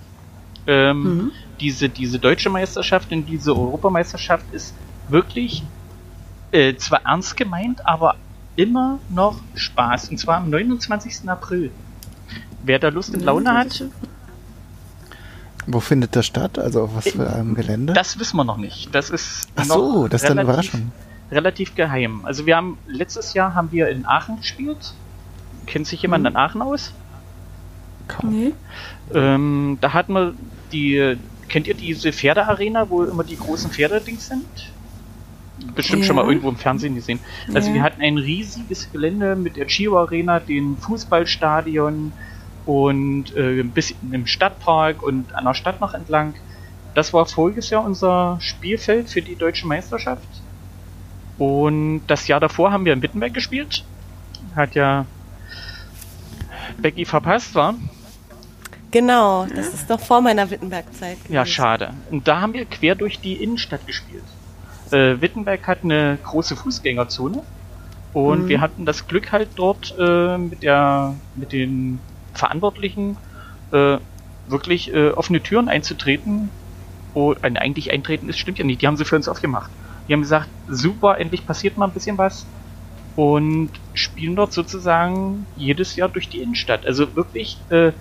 Ähm, 0.66 1.02
Mhm. 1.02 1.32
diese, 1.60 1.88
diese 1.88 2.18
deutsche 2.18 2.50
Meisterschaft 2.50 3.10
und 3.10 3.24
diese 3.26 3.56
Europameisterschaft 3.56 4.44
ist 4.52 4.74
wirklich 5.08 5.62
äh, 6.52 6.74
zwar 6.76 7.02
ernst 7.04 7.36
gemeint, 7.36 7.84
aber 7.86 8.16
immer 8.56 8.98
noch 9.08 9.40
Spaß. 9.54 10.10
Und 10.10 10.18
zwar 10.18 10.36
am 10.36 10.50
29. 10.50 11.28
April. 11.28 11.72
Wer 12.62 12.78
da 12.78 12.88
Lust 12.88 13.14
und 13.14 13.20
Laune 13.22 13.52
hat, 13.54 13.84
Wo 15.66 15.80
findet 15.80 16.16
das 16.16 16.26
statt? 16.26 16.58
Also 16.58 16.82
auf 16.84 16.94
was 16.96 17.08
für 17.08 17.30
einem 17.32 17.54
Gelände? 17.54 17.92
das 17.92 18.18
wissen 18.18 18.36
wir 18.36 18.44
noch 18.44 18.56
nicht. 18.56 18.94
Das 18.94 19.10
ist 19.10 19.48
Ach 19.56 19.66
noch 19.66 19.74
so, 19.76 20.08
das 20.08 20.22
ist 20.22 20.30
eine 20.30 20.40
relativ- 20.42 20.70
Überraschung. 20.74 20.92
relativ 21.30 21.74
geheim. 21.74 22.24
Also 22.24 22.46
wir 22.46 22.56
haben 22.56 22.78
letztes 22.86 23.34
Jahr 23.34 23.54
haben 23.54 23.70
wir 23.72 23.88
in 23.88 24.04
Aachen 24.06 24.38
gespielt. 24.38 24.94
Kennt 25.66 25.86
sich 25.86 26.02
jemand 26.02 26.22
Mhm. 26.22 26.28
in 26.30 26.36
Aachen 26.36 26.62
aus? 26.62 26.92
Kaum. 28.08 28.30
Nee. 28.30 28.52
Ähm, 29.14 29.78
da 29.80 29.92
hatten 29.92 30.12
wir 30.14 30.34
die, 30.72 31.16
kennt 31.48 31.66
ihr 31.68 31.74
diese 31.74 32.12
Pferdearena, 32.12 32.88
wo 32.90 33.04
immer 33.04 33.22
die 33.24 33.36
großen 33.36 33.70
Pferdedings 33.70 34.26
sind? 34.28 34.44
Bestimmt 35.74 36.04
schon 36.06 36.16
Ja. 36.16 36.22
mal 36.22 36.28
irgendwo 36.28 36.48
im 36.48 36.56
Fernsehen 36.56 36.94
gesehen. 36.94 37.20
Also 37.54 37.68
Ja. 37.68 37.74
wir 37.74 37.82
hatten 37.82 38.00
ein 38.02 38.16
riesiges 38.18 38.90
Gelände 38.90 39.36
mit 39.36 39.56
der 39.56 39.66
Chio 39.66 39.98
Arena, 40.00 40.40
dem 40.40 40.78
Fußballstadion 40.78 42.12
und 42.66 43.34
äh, 43.36 43.60
ein 43.60 43.70
bisschen 43.70 44.12
im 44.12 44.26
Stadtpark 44.26 45.02
und 45.02 45.34
an 45.34 45.44
der 45.44 45.54
Stadt 45.54 45.80
noch 45.80 45.94
entlang. 45.94 46.34
Das 46.94 47.12
war 47.12 47.26
voriges 47.26 47.70
Jahr 47.70 47.84
unser 47.84 48.38
Spielfeld 48.40 49.08
für 49.08 49.22
die 49.22 49.36
deutsche 49.36 49.66
Meisterschaft. 49.66 50.26
Und 51.38 52.02
das 52.06 52.26
Jahr 52.28 52.40
davor 52.40 52.72
haben 52.72 52.84
wir 52.84 52.92
in 52.92 53.02
Wittenberg 53.02 53.32
gespielt. 53.32 53.84
Hat 54.54 54.74
ja 54.74 55.06
Becky 56.78 57.04
verpasst, 57.04 57.54
war. 57.54 57.74
Genau, 58.90 59.46
das 59.54 59.68
ist 59.72 59.88
doch 59.88 60.00
vor 60.00 60.20
meiner 60.20 60.50
Wittenberg-Zeit. 60.50 61.18
Ja, 61.28 61.46
schade. 61.46 61.94
Und 62.10 62.26
da 62.26 62.40
haben 62.40 62.52
wir 62.54 62.64
quer 62.64 62.96
durch 62.96 63.20
die 63.20 63.34
Innenstadt 63.34 63.86
gespielt. 63.86 64.24
Äh, 64.90 65.20
Wittenberg 65.20 65.66
hat 65.68 65.84
eine 65.84 66.18
große 66.24 66.56
Fußgängerzone 66.56 67.42
und 68.12 68.42
Mhm. 68.44 68.48
wir 68.48 68.60
hatten 68.60 68.84
das 68.86 69.06
Glück 69.06 69.30
halt 69.30 69.50
dort 69.54 69.94
äh, 69.96 70.36
mit 70.36 70.64
der 70.64 71.14
mit 71.36 71.52
den 71.52 72.00
Verantwortlichen 72.34 73.16
äh, 73.72 73.98
wirklich 74.46 74.92
äh, 74.92 75.10
offene 75.10 75.42
Türen 75.42 75.68
einzutreten. 75.68 76.50
Oh, 77.14 77.32
äh, 77.32 77.54
eigentlich 77.56 77.92
eintreten 77.92 78.28
ist 78.28 78.38
stimmt 78.38 78.58
ja 78.58 78.64
nicht. 78.64 78.82
Die 78.82 78.86
haben 78.86 78.96
sie 78.96 79.04
für 79.04 79.16
uns 79.16 79.28
aufgemacht. 79.28 79.70
Die 80.08 80.12
haben 80.12 80.22
gesagt, 80.22 80.48
super, 80.68 81.18
endlich 81.18 81.46
passiert 81.46 81.76
mal 81.76 81.86
ein 81.86 81.92
bisschen 81.92 82.18
was 82.18 82.46
und 83.16 83.70
spielen 83.94 84.36
dort 84.36 84.52
sozusagen 84.52 85.46
jedes 85.56 85.96
Jahr 85.96 86.08
durch 86.08 86.28
die 86.28 86.40
Innenstadt. 86.40 86.86
Also 86.86 87.14
wirklich 87.16 87.58
äh, 87.70 87.92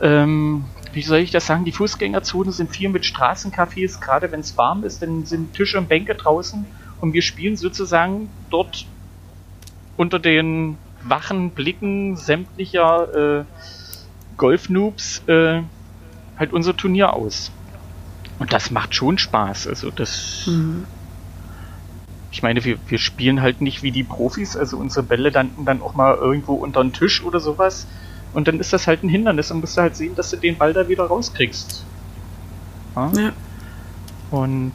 ähm, 0.00 0.64
wie 0.92 1.02
soll 1.02 1.18
ich 1.18 1.30
das 1.30 1.46
sagen, 1.46 1.64
die 1.64 1.72
Fußgängerzonen 1.72 2.52
sind 2.52 2.70
viel 2.70 2.88
mit 2.88 3.04
Straßencafés, 3.04 4.00
gerade 4.00 4.32
wenn 4.32 4.40
es 4.40 4.56
warm 4.56 4.84
ist, 4.84 5.02
dann 5.02 5.24
sind 5.24 5.54
Tische 5.54 5.78
und 5.78 5.88
Bänke 5.88 6.14
draußen 6.14 6.66
und 7.00 7.12
wir 7.12 7.22
spielen 7.22 7.56
sozusagen 7.56 8.28
dort 8.50 8.86
unter 9.96 10.18
den 10.18 10.78
wachen 11.02 11.50
Blicken 11.50 12.16
sämtlicher 12.16 13.40
äh, 13.40 13.44
Golfnoobs 14.36 15.22
äh, 15.26 15.62
halt 16.38 16.52
unser 16.52 16.76
Turnier 16.76 17.12
aus. 17.12 17.50
Und 18.38 18.52
das 18.52 18.70
macht 18.70 18.94
schon 18.94 19.18
Spaß. 19.18 19.66
Also 19.66 19.90
das. 19.90 20.44
Mhm. 20.46 20.84
Ich 22.32 22.42
meine, 22.42 22.64
wir, 22.64 22.78
wir 22.88 22.98
spielen 22.98 23.42
halt 23.42 23.60
nicht 23.60 23.82
wie 23.82 23.90
die 23.90 24.04
Profis, 24.04 24.56
also 24.56 24.76
unsere 24.76 25.02
Bälle 25.02 25.30
landen 25.30 25.64
dann 25.64 25.82
auch 25.82 25.94
mal 25.94 26.14
irgendwo 26.14 26.54
unter 26.54 26.80
den 26.80 26.92
Tisch 26.92 27.24
oder 27.24 27.40
sowas. 27.40 27.86
Und 28.32 28.46
dann 28.46 28.60
ist 28.60 28.72
das 28.72 28.86
halt 28.86 29.02
ein 29.02 29.08
Hindernis 29.08 29.50
und 29.50 29.60
musst 29.60 29.76
du 29.76 29.82
halt 29.82 29.96
sehen, 29.96 30.14
dass 30.14 30.30
du 30.30 30.36
den 30.36 30.56
Ball 30.56 30.72
da 30.72 30.88
wieder 30.88 31.04
rauskriegst. 31.04 31.84
Ja? 32.94 33.10
Ja. 33.16 33.32
Und 34.30 34.72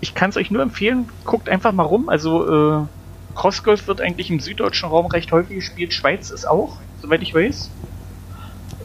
ich 0.00 0.14
kann 0.14 0.30
es 0.30 0.36
euch 0.36 0.52
nur 0.52 0.62
empfehlen, 0.62 1.08
guckt 1.24 1.48
einfach 1.48 1.72
mal 1.72 1.82
rum. 1.82 2.08
Also 2.08 2.82
äh, 2.82 2.86
Crossgolf 3.38 3.86
wird 3.86 4.00
eigentlich 4.00 4.30
im 4.30 4.40
süddeutschen 4.40 4.88
Raum 4.88 5.06
recht 5.06 5.30
häufig 5.32 5.54
gespielt. 5.56 5.94
Schweiz 5.94 6.30
ist 6.30 6.44
auch, 6.46 6.76
soweit 7.00 7.22
ich 7.22 7.32
weiß, 7.34 7.70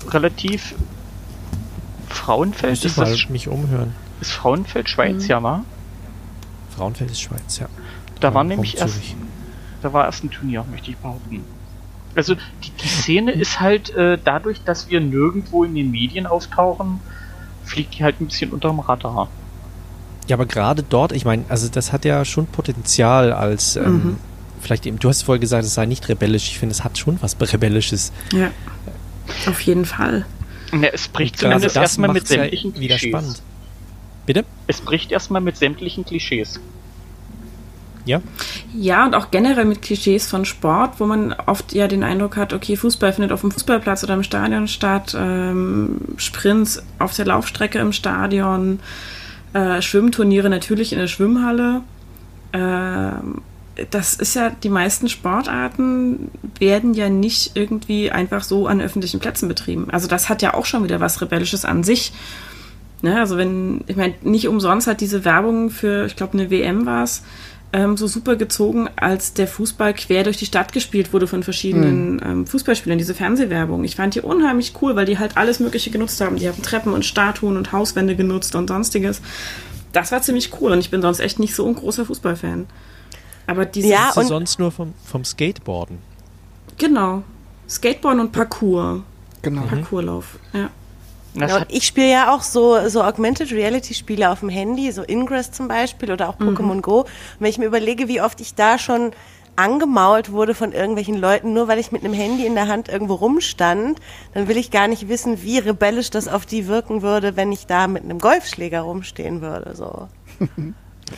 relativ 0.10 0.76
Frauenfeld. 2.10 2.72
Muss 2.74 2.80
ich 2.80 2.86
Ist, 2.86 2.98
das, 2.98 3.10
mal 3.10 3.16
Sch- 3.16 3.32
mich 3.32 3.48
umhören. 3.48 3.94
ist 4.22 4.32
Frauenfeld 4.32 4.90
Schweiz, 4.90 5.24
Mhm. 5.24 5.30
ja 5.30 5.44
war? 5.44 5.66
Frauenfeld 6.76 7.12
ist 7.12 7.22
Schweiz, 7.22 7.58
ja. 7.60 7.68
Da 8.20 8.34
war 8.34 8.42
Raum 8.42 8.48
nämlich 8.50 8.78
erst, 8.78 8.94
Zürich. 8.96 9.16
da 9.82 9.92
war 9.94 10.06
erst 10.06 10.24
ein 10.24 10.30
Turnier, 10.32 10.64
möchte 10.72 10.92
ich 10.92 10.98
behaupten. 10.98 11.44
Also 12.16 12.36
die, 12.36 12.70
die 12.80 12.88
Szene 12.88 13.32
ist 13.32 13.60
halt 13.60 13.90
äh, 13.96 14.20
dadurch, 14.24 14.64
dass 14.64 14.88
wir 14.90 15.02
nirgendwo 15.02 15.64
in 15.64 15.74
den 15.74 15.90
Medien 15.90 16.28
auftauchen, 16.28 17.00
fliegt 17.66 17.98
die 17.98 18.04
halt 18.04 18.22
ein 18.22 18.28
bisschen 18.28 18.52
unterm 18.52 18.80
Radar. 18.80 19.30
Ja, 20.28 20.36
aber 20.36 20.46
gerade 20.46 20.84
dort, 20.84 21.12
ich 21.12 21.26
meine, 21.26 21.44
also 21.50 21.68
das 21.70 21.92
hat 21.92 22.06
ja 22.06 22.24
schon 22.24 22.46
Potenzial 22.46 23.34
als, 23.34 23.76
ähm, 23.78 23.84
Mhm. 23.94 24.18
Vielleicht 24.64 24.86
eben, 24.86 24.98
du 25.00 25.10
hast 25.10 25.24
vorher 25.24 25.40
gesagt, 25.40 25.66
es 25.66 25.74
sei 25.74 25.86
nicht 25.86 26.10
rebellisch. 26.10 26.48
Ich 26.48 26.60
finde, 26.60 26.74
es 26.74 26.84
hat 26.84 26.98
schon 26.98 27.22
was 27.22 27.38
Rebellisches. 27.40 28.12
ja. 28.34 28.52
Auf 29.48 29.62
jeden 29.62 29.86
Fall. 29.86 30.26
Ja, 30.74 30.90
es 30.92 31.08
bricht 31.08 31.38
zumindest 31.40 31.76
das 31.76 31.82
erstmal 31.82 32.10
mit 32.10 32.24
macht's 32.24 32.30
ja 32.32 32.42
sämtlichen 32.42 32.76
wieder 32.76 32.96
Klischees. 32.98 33.10
spannend. 33.10 33.42
Bitte? 34.26 34.46
Es 34.68 34.82
bricht 34.82 35.12
erstmal 35.12 35.42
mit 35.42 35.56
sämtlichen 35.56 36.04
Klischees. 36.06 36.60
Ja? 38.06 38.22
Ja, 38.76 39.06
und 39.06 39.16
auch 39.16 39.32
generell 39.32 39.66
mit 39.66 39.82
Klischees 39.82 40.28
von 40.28 40.46
Sport, 40.46 41.00
wo 41.00 41.06
man 41.06 41.34
oft 41.46 41.74
ja 41.74 41.88
den 41.88 42.04
Eindruck 42.04 42.36
hat, 42.36 42.52
okay, 42.54 42.76
Fußball 42.76 43.14
findet 43.14 43.32
auf 43.32 43.42
dem 43.42 43.52
Fußballplatz 43.52 44.04
oder 44.04 44.16
im 44.16 44.24
Stadion 44.24 44.68
statt, 44.68 45.16
ähm, 45.18 46.02
Sprints 46.18 46.84
auf 47.00 47.16
der 47.16 47.26
Laufstrecke 47.26 47.80
im 47.80 47.94
Stadion, 47.94 48.80
äh, 49.54 49.82
Schwimmturniere 49.82 50.50
natürlich 50.50 50.92
in 50.92 51.00
der 51.00 51.08
Schwimmhalle. 51.08 51.82
Ähm, 52.52 53.42
das 53.90 54.14
ist 54.14 54.36
ja, 54.36 54.50
die 54.52 54.70
meisten 54.70 55.10
Sportarten 55.10 56.30
werden 56.60 56.94
ja 56.94 57.10
nicht 57.10 57.56
irgendwie 57.56 58.12
einfach 58.12 58.44
so 58.44 58.68
an 58.68 58.82
öffentlichen 58.82 59.20
Plätzen 59.20 59.48
betrieben. 59.48 59.88
Also 59.92 60.08
das 60.08 60.30
hat 60.30 60.42
ja 60.42 60.54
auch 60.54 60.66
schon 60.66 60.84
wieder 60.84 61.00
was 61.00 61.22
Rebellisches 61.22 61.66
an 61.66 61.84
sich. 61.84 62.14
Ne? 63.02 63.20
Also 63.20 63.38
wenn, 63.38 63.82
ich 63.88 63.96
meine, 63.96 64.14
nicht 64.22 64.48
umsonst 64.48 64.88
hat 64.88 65.02
diese 65.02 65.26
Werbung 65.26 65.70
für, 65.70 66.06
ich 66.06 66.16
glaube, 66.16 66.34
eine 66.34 66.52
WM 66.52 66.86
war 66.86 67.04
es, 67.04 67.24
ähm, 67.74 67.98
so 67.98 68.06
super 68.06 68.36
gezogen, 68.36 68.88
als 68.96 69.34
der 69.34 69.48
Fußball 69.48 69.96
quer 69.96 70.24
durch 70.24 70.38
die 70.38 70.46
Stadt 70.46 70.72
gespielt 70.72 71.12
wurde 71.12 71.26
von 71.26 71.42
verschiedenen 71.42 72.16
mhm. 72.18 72.22
ähm, 72.24 72.48
Fußballspielern, 72.48 73.00
diese 73.00 73.16
Fernsehwerbung. 73.16 73.84
Ich 73.84 73.96
fand 73.96 74.14
die 74.14 74.22
unheimlich 74.22 74.74
cool, 74.82 74.96
weil 74.96 75.08
die 75.08 75.18
halt 75.18 75.38
alles 75.38 75.60
Mögliche 75.60 75.90
genutzt 75.90 76.22
haben. 76.22 76.36
Die 76.36 76.48
haben 76.48 76.62
Treppen 76.62 76.94
und 76.94 77.04
Statuen 77.04 77.58
und 77.58 77.72
Hauswände 77.72 78.16
genutzt 78.16 78.54
und 78.54 78.68
sonstiges. 78.68 79.22
Das 79.92 80.12
war 80.12 80.22
ziemlich 80.22 80.52
cool 80.62 80.72
und 80.72 80.80
ich 80.80 80.92
bin 80.92 81.02
sonst 81.02 81.20
echt 81.20 81.40
nicht 81.40 81.56
so 81.56 81.68
ein 81.68 81.74
großer 81.74 82.06
Fußballfan. 82.06 82.68
Aber 83.48 83.66
diese 83.66 83.90
ja, 83.90 84.12
und 84.16 84.28
sonst 84.28 84.60
nur 84.60 84.72
vom, 84.72 84.94
vom 85.06 85.26
Skateboarden. 85.26 86.00
Genau. 86.78 87.24
Skateboarden 87.68 88.22
und 88.22 88.32
Parkour. 88.32 89.04
Genau. 89.42 89.64
Parkourlauf, 89.64 90.40
ja. 90.54 90.70
Ja, 91.36 91.66
ich 91.68 91.88
spiele 91.88 92.12
ja 92.12 92.34
auch 92.34 92.44
so, 92.44 92.88
so 92.90 93.04
Augmented 93.04 93.52
Reality 93.52 93.96
Spiele 93.96 94.30
auf 94.30 94.42
dem 94.42 94.50
Handy, 94.50 94.92
so 94.92 95.02
Ingress 95.02 95.52
zum 95.52 95.68
Beispiel 95.68 96.12
oder 96.12 96.30
auch 96.30 96.38
Pokémon 96.38 96.76
mhm. 96.76 96.82
Go. 96.84 97.00
Und 97.00 97.08
wenn 97.40 97.50
ich 97.50 97.58
mir 97.58 97.66
überlege, 97.66 98.08
wie 98.08 98.22
oft 98.22 98.40
ich 98.40 98.54
da 98.54 98.78
schon 98.78 99.14
angemault 99.56 100.32
wurde 100.32 100.54
von 100.54 100.72
irgendwelchen 100.72 101.18
Leuten, 101.18 101.54
nur 101.54 101.68
weil 101.68 101.80
ich 101.80 101.92
mit 101.92 102.04
einem 102.04 102.14
Handy 102.14 102.46
in 102.46 102.56
der 102.56 102.68
Hand 102.68 102.90
irgendwo 102.90 103.16
rumstand, 103.16 104.00
dann 104.34 104.48
will 104.48 104.58
ich 104.58 104.72
gar 104.72 104.88
nicht 104.88 105.10
wissen, 105.10 105.42
wie 105.44 105.60
rebellisch 105.60 106.10
das 106.10 106.28
auf 106.28 106.46
die 106.46 106.68
wirken 106.68 107.02
würde, 107.02 107.36
wenn 107.36 107.52
ich 107.52 107.66
da 107.66 107.88
mit 107.88 108.04
einem 108.04 108.20
Golfschläger 108.20 108.82
rumstehen 108.82 109.42
würde. 109.42 109.76
So. 109.76 110.08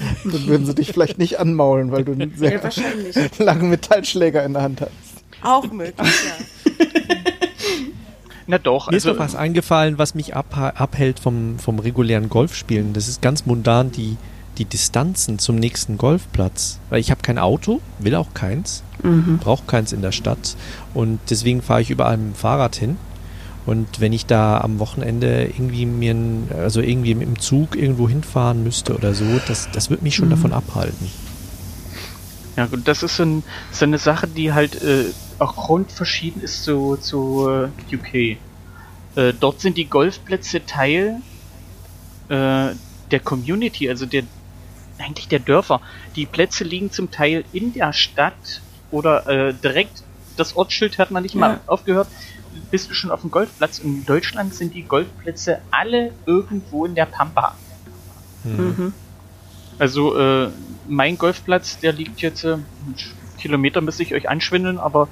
dann 0.24 0.48
würden 0.48 0.66
sie 0.66 0.76
dich 0.76 0.92
vielleicht 0.92 1.18
nicht 1.18 1.40
anmaulen, 1.40 1.92
weil 1.92 2.04
du 2.04 2.14
einen 2.14 2.36
sehr 2.36 2.62
ja, 2.62 3.28
langen 3.44 3.70
Metallschläger 3.70 4.44
in 4.44 4.54
der 4.54 4.62
Hand 4.62 4.82
hast. 4.82 4.92
Auch 5.42 5.72
möglich, 5.72 5.96
ja. 6.08 6.76
Na 8.48 8.58
doch. 8.58 8.88
Mir 8.88 8.96
also, 8.96 9.10
ist 9.10 9.16
doch 9.16 9.24
was 9.24 9.36
eingefallen, 9.36 9.98
was 9.98 10.16
mich 10.16 10.36
abhält 10.36 11.20
vom, 11.20 11.58
vom 11.60 11.80
regulären 11.80 12.30
Golfspielen. 12.30 12.94
Das 12.94 13.08
ist 13.08 13.22
ganz 13.22 13.46
mundan 13.46 13.92
die, 13.92 14.18
die 14.58 14.66
Distanzen 14.66 15.40
zum 15.40 15.56
nächsten 15.56 15.98
Golfplatz. 15.98 16.80
Weil 16.90 17.00
ich 17.00 17.12
habe 17.12 17.22
kein 17.22 17.40
Auto, 17.40 17.82
will 18.00 18.16
auch 18.16 18.34
keins, 18.34 18.84
mhm. 19.04 19.40
brauche 19.40 19.66
keins 19.66 19.94
in 19.94 20.02
der 20.02 20.12
Stadt. 20.12 20.56
Und 20.94 21.20
deswegen 21.30 21.62
fahre 21.62 21.82
ich 21.82 21.90
überall 21.90 22.18
mit 22.18 22.34
dem 22.34 22.36
Fahrrad 22.36 22.76
hin. 22.76 22.98
Und 23.66 24.00
wenn 24.00 24.14
ich 24.14 24.26
da 24.26 24.62
am 24.62 24.80
Wochenende 24.80 25.46
irgendwie 25.46 25.86
mir, 25.86 26.14
ein, 26.14 26.50
also 26.56 26.82
irgendwie 26.82 27.12
im 27.12 27.40
Zug 27.40 27.76
irgendwo 27.76 28.08
hinfahren 28.08 28.64
müsste 28.64 28.96
oder 28.96 29.14
so, 29.14 29.26
das, 29.48 29.70
das 29.72 29.90
wird 29.90 30.04
mich 30.04 30.16
schon 30.16 30.28
mhm. 30.28 30.32
davon 30.32 30.54
abhalten. 30.54 31.10
Ja 32.56 32.68
gut, 32.68 32.88
das 32.88 33.04
ist 33.04 33.18
so, 33.18 33.24
ein, 33.24 33.44
so 33.72 33.86
eine 33.86 33.98
Sache, 33.98 34.28
die 34.28 34.54
halt 34.54 34.82
äh, 34.82 35.06
auch 35.40 35.56
grundverschieden 35.56 36.42
ist 36.42 36.64
zu, 36.64 36.96
zu 36.98 37.50
äh, 37.50 37.96
UK. 37.96 38.38
Äh, 39.16 39.34
dort 39.40 39.62
sind 39.62 39.78
die 39.78 39.86
Golfplätze 39.86 40.66
Teil 40.66 41.22
äh, 42.30 42.70
der 43.12 43.20
Community, 43.24 43.90
also 43.90 44.06
der 44.06 44.24
eigentlich 44.98 45.28
der 45.28 45.40
Dörfer. 45.40 45.82
Die 46.16 46.26
Plätze 46.26 46.64
liegen 46.64 46.92
zum 46.92 47.12
Teil 47.12 47.44
in 47.52 47.74
der 47.74 47.94
Stadt 47.94 48.62
oder 48.92 49.28
äh, 49.28 49.54
direkt, 49.54 50.04
das 50.38 50.56
Ortsschild 50.56 50.98
hat 50.98 51.12
man 51.12 51.24
nicht 51.24 51.36
ja. 51.36 51.42
mal 51.42 51.60
aufgehört, 51.68 52.08
bist 52.72 52.90
du 52.90 52.94
schon 52.94 53.12
auf 53.12 53.22
dem 53.22 53.32
Golfplatz. 53.32 53.80
In 53.80 54.06
Deutschland 54.06 54.54
sind 54.54 54.74
die 54.74 54.84
Golfplätze 54.84 55.60
alle 55.72 56.12
irgendwo 56.26 56.86
in 56.86 56.96
der 56.96 57.06
Pampa. 57.06 57.56
Mhm. 58.44 58.94
Also 59.78 60.18
äh, 60.18 60.50
mein 60.88 61.18
Golfplatz, 61.18 61.80
der 61.80 61.94
liegt 61.94 62.22
jetzt 62.22 62.44
äh, 62.44 62.58
Kilometer 63.38 63.82
müsste 63.82 64.04
ich 64.04 64.14
euch 64.14 64.30
anschwindeln, 64.30 64.80
aber 64.80 65.08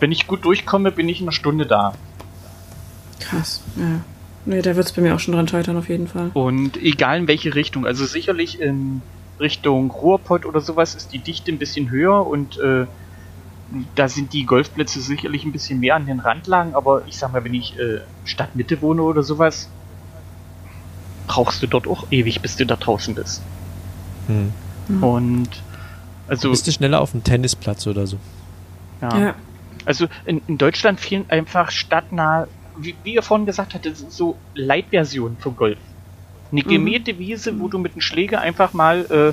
wenn 0.00 0.12
ich 0.12 0.26
gut 0.26 0.44
durchkomme, 0.44 0.92
bin 0.92 1.08
ich 1.08 1.20
in 1.20 1.26
einer 1.26 1.32
Stunde 1.32 1.64
da. 1.64 1.94
Krass, 3.20 3.62
ja. 3.76 4.00
Nee, 4.44 4.60
da 4.60 4.74
wird 4.74 4.86
es 4.86 4.92
bei 4.92 5.00
mir 5.00 5.14
auch 5.14 5.20
schon 5.20 5.34
dran 5.34 5.46
scheitern, 5.46 5.76
auf 5.76 5.88
jeden 5.88 6.08
Fall. 6.08 6.30
Und 6.34 6.76
egal 6.76 7.18
in 7.18 7.28
welche 7.28 7.54
Richtung, 7.54 7.86
also 7.86 8.04
sicherlich 8.04 8.60
in 8.60 9.00
Richtung 9.38 9.90
Ruhrpott 9.90 10.44
oder 10.44 10.60
sowas 10.60 10.94
ist 10.94 11.12
die 11.12 11.18
Dichte 11.18 11.52
ein 11.52 11.58
bisschen 11.58 11.90
höher 11.90 12.26
und 12.26 12.58
äh, 12.58 12.86
da 13.94 14.08
sind 14.08 14.32
die 14.32 14.44
Golfplätze 14.44 15.00
sicherlich 15.00 15.44
ein 15.44 15.52
bisschen 15.52 15.80
mehr 15.80 15.96
an 15.96 16.06
den 16.06 16.20
Randlagen, 16.20 16.74
aber 16.74 17.02
ich 17.06 17.16
sag 17.16 17.32
mal, 17.32 17.44
wenn 17.44 17.54
ich 17.54 17.78
äh, 17.78 18.00
Stadtmitte 18.24 18.82
wohne 18.82 19.02
oder 19.02 19.22
sowas, 19.22 19.68
brauchst 21.26 21.62
du 21.62 21.66
dort 21.66 21.86
auch 21.86 22.06
ewig, 22.10 22.40
bis 22.40 22.56
du 22.56 22.66
da 22.66 22.76
draußen 22.76 23.14
bist. 23.14 23.42
Hm. 24.26 24.52
Und 25.02 25.48
also. 26.28 26.50
Bist 26.50 26.66
du 26.66 26.72
schneller 26.72 27.00
auf 27.00 27.12
dem 27.12 27.24
Tennisplatz 27.24 27.86
oder 27.86 28.06
so? 28.06 28.18
Ja. 29.00 29.18
ja. 29.18 29.34
Also 29.84 30.06
in, 30.26 30.40
in 30.46 30.58
Deutschland 30.58 31.00
fehlen 31.00 31.24
einfach 31.28 31.70
stadtnah, 31.70 32.46
wie, 32.76 32.94
wie 33.02 33.14
ihr 33.14 33.22
vorhin 33.22 33.46
gesagt 33.46 33.74
hattet, 33.74 33.96
so 33.96 34.36
Leitversionen 34.54 35.36
vom 35.38 35.56
Golf. 35.56 35.78
Eine 36.50 36.62
mhm. 36.62 36.68
gemähte 36.68 37.18
Wiese, 37.18 37.58
wo 37.58 37.68
du 37.68 37.78
mit 37.78 37.94
dem 37.94 38.00
Schläger 38.00 38.40
einfach 38.40 38.74
mal 38.74 39.06
äh, 39.10 39.32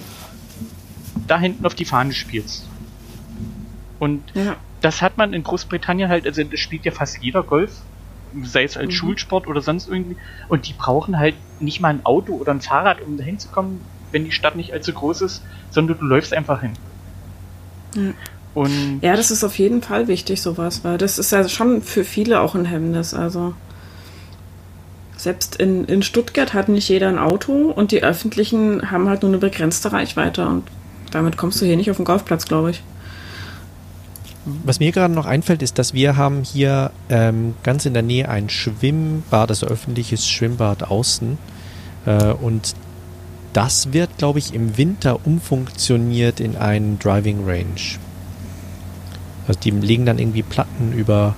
da 1.28 1.40
hinten 1.40 1.66
auf 1.66 1.76
die 1.76 1.86
Fahne 1.86 2.14
spielst. 2.14 2.69
Und 4.00 4.24
ja. 4.34 4.56
das 4.82 5.02
hat 5.02 5.18
man 5.18 5.34
in 5.34 5.44
Großbritannien 5.44 6.10
halt, 6.10 6.26
also 6.26 6.44
das 6.44 6.60
spielt 6.60 6.86
ja 6.86 6.92
fast 6.92 7.22
jeder 7.22 7.44
Golf, 7.44 7.72
sei 8.44 8.64
es 8.64 8.78
als 8.78 8.88
mhm. 8.88 8.92
Schulsport 8.92 9.48
oder 9.48 9.62
sonst 9.62 9.90
irgendwie. 9.90 10.16
Und 10.48 10.68
die 10.68 10.74
brauchen 10.74 11.20
halt 11.20 11.36
nicht 11.60 11.82
mal 11.82 11.90
ein 11.90 12.06
Auto 12.06 12.34
oder 12.34 12.54
ein 12.54 12.62
Fahrrad, 12.62 13.02
um 13.02 13.18
da 13.18 13.24
hinzukommen, 13.24 13.82
wenn 14.12 14.26
die 14.26 14.32
Stadt 14.32 14.56
nicht 14.56 14.74
allzu 14.74 14.94
groß 14.94 15.22
ist, 15.22 15.44
sondern 15.72 16.00
du 16.00 16.06
läufst 16.06 16.34
einfach 16.34 16.62
hin. 16.62 16.74
Ja. 17.96 18.14
Und 18.56 19.00
ja, 19.02 19.16
das 19.16 19.32
ist 19.32 19.44
auf 19.44 19.58
jeden 19.60 19.82
Fall 19.82 20.08
wichtig, 20.08 20.42
sowas, 20.42 20.84
weil 20.84 20.98
das 20.98 21.20
ist 21.20 21.32
ja 21.32 21.48
schon 21.48 21.82
für 21.82 22.04
viele 22.04 22.42
auch 22.42 22.56
ein 22.56 22.66
Hemmnis. 22.66 23.14
Also 23.14 23.54
selbst 25.18 25.58
in, 25.58 25.86
in 25.86 26.02
Stuttgart 26.02 26.54
hat 26.54 26.70
nicht 26.70 26.90
jeder 26.90 27.10
ein 27.10 27.20
Auto 27.20 27.72
und 27.72 27.92
die 27.92 28.04
öffentlichen 28.04 28.90
haben 28.90 29.08
halt 29.08 29.22
nur 29.22 29.32
eine 29.32 29.38
begrenzte 29.38 29.92
Reichweite 29.92 30.48
und 30.48 30.64
damit 31.12 31.38
kommst 31.38 31.62
du 31.62 31.66
hier 31.66 31.78
nicht 31.78 31.92
auf 31.92 31.98
den 31.98 32.06
Golfplatz, 32.06 32.46
glaube 32.46 32.72
ich. 32.72 32.84
Was 34.64 34.80
mir 34.80 34.92
gerade 34.92 35.14
noch 35.14 35.26
einfällt, 35.26 35.62
ist, 35.62 35.78
dass 35.78 35.94
wir 35.94 36.18
haben 36.18 36.44
hier 36.44 36.92
ähm, 37.10 37.56
ganz 37.64 37.86
in 37.86 37.94
der 37.94 38.04
Nähe 38.04 38.30
ein 38.30 38.50
Schwimmbad, 38.50 39.50
also 39.50 39.68
öffentliches 39.68 40.28
Schwimmbad 40.28 40.84
außen. 40.84 41.38
Äh, 42.06 42.34
und 42.34 42.76
das 43.54 43.94
wird, 43.94 44.18
glaube 44.18 44.40
ich, 44.40 44.54
im 44.54 44.78
Winter 44.78 45.26
umfunktioniert 45.26 46.40
in 46.40 46.56
einen 46.56 47.00
Driving 47.00 47.46
Range. 47.46 48.00
Also 49.48 49.60
die 49.60 49.72
legen 49.72 50.06
dann 50.06 50.20
irgendwie 50.20 50.44
Platten 50.44 50.94
über, 50.94 51.36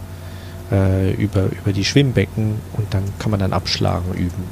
äh, 0.71 1.13
über, 1.13 1.45
über 1.45 1.71
die 1.71 1.85
Schwimmbecken 1.85 2.55
und 2.73 2.93
dann 2.93 3.03
kann 3.19 3.31
man 3.31 3.39
dann 3.39 3.53
abschlagen 3.53 4.13
üben. 4.13 4.43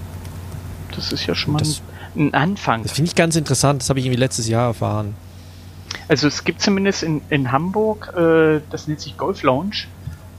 Das 0.96 1.12
ist 1.12 1.26
ja 1.28 1.36
schon 1.36 1.54
mal 1.54 1.60
das, 1.60 1.82
ein 2.16 2.34
Anfang. 2.34 2.84
Das 2.84 2.94
finde 2.94 3.10
ich 3.10 3.16
ganz 3.16 3.36
interessant, 3.36 3.82
das 3.82 3.90
habe 3.90 4.00
ich 4.00 4.06
irgendwie 4.06 4.20
letztes 4.20 4.48
Jahr 4.48 4.68
erfahren. 4.68 5.14
Also 6.08 6.28
es 6.28 6.44
gibt 6.44 6.62
zumindest 6.62 7.04
in, 7.04 7.22
in 7.30 7.52
Hamburg, 7.52 8.14
äh, 8.16 8.62
das 8.70 8.88
nennt 8.88 9.00
sich 9.00 9.18
Golf 9.18 9.44
Lounge, 9.44 9.88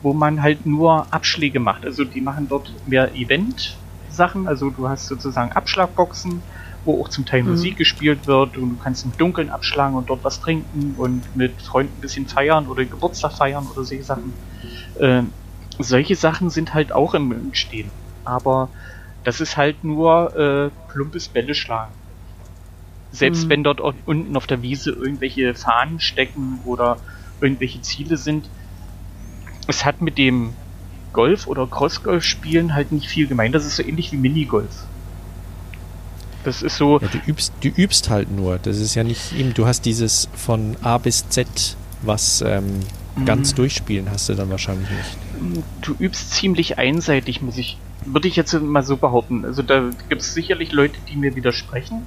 wo 0.03 0.13
man 0.13 0.43
halt 0.43 0.67
nur 0.67 1.07
Abschläge 1.13 1.61
macht. 1.61 1.85
Also 1.85 2.05
die 2.05 2.21
machen 2.21 2.49
dort 2.49 2.73
mehr 2.87 3.15
Event-Sachen, 3.15 4.49
also 4.49 4.71
du 4.71 4.89
hast 4.89 5.07
sozusagen 5.07 5.53
Abschlagboxen, 5.53 6.43
wo 6.85 7.03
auch 7.03 7.09
zum 7.09 7.27
Teil 7.27 7.43
mhm. 7.43 7.51
Musik 7.51 7.77
gespielt 7.77 8.27
wird 8.27 8.57
und 8.57 8.71
du 8.71 8.77
kannst 8.83 9.05
im 9.05 9.13
Dunkeln 9.17 9.51
abschlagen 9.51 9.97
und 9.97 10.09
dort 10.09 10.25
was 10.25 10.41
trinken 10.41 10.95
und 10.97 11.37
mit 11.37 11.61
Freunden 11.63 11.93
ein 11.99 12.01
bisschen 12.01 12.27
feiern 12.27 12.67
oder 12.67 12.85
Geburtstag 12.85 13.33
feiern 13.33 13.67
oder 13.73 13.85
solche 13.85 14.05
Sachen. 14.05 14.33
Äh, 14.99 15.23
solche 15.79 16.17
Sachen 16.17 16.51
sind 16.51 16.75
halt 16.75 16.93
auch 16.93 17.15
im 17.15 17.33
Entstehen. 17.33 17.91
Aber 18.25 18.69
das 19.25 19.41
ist 19.41 19.57
halt 19.57 19.85
nur 19.85 20.37
äh, 20.37 20.71
plumpes 20.91 21.29
Bälle 21.29 21.55
schlagen. 21.55 21.93
Selbst 23.13 23.45
mhm. 23.45 23.51
wenn 23.51 23.65
dort 23.65 23.81
unten 23.81 24.37
auf 24.37 24.47
der 24.47 24.63
Wiese 24.63 24.91
irgendwelche 24.91 25.55
Fahnen 25.55 26.01
stecken 26.01 26.61
oder 26.65 26.99
irgendwelche 27.41 27.81
Ziele 27.83 28.17
sind, 28.17 28.49
es 29.67 29.85
hat 29.85 30.01
mit 30.01 30.19
dem 30.19 30.53
Golf- 31.13 31.47
oder 31.47 31.67
Crossgolf-Spielen 31.67 32.75
halt 32.75 32.93
nicht 32.93 33.09
viel 33.09 33.27
gemein. 33.27 33.53
Das 33.53 33.67
ist 33.67 33.77
so 33.77 33.83
ähnlich 33.83 34.13
wie 34.13 34.17
Minigolf. 34.17 34.85
Das 36.45 36.63
ist 36.63 36.77
so. 36.77 36.99
Ja, 37.01 37.09
du, 37.09 37.19
übst, 37.27 37.53
du 37.61 37.69
übst 37.69 38.09
halt 38.09 38.31
nur. 38.31 38.59
Das 38.59 38.79
ist 38.79 38.95
ja 38.95 39.05
nicht 39.05 39.33
eben, 39.33 39.53
du 39.55 39.67
hast 39.67 39.85
dieses 39.85 40.29
von 40.35 40.77
A 40.83 40.99
bis 40.99 41.29
Z, 41.29 41.77
was 42.03 42.43
ähm, 42.47 42.81
mhm. 43.17 43.25
ganz 43.27 43.55
durchspielen 43.55 44.11
hast 44.11 44.29
du 44.29 44.35
dann 44.35 44.51
wahrscheinlich 44.51 44.89
nicht. 44.89 45.67
Du 45.83 45.95
übst 45.99 46.33
ziemlich 46.33 46.79
einseitig, 46.79 47.43
muss 47.43 47.59
ich, 47.59 47.77
würde 48.07 48.29
ich 48.29 48.37
jetzt 48.37 48.55
mal 48.55 48.83
so 48.83 48.97
behaupten. 48.97 49.45
Also 49.45 49.63
da 49.63 49.91
gibt 50.09 50.23
es 50.23 50.33
sicherlich 50.33 50.73
Leute, 50.73 50.97
die 51.11 51.17
mir 51.17 51.37
widersprechen. 51.37 52.03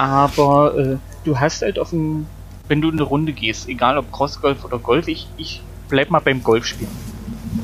Aber 0.00 0.78
äh, 0.78 0.96
du 1.24 1.38
hast 1.38 1.62
halt 1.62 1.78
auf 1.78 1.90
dem, 1.90 2.26
wenn 2.68 2.80
du 2.80 2.90
eine 2.90 3.02
Runde 3.02 3.32
gehst, 3.32 3.68
egal 3.68 3.98
ob 3.98 4.10
Crossgolf 4.12 4.64
oder 4.64 4.78
Golf, 4.78 5.08
ich, 5.08 5.28
ich 5.36 5.62
bleib 5.88 6.10
mal 6.10 6.20
beim 6.20 6.42
Golfspielen. 6.42 6.92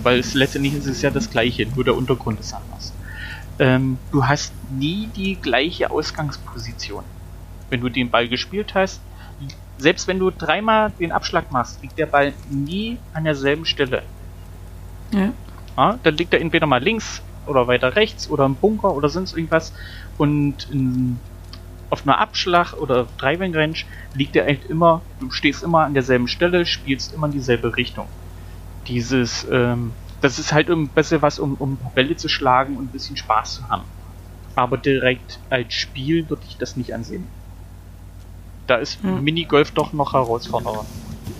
Weil 0.02 0.18
es 0.18 0.34
letztendlich 0.34 0.74
ist 0.74 0.86
es 0.86 1.02
ja 1.02 1.10
das 1.10 1.30
gleiche, 1.30 1.66
nur 1.74 1.84
der 1.84 1.96
Untergrund 1.96 2.40
ist 2.40 2.52
anders 2.52 2.92
ähm, 3.58 3.98
du 4.12 4.26
hast 4.26 4.52
nie 4.70 5.08
die 5.14 5.36
gleiche 5.36 5.90
Ausgangsposition. 5.90 7.04
Wenn 7.70 7.80
du 7.80 7.88
den 7.88 8.10
Ball 8.10 8.28
gespielt 8.28 8.74
hast, 8.74 9.00
selbst 9.78 10.08
wenn 10.08 10.18
du 10.18 10.30
dreimal 10.30 10.92
den 10.98 11.12
Abschlag 11.12 11.50
machst, 11.50 11.82
liegt 11.82 11.98
der 11.98 12.06
Ball 12.06 12.32
nie 12.50 12.98
an 13.12 13.24
derselben 13.24 13.64
Stelle. 13.64 14.02
Ja. 15.12 15.32
Ja, 15.76 15.98
dann 16.02 16.16
liegt 16.16 16.32
er 16.32 16.40
entweder 16.40 16.66
mal 16.66 16.82
links 16.82 17.22
oder 17.46 17.66
weiter 17.66 17.96
rechts 17.96 18.30
oder 18.30 18.46
im 18.46 18.54
Bunker 18.54 18.94
oder 18.94 19.08
sonst 19.08 19.36
irgendwas. 19.36 19.72
Und 20.16 20.68
in, 20.70 21.18
auf 21.90 22.02
einer 22.02 22.18
Abschlag 22.18 22.74
oder 22.74 23.06
Driving 23.18 23.54
Range 23.54 23.76
liegt 24.14 24.36
er 24.36 24.48
echt 24.48 24.64
immer, 24.64 25.02
du 25.20 25.30
stehst 25.30 25.62
immer 25.62 25.84
an 25.84 25.94
derselben 25.94 26.28
Stelle, 26.28 26.66
spielst 26.66 27.14
immer 27.14 27.26
in 27.26 27.32
dieselbe 27.32 27.76
Richtung. 27.76 28.08
Dieses, 28.88 29.46
ähm, 29.50 29.92
das 30.20 30.38
ist 30.38 30.52
halt 30.52 30.70
um, 30.70 30.88
besser 30.88 31.22
was, 31.22 31.38
um, 31.38 31.54
um 31.54 31.78
Bälle 31.94 32.16
zu 32.16 32.28
schlagen 32.28 32.76
und 32.76 32.84
ein 32.84 32.88
bisschen 32.88 33.16
Spaß 33.16 33.56
zu 33.56 33.68
haben. 33.68 33.84
Aber 34.54 34.78
direkt 34.78 35.38
als 35.50 35.74
Spiel 35.74 36.28
würde 36.28 36.42
ich 36.48 36.56
das 36.56 36.76
nicht 36.76 36.94
ansehen. 36.94 37.26
Da 38.66 38.76
ist 38.76 39.02
Hm. 39.02 39.22
Minigolf 39.22 39.70
doch 39.70 39.92
noch 39.92 40.14
herausfordernder. 40.14 40.86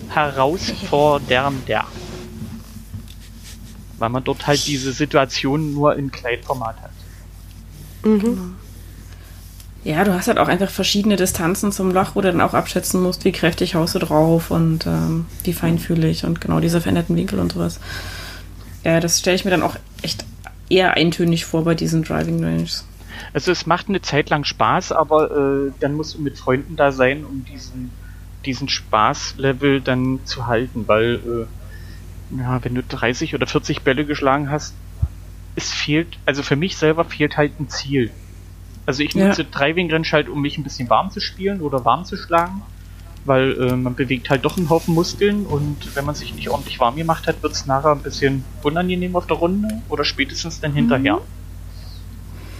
Herausfordernder. 0.09 1.85
Weil 3.97 4.09
man 4.09 4.23
dort 4.23 4.45
halt 4.45 4.65
diese 4.67 4.91
Situation 4.91 5.73
nur 5.73 5.95
in 5.95 6.11
Kleidformat 6.11 6.81
hat. 6.81 6.91
Ja, 9.83 10.03
du 10.03 10.13
hast 10.13 10.27
halt 10.27 10.37
auch 10.37 10.47
einfach 10.47 10.69
verschiedene 10.69 11.15
Distanzen 11.15 11.71
zum 11.71 11.91
Loch, 11.91 12.15
wo 12.15 12.21
du 12.21 12.31
dann 12.31 12.41
auch 12.41 12.53
abschätzen 12.53 13.01
musst, 13.01 13.23
wie 13.25 13.31
kräftig 13.31 13.75
haust 13.75 13.95
du 13.95 13.99
drauf 13.99 14.51
und 14.51 14.85
ähm, 14.85 15.25
wie 15.43 15.53
feinfühlig 15.53 16.25
und 16.25 16.41
genau 16.41 16.59
diese 16.59 16.81
veränderten 16.81 17.15
Winkel 17.15 17.39
und 17.39 17.53
sowas. 17.53 17.79
Ja, 18.83 18.99
das 18.99 19.19
stelle 19.19 19.35
ich 19.35 19.45
mir 19.45 19.51
dann 19.51 19.63
auch 19.63 19.75
echt 20.01 20.25
eher 20.69 20.93
eintönig 20.95 21.45
vor 21.45 21.63
bei 21.63 21.75
diesen 21.75 22.03
Driving 22.03 22.43
Ranges. 22.43 22.85
Also 23.33 23.51
es 23.51 23.65
macht 23.65 23.89
eine 23.89 24.01
Zeit 24.01 24.29
lang 24.29 24.43
Spaß, 24.43 24.91
aber 24.91 25.31
äh, 25.31 25.71
dann 25.79 25.93
musst 25.93 26.15
du 26.15 26.21
mit 26.21 26.37
Freunden 26.37 26.75
da 26.75 26.91
sein, 26.91 27.23
um 27.23 27.45
diesen, 27.45 27.91
diesen 28.45 28.69
Spaßlevel 28.69 29.81
dann 29.81 30.19
zu 30.25 30.47
halten, 30.47 30.87
weil 30.87 31.15
äh, 31.15 32.39
ja, 32.39 32.63
wenn 32.63 32.75
du 32.75 32.83
30 32.83 33.35
oder 33.35 33.47
40 33.47 33.81
Bälle 33.81 34.05
geschlagen 34.05 34.51
hast, 34.51 34.73
es 35.55 35.71
fehlt, 35.71 36.19
also 36.25 36.43
für 36.43 36.55
mich 36.55 36.77
selber 36.77 37.05
fehlt 37.05 37.37
halt 37.37 37.59
ein 37.59 37.69
Ziel. 37.69 38.11
Also 38.87 39.03
ich 39.03 39.13
Ja. 39.13 39.27
nutze 39.27 39.43
Driving 39.45 39.91
Range 39.91 40.07
halt, 40.11 40.29
um 40.29 40.41
mich 40.41 40.57
ein 40.57 40.63
bisschen 40.63 40.89
warm 40.89 41.11
zu 41.11 41.19
spielen 41.19 41.61
oder 41.61 41.85
warm 41.85 42.05
zu 42.05 42.15
schlagen, 42.17 42.61
weil 43.25 43.51
äh, 43.61 43.75
man 43.75 43.93
bewegt 43.93 44.29
halt 44.29 44.45
doch 44.45 44.57
einen 44.57 44.69
Haufen 44.69 44.95
Muskeln 44.95 45.45
und 45.45 45.95
wenn 45.95 46.05
man 46.05 46.15
sich 46.15 46.33
nicht 46.33 46.49
ordentlich 46.49 46.79
warm 46.79 46.95
gemacht 46.95 47.27
hat, 47.27 47.43
wird 47.43 47.53
es 47.53 47.65
nachher 47.65 47.91
ein 47.91 48.01
bisschen 48.01 48.43
unangenehm 48.63 49.15
auf 49.15 49.27
der 49.27 49.37
Runde 49.37 49.67
oder 49.89 50.03
spätestens 50.05 50.59
dann 50.61 50.73
hinterher. 50.73 51.19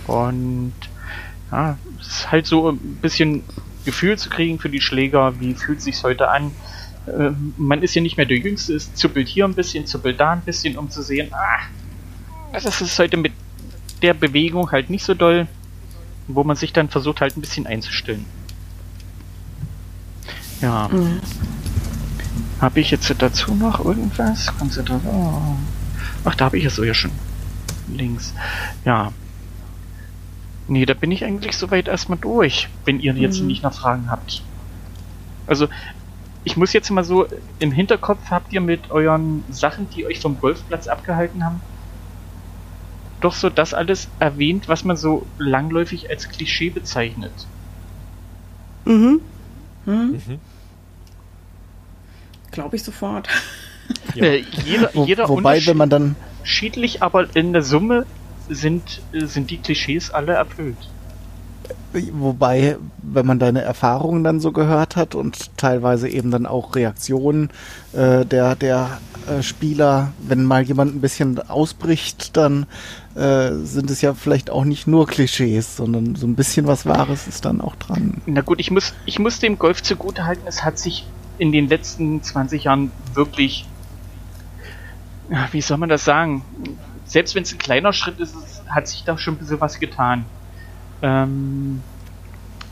Und 0.06 0.74
ja, 1.52 1.78
es 2.00 2.08
ist 2.08 2.32
halt 2.32 2.46
so 2.46 2.70
ein 2.72 2.78
bisschen 3.02 3.44
Gefühl 3.86 4.18
zu 4.18 4.30
kriegen 4.30 4.60
für 4.60 4.70
die 4.70 4.82
Schläger, 4.82 5.40
wie 5.40 5.54
fühlt 5.54 5.82
sich's 5.82 6.04
heute 6.04 6.30
an. 6.30 6.52
Ähm, 7.08 7.54
man 7.58 7.82
ist 7.84 7.96
ja 7.96 8.02
nicht 8.02 8.18
mehr 8.18 8.26
der 8.26 8.38
Jüngste, 8.38 8.74
es 8.76 8.94
zuppelt 8.96 9.30
hier 9.30 9.46
ein 9.46 9.54
bisschen, 9.54 9.86
zuppelt 9.86 10.20
da 10.20 10.32
ein 10.34 10.42
bisschen, 10.42 10.78
um 10.78 10.90
zu 10.90 11.02
sehen, 11.02 11.30
ah, 11.32 11.60
das 12.52 12.82
ist 12.82 13.00
heute 13.00 13.16
mit 13.16 13.32
der 14.02 14.14
Bewegung 14.14 14.72
halt 14.72 14.90
nicht 14.90 15.06
so 15.06 15.14
doll, 15.14 15.48
wo 16.28 16.44
man 16.44 16.56
sich 16.56 16.74
dann 16.74 16.90
versucht 16.90 17.22
halt 17.22 17.38
ein 17.38 17.42
bisschen 17.42 17.68
einzustellen. 17.68 18.26
Ja. 20.62 20.90
Habe 22.60 22.80
ich 22.80 22.92
jetzt 22.92 23.14
dazu 23.20 23.54
noch 23.54 23.84
irgendwas? 23.84 24.48
Konzentration. 24.58 25.58
Ach, 26.26 26.36
da 26.36 26.46
habe 26.46 26.58
ich 26.58 26.66
es 26.66 26.76
so 26.76 26.84
ja 26.84 26.94
schon. 26.94 27.12
Links. 27.94 28.34
Ja. 28.84 29.12
Nee, 30.68 30.86
da 30.86 30.94
bin 30.94 31.12
ich 31.12 31.24
eigentlich 31.24 31.56
soweit 31.56 31.88
erstmal 31.88 32.18
durch, 32.18 32.68
wenn 32.86 33.00
ihr 33.00 33.14
jetzt 33.14 33.40
Mhm. 33.40 33.48
nicht 33.48 33.64
noch 33.64 33.74
Fragen 33.74 34.10
habt. 34.10 34.44
Also, 35.46 35.70
ich 36.44 36.58
muss 36.58 36.74
jetzt 36.74 36.90
mal 36.90 37.04
so 37.04 37.26
im 37.60 37.72
Hinterkopf 37.72 38.20
habt 38.30 38.52
ihr 38.52 38.60
mit 38.62 38.92
euren 38.92 39.44
Sachen, 39.50 39.90
die 39.92 40.06
euch 40.06 40.20
vom 40.20 40.40
Golfplatz 40.40 40.88
abgehalten 40.88 41.46
haben, 41.46 41.62
doch 43.22 43.34
so 43.34 43.50
das 43.50 43.74
alles 43.74 44.08
erwähnt, 44.20 44.68
was 44.68 44.84
man 44.84 44.98
so 44.98 45.26
langläufig 45.38 46.10
als 46.10 46.30
Klischee 46.30 46.70
bezeichnet. 46.70 47.34
Mhm. 48.86 49.22
Hm? 49.86 50.12
Mhm. 50.12 50.40
Glaube 52.52 52.76
ich 52.76 52.84
sofort. 52.84 53.28
Ja. 54.16 54.26
Äh, 54.26 54.44
jeder, 54.66 54.90
Wo, 54.94 55.06
jeder 55.06 55.30
wobei, 55.30 55.66
wenn 55.66 55.78
man 55.78 55.90
dann 55.90 56.16
unterschiedlich, 56.40 57.04
aber 57.04 57.36
in 57.36 57.54
der 57.54 57.62
Summe 57.62 58.06
sind, 58.50 59.02
äh, 59.12 59.26
sind 59.26 59.50
die 59.52 59.58
Klischees 59.58 60.12
alle 60.12 60.34
erfüllt. 60.34 60.78
Wobei, 62.14 62.78
wenn 63.02 63.26
man 63.26 63.40
deine 63.40 63.62
Erfahrungen 63.62 64.24
dann 64.24 64.40
so 64.40 64.52
gehört 64.52 64.96
hat 64.96 65.16
und 65.16 65.58
teilweise 65.58 66.08
eben 66.08 66.32
dann 66.32 66.46
auch 66.46 66.76
Reaktionen 66.76 67.50
äh, 67.94 68.26
der, 68.26 68.56
der 68.56 69.00
äh, 69.28 69.42
Spieler, 69.42 70.14
wenn 70.20 70.44
mal 70.46 70.64
jemand 70.64 70.96
ein 70.96 71.02
bisschen 71.02 71.40
ausbricht, 71.50 72.38
dann 72.38 72.66
äh, 73.18 73.54
sind 73.66 73.90
es 73.90 74.02
ja 74.02 74.14
vielleicht 74.14 74.50
auch 74.50 74.64
nicht 74.64 74.88
nur 74.88 75.08
Klischees, 75.08 75.76
sondern 75.76 76.16
so 76.16 76.28
ein 76.28 76.36
bisschen 76.36 76.68
was 76.68 76.86
Wahres 76.86 77.28
ist 77.28 77.46
dann 77.46 77.62
auch 77.62 77.76
dran. 77.76 78.22
Na 78.26 78.42
gut, 78.42 78.60
ich 78.60 78.72
muss, 78.72 78.94
ich 79.06 79.20
muss 79.20 79.40
dem 79.40 79.58
Golf 79.58 79.82
zugutehalten, 79.82 80.48
es 80.48 80.64
hat 80.64 80.78
sich 80.80 81.06
in 81.38 81.52
den 81.52 81.68
letzten 81.68 82.22
20 82.22 82.64
Jahren 82.66 82.92
wirklich, 83.14 83.66
wie 85.52 85.62
soll 85.62 85.78
man 85.78 85.90
das 85.90 86.06
sagen, 86.06 86.44
selbst 87.06 87.36
wenn 87.36 87.44
es 87.44 87.54
ein 87.54 87.58
kleiner 87.58 87.94
Schritt 87.94 88.20
ist, 88.20 88.36
hat 88.68 88.88
sich 88.88 89.04
da 89.04 89.18
schon 89.18 89.36
ein 89.36 89.38
bisschen 89.38 89.62
was 89.62 89.80
getan. 89.80 90.26
Ähm, 91.02 91.82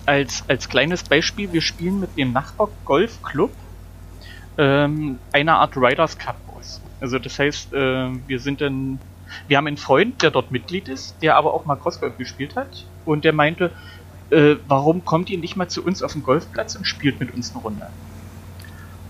als, 0.06 0.44
als 0.48 0.70
kleines 0.70 1.04
Beispiel, 1.04 1.52
wir 1.54 1.62
spielen 1.62 2.00
mit 2.00 2.18
dem 2.18 2.34
Nachbar 2.34 2.70
Golfclub 2.84 3.52
ähm, 4.58 5.20
eine 5.32 5.56
Art 5.56 5.76
Riders 5.76 6.18
Cup 6.18 6.38
aus. 6.58 6.82
Also 7.00 7.20
das 7.20 7.38
heißt, 7.40 7.74
äh, 7.74 8.10
wir 8.28 8.40
sind 8.40 8.62
dann, 8.62 9.00
wir 9.48 9.58
haben 9.58 9.68
einen 9.68 9.78
Freund, 9.78 10.22
der 10.22 10.32
dort 10.32 10.52
Mitglied 10.52 10.88
ist, 10.88 11.16
der 11.22 11.36
aber 11.36 11.54
auch 11.54 11.66
mal 11.66 11.76
Crossgolf 11.76 12.18
gespielt 12.18 12.56
hat 12.56 12.86
und 13.06 13.26
der 13.26 13.34
meinte, 13.34 13.72
äh, 14.32 14.56
warum 14.68 15.06
kommt 15.06 15.30
ihr 15.30 15.38
nicht 15.38 15.56
mal 15.56 15.68
zu 15.68 15.84
uns 15.84 16.02
auf 16.02 16.14
den 16.14 16.24
Golfplatz 16.24 16.76
und 16.76 16.86
spielt 16.86 17.20
mit 17.20 17.34
uns 17.34 17.52
eine 17.54 17.62
Runde? 17.62 17.88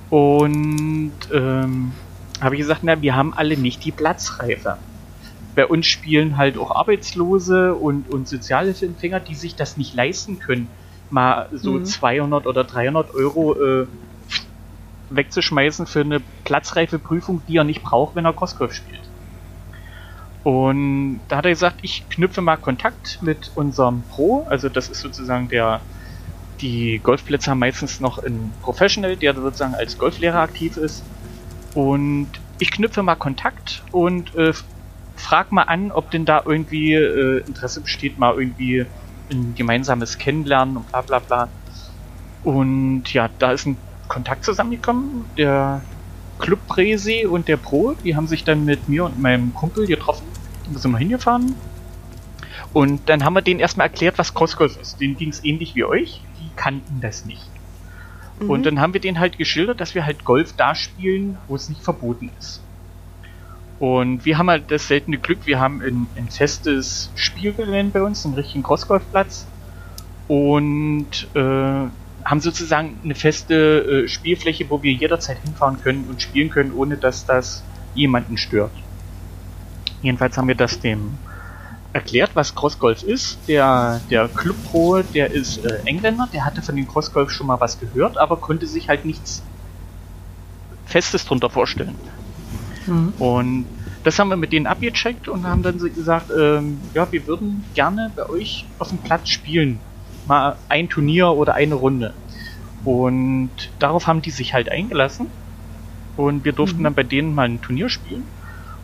Und 0.10 1.14
ähm, 1.34 1.94
habe 2.42 2.56
ich 2.56 2.60
gesagt, 2.62 2.82
na, 2.84 3.02
wir 3.02 3.16
haben 3.16 3.34
alle 3.34 3.58
nicht 3.58 3.84
die 3.86 3.92
Platzreife. 3.92 4.78
Bei 5.56 5.66
uns 5.66 5.88
spielen 5.88 6.38
halt 6.38 6.58
auch 6.58 6.72
Arbeitslose 6.72 7.74
und, 7.76 8.10
und 8.10 8.28
Sozialhilfeempfänger, 8.28 9.22
die 9.22 9.36
sich 9.36 9.56
das 9.56 9.78
nicht 9.78 9.96
leisten 9.96 10.40
können, 10.40 10.68
mal 11.10 11.48
so 11.54 11.74
Mhm. 11.74 11.86
200 11.86 12.46
oder 12.46 12.64
300 12.66 13.14
Euro 13.16 13.56
äh, 13.56 13.88
wegzuschmeißen 15.10 15.86
für 15.88 16.02
eine 16.02 16.22
platzreife 16.44 17.00
Prüfung, 17.00 17.42
die 17.48 17.58
er 17.58 17.64
nicht 17.64 17.84
braucht, 17.84 18.16
wenn 18.16 18.26
er 18.26 18.34
Crossgolf 18.34 18.74
spielt. 18.74 19.05
Und 20.46 21.22
da 21.28 21.38
hat 21.38 21.46
er 21.46 21.52
gesagt, 21.52 21.80
ich 21.82 22.08
knüpfe 22.08 22.40
mal 22.40 22.58
Kontakt 22.58 23.18
mit 23.24 23.50
unserem 23.56 24.04
Pro, 24.04 24.46
also 24.48 24.70
das 24.70 24.90
ist 24.90 25.02
sozusagen 25.02 25.50
der, 25.50 25.82
die 26.62 27.00
Golfplätze 27.02 27.50
haben 27.50 27.58
meistens 27.58 28.00
noch 28.00 28.20
einen 28.20 28.54
Professional, 28.62 29.16
der 29.16 29.34
sozusagen 29.34 29.74
als 29.74 29.98
Golflehrer 29.98 30.42
aktiv 30.42 30.78
ist. 30.78 31.04
Und 31.74 32.30
ich 32.60 32.70
knüpfe 32.70 33.02
mal 33.02 33.16
Kontakt 33.16 33.82
und 33.92 34.36
äh, 34.36 34.54
frag 35.16 35.52
mal 35.52 35.64
an, 35.64 35.92
ob 35.92 36.12
denn 36.12 36.26
da 36.26 36.44
irgendwie 36.46 36.94
äh, 36.94 37.40
Interesse 37.48 37.82
besteht, 37.82 38.20
mal 38.20 38.36
irgendwie 38.38 38.86
ein 39.32 39.56
gemeinsames 39.56 40.20
Kennenlernen 40.20 40.78
und 40.78 40.92
bla 40.92 41.02
bla 41.02 41.18
bla. 41.18 41.50
Und 42.44 43.12
ja, 43.12 43.32
da 43.40 43.52
ist 43.52 43.66
ein 43.66 43.78
Kontakt 44.08 44.46
zusammengekommen. 44.46 45.26
Der 45.40 45.82
Club 46.40 46.60
Presi 46.68 47.26
und 47.26 47.48
der 47.48 47.58
Pro, 47.58 47.94
die 48.04 48.16
haben 48.16 48.28
sich 48.28 48.44
dann 48.44 48.66
mit 48.66 48.90
mir 48.90 49.06
und 49.06 49.20
meinem 49.20 49.54
Kumpel 49.54 49.88
getroffen. 49.88 50.26
Da 50.72 50.80
sind 50.80 50.92
wir 50.92 50.98
hingefahren. 50.98 51.56
Und 52.74 53.08
dann 53.08 53.24
haben 53.24 53.36
wir 53.36 53.42
denen 53.42 53.60
erstmal 53.60 53.88
erklärt, 53.88 54.18
was 54.18 54.34
Crossgolf 54.34 54.78
ist. 54.82 55.00
Denen 55.00 55.16
ging 55.16 55.30
es 55.30 55.44
ähnlich 55.44 55.76
wie 55.76 55.86
euch. 55.86 56.22
Die 56.42 56.50
kannten 56.56 57.00
das 57.00 57.26
nicht. 57.26 57.50
Und 58.40 58.66
dann 58.66 58.82
haben 58.82 58.94
wir 58.94 59.00
denen 59.00 59.20
halt 59.20 59.38
geschildert, 59.38 59.80
dass 59.80 59.96
wir 59.96 60.06
halt 60.06 60.26
Golf 60.26 60.54
da 60.58 60.76
spielen, 60.76 61.38
wo 61.48 61.56
es 61.56 61.70
nicht 61.70 61.82
verboten 61.82 62.30
ist. 62.38 62.62
Und 63.80 64.26
wir 64.26 64.38
haben 64.38 64.50
halt 64.50 64.72
das 64.72 64.88
seltene 64.88 65.18
Glück, 65.18 65.40
wir 65.46 65.60
haben 65.60 65.82
ein, 65.82 66.08
ein 66.18 66.30
festes 66.30 67.12
Spielgelände 67.16 68.00
bei 68.00 68.02
uns, 68.06 68.26
einen 68.26 68.36
richtigen 68.36 68.64
Crossgolfplatz. 68.64 69.48
Und 70.28 71.28
äh, 71.34 71.88
haben 72.26 72.42
sozusagen 72.42 73.00
eine 73.04 73.16
feste 73.16 74.04
äh, 74.06 74.08
Spielfläche, 74.08 74.70
wo 74.70 74.82
wir 74.82 74.92
jederzeit 74.92 75.38
hinfahren 75.44 75.80
können 75.82 76.06
und 76.10 76.22
spielen 76.22 76.50
können, 76.50 76.74
ohne 76.74 76.98
dass 76.98 77.26
das 77.26 77.64
jemanden 77.94 78.38
stört. 78.38 78.72
Jedenfalls 80.02 80.38
haben 80.38 80.48
wir 80.48 80.56
das 80.56 80.80
dem 80.80 81.18
erklärt, 81.94 82.32
was 82.34 82.54
Crossgolf 82.54 83.04
ist. 83.04 83.38
Der, 83.48 84.02
der 84.10 84.28
Club 84.28 84.58
Pro, 84.66 85.02
der 85.02 85.32
ist 85.32 85.64
äh, 85.64 85.80
Engländer, 85.86 86.28
der 86.34 86.44
hatte 86.44 86.62
von 86.62 86.76
dem 86.76 86.88
Crossgolf 86.88 87.32
schon 87.32 87.48
mal 87.48 87.60
was 87.62 87.80
gehört, 87.80 88.18
aber 88.18 88.38
konnte 88.38 88.68
sich 88.68 88.90
halt 88.90 89.06
nichts 89.06 89.44
Festes 90.86 91.26
drunter 91.26 91.50
vorstellen. 91.50 91.96
Mhm. 92.86 93.14
Und 93.18 93.66
das 94.04 94.20
haben 94.20 94.30
wir 94.30 94.36
mit 94.36 94.52
denen 94.52 94.68
abgecheckt 94.68 95.28
und 95.28 95.48
haben 95.48 95.64
dann 95.64 95.80
so 95.80 95.90
gesagt, 95.90 96.32
ähm, 96.38 96.80
ja, 96.94 97.12
wir 97.12 97.26
würden 97.28 97.64
gerne 97.74 98.12
bei 98.16 98.28
euch 98.30 98.66
auf 98.78 98.90
dem 98.90 98.98
Platz 99.00 99.30
spielen. 99.30 99.80
Mal 100.28 100.56
ein 100.70 100.90
Turnier 100.90 101.30
oder 101.32 101.56
eine 101.56 101.76
Runde. 101.76 102.14
Und 102.84 103.52
darauf 103.80 104.08
haben 104.08 104.22
die 104.22 104.32
sich 104.32 104.54
halt 104.54 104.70
eingelassen. 104.70 105.28
Und 106.18 106.46
wir 106.46 106.54
durften 106.54 106.80
mhm. 106.80 106.84
dann 106.84 106.94
bei 106.94 107.04
denen 107.04 107.36
mal 107.36 107.48
ein 107.48 107.62
Turnier 107.62 107.90
spielen. 107.90 108.24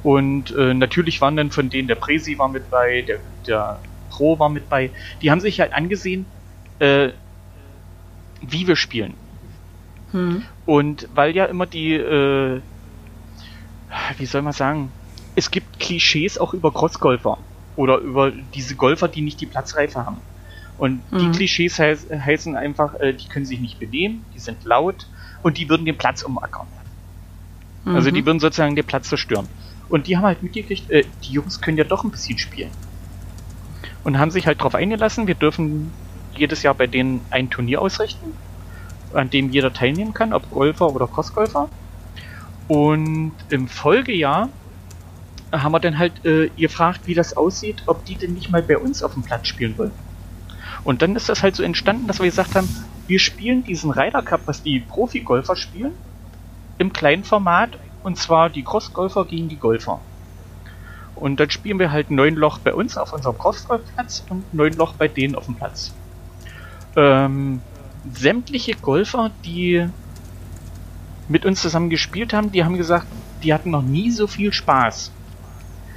Und 0.03 0.55
äh, 0.55 0.73
natürlich 0.73 1.21
waren 1.21 1.37
dann 1.37 1.51
von 1.51 1.69
denen 1.69 1.87
der 1.87 1.95
Presi 1.95 2.37
war 2.37 2.49
mit 2.49 2.69
bei, 2.71 3.03
der, 3.03 3.19
der 3.45 3.79
Pro 4.09 4.39
war 4.39 4.49
mit 4.49 4.69
bei. 4.69 4.89
Die 5.21 5.31
haben 5.31 5.39
sich 5.39 5.59
halt 5.59 5.73
angesehen, 5.73 6.25
äh, 6.79 7.09
wie 8.41 8.67
wir 8.67 8.75
spielen. 8.75 9.13
Mhm. 10.11 10.43
Und 10.65 11.07
weil 11.13 11.35
ja 11.35 11.45
immer 11.45 11.65
die, 11.65 11.93
äh, 11.93 12.61
wie 14.17 14.25
soll 14.25 14.41
man 14.41 14.53
sagen, 14.53 14.91
es 15.35 15.51
gibt 15.51 15.79
Klischees 15.79 16.37
auch 16.37 16.53
über 16.53 16.71
Crossgolfer 16.71 17.37
oder 17.75 17.97
über 17.99 18.31
diese 18.31 18.75
Golfer, 18.75 19.07
die 19.07 19.21
nicht 19.21 19.39
die 19.39 19.45
Platzreife 19.45 20.05
haben. 20.05 20.17
Und 20.81 21.03
die 21.11 21.27
mhm. 21.27 21.31
Klischees 21.33 21.77
heiß, 21.77 22.07
heißen 22.09 22.55
einfach, 22.55 22.95
äh, 22.95 23.13
die 23.13 23.27
können 23.27 23.45
sich 23.45 23.59
nicht 23.59 23.79
benehmen, 23.79 24.25
die 24.33 24.39
sind 24.39 24.65
laut 24.65 25.05
und 25.43 25.59
die 25.59 25.69
würden 25.69 25.85
den 25.85 25.95
Platz 25.95 26.23
umackern. 26.23 26.65
Mhm. 27.85 27.95
Also 27.95 28.09
die 28.09 28.25
würden 28.25 28.39
sozusagen 28.39 28.75
den 28.75 28.83
Platz 28.83 29.07
zerstören. 29.07 29.47
Und 29.89 30.07
die 30.07 30.17
haben 30.17 30.23
halt 30.23 30.41
mitgekriegt, 30.41 30.89
äh, 30.89 31.03
die 31.23 31.33
Jungs 31.33 31.61
können 31.61 31.77
ja 31.77 31.83
doch 31.83 32.03
ein 32.03 32.09
bisschen 32.09 32.39
spielen. 32.39 32.71
Und 34.03 34.17
haben 34.17 34.31
sich 34.31 34.47
halt 34.47 34.59
darauf 34.59 34.73
eingelassen, 34.73 35.27
wir 35.27 35.35
dürfen 35.35 35.91
jedes 36.35 36.63
Jahr 36.63 36.73
bei 36.73 36.87
denen 36.87 37.21
ein 37.29 37.51
Turnier 37.51 37.79
ausrichten, 37.79 38.33
an 39.13 39.29
dem 39.29 39.51
jeder 39.51 39.71
teilnehmen 39.71 40.15
kann, 40.15 40.33
ob 40.33 40.49
Golfer 40.49 40.95
oder 40.95 41.05
Crossgolfer. 41.05 41.69
Und 42.67 43.33
im 43.49 43.67
Folgejahr 43.67 44.49
haben 45.51 45.73
wir 45.73 45.79
dann 45.79 45.99
halt 45.99 46.25
äh, 46.25 46.49
gefragt, 46.57 47.01
wie 47.05 47.13
das 47.13 47.37
aussieht, 47.37 47.83
ob 47.85 48.03
die 48.03 48.15
denn 48.15 48.33
nicht 48.33 48.49
mal 48.49 48.63
bei 48.63 48.79
uns 48.79 49.03
auf 49.03 49.13
dem 49.13 49.21
Platz 49.21 49.45
spielen 49.45 49.77
wollen. 49.77 49.91
Und 50.83 51.01
dann 51.01 51.15
ist 51.15 51.29
das 51.29 51.43
halt 51.43 51.55
so 51.55 51.63
entstanden, 51.63 52.07
dass 52.07 52.19
wir 52.19 52.25
gesagt 52.25 52.55
haben, 52.55 52.67
wir 53.07 53.19
spielen 53.19 53.63
diesen 53.63 53.91
Ryder 53.91 54.21
Cup, 54.21 54.41
was 54.45 54.63
die 54.63 54.79
Profi-Golfer 54.79 55.55
spielen, 55.55 55.93
im 56.77 56.93
kleinen 56.93 57.23
Format, 57.23 57.77
und 58.03 58.17
zwar 58.17 58.49
die 58.49 58.63
Cross-Golfer 58.63 59.25
gegen 59.25 59.49
die 59.49 59.57
Golfer. 59.57 59.99
Und 61.15 61.39
dann 61.39 61.51
spielen 61.51 61.77
wir 61.77 61.91
halt 61.91 62.09
neun 62.09 62.35
Loch 62.35 62.57
bei 62.59 62.73
uns 62.73 62.97
auf 62.97 63.13
unserem 63.13 63.37
Cross-Golfplatz 63.37 64.23
und 64.29 64.53
neun 64.53 64.73
Loch 64.73 64.93
bei 64.93 65.07
denen 65.07 65.35
auf 65.35 65.45
dem 65.45 65.55
Platz. 65.55 65.93
Ähm, 66.95 67.61
sämtliche 68.11 68.73
Golfer, 68.73 69.29
die 69.45 69.87
mit 71.27 71.45
uns 71.45 71.61
zusammen 71.61 71.89
gespielt 71.89 72.33
haben, 72.33 72.51
die 72.51 72.63
haben 72.63 72.77
gesagt, 72.77 73.05
die 73.43 73.53
hatten 73.53 73.69
noch 73.69 73.83
nie 73.83 74.11
so 74.11 74.27
viel 74.27 74.51
Spaß. 74.51 75.11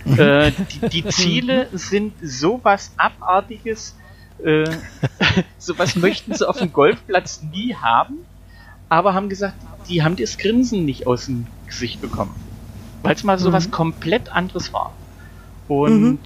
Mhm. 0.04 0.18
äh, 0.18 0.50
die, 0.50 0.88
die, 0.88 1.08
Ziele 1.08 1.68
sind 1.72 2.12
sowas 2.22 2.92
Abartiges, 2.96 3.96
äh, 4.42 4.64
sowas 5.58 5.96
möchten 5.96 6.34
sie 6.34 6.48
auf 6.48 6.58
dem 6.58 6.72
Golfplatz 6.72 7.42
nie 7.42 7.74
haben, 7.74 8.18
aber 8.88 9.14
haben 9.14 9.28
gesagt, 9.28 9.54
die 9.88 10.02
haben 10.02 10.16
das 10.16 10.38
Grinsen 10.38 10.84
nicht 10.84 11.06
aus 11.06 11.26
dem 11.26 11.46
Gesicht 11.66 12.00
bekommen. 12.00 12.34
Weil 13.02 13.14
es 13.14 13.24
mal 13.24 13.38
sowas 13.38 13.66
mhm. 13.66 13.72
komplett 13.72 14.32
anderes 14.32 14.72
war. 14.72 14.92
Und 15.68 16.02
mhm. 16.02 16.18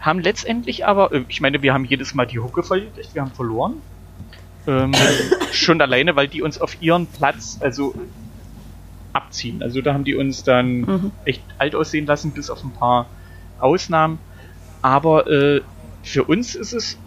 haben 0.00 0.20
letztendlich 0.20 0.86
aber, 0.86 1.12
äh, 1.12 1.24
ich 1.28 1.40
meine, 1.40 1.62
wir 1.62 1.74
haben 1.74 1.84
jedes 1.84 2.14
Mal 2.14 2.26
die 2.26 2.38
Hucke 2.38 2.62
verliert, 2.62 2.92
wir 3.12 3.22
haben 3.22 3.32
verloren. 3.32 3.74
Ähm, 4.66 4.92
schon 5.52 5.80
alleine, 5.80 6.16
weil 6.16 6.28
die 6.28 6.42
uns 6.42 6.58
auf 6.60 6.80
ihren 6.80 7.06
Platz, 7.06 7.58
also 7.60 7.94
abziehen. 9.12 9.62
Also 9.62 9.80
da 9.80 9.94
haben 9.94 10.04
die 10.04 10.14
uns 10.14 10.44
dann 10.44 10.80
mhm. 10.80 11.12
echt 11.24 11.42
alt 11.58 11.74
aussehen 11.74 12.06
lassen, 12.06 12.32
bis 12.32 12.50
auf 12.50 12.62
ein 12.62 12.72
paar 12.72 13.06
Ausnahmen. 13.58 14.18
Aber 14.82 15.26
äh, 15.26 15.62
für 16.02 16.24
uns 16.24 16.54
ist 16.54 16.72
es 16.72 16.98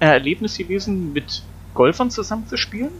Erlebnis 0.00 0.56
gewesen, 0.58 1.12
mit 1.12 1.42
Golfern 1.74 2.10
zusammenzuspielen. 2.10 2.90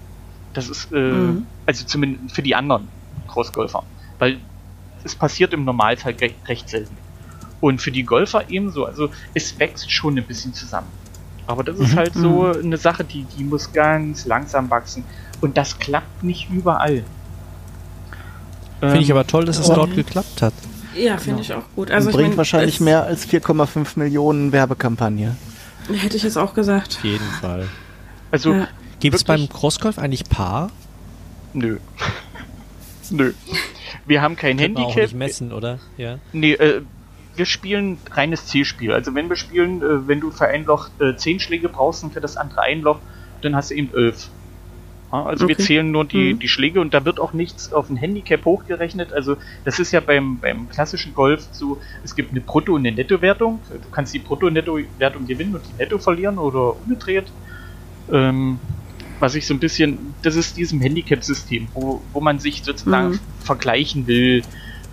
Das 0.54 0.68
ist, 0.68 0.92
äh, 0.92 0.96
mhm. 0.96 1.46
also 1.66 1.84
zumindest 1.84 2.34
für 2.34 2.42
die 2.42 2.54
anderen 2.54 2.88
Großgolfer. 3.28 3.82
Weil 4.18 4.38
es 5.04 5.14
passiert 5.14 5.52
im 5.52 5.64
Normalfall 5.64 6.14
recht, 6.14 6.36
recht 6.48 6.68
selten. 6.68 6.96
Und 7.60 7.80
für 7.80 7.90
die 7.90 8.04
Golfer 8.04 8.48
ebenso. 8.48 8.84
Also 8.84 9.10
es 9.34 9.58
wächst 9.58 9.90
schon 9.90 10.16
ein 10.16 10.24
bisschen 10.24 10.54
zusammen. 10.54 10.88
Aber 11.46 11.62
das 11.62 11.78
ist 11.78 11.92
mhm. 11.92 11.96
halt 11.96 12.14
so 12.14 12.42
mhm. 12.42 12.64
eine 12.64 12.76
Sache, 12.76 13.04
die, 13.04 13.24
die 13.36 13.44
muss 13.44 13.72
ganz 13.72 14.26
langsam 14.26 14.70
wachsen. 14.70 15.04
Und 15.40 15.56
das 15.56 15.78
klappt 15.78 16.22
nicht 16.22 16.50
überall. 16.50 17.04
Finde 18.80 18.98
ich 18.98 19.10
ähm, 19.10 19.16
aber 19.16 19.26
toll, 19.26 19.44
dass 19.44 19.58
es 19.58 19.68
dort 19.68 19.94
geklappt 19.94 20.42
hat. 20.42 20.52
Ja, 20.94 21.18
finde 21.18 21.42
ja. 21.42 21.44
ich 21.44 21.54
auch 21.54 21.64
gut. 21.74 21.90
Also 21.90 22.10
bringt 22.10 22.30
mein, 22.30 22.36
wahrscheinlich 22.38 22.80
mehr 22.80 23.04
als 23.04 23.28
4,5 23.28 23.98
Millionen 23.98 24.52
Werbekampagne. 24.52 25.36
Hätte 25.94 26.16
ich 26.16 26.22
jetzt 26.22 26.36
auch 26.36 26.54
gesagt. 26.54 26.96
Auf 26.98 27.04
jeden 27.04 27.30
Fall. 27.40 27.68
Also 28.30 28.52
ja. 28.52 28.68
gibt 29.00 29.14
es 29.14 29.24
beim 29.24 29.48
Crossgolf 29.48 29.98
eigentlich 29.98 30.28
Paar? 30.28 30.70
Nö. 31.52 31.78
Nö. 33.10 33.32
Wir 34.04 34.22
haben 34.22 34.36
kein 34.36 34.58
Handicap. 34.58 34.88
Man 34.88 34.92
auch 34.92 34.96
nicht 34.96 35.14
messen, 35.14 35.52
oder? 35.52 35.78
Ja. 35.96 36.18
Nee, 36.32 36.52
äh, 36.52 36.82
wir 37.36 37.46
spielen 37.46 37.98
reines 38.10 38.46
Zielspiel. 38.46 38.92
Also 38.92 39.14
wenn 39.14 39.28
wir 39.28 39.36
spielen, 39.36 39.82
äh, 39.82 40.08
wenn 40.08 40.20
du 40.20 40.30
für 40.30 40.48
ein 40.48 40.64
Loch 40.64 40.88
äh, 40.98 41.16
10 41.16 41.40
Schläge 41.40 41.68
brauchst 41.68 42.02
und 42.02 42.12
für 42.12 42.20
das 42.20 42.36
andere 42.36 42.62
ein 42.62 42.80
Loch, 42.82 42.98
dann 43.42 43.54
hast 43.54 43.70
du 43.70 43.74
eben 43.74 43.94
11. 43.94 44.28
Also 45.10 45.44
okay. 45.44 45.56
wir 45.56 45.64
zählen 45.64 45.90
nur 45.90 46.04
die, 46.04 46.34
mhm. 46.34 46.38
die 46.40 46.48
Schläge 46.48 46.80
und 46.80 46.92
da 46.92 47.04
wird 47.04 47.20
auch 47.20 47.32
nichts 47.32 47.72
auf 47.72 47.88
ein 47.88 47.96
Handicap 47.96 48.44
hochgerechnet. 48.44 49.12
Also 49.12 49.36
das 49.64 49.78
ist 49.78 49.92
ja 49.92 50.00
beim, 50.00 50.38
beim 50.38 50.68
klassischen 50.68 51.14
Golf 51.14 51.46
so, 51.52 51.78
es 52.04 52.16
gibt 52.16 52.32
eine 52.32 52.40
Brutto- 52.40 52.74
und 52.74 52.86
eine 52.86 52.96
Nettowertung. 52.96 53.60
Du 53.70 53.90
kannst 53.90 54.12
die 54.14 54.18
Brutto-Netto-Wertung 54.18 55.26
gewinnen 55.26 55.54
und 55.54 55.62
die 55.64 55.78
Netto 55.78 55.98
verlieren 55.98 56.38
oder 56.38 56.76
umgedreht. 56.76 57.26
Ähm, 58.12 58.58
was 59.20 59.34
ich 59.34 59.46
so 59.46 59.54
ein 59.54 59.60
bisschen, 59.60 60.14
das 60.22 60.34
ist 60.36 60.56
diesem 60.56 60.80
Handicap-System, 60.80 61.68
wo, 61.72 62.02
wo 62.12 62.20
man 62.20 62.38
sich 62.38 62.62
sozusagen 62.64 63.10
mhm. 63.10 63.20
vergleichen 63.40 64.06
will, 64.06 64.42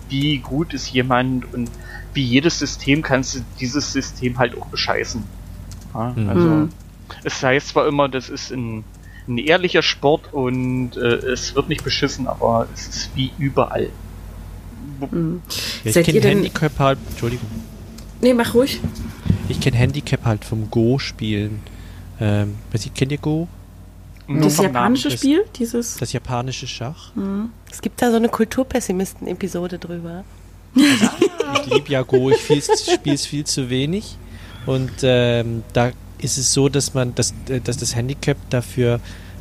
wie 0.08 0.38
gut 0.38 0.74
ist 0.74 0.92
jemand 0.92 1.52
und 1.52 1.70
wie 2.14 2.22
jedes 2.22 2.58
System 2.58 3.02
kannst 3.02 3.34
du 3.34 3.40
dieses 3.58 3.92
System 3.92 4.38
halt 4.38 4.56
auch 4.56 4.66
bescheißen. 4.66 5.24
Ja, 5.92 6.14
mhm. 6.14 6.28
Also 6.28 6.68
es 7.24 7.42
heißt 7.42 7.68
zwar 7.68 7.86
immer, 7.88 8.08
das 8.08 8.28
ist 8.28 8.50
ein 8.52 8.84
ein 9.26 9.38
ehrlicher 9.38 9.82
Sport 9.82 10.32
und 10.32 10.96
äh, 10.96 11.16
es 11.16 11.54
wird 11.54 11.68
nicht 11.68 11.84
beschissen, 11.84 12.26
aber 12.26 12.68
es 12.74 12.88
ist 12.88 13.10
wie 13.14 13.32
überall. 13.38 13.90
Mhm. 15.10 15.42
Ja, 15.84 15.96
ich 15.96 16.06
kenne 16.06 16.20
Handicap 16.20 16.78
halt. 16.78 16.98
Entschuldigung. 17.10 17.48
Nee, 18.20 18.34
mach 18.34 18.54
ruhig. 18.54 18.80
Ich 19.48 19.60
kenne 19.60 19.76
Handicap 19.76 20.24
halt 20.24 20.44
vom 20.44 20.70
Go-Spielen. 20.70 21.60
Ähm, 22.20 22.56
was 22.72 22.88
kennt 22.94 23.12
ihr 23.12 23.18
Go? 23.18 23.48
Das 24.28 24.56
japanische 24.56 25.10
das, 25.10 25.18
Spiel? 25.18 25.44
Dieses? 25.56 25.96
Das 25.96 26.12
japanische 26.12 26.66
Schach? 26.66 27.14
Mhm. 27.14 27.50
Es 27.70 27.82
gibt 27.82 28.00
da 28.00 28.10
so 28.10 28.16
eine 28.16 28.28
Kulturpessimisten-Episode 28.28 29.78
drüber. 29.78 30.24
Also, 30.76 31.64
ich 31.66 31.74
liebe 31.74 31.90
ja 31.90 32.02
Go, 32.02 32.30
ich 32.30 32.40
spiele 32.40 33.14
es 33.14 33.26
viel 33.26 33.44
zu 33.44 33.68
wenig. 33.68 34.16
Und 34.66 34.92
ähm, 35.02 35.62
da 35.72 35.92
ist 36.24 36.38
es 36.38 36.52
so, 36.52 36.68
dass 36.68 36.94
man, 36.94 37.14
dass, 37.14 37.34
äh, 37.48 37.60
dass 37.60 37.76
das 37.76 37.94
Handicap 37.94 38.38
dafür 38.50 39.00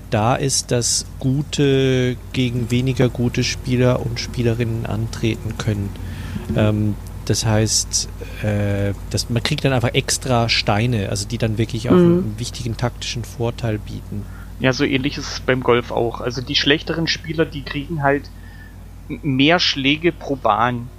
da 0.10 0.36
ist, 0.36 0.72
dass 0.72 1.06
gute 1.20 2.16
gegen 2.34 2.70
weniger 2.70 3.10
gute 3.10 3.44
Spieler 3.44 4.06
und 4.06 4.20
Spielerinnen 4.20 4.86
antreten 4.86 5.58
können. 5.58 5.90
Ähm, 6.56 6.96
das 7.26 7.46
heißt, 7.46 8.10
äh, 8.44 8.94
dass 9.10 9.30
man 9.30 9.42
kriegt 9.42 9.66
dann 9.66 9.74
einfach 9.74 9.94
extra 9.94 10.50
Steine, 10.50 11.10
also 11.10 11.28
die 11.28 11.38
dann 11.38 11.58
wirklich 11.58 11.90
auch 11.90 11.94
mhm. 11.94 11.98
einen 12.00 12.36
wichtigen 12.38 12.78
taktischen 12.78 13.24
Vorteil 13.24 13.80
bieten. 13.80 14.26
Ja, 14.60 14.74
so 14.74 14.84
ähnlich 14.84 15.18
ist 15.18 15.32
es 15.32 15.40
beim 15.40 15.64
Golf 15.64 15.92
auch. 15.92 16.22
Also 16.22 16.42
die 16.42 16.56
schlechteren 16.56 17.08
Spieler, 17.08 17.46
die 17.46 17.64
kriegen 17.64 18.04
halt 18.04 18.30
mehr 19.08 19.60
Schläge 19.60 20.12
pro 20.12 20.36
Bahn, 20.36 20.90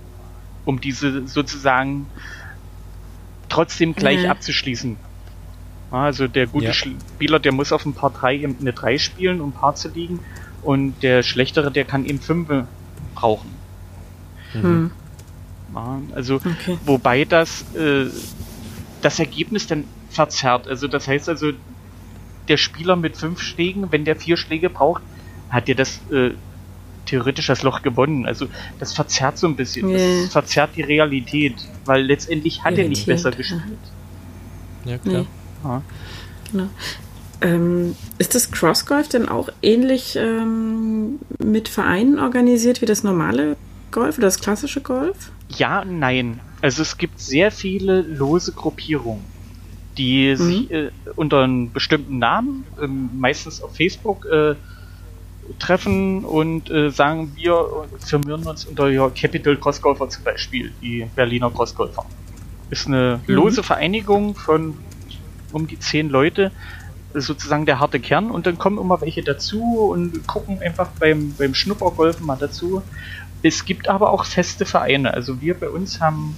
um 0.65 0.81
diese 0.81 1.27
sozusagen 1.27 2.07
trotzdem 3.49 3.95
gleich 3.95 4.25
mhm. 4.25 4.31
abzuschließen. 4.31 4.97
Also 5.91 6.27
der 6.27 6.47
gute 6.47 6.67
ja. 6.67 6.73
Spieler, 6.73 7.39
der 7.39 7.53
muss 7.53 7.73
auf 7.73 7.87
ein 7.87 7.95
Paar 7.95 8.11
3 8.11 8.37
eben 8.37 8.57
eine 8.61 8.73
3 8.73 8.99
spielen, 8.99 9.41
um 9.41 9.53
Paar 9.53 9.75
zu 9.75 9.89
liegen. 9.89 10.21
Und 10.63 11.03
der 11.03 11.23
schlechtere, 11.23 11.71
der 11.71 11.85
kann 11.85 12.05
eben 12.05 12.19
5 12.19 12.67
brauchen. 13.15 13.51
Mhm. 14.55 14.91
Ja, 15.75 16.01
also, 16.15 16.37
okay. 16.37 16.79
wobei 16.85 17.25
das 17.25 17.63
äh, 17.75 18.07
das 19.03 19.19
Ergebnis 19.19 19.67
dann 19.67 19.85
verzerrt. 20.11 20.69
Also 20.69 20.89
das 20.89 21.07
heißt 21.07 21.29
also, 21.29 21.53
der 22.49 22.57
Spieler 22.57 22.97
mit 22.97 23.17
5 23.17 23.41
Schlägen, 23.41 23.91
wenn 23.93 24.05
der 24.05 24.17
4 24.17 24.37
Schläge 24.37 24.71
braucht, 24.71 25.03
hat 25.51 25.69
der 25.69 25.75
das 25.75 26.01
äh, 26.11 26.31
theoretisch 27.07 27.47
das 27.47 27.63
Loch 27.63 27.83
gewonnen. 27.83 28.27
Also 28.27 28.47
das 28.79 28.95
verzerrt 28.95 29.39
so 29.39 29.47
ein 29.47 29.57
bisschen. 29.57 29.89
Yeah. 29.89 30.23
Das 30.23 30.33
verzerrt 30.33 30.71
die 30.77 30.83
Realität, 30.83 31.55
weil 31.85 32.03
letztendlich 32.03 32.65
hat 32.65 32.73
Realität. 32.73 32.85
er 32.85 32.89
nicht 32.89 33.07
besser 33.07 33.31
gespielt. 33.31 33.79
Ja, 34.85 34.99
klar. 34.99 35.23
Nee. 35.23 35.27
Ja. 35.65 35.83
Genau. 36.53 36.69
Ähm, 37.41 37.97
ist 38.19 38.35
das 38.35 38.51
Crossgolf 38.53 39.09
denn 39.09 39.29
auch 39.29 39.49
ähnlich 39.61 40.17
ähm, 40.17 41.19
mit 41.39 41.69
Vereinen 41.69 42.19
organisiert 42.19 42.81
wie 42.81 42.87
das 42.87 43.03
normale 43.03 43.57
Golf 43.91 44.19
oder 44.19 44.29
das 44.29 44.41
klassische 44.41 44.81
Golf? 44.81 45.31
Ja, 45.49 45.85
nein. 45.85 46.41
Also 46.63 46.83
es 46.83 46.97
gibt 46.97 47.21
sehr 47.21 47.51
viele 47.51 48.03
lose 48.03 48.53
Gruppierungen, 48.53 49.25
die 49.99 50.31
mhm. 50.31 50.37
sich 50.37 50.71
äh, 50.71 50.91
unter 51.17 51.43
einem 51.43 51.73
bestimmten 51.73 52.19
Namen, 52.19 52.65
äh, 52.81 52.87
meistens 52.87 53.63
auf 53.63 53.77
Facebook, 53.77 54.27
äh, 54.27 54.55
treffen 55.59 56.25
und 56.25 56.71
äh, 56.71 56.91
sagen, 56.91 57.33
wir 57.35 57.87
firmieren 57.99 58.45
uns 58.45 58.65
unter 58.65 58.89
ja, 58.89 59.11
Capital 59.11 59.57
Crossgolfer 59.57 60.09
zum 60.09 60.25
Beispiel, 60.25 60.73
die 60.81 61.07
Berliner 61.15 61.51
Crossgolfer. 61.51 62.07
Ist 62.71 62.87
eine 62.87 63.21
Mhm. 63.27 63.35
lose 63.35 63.63
Vereinigung 63.63 64.35
von 64.35 64.75
um 65.55 65.67
die 65.67 65.79
zehn 65.79 66.09
Leute, 66.09 66.53
sozusagen 67.15 67.65
der 67.65 67.79
harte 67.79 68.01
Kern 68.01 68.31
und 68.31 68.47
dann 68.47 68.59
kommen 68.59 68.79
immer 68.79 69.01
welche 69.01 69.23
dazu 69.23 69.63
und 69.63 70.27
gucken 70.27 70.61
einfach 70.61 70.89
beim, 70.99 71.35
beim 71.39 71.55
Schnuppergolfen 71.55 72.27
mal 72.27 72.37
dazu. 72.37 72.83
Es 73.43 73.65
gibt 73.65 73.89
aber 73.89 74.11
auch 74.11 74.25
feste 74.25 74.67
Vereine. 74.67 75.15
Also 75.15 75.41
wir 75.41 75.55
bei 75.55 75.69
uns 75.69 76.01
haben 76.01 76.37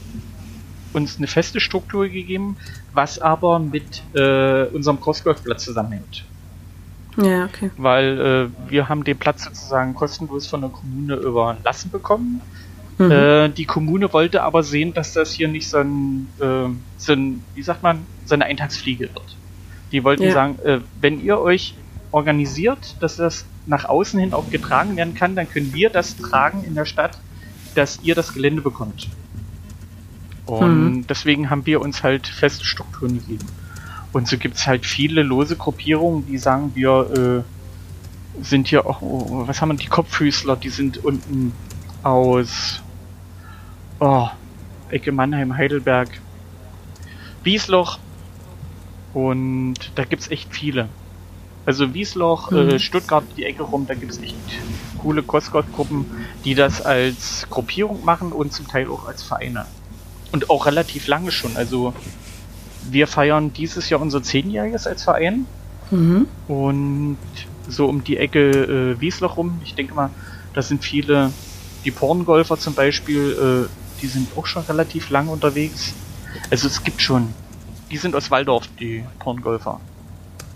uns 0.93 1.18
eine 1.18 1.26
feste 1.26 1.60
Struktur 1.60 2.09
gegeben, 2.09 2.56
was 2.93 3.18
aber 3.18 3.59
mit 3.59 4.02
äh, 4.14 4.64
unserem 4.66 5.01
Crossgolfplatz 5.01 5.64
zusammenhängt. 5.64 6.24
Ja, 7.16 7.44
okay. 7.44 7.70
Weil 7.76 8.51
äh, 8.66 8.70
wir 8.70 8.88
haben 8.88 9.05
den 9.05 9.16
Platz 9.16 9.44
sozusagen 9.44 9.94
kostenlos 9.94 10.47
von 10.47 10.60
der 10.62 10.70
Kommune 10.70 11.14
überlassen 11.14 11.90
bekommen. 11.90 12.43
Mhm. 12.98 13.10
Äh, 13.10 13.48
die 13.51 13.66
Kommune 13.66 14.12
wollte 14.12 14.43
aber 14.43 14.62
sehen, 14.62 14.94
dass 14.94 15.12
das 15.12 15.32
hier 15.32 15.48
nicht 15.48 15.68
so 15.68 15.78
ein, 15.78 16.28
äh, 16.40 16.68
so 16.97 17.12
ein 17.12 17.44
wie 17.55 17.62
sagt 17.62 17.82
man, 17.82 18.06
so 18.24 18.35
eine 18.35 18.47
Eintagsfliege 18.47 19.05
wird. 19.14 19.36
Die 19.93 20.02
wollten 20.05 20.24
Ja. 20.24 20.32
sagen, 20.32 20.59
äh, 20.64 20.81
wenn 21.01 21.20
ihr 21.20 21.39
euch 21.39 21.74
organisiert, 22.10 22.97
dass 23.01 23.16
das 23.16 23.44
nach 23.66 23.85
außen 23.85 24.18
hin 24.18 24.32
auch 24.32 24.51
getragen 24.51 24.97
werden 24.97 25.14
kann, 25.14 25.36
dann 25.36 25.48
können 25.48 25.73
wir 25.74 25.90
das 25.90 26.16
tragen 26.16 26.64
in 26.64 26.74
der 26.74 26.86
Stadt, 26.86 27.18
dass 27.74 28.01
ihr 28.02 28.14
das 28.14 28.32
Gelände 28.32 28.62
bekommt. 28.62 29.09
Und 30.47 31.01
Mhm. 31.01 31.06
deswegen 31.06 31.51
haben 31.51 31.66
wir 31.66 31.81
uns 31.81 32.02
halt 32.02 32.27
feste 32.27 32.64
Strukturen 32.64 33.14
gegeben. 33.14 33.47
Und 34.12 34.28
so 34.28 34.39
gibt 34.39 34.56
es 34.56 34.66
halt 34.66 34.86
viele 34.86 35.23
lose 35.23 35.56
Gruppierungen, 35.56 36.24
die 36.24 36.39
sagen, 36.39 36.74
wir 36.74 37.44
äh, 37.44 38.43
sind 38.43 38.68
hier 38.68 38.86
auch, 38.86 39.02
oh, 39.02 39.47
was 39.47 39.60
haben 39.60 39.70
wir, 39.70 39.77
die 39.77 39.86
Kopffüßler, 39.86 40.56
die 40.56 40.70
sind 40.70 40.98
unten 40.98 41.52
aus 42.02 42.82
oh, 44.01 44.28
Ecke 44.90 45.12
Mannheim, 45.12 45.56
Heidelberg, 45.56 46.09
Wiesloch 47.43 47.98
und 49.14 49.74
da 49.94 50.05
gibt's 50.05 50.31
echt 50.31 50.55
viele. 50.55 50.89
Also 51.64 51.94
Wiesloch, 51.94 52.51
Mhm. 52.51 52.56
äh, 52.59 52.78
Stuttgart, 52.78 53.24
die 53.36 53.44
Ecke 53.44 53.62
rum, 53.62 53.86
da 53.86 53.94
gibt's 53.94 54.18
echt 54.18 54.35
coole 54.98 55.23
Crossgolf-Gruppen, 55.23 56.06
die 56.44 56.55
das 56.55 56.81
als 56.82 57.47
Gruppierung 57.51 58.05
machen 58.05 58.32
und 58.32 58.52
zum 58.52 58.68
Teil 58.68 58.89
auch 58.89 59.06
als 59.06 59.23
Vereine. 59.23 59.66
Und 60.32 60.51
auch 60.51 60.66
relativ 60.66 61.06
lange 61.06 61.31
schon. 61.31 61.56
Also 61.56 61.94
wir 62.89 63.06
feiern 63.06 63.52
dieses 63.52 63.89
Jahr 63.90 64.01
unser 64.01 64.23
Zehnjähriges 64.23 64.86
als 64.86 65.05
Verein 65.05 65.47
Mhm. 65.90 66.27
und 66.48 67.18
so 67.68 67.86
um 67.86 68.02
die 68.05 68.16
Ecke 68.16 68.94
äh, 68.97 69.01
Wiesloch 69.01 69.36
rum. 69.36 69.60
Ich 69.64 69.74
denke 69.74 69.94
mal, 69.94 70.10
da 70.52 70.62
sind 70.62 70.85
viele, 70.85 71.32
die 71.85 71.90
Porngolfer 71.90 72.59
zum 72.59 72.74
Beispiel, 72.74 73.68
äh, 73.68 73.86
die 74.01 74.09
sind 74.09 74.36
auch 74.36 74.47
schon 74.47 74.64
relativ 74.64 75.10
lang 75.10 75.28
unterwegs. 75.28 76.01
Also 76.51 76.66
es 76.68 76.82
gibt 76.85 77.02
schon, 77.02 77.36
die 77.90 77.97
sind 77.98 78.14
aus 78.14 78.31
Waldorf, 78.31 78.68
die 78.78 79.09
Porngolfer. 79.18 79.81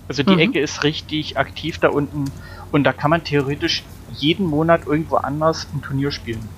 Also 0.08 0.22
die 0.22 0.36
Mhm. 0.36 0.38
Ecke 0.38 0.60
ist 0.60 0.82
richtig 0.84 1.38
aktiv 1.38 1.78
da 1.78 1.88
unten 1.88 2.34
und 2.70 2.84
da 2.84 2.92
kann 2.92 3.10
man 3.10 3.24
theoretisch 3.24 3.92
jeden 4.06 4.46
Monat 4.46 4.86
irgendwo 4.86 5.16
anders 5.16 5.72
ein 5.72 5.82
Turnier 5.82 6.10
spielen. 6.12 6.54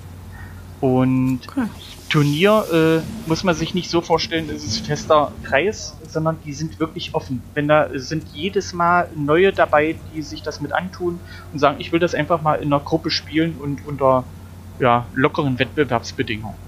Und 0.79 1.49
Okay. 1.49 1.67
Turnier 2.09 3.05
äh, 3.07 3.11
muss 3.25 3.43
man 3.43 3.55
sich 3.55 3.73
nicht 3.73 3.89
so 3.89 4.01
vorstellen, 4.01 4.49
es 4.49 4.63
ist 4.65 4.85
fester 4.85 5.39
Kreis, 5.43 5.97
sondern 6.05 6.41
die 6.41 6.53
sind 6.53 6.79
wirklich 6.79 7.13
offen. 7.15 7.49
Wenn 7.53 7.67
da 7.67 7.89
sind 7.93 8.29
jedes 8.29 8.73
Mal 8.73 9.09
neue 9.15 9.53
dabei, 9.53 9.93
die 9.93 10.21
sich 10.21 10.43
das 10.43 10.59
mit 10.61 10.73
antun 10.73 11.21
und 11.51 11.59
sagen, 11.59 11.79
ich 11.79 11.91
will 11.91 11.99
das 11.99 12.13
einfach 12.15 12.41
mal 12.41 12.55
in 12.55 12.73
einer 12.73 12.83
Gruppe 12.83 13.09
spielen 13.11 13.57
und 13.57 13.85
unter 13.85 14.33
ja, 14.79 15.09
lockeren 15.13 15.59
Wettbewerbsbedingungen. 15.59 16.59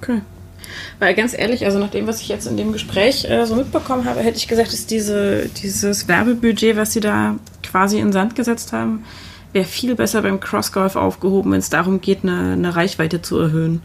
Okay. 0.00 0.20
Weil 0.98 1.14
ganz 1.14 1.36
ehrlich, 1.36 1.64
also 1.64 1.78
nach 1.78 1.90
dem, 1.90 2.06
was 2.06 2.20
ich 2.20 2.28
jetzt 2.28 2.46
in 2.46 2.56
dem 2.56 2.72
Gespräch 2.72 3.24
äh, 3.28 3.44
so 3.46 3.56
mitbekommen 3.56 4.04
habe, 4.04 4.20
hätte 4.20 4.36
ich 4.38 4.46
gesagt, 4.48 4.72
dass 4.72 4.86
diese, 4.86 5.48
dieses 5.48 6.06
Werbebudget, 6.06 6.76
was 6.76 6.92
sie 6.92 7.00
da 7.00 7.36
quasi 7.62 7.98
in 7.98 8.08
den 8.08 8.12
Sand 8.12 8.36
gesetzt 8.36 8.72
haben, 8.72 9.04
wäre 9.52 9.64
viel 9.64 9.94
besser 9.96 10.22
beim 10.22 10.38
Crossgolf 10.38 10.96
aufgehoben, 10.96 11.52
wenn 11.52 11.58
es 11.58 11.70
darum 11.70 12.00
geht, 12.00 12.22
eine, 12.22 12.52
eine 12.52 12.76
Reichweite 12.76 13.20
zu 13.20 13.38
erhöhen. 13.38 13.82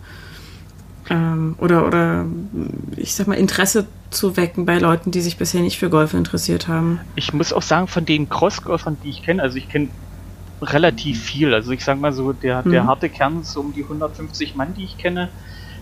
Ähm, 1.10 1.56
oder, 1.60 1.88
oder, 1.88 2.26
ich 2.98 3.16
sag 3.16 3.28
mal, 3.28 3.36
Interesse 3.36 3.86
zu 4.12 4.38
wecken 4.38 4.66
bei 4.66 4.78
Leuten, 4.78 5.12
die 5.12 5.22
sich 5.22 5.38
bisher 5.38 5.62
nicht 5.62 5.78
für 5.80 5.90
Golf 5.90 6.14
interessiert 6.14 6.68
haben. 6.68 7.00
Ich 7.16 7.34
muss 7.34 7.52
auch 7.54 7.62
sagen, 7.62 7.88
von 7.88 8.06
den 8.06 8.30
Crossgolfern, 8.30 8.98
die 9.04 9.10
ich 9.10 9.24
kenne, 9.24 9.42
also 9.42 9.58
ich 9.58 9.70
kenne 9.70 9.90
relativ 10.62 11.22
viel. 11.22 11.54
Also 11.54 11.72
ich 11.72 11.84
sag 11.84 12.00
mal 12.00 12.14
so, 12.14 12.32
der, 12.34 12.64
der 12.64 12.84
Mhm. 12.84 12.88
harte 12.88 13.10
Kern 13.10 13.42
ist 13.42 13.52
so 13.52 13.62
um 13.62 13.74
die 13.74 13.84
150 13.84 14.56
Mann, 14.56 14.74
die 14.76 14.84
ich 14.84 14.98
kenne. 14.98 15.30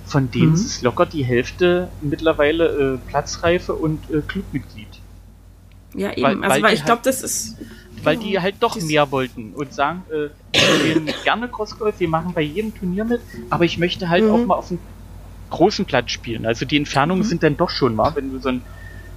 Von 0.05 0.29
denen 0.31 0.49
Mhm. 0.49 0.55
ist 0.55 0.81
locker 0.81 1.05
die 1.05 1.23
Hälfte 1.23 1.89
mittlerweile 2.01 2.95
äh, 2.95 3.09
Platzreife 3.09 3.73
und 3.73 4.09
äh, 4.11 4.21
Clubmitglied. 4.21 4.87
Ja, 5.95 6.11
eben. 6.11 6.21
Weil- 6.23 6.41
weil 6.41 6.51
also, 6.51 6.63
weil 6.63 6.69
die 6.71 6.75
ich 6.79 6.85
glaube, 6.85 7.01
das 7.03 7.21
ist. 7.21 7.55
weil 8.03 8.15
Genau. 8.17 8.27
die 8.27 8.39
halt 8.41 8.55
doch 8.59 8.75
mehr 8.81 9.11
wollten 9.11 9.53
und 9.53 9.73
sagen, 9.73 10.03
äh, 10.11 10.29
wir 10.51 10.61
spielen 10.61 11.09
gerne 11.23 11.47
Crossgolf, 11.47 11.99
wir 11.99 12.09
machen 12.09 12.33
bei 12.33 12.41
jedem 12.41 12.75
Turnier 12.75 13.05
mit, 13.05 13.21
aber 13.49 13.63
ich 13.63 13.77
möchte 13.77 14.09
halt 14.09 14.25
Mhm. 14.25 14.31
auch 14.31 14.45
mal 14.45 14.55
auf 14.55 14.71
einem 14.71 14.79
großen 15.51 15.85
Platz 15.85 16.11
spielen. 16.11 16.45
Also 16.45 16.65
die 16.65 16.75
Entfernungen 16.77 17.23
Mhm. 17.23 17.27
sind 17.27 17.43
dann 17.43 17.55
doch 17.55 17.69
schon, 17.69 17.95
wa? 17.97 18.11
wenn 18.15 18.31
du 18.31 18.39
so 18.39 18.49
ein, 18.49 18.61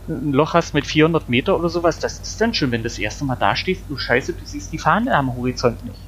ein 0.08 0.32
Loch 0.32 0.54
hast 0.54 0.72
mit 0.72 0.86
400 0.86 1.28
Meter 1.28 1.58
oder 1.58 1.68
sowas, 1.68 1.98
das 1.98 2.20
ist 2.20 2.40
dann 2.40 2.54
schon, 2.54 2.70
wenn 2.70 2.82
du 2.82 2.88
das 2.88 2.98
erste 2.98 3.24
Mal 3.24 3.34
da 3.36 3.56
stehst, 3.56 3.80
du 3.88 3.96
scheiße, 3.98 4.34
du 4.34 4.44
siehst 4.44 4.72
die 4.72 4.78
Fahne 4.78 5.12
am 5.16 5.34
Horizont 5.34 5.84
nicht. 5.84 5.98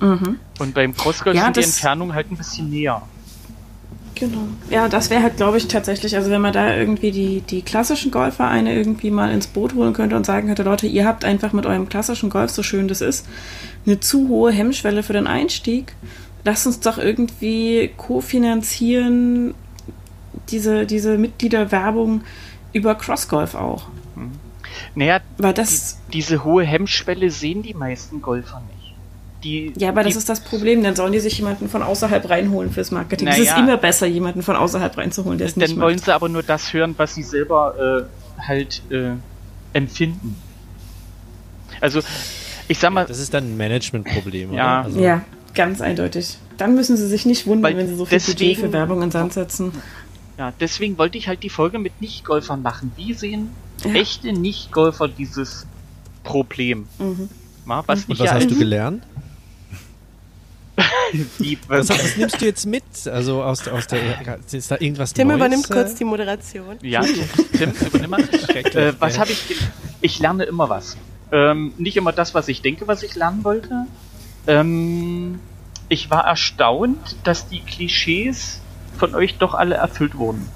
Mhm. 0.00 0.36
Und 0.58 0.74
beim 0.74 0.94
Crossgolf 0.94 1.36
Ja, 1.36 1.44
sind 1.44 1.56
die 1.56 1.62
Entfernungen 1.62 2.14
halt 2.14 2.30
ein 2.30 2.36
bisschen 2.36 2.68
näher. 2.68 3.00
Genau. 4.18 4.48
Ja, 4.68 4.88
das 4.88 5.10
wäre 5.10 5.22
halt, 5.22 5.36
glaube 5.36 5.58
ich, 5.58 5.68
tatsächlich, 5.68 6.16
also 6.16 6.30
wenn 6.30 6.40
man 6.40 6.52
da 6.52 6.74
irgendwie 6.74 7.12
die, 7.12 7.40
die 7.42 7.62
klassischen 7.62 8.10
Golfvereine 8.10 8.74
irgendwie 8.74 9.10
mal 9.10 9.30
ins 9.30 9.46
Boot 9.46 9.74
holen 9.74 9.92
könnte 9.92 10.16
und 10.16 10.26
sagen 10.26 10.48
könnte, 10.48 10.64
Leute, 10.64 10.86
ihr 10.86 11.06
habt 11.06 11.24
einfach 11.24 11.52
mit 11.52 11.66
eurem 11.66 11.88
klassischen 11.88 12.28
Golf, 12.28 12.50
so 12.50 12.62
schön 12.62 12.88
das 12.88 13.00
ist, 13.00 13.26
eine 13.86 14.00
zu 14.00 14.28
hohe 14.28 14.50
Hemmschwelle 14.50 15.02
für 15.02 15.12
den 15.12 15.26
Einstieg. 15.26 15.94
Lasst 16.44 16.66
uns 16.66 16.80
doch 16.80 16.98
irgendwie 16.98 17.90
kofinanzieren 17.96 19.54
diese, 20.50 20.86
diese 20.86 21.18
Mitgliederwerbung 21.18 22.22
über 22.72 22.94
Crossgolf 22.94 23.54
auch. 23.54 23.88
Naja, 24.94 25.20
Weil 25.36 25.54
das, 25.54 25.98
die, 26.08 26.18
diese 26.18 26.44
hohe 26.44 26.64
Hemmschwelle 26.64 27.30
sehen 27.30 27.62
die 27.62 27.74
meisten 27.74 28.20
Golfer 28.20 28.60
nicht. 28.60 28.77
Die, 29.44 29.72
ja, 29.76 29.90
aber 29.90 30.02
das 30.02 30.14
die, 30.14 30.18
ist 30.18 30.28
das 30.28 30.40
Problem, 30.40 30.82
dann 30.82 30.96
sollen 30.96 31.12
die 31.12 31.20
sich 31.20 31.38
jemanden 31.38 31.68
von 31.68 31.82
außerhalb 31.82 32.28
reinholen 32.28 32.72
fürs 32.72 32.90
Marketing. 32.90 33.28
Es 33.28 33.38
ist 33.38 33.50
Naja. 33.50 33.62
immer 33.62 33.76
besser, 33.76 34.06
jemanden 34.06 34.42
von 34.42 34.56
außerhalb 34.56 34.96
reinzuholen, 34.98 35.38
der 35.38 35.46
es 35.46 35.54
nicht 35.56 35.70
Dann 35.72 35.80
wollen 35.80 35.94
macht. 35.96 36.04
sie 36.06 36.12
aber 36.14 36.28
nur 36.28 36.42
das 36.42 36.72
hören, 36.72 36.94
was 36.96 37.14
sie 37.14 37.22
selber 37.22 38.06
äh, 38.38 38.42
halt 38.42 38.82
äh, 38.90 39.12
empfinden. 39.74 40.34
Also, 41.80 42.00
ich 42.66 42.78
sag 42.78 42.92
mal, 42.92 43.06
Das 43.06 43.18
ist 43.20 43.32
dann 43.32 43.44
ein 43.52 43.56
Managementproblem. 43.56 44.52
Ja. 44.52 44.82
Also, 44.82 45.00
Ja, 45.00 45.22
ganz 45.54 45.80
eindeutig. 45.80 46.38
Dann 46.56 46.74
müssen 46.74 46.96
sie 46.96 47.06
sich 47.06 47.24
nicht 47.24 47.46
wundern, 47.46 47.70
Weil 47.72 47.76
wenn 47.78 47.86
sie 47.86 47.94
so 47.94 48.04
viel 48.06 48.18
Budget 48.18 48.40
deswegen- 48.40 48.60
für 48.60 48.72
Werbung 48.72 48.96
in 48.98 49.02
den 49.06 49.10
Sand 49.12 49.32
setzen. 49.34 49.70
ja, 50.36 50.52
deswegen 50.58 50.98
wollte 50.98 51.16
ich 51.18 51.28
halt 51.28 51.44
die 51.44 51.50
Folge 51.50 51.78
mit 51.78 52.00
Nicht-Golfern 52.00 52.62
machen. 52.62 52.90
Wie 52.96 53.14
sehen 53.14 53.50
Ja. 53.84 53.92
echte 53.92 54.32
Nicht-Golfer 54.32 55.06
dieses 55.06 55.66
Problem? 56.24 56.88
Mhm. 56.98 57.28
Ma, 57.64 57.84
was 57.86 58.06
Und 58.06 58.14
ich 58.14 58.18
was 58.20 58.26
ja 58.26 58.34
hast 58.34 58.50
du 58.50 58.58
gelernt? 58.58 59.04
Was, 61.68 61.88
was 61.88 62.16
nimmst 62.16 62.40
du 62.40 62.44
jetzt 62.46 62.66
mit? 62.66 62.84
Also 63.06 63.42
aus, 63.42 63.66
aus 63.68 63.86
der. 63.86 63.98
Ist 64.52 64.70
da 64.70 64.76
irgendwas 64.78 65.12
Tim 65.12 65.28
Neues? 65.28 65.38
übernimmt 65.38 65.70
äh, 65.70 65.72
kurz 65.72 65.94
die 65.94 66.04
Moderation. 66.04 66.76
Ja, 66.82 67.02
Tim, 67.02 67.72
übernimm 67.72 68.10
mal. 68.10 68.20
Äh, 68.74 68.92
was 68.98 69.18
habe 69.18 69.32
ich? 69.32 69.56
Ich 70.00 70.18
lerne 70.18 70.44
immer 70.44 70.68
was. 70.68 70.96
Ähm, 71.32 71.72
nicht 71.78 71.96
immer 71.96 72.12
das, 72.12 72.34
was 72.34 72.48
ich 72.48 72.62
denke, 72.62 72.86
was 72.86 73.02
ich 73.02 73.14
lernen 73.14 73.44
wollte. 73.44 73.86
Ähm, 74.46 75.40
ich 75.88 76.10
war 76.10 76.24
erstaunt, 76.24 77.16
dass 77.24 77.48
die 77.48 77.60
Klischees 77.60 78.60
von 78.98 79.14
euch 79.14 79.38
doch 79.38 79.54
alle 79.54 79.76
erfüllt 79.76 80.16
wurden. 80.16 80.48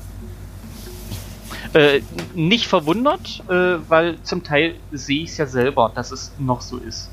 Äh, 1.74 2.02
nicht 2.34 2.66
verwundert, 2.66 3.42
äh, 3.48 3.78
weil 3.88 4.20
zum 4.22 4.44
Teil 4.44 4.74
sehe 4.90 5.24
ich 5.24 5.30
es 5.30 5.36
ja 5.38 5.46
selber, 5.46 5.90
dass 5.94 6.10
es 6.10 6.32
noch 6.38 6.60
so 6.60 6.76
ist. 6.76 7.08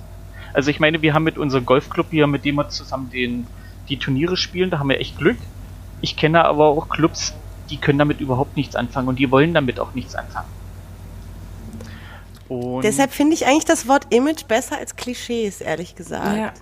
Also 0.53 0.71
ich 0.71 0.79
meine, 0.79 1.01
wir 1.01 1.13
haben 1.13 1.23
mit 1.23 1.37
unserem 1.37 1.65
Golfclub 1.65 2.07
hier, 2.11 2.27
mit 2.27 2.45
dem 2.45 2.55
wir 2.55 2.69
zusammen 2.69 3.09
den, 3.11 3.47
die 3.87 3.97
Turniere 3.97 4.37
spielen, 4.37 4.69
da 4.69 4.79
haben 4.79 4.89
wir 4.89 4.99
echt 4.99 5.17
Glück. 5.17 5.37
Ich 6.01 6.15
kenne 6.15 6.45
aber 6.45 6.67
auch 6.67 6.89
Clubs, 6.89 7.33
die 7.69 7.77
können 7.77 7.99
damit 7.99 8.21
überhaupt 8.21 8.57
nichts 8.57 8.75
anfangen 8.75 9.07
und 9.07 9.19
die 9.19 9.29
wollen 9.31 9.53
damit 9.53 9.79
auch 9.79 9.93
nichts 9.93 10.15
anfangen. 10.15 10.47
Und 12.47 12.83
Deshalb 12.83 13.11
finde 13.11 13.35
ich 13.35 13.45
eigentlich 13.45 13.65
das 13.65 13.87
Wort 13.87 14.07
Image 14.09 14.45
besser 14.47 14.77
als 14.77 14.95
Klischees, 14.95 15.61
ehrlich 15.61 15.95
gesagt. 15.95 16.35
Ja. 16.35 16.53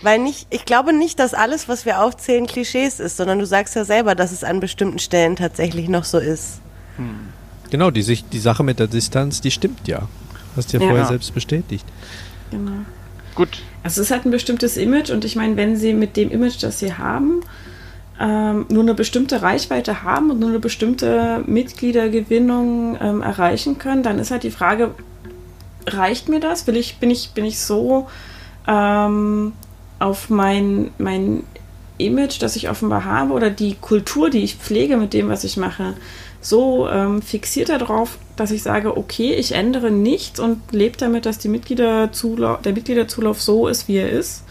Weil 0.00 0.18
nicht, 0.18 0.46
ich 0.50 0.64
glaube 0.64 0.92
nicht, 0.92 1.18
dass 1.18 1.34
alles, 1.34 1.68
was 1.68 1.84
wir 1.84 2.00
aufzählen, 2.00 2.46
Klischees 2.46 3.00
ist, 3.00 3.16
sondern 3.16 3.38
du 3.38 3.46
sagst 3.46 3.74
ja 3.74 3.84
selber, 3.84 4.14
dass 4.14 4.32
es 4.32 4.44
an 4.44 4.60
bestimmten 4.60 4.98
Stellen 4.98 5.36
tatsächlich 5.36 5.88
noch 5.88 6.04
so 6.04 6.18
ist. 6.18 6.60
Genau, 7.70 7.90
die, 7.90 8.02
die 8.02 8.38
Sache 8.38 8.62
mit 8.62 8.78
der 8.78 8.86
Distanz, 8.86 9.40
die 9.40 9.50
stimmt 9.50 9.88
ja. 9.88 10.08
Hast 10.56 10.72
du 10.72 10.76
ja, 10.76 10.82
Ja. 10.82 10.88
vorher 10.88 11.06
selbst 11.06 11.32
bestätigt. 11.34 11.86
Genau. 12.50 12.84
Gut. 13.34 13.62
Also 13.82 14.00
es 14.00 14.06
ist 14.06 14.10
halt 14.10 14.26
ein 14.26 14.30
bestimmtes 14.30 14.76
Image 14.76 15.10
und 15.10 15.24
ich 15.24 15.36
meine, 15.36 15.56
wenn 15.56 15.76
sie 15.76 15.94
mit 15.94 16.16
dem 16.16 16.30
Image, 16.30 16.62
das 16.62 16.78
sie 16.78 16.94
haben, 16.94 17.42
ähm, 18.20 18.66
nur 18.68 18.82
eine 18.82 18.94
bestimmte 18.94 19.42
Reichweite 19.42 20.02
haben 20.02 20.30
und 20.30 20.38
nur 20.38 20.50
eine 20.50 20.58
bestimmte 20.58 21.42
Mitgliedergewinnung 21.46 22.96
ähm, 23.00 23.22
erreichen 23.22 23.78
können, 23.78 24.02
dann 24.02 24.18
ist 24.18 24.30
halt 24.30 24.42
die 24.42 24.50
Frage, 24.50 24.94
reicht 25.86 26.28
mir 26.28 26.40
das? 26.40 26.66
Will 26.66 26.76
ich, 26.76 26.98
bin 26.98 27.10
ich, 27.10 27.30
bin 27.32 27.44
ich 27.44 27.58
so 27.58 28.08
ähm, 28.68 29.52
auf 29.98 30.30
mein, 30.30 30.90
mein 30.98 31.44
Image, 31.98 32.40
das 32.40 32.56
ich 32.56 32.68
offenbar 32.68 33.04
habe, 33.04 33.32
oder 33.32 33.50
die 33.50 33.74
Kultur, 33.74 34.30
die 34.30 34.44
ich 34.44 34.56
pflege 34.56 34.96
mit 34.96 35.12
dem, 35.12 35.28
was 35.28 35.44
ich 35.44 35.56
mache, 35.56 35.94
so 36.40 36.88
ähm, 36.88 37.22
fixiert 37.22 37.68
darauf, 37.68 38.18
dass 38.36 38.50
ich 38.50 38.62
sage, 38.62 38.96
okay, 38.96 39.34
ich 39.34 39.52
ändere 39.52 39.90
nichts 39.90 40.40
und 40.40 40.60
lebe 40.72 40.96
damit, 40.96 41.26
dass 41.26 41.38
die 41.38 41.48
Mitgliederzulauf, 41.48 42.62
der 42.62 42.72
Mitgliederzulauf 42.72 43.40
so 43.40 43.68
ist, 43.68 43.88
wie 43.88 43.96
er 43.96 44.10
ist. 44.10 44.44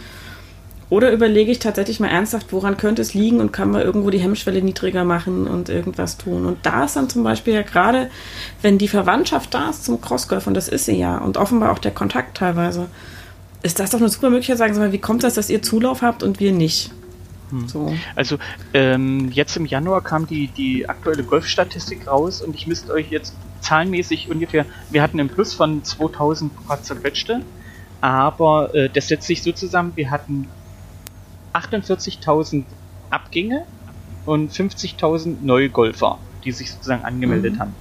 Oder 0.90 1.14
überlege 1.14 1.52
ich 1.52 1.60
tatsächlich 1.60 2.02
mal 2.02 2.10
ernsthaft, 2.10 2.52
woran 2.52 2.76
könnte 2.76 3.02
es 3.02 3.14
liegen 3.14 3.40
und 3.40 3.54
kann 3.54 3.72
man 3.72 3.82
irgendwo 3.82 4.10
die 4.10 4.20
Hemmschwelle 4.20 4.62
niedriger 4.62 5.06
machen 5.06 5.48
und 5.48 5.70
irgendwas 5.70 6.18
tun. 6.18 6.46
Und 6.46 6.66
da 6.66 6.84
ist 6.84 6.98
dann 6.98 7.10
zum 7.10 7.24
Beispiel 7.24 7.54
ja 7.54 7.62
gerade, 7.62 8.12
wenn 8.62 8.78
die 8.78 8.90
Verwandtschaft 8.90 9.54
da 9.54 9.70
ist 9.70 9.86
zum 9.86 10.02
Crossgolf, 10.02 10.48
und 10.48 10.54
das 10.54 10.68
ist 10.68 10.86
sie 10.86 10.98
ja, 10.98 11.18
und 11.18 11.38
offenbar 11.38 11.72
auch 11.72 11.80
der 11.80 11.92
Kontakt 11.92 12.38
teilweise, 12.38 12.88
ist 13.64 13.80
das 13.80 13.92
doch 13.92 14.00
eine 14.00 14.10
super 14.10 14.30
Möglichkeit, 14.30 14.58
sagen 14.58 14.74
Sie 14.74 14.82
mal, 14.82 14.92
wie 14.92 14.98
kommt 14.98 15.24
das, 15.24 15.36
dass 15.36 15.50
ihr 15.50 15.62
Zulauf 15.62 16.02
habt 16.02 16.24
und 16.24 16.42
wir 16.42 16.52
nicht? 16.52 16.92
Hm. 17.52 17.70
So. 17.70 17.94
Also 18.16 18.38
ähm, 18.74 19.32
jetzt 19.32 19.56
im 19.56 19.66
Januar 19.66 20.04
kam 20.04 20.28
die, 20.28 20.48
die 20.48 20.90
aktuelle 20.90 21.24
Golfstatistik 21.24 22.06
raus 22.06 22.42
und 22.42 22.54
ich 22.54 22.68
müsste 22.68 22.92
euch 22.92 23.10
jetzt 23.10 23.34
zahlenmäßig 23.62 24.30
ungefähr, 24.30 24.66
wir 24.90 25.02
hatten 25.02 25.20
einen 25.20 25.30
Plus 25.30 25.54
von 25.54 25.84
2000 25.84 26.68
paar 26.68 26.82
zerquetschte, 26.82 27.42
aber 28.02 28.74
äh, 28.74 28.90
das 28.90 29.08
setzt 29.08 29.28
sich 29.28 29.44
so 29.44 29.52
zusammen, 29.52 29.94
wir 29.96 30.12
hatten 30.12 30.48
48.000 31.54 32.64
Abgänge 33.10 33.66
und 34.26 34.52
50.000 34.52 35.38
neue 35.42 35.70
Golfer, 35.70 36.18
die 36.44 36.52
sich 36.52 36.72
sozusagen 36.72 37.04
angemeldet 37.04 37.56
mhm. 37.56 37.60
haben. 37.60 37.76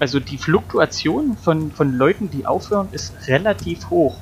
Also 0.00 0.20
die 0.20 0.38
Fluktuation 0.38 1.36
von, 1.36 1.70
von 1.70 1.92
Leuten, 1.92 2.30
die 2.30 2.46
aufhören, 2.46 2.88
ist 2.92 3.28
relativ 3.28 3.90
hoch. 3.90 4.18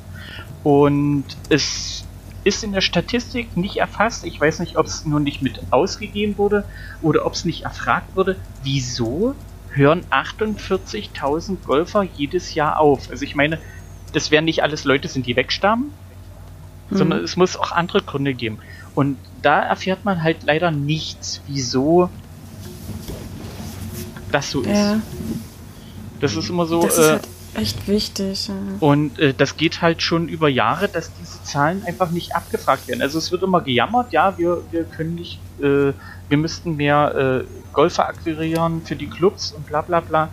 Und 0.62 1.24
es 1.48 2.04
ist 2.44 2.64
in 2.64 2.72
der 2.72 2.80
Statistik 2.80 3.56
nicht 3.56 3.76
erfasst. 3.76 4.24
Ich 4.24 4.40
weiß 4.40 4.58
nicht, 4.58 4.76
ob 4.76 4.86
es 4.86 5.04
nur 5.06 5.20
nicht 5.20 5.42
mit 5.42 5.60
ausgegeben 5.70 6.36
wurde 6.38 6.64
oder 7.00 7.24
ob 7.24 7.34
es 7.34 7.44
nicht 7.44 7.64
erfragt 7.64 8.16
wurde, 8.16 8.36
wieso 8.62 9.34
hören 9.74 10.04
48.000 10.10 11.58
Golfer 11.64 12.02
jedes 12.02 12.54
Jahr 12.54 12.78
auf. 12.78 13.10
Also 13.10 13.24
ich 13.24 13.34
meine, 13.34 13.58
das 14.12 14.30
werden 14.30 14.44
nicht 14.44 14.62
alles 14.62 14.84
Leute 14.84 15.08
sind, 15.08 15.26
die 15.26 15.36
wegstammen, 15.36 15.92
mhm. 16.90 16.96
sondern 16.96 17.24
es 17.24 17.36
muss 17.36 17.56
auch 17.56 17.72
andere 17.72 18.02
Gründe 18.02 18.34
geben. 18.34 18.58
Und 18.94 19.16
da 19.40 19.60
erfährt 19.60 20.04
man 20.04 20.22
halt 20.22 20.44
leider 20.44 20.70
nichts, 20.70 21.40
wieso 21.46 22.10
das 24.30 24.50
so 24.50 24.60
ist. 24.62 24.68
Ja. 24.68 25.00
Das 26.20 26.36
ist 26.36 26.48
immer 26.48 26.66
so. 26.66 26.82
Das 26.82 26.98
ist 26.98 27.04
äh, 27.04 27.10
halt 27.10 27.28
echt 27.54 27.88
wichtig. 27.88 28.48
Ja. 28.48 28.54
Und 28.80 29.18
äh, 29.18 29.34
das 29.34 29.56
geht 29.56 29.82
halt 29.82 30.02
schon 30.02 30.28
über 30.28 30.48
Jahre, 30.48 30.88
dass 30.88 31.10
diese 31.20 31.42
Zahlen 31.42 31.82
einfach 31.84 32.10
nicht 32.10 32.34
abgefragt 32.34 32.88
werden. 32.88 33.02
Also 33.02 33.18
es 33.18 33.32
wird 33.32 33.42
immer 33.42 33.60
gejammert, 33.60 34.12
ja, 34.12 34.38
wir, 34.38 34.62
wir 34.70 34.84
können 34.84 35.14
nicht, 35.14 35.38
äh, 35.60 35.92
wir 36.28 36.36
müssten 36.36 36.76
mehr 36.76 37.44
äh, 37.44 37.61
Golfer 37.72 38.08
akquirieren 38.08 38.82
für 38.84 38.96
die 38.96 39.08
Clubs 39.08 39.52
und 39.52 39.66
bla 39.66 39.82
bla 39.82 40.00
bla. 40.00 40.28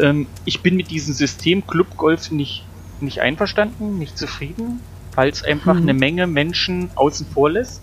Ähm, 0.00 0.26
ich 0.44 0.62
bin 0.62 0.76
mit 0.76 0.90
diesem 0.90 1.14
System 1.14 1.66
Clubgolf 1.66 2.30
nicht, 2.30 2.64
nicht 3.00 3.20
einverstanden, 3.20 3.98
nicht 3.98 4.18
zufrieden, 4.18 4.80
weil 5.14 5.30
es 5.30 5.42
einfach 5.42 5.74
mhm. 5.74 5.82
eine 5.82 5.94
Menge 5.94 6.26
Menschen 6.26 6.90
außen 6.94 7.26
vor 7.26 7.50
lässt, 7.50 7.80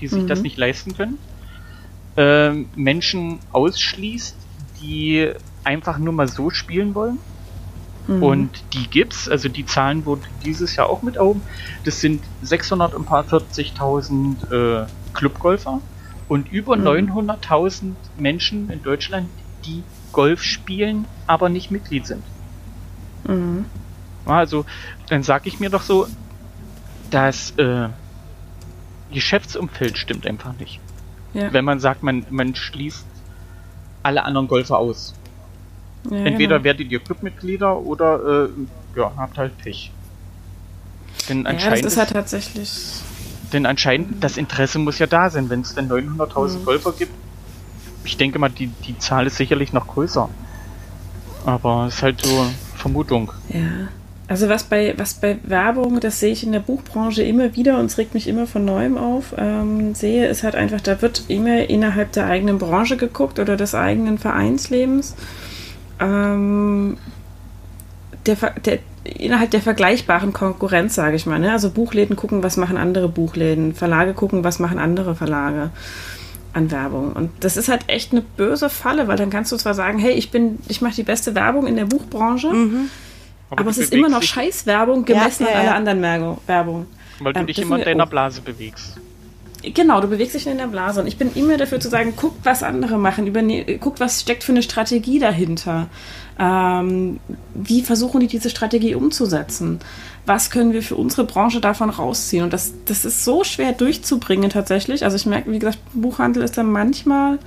die 0.00 0.08
sich 0.08 0.22
mhm. 0.22 0.28
das 0.28 0.42
nicht 0.42 0.56
leisten 0.56 0.96
können. 0.96 1.18
Ähm, 2.16 2.68
Menschen 2.76 3.38
ausschließt, 3.52 4.36
die 4.80 5.30
einfach 5.64 5.98
nur 5.98 6.12
mal 6.12 6.28
so 6.28 6.50
spielen 6.50 6.94
wollen 6.94 7.18
Mhm. 8.06 8.22
Und 8.22 8.50
die 8.72 8.86
gibt's, 8.88 9.28
also 9.28 9.48
die 9.48 9.66
Zahlen 9.66 10.06
wurden 10.06 10.22
dieses 10.44 10.76
Jahr 10.76 10.88
auch 10.90 11.02
mit 11.02 11.16
erhoben. 11.16 11.42
Das 11.84 12.00
sind 12.00 12.22
640.000 12.44 14.82
äh, 14.82 14.86
Clubgolfer 15.14 15.80
und 16.28 16.50
über 16.52 16.76
mhm. 16.76 17.10
900.000 17.10 17.94
Menschen 18.18 18.70
in 18.70 18.82
Deutschland, 18.82 19.28
die 19.64 19.82
Golf 20.12 20.42
spielen, 20.42 21.06
aber 21.26 21.48
nicht 21.48 21.70
Mitglied 21.70 22.06
sind. 22.06 22.22
Mhm. 23.24 23.64
Also, 24.24 24.64
dann 25.08 25.22
sage 25.22 25.48
ich 25.48 25.58
mir 25.58 25.70
doch 25.70 25.82
so, 25.82 26.06
das 27.10 27.52
äh, 27.58 27.88
Geschäftsumfeld 29.12 29.98
stimmt 29.98 30.26
einfach 30.26 30.56
nicht. 30.58 30.80
Ja. 31.34 31.52
Wenn 31.52 31.64
man 31.64 31.80
sagt, 31.80 32.02
man, 32.02 32.24
man 32.30 32.54
schließt 32.54 33.06
alle 34.02 34.24
anderen 34.24 34.48
Golfer 34.48 34.78
aus. 34.78 35.14
Ja, 36.10 36.16
Entweder 36.18 36.56
genau. 36.56 36.64
werdet 36.64 36.90
ihr 36.90 36.98
Clubmitglieder 36.98 37.78
oder 37.78 38.48
äh, 38.48 38.98
ja, 38.98 39.12
habt 39.16 39.38
halt 39.38 39.56
Pech. 39.58 39.92
Denn 41.28 41.46
anscheinend 41.46 41.78
ja, 41.78 41.82
das 41.82 41.92
ist 41.92 41.98
halt 41.98 42.10
tatsächlich. 42.10 43.02
Denn 43.52 43.66
anscheinend, 43.66 44.22
das 44.22 44.36
Interesse 44.36 44.78
muss 44.78 44.98
ja 44.98 45.06
da 45.06 45.30
sein, 45.30 45.50
wenn 45.50 45.60
es 45.60 45.74
denn 45.74 45.88
900.000 45.88 46.58
mhm. 46.58 46.64
Golfer 46.64 46.92
gibt. 46.92 47.12
Ich 48.04 48.16
denke 48.16 48.38
mal, 48.38 48.48
die, 48.48 48.68
die 48.86 48.98
Zahl 48.98 49.26
ist 49.26 49.36
sicherlich 49.36 49.72
noch 49.72 49.86
größer. 49.86 50.28
Aber 51.44 51.86
es 51.86 51.96
ist 51.96 52.02
halt 52.02 52.24
so 52.24 52.46
Vermutung. 52.76 53.32
Ja. 53.48 53.88
Also 54.28 54.48
was 54.48 54.64
bei, 54.64 54.94
was 54.96 55.14
bei 55.14 55.38
Werbung, 55.42 56.00
das 56.00 56.20
sehe 56.20 56.32
ich 56.32 56.42
in 56.42 56.52
der 56.52 56.60
Buchbranche 56.60 57.22
immer 57.22 57.54
wieder 57.54 57.78
und 57.78 57.86
es 57.86 57.98
regt 57.98 58.14
mich 58.14 58.28
immer 58.28 58.46
von 58.46 58.64
neuem 58.64 58.96
auf, 58.96 59.34
ähm, 59.36 59.94
sehe, 59.94 60.26
ist 60.26 60.42
halt 60.42 60.54
einfach, 60.54 60.80
da 60.80 61.02
wird 61.02 61.24
immer 61.28 61.68
innerhalb 61.68 62.12
der 62.12 62.26
eigenen 62.26 62.58
Branche 62.58 62.96
geguckt 62.96 63.38
oder 63.38 63.56
des 63.56 63.74
eigenen 63.74 64.18
Vereinslebens 64.18 65.16
ähm, 66.00 66.96
der, 68.26 68.36
der, 68.64 68.78
innerhalb 69.04 69.50
der 69.50 69.60
vergleichbaren 69.60 70.32
Konkurrenz, 70.32 70.94
sage 70.94 71.16
ich 71.16 71.26
mal. 71.26 71.38
Ne? 71.38 71.52
Also 71.52 71.70
Buchläden 71.70 72.16
gucken, 72.16 72.42
was 72.42 72.56
machen 72.56 72.76
andere 72.76 73.08
Buchläden, 73.08 73.74
Verlage 73.74 74.14
gucken, 74.14 74.44
was 74.44 74.58
machen 74.58 74.78
andere 74.78 75.14
Verlage 75.14 75.70
an 76.52 76.70
Werbung. 76.70 77.12
Und 77.12 77.30
das 77.40 77.56
ist 77.56 77.68
halt 77.68 77.84
echt 77.88 78.12
eine 78.12 78.20
böse 78.20 78.68
Falle, 78.68 79.08
weil 79.08 79.16
dann 79.16 79.30
kannst 79.30 79.52
du 79.52 79.56
zwar 79.56 79.74
sagen, 79.74 79.98
hey, 79.98 80.12
ich 80.12 80.30
bin, 80.30 80.58
ich 80.68 80.82
mache 80.82 80.94
die 80.94 81.02
beste 81.02 81.34
Werbung 81.34 81.66
in 81.66 81.76
der 81.76 81.86
Buchbranche, 81.86 82.48
mhm. 82.48 82.90
aber, 83.50 83.60
aber 83.60 83.70
es 83.70 83.78
ist 83.78 83.92
immer 83.92 84.08
noch 84.08 84.22
Scheißwerbung 84.22 85.04
gemessen 85.04 85.44
ja, 85.44 85.50
ja, 85.50 85.54
ja. 85.54 85.60
an 85.60 85.66
alle 85.86 85.98
anderen 85.98 86.38
Werbung. 86.46 86.86
Weil 87.20 87.32
du 87.32 87.40
ähm, 87.40 87.46
dich 87.46 87.58
immer 87.58 87.78
in 87.78 87.84
deiner 87.84 88.04
oh. 88.04 88.10
Blase 88.10 88.42
bewegst. 88.42 88.98
Genau, 89.62 90.00
du 90.00 90.08
bewegst 90.08 90.34
dich 90.34 90.46
in 90.46 90.58
der 90.58 90.66
Blase. 90.66 91.00
Und 91.00 91.06
ich 91.06 91.16
bin 91.16 91.30
immer 91.34 91.56
dafür 91.56 91.78
zu 91.78 91.88
sagen, 91.88 92.14
guck, 92.16 92.34
was 92.42 92.64
andere 92.64 92.98
machen, 92.98 93.32
guck, 93.78 94.00
was 94.00 94.20
steckt 94.20 94.42
für 94.42 94.52
eine 94.52 94.62
Strategie 94.62 95.20
dahinter. 95.20 95.88
Ähm, 96.38 97.20
wie 97.54 97.82
versuchen 97.82 98.20
die 98.20 98.26
diese 98.26 98.50
Strategie 98.50 98.94
umzusetzen? 98.94 99.80
Was 100.24 100.50
können 100.50 100.72
wir 100.72 100.82
für 100.82 100.96
unsere 100.96 101.24
Branche 101.24 101.60
davon 101.60 101.90
rausziehen? 101.90 102.44
Und 102.44 102.52
das, 102.52 102.72
das 102.86 103.04
ist 103.04 103.24
so 103.24 103.44
schwer 103.44 103.72
durchzubringen 103.72 104.50
tatsächlich. 104.50 105.04
Also 105.04 105.16
ich 105.16 105.26
merke, 105.26 105.50
wie 105.50 105.58
gesagt, 105.58 105.78
Buchhandel 105.92 106.42
ist 106.42 106.56
dann 106.56 106.70
manchmal, 106.70 107.38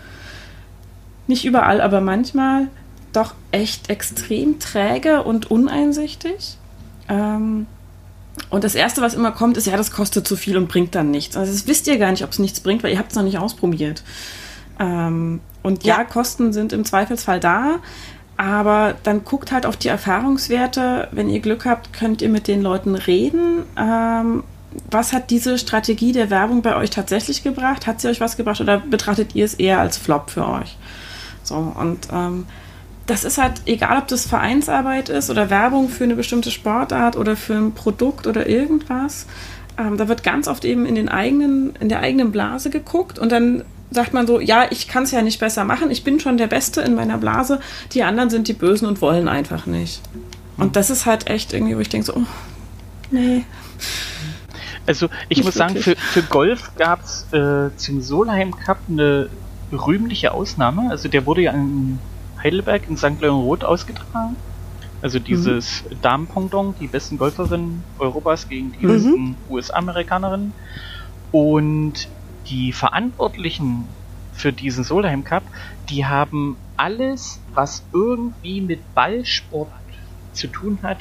nicht 1.28 1.46
überall, 1.46 1.82
aber 1.82 2.02
manchmal 2.02 2.68
doch 3.14 3.34
echt 3.52 3.90
extrem 3.90 4.60
träge 4.60 5.24
und 5.24 5.50
uneinsichtig. 5.50 6.58
Ähm, 7.08 7.68
und 8.50 8.64
das 8.64 8.76
Erste, 8.76 9.02
was 9.02 9.14
immer 9.14 9.32
kommt, 9.32 9.58
ist, 9.58 9.68
ja, 9.68 9.78
das 9.78 9.92
kostet 9.92 10.28
zu 10.28 10.36
viel 10.36 10.58
und 10.58 10.68
bringt 10.68 10.94
dann 10.96 11.12
nichts. 11.12 11.38
Also 11.38 11.52
das 11.52 11.68
wisst 11.68 11.88
ihr 11.88 11.98
gar 11.98 12.12
nicht, 12.12 12.24
ob 12.24 12.32
es 12.32 12.40
nichts 12.40 12.60
bringt, 12.60 12.84
weil 12.84 12.92
ihr 12.92 13.00
habt 13.00 13.12
es 13.12 13.16
noch 13.16 13.24
nicht 13.24 13.38
ausprobiert. 13.38 14.04
Ähm, 14.80 15.40
und 15.64 15.84
ja. 15.84 16.00
ja, 16.00 16.04
Kosten 16.04 16.52
sind 16.54 16.74
im 16.74 16.84
Zweifelsfall 16.84 17.40
da, 17.40 17.80
aber 18.38 18.96
dann 19.04 19.24
guckt 19.24 19.52
halt 19.52 19.66
auf 19.66 19.78
die 19.78 19.88
Erfahrungswerte. 19.88 21.08
Wenn 21.12 21.30
ihr 21.30 21.40
Glück 21.40 21.66
habt, 21.66 21.94
könnt 21.94 22.22
ihr 22.22 22.30
mit 22.30 22.48
den 22.48 22.62
Leuten 22.62 22.96
reden. 22.96 23.64
Ähm, 23.78 24.44
was 24.92 25.14
hat 25.14 25.30
diese 25.30 25.58
Strategie 25.58 26.12
der 26.12 26.30
Werbung 26.30 26.62
bei 26.62 26.76
euch 26.76 26.90
tatsächlich 26.90 27.44
gebracht? 27.44 27.88
Hat 27.88 28.02
sie 28.02 28.10
euch 28.10 28.20
was 28.20 28.36
gebracht 28.36 28.60
oder 28.60 28.80
betrachtet 28.80 29.36
ihr 29.36 29.46
es 29.46 29.54
eher 29.54 29.80
als 29.80 29.98
Flop 29.98 30.30
für 30.30 30.48
euch? 30.48 30.78
So, 31.44 31.56
und 31.56 32.08
ähm, 32.12 32.46
das 33.06 33.24
ist 33.24 33.38
halt, 33.38 33.62
egal 33.66 34.00
ob 34.00 34.08
das 34.08 34.26
Vereinsarbeit 34.26 35.10
ist 35.10 35.30
oder 35.30 35.50
Werbung 35.50 35.90
für 35.90 36.04
eine 36.04 36.16
bestimmte 36.16 36.52
Sportart 36.52 37.16
oder 37.16 37.36
für 37.36 37.54
ein 37.54 37.74
Produkt 37.74 38.28
oder 38.28 38.48
irgendwas, 38.48 39.28
ähm, 39.78 39.98
da 39.98 40.08
wird 40.08 40.24
ganz 40.24 40.48
oft 40.48 40.66
eben 40.66 40.86
in 40.86 40.96
den 40.96 41.08
eigenen, 41.08 41.76
in 41.80 41.88
der 41.88 42.00
eigenen 42.00 42.32
Blase 42.32 42.70
geguckt 42.70 43.20
und 43.20 43.32
dann 43.32 43.64
sagt 43.96 44.14
man 44.14 44.28
so, 44.28 44.40
ja, 44.40 44.68
ich 44.70 44.88
kann 44.88 45.04
es 45.04 45.12
ja 45.12 45.22
nicht 45.24 45.40
besser 45.40 45.64
machen, 45.64 45.90
ich 45.90 46.04
bin 46.04 46.20
schon 46.20 46.38
der 46.38 46.48
Beste 46.48 46.82
in 46.82 46.94
meiner 46.94 47.18
Blase, 47.18 47.60
die 47.94 48.04
anderen 48.04 48.30
sind 48.30 48.48
die 48.48 48.54
Bösen 48.54 48.88
und 48.88 49.02
wollen 49.02 49.28
einfach 49.28 49.66
nicht. 49.66 50.02
Und 50.58 50.76
das 50.76 50.90
ist 50.90 51.06
halt 51.06 51.28
echt 51.28 51.54
irgendwie, 51.54 51.76
wo 51.76 51.80
ich 51.80 51.90
denke 51.90 52.06
so, 52.06 52.14
oh, 52.16 52.26
nee. 53.12 53.44
Also 54.86 55.08
ich 55.30 55.38
nicht 55.40 55.46
muss 55.46 55.56
wirklich. 55.56 55.84
sagen, 55.84 55.98
für, 55.98 56.22
für 56.22 56.24
Golf 56.24 56.72
gab 56.78 57.04
es 57.04 57.26
äh, 57.34 57.76
zum 57.76 58.02
Solheim 58.02 58.56
Cup 58.56 58.78
eine 58.88 59.30
rühmliche 59.72 60.32
Ausnahme. 60.32 60.90
Also 60.92 61.10
der 61.10 61.26
wurde 61.26 61.42
ja 61.42 61.52
in 61.52 62.00
Heidelberg 62.44 62.84
in 62.88 62.96
St. 62.98 63.20
Leon 63.20 63.42
Roth 63.42 63.64
ausgetragen. 63.64 64.36
Also 65.02 65.20
dieses 65.20 65.84
mhm. 65.84 66.02
Damenpendant, 66.02 66.80
die 66.80 66.88
besten 66.88 67.18
Golferinnen 67.18 67.84
Europas 68.00 68.48
gegen 68.48 68.74
die 68.74 68.86
Mhm. 68.86 68.92
besten 68.92 69.38
US-Amerikanerinnen. 69.50 70.54
Und 71.32 72.08
die 72.48 72.72
Verantwortlichen 72.74 73.88
für 74.34 74.52
diesen 74.54 74.84
Solheim 74.84 75.24
Cup, 75.24 75.44
die 75.90 76.06
haben 76.06 76.58
alles, 76.78 77.40
was 77.54 77.84
irgendwie 77.94 78.62
mit 78.62 78.94
Ballsport 78.94 79.72
zu 80.34 80.48
tun 80.48 80.80
hat, 80.84 80.98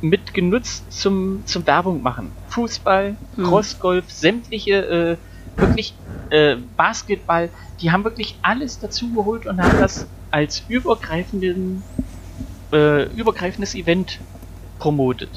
mitgenutzt 0.00 0.92
zum, 0.92 1.42
zum 1.46 1.66
Werbung 1.66 2.02
machen. 2.02 2.30
Fußball, 2.48 3.16
Mhm. 3.36 3.44
Crossgolf, 3.44 4.10
sämtliche, 4.10 4.74
äh, 4.74 5.16
wirklich 5.60 5.94
äh, 6.30 6.56
Basketball, 6.76 7.48
die 7.80 7.90
haben 7.90 8.04
wirklich 8.04 8.36
alles 8.42 8.78
dazu 8.78 9.12
geholt 9.12 9.46
und 9.46 9.62
haben 9.62 9.78
das 9.78 10.06
als 10.30 10.62
übergreifenden, 10.68 11.82
äh, 12.72 13.04
übergreifendes 13.14 13.74
Event 13.74 14.20
promotet. 14.78 15.30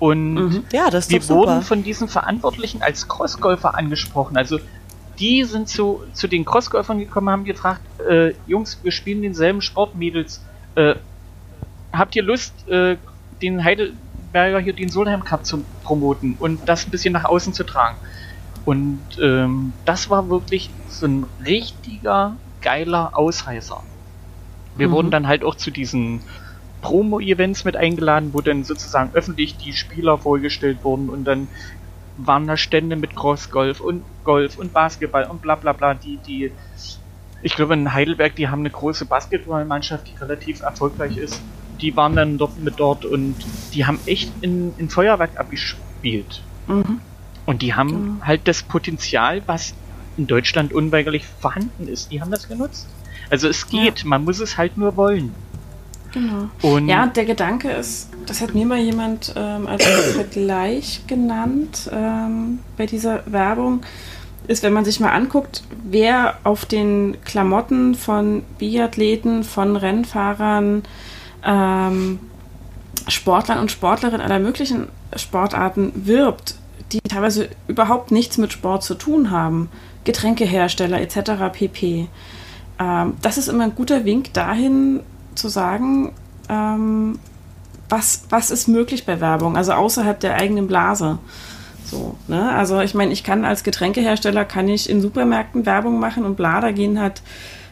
Und 0.00 0.34
Mhm. 0.34 0.64
Ja, 0.72 0.88
wir 0.90 1.28
wurden 1.28 1.62
von 1.62 1.82
diesen 1.84 2.08
Verantwortlichen 2.08 2.82
als 2.82 3.06
Crossgolfer 3.06 3.76
angesprochen. 3.76 4.36
Also 4.36 4.58
die 5.18 5.44
sind 5.44 5.68
zu, 5.68 6.02
zu 6.14 6.26
den 6.26 6.44
Crossgolfern 6.46 6.98
gekommen, 6.98 7.28
haben 7.28 7.44
gefragt, 7.44 7.82
äh, 8.08 8.32
Jungs, 8.46 8.78
wir 8.82 8.90
spielen 8.92 9.20
denselben 9.22 9.60
Sport, 9.60 9.94
Mädels. 9.94 10.40
Äh, 10.74 10.94
habt 11.92 12.16
ihr 12.16 12.22
Lust, 12.22 12.66
äh, 12.68 12.96
den 13.42 13.62
Heidelberger 13.62 14.58
hier 14.60 14.72
den 14.72 14.88
Solheim 14.88 15.22
Cup 15.22 15.44
zu 15.44 15.62
promoten 15.84 16.36
und 16.38 16.66
das 16.66 16.86
ein 16.86 16.90
bisschen 16.90 17.12
nach 17.12 17.26
außen 17.26 17.52
zu 17.52 17.64
tragen? 17.64 17.96
Und 18.64 19.00
ähm, 19.22 19.74
das 19.84 20.08
war 20.08 20.30
wirklich 20.30 20.70
so 20.88 21.06
ein 21.06 21.26
richtiger 21.44 22.36
geiler 22.62 23.10
Ausreißer. 23.18 23.82
Wir 24.76 24.88
Mhm. 24.88 24.92
wurden 24.92 25.10
dann 25.10 25.26
halt 25.26 25.44
auch 25.44 25.56
zu 25.56 25.70
diesen 25.70 26.22
Promo-Events 26.82 27.64
mit 27.64 27.76
eingeladen, 27.76 28.30
wo 28.32 28.40
dann 28.40 28.64
sozusagen 28.64 29.10
öffentlich 29.14 29.56
die 29.56 29.72
Spieler 29.72 30.18
vorgestellt 30.18 30.78
wurden 30.82 31.08
und 31.08 31.24
dann 31.24 31.48
waren 32.16 32.46
da 32.46 32.56
Stände 32.56 32.96
mit 32.96 33.16
Crossgolf 33.16 33.80
und 33.80 34.02
Golf 34.24 34.58
und 34.58 34.72
Basketball 34.72 35.24
und 35.24 35.40
bla 35.42 35.54
bla 35.54 35.72
bla, 35.72 35.94
die, 35.94 36.18
die 36.26 36.52
ich 37.42 37.56
glaube 37.56 37.74
in 37.74 37.92
Heidelberg, 37.92 38.36
die 38.36 38.48
haben 38.48 38.60
eine 38.60 38.70
große 38.70 39.06
Basketballmannschaft, 39.06 40.06
die 40.08 40.16
relativ 40.20 40.60
erfolgreich 40.60 41.16
ist. 41.16 41.40
Die 41.80 41.96
waren 41.96 42.14
dann 42.14 42.36
dort 42.36 42.58
mit 42.58 42.78
dort 42.78 43.06
und 43.06 43.36
die 43.72 43.86
haben 43.86 43.98
echt 44.04 44.30
in, 44.42 44.74
in 44.76 44.90
Feuerwerk 44.90 45.38
abgespielt. 45.38 46.42
Mhm. 46.66 47.00
Und 47.46 47.62
die 47.62 47.72
haben 47.74 47.88
Genau. 47.88 48.26
halt 48.26 48.46
das 48.46 48.62
Potenzial, 48.62 49.42
was 49.46 49.72
in 50.18 50.26
Deutschland 50.26 50.74
unweigerlich 50.74 51.24
vorhanden 51.26 51.88
ist. 51.88 52.12
Die 52.12 52.20
haben 52.20 52.30
das 52.30 52.46
genutzt. 52.46 52.86
Also 53.30 53.48
es 53.48 53.66
geht, 53.68 54.04
man 54.04 54.24
muss 54.24 54.40
es 54.40 54.58
halt 54.58 54.76
nur 54.76 54.96
wollen. 54.96 55.34
Genau. 56.12 56.48
Und 56.62 56.88
Ja, 56.88 57.06
der 57.06 57.24
Gedanke 57.24 57.70
ist, 57.70 58.08
das 58.26 58.40
hat 58.40 58.54
mir 58.54 58.66
mal 58.66 58.78
jemand 58.78 59.32
ähm, 59.36 59.66
als 59.66 59.84
Vergleich 60.14 61.02
genannt 61.06 61.90
ähm, 61.92 62.60
bei 62.76 62.86
dieser 62.86 63.22
Werbung, 63.26 63.82
ist, 64.46 64.62
wenn 64.62 64.72
man 64.72 64.84
sich 64.84 64.98
mal 65.00 65.10
anguckt, 65.10 65.62
wer 65.84 66.38
auf 66.44 66.64
den 66.64 67.16
Klamotten 67.24 67.94
von 67.94 68.42
Biathleten, 68.58 69.44
von 69.44 69.76
Rennfahrern, 69.76 70.82
ähm, 71.44 72.18
Sportlern 73.06 73.58
und 73.58 73.70
Sportlerinnen 73.70 74.20
aller 74.20 74.40
möglichen 74.40 74.88
Sportarten 75.14 75.92
wirbt, 75.94 76.56
die 76.92 77.00
teilweise 77.00 77.48
überhaupt 77.68 78.10
nichts 78.10 78.38
mit 78.38 78.52
Sport 78.52 78.82
zu 78.82 78.94
tun 78.94 79.30
haben, 79.30 79.68
Getränkehersteller 80.04 81.00
etc. 81.00 81.52
pp. 81.52 82.08
Ähm, 82.80 83.14
das 83.22 83.38
ist 83.38 83.48
immer 83.48 83.64
ein 83.64 83.74
guter 83.74 84.04
Wink 84.04 84.32
dahin 84.32 85.00
zu 85.34 85.48
sagen, 85.48 86.12
ähm, 86.48 87.18
was, 87.88 88.24
was 88.30 88.50
ist 88.50 88.68
möglich 88.68 89.06
bei 89.06 89.20
Werbung, 89.20 89.56
also 89.56 89.72
außerhalb 89.72 90.18
der 90.20 90.36
eigenen 90.36 90.66
Blase. 90.66 91.18
So, 91.84 92.16
ne? 92.28 92.52
Also 92.52 92.80
ich 92.80 92.94
meine, 92.94 93.12
ich 93.12 93.24
kann 93.24 93.44
als 93.44 93.64
Getränkehersteller, 93.64 94.44
kann 94.44 94.68
ich 94.68 94.88
in 94.88 95.00
Supermärkten 95.00 95.66
Werbung 95.66 95.98
machen 95.98 96.24
und 96.24 96.36
bla, 96.36 96.60
da 96.60 96.70
gehen 96.70 97.00
halt, 97.00 97.22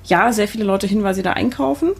ja, 0.04 0.32
sehr 0.32 0.48
viele 0.48 0.64
Leute 0.64 0.86
hin, 0.86 1.02
weil 1.02 1.14
sie 1.14 1.22
da 1.22 1.34
einkaufen. 1.34 1.90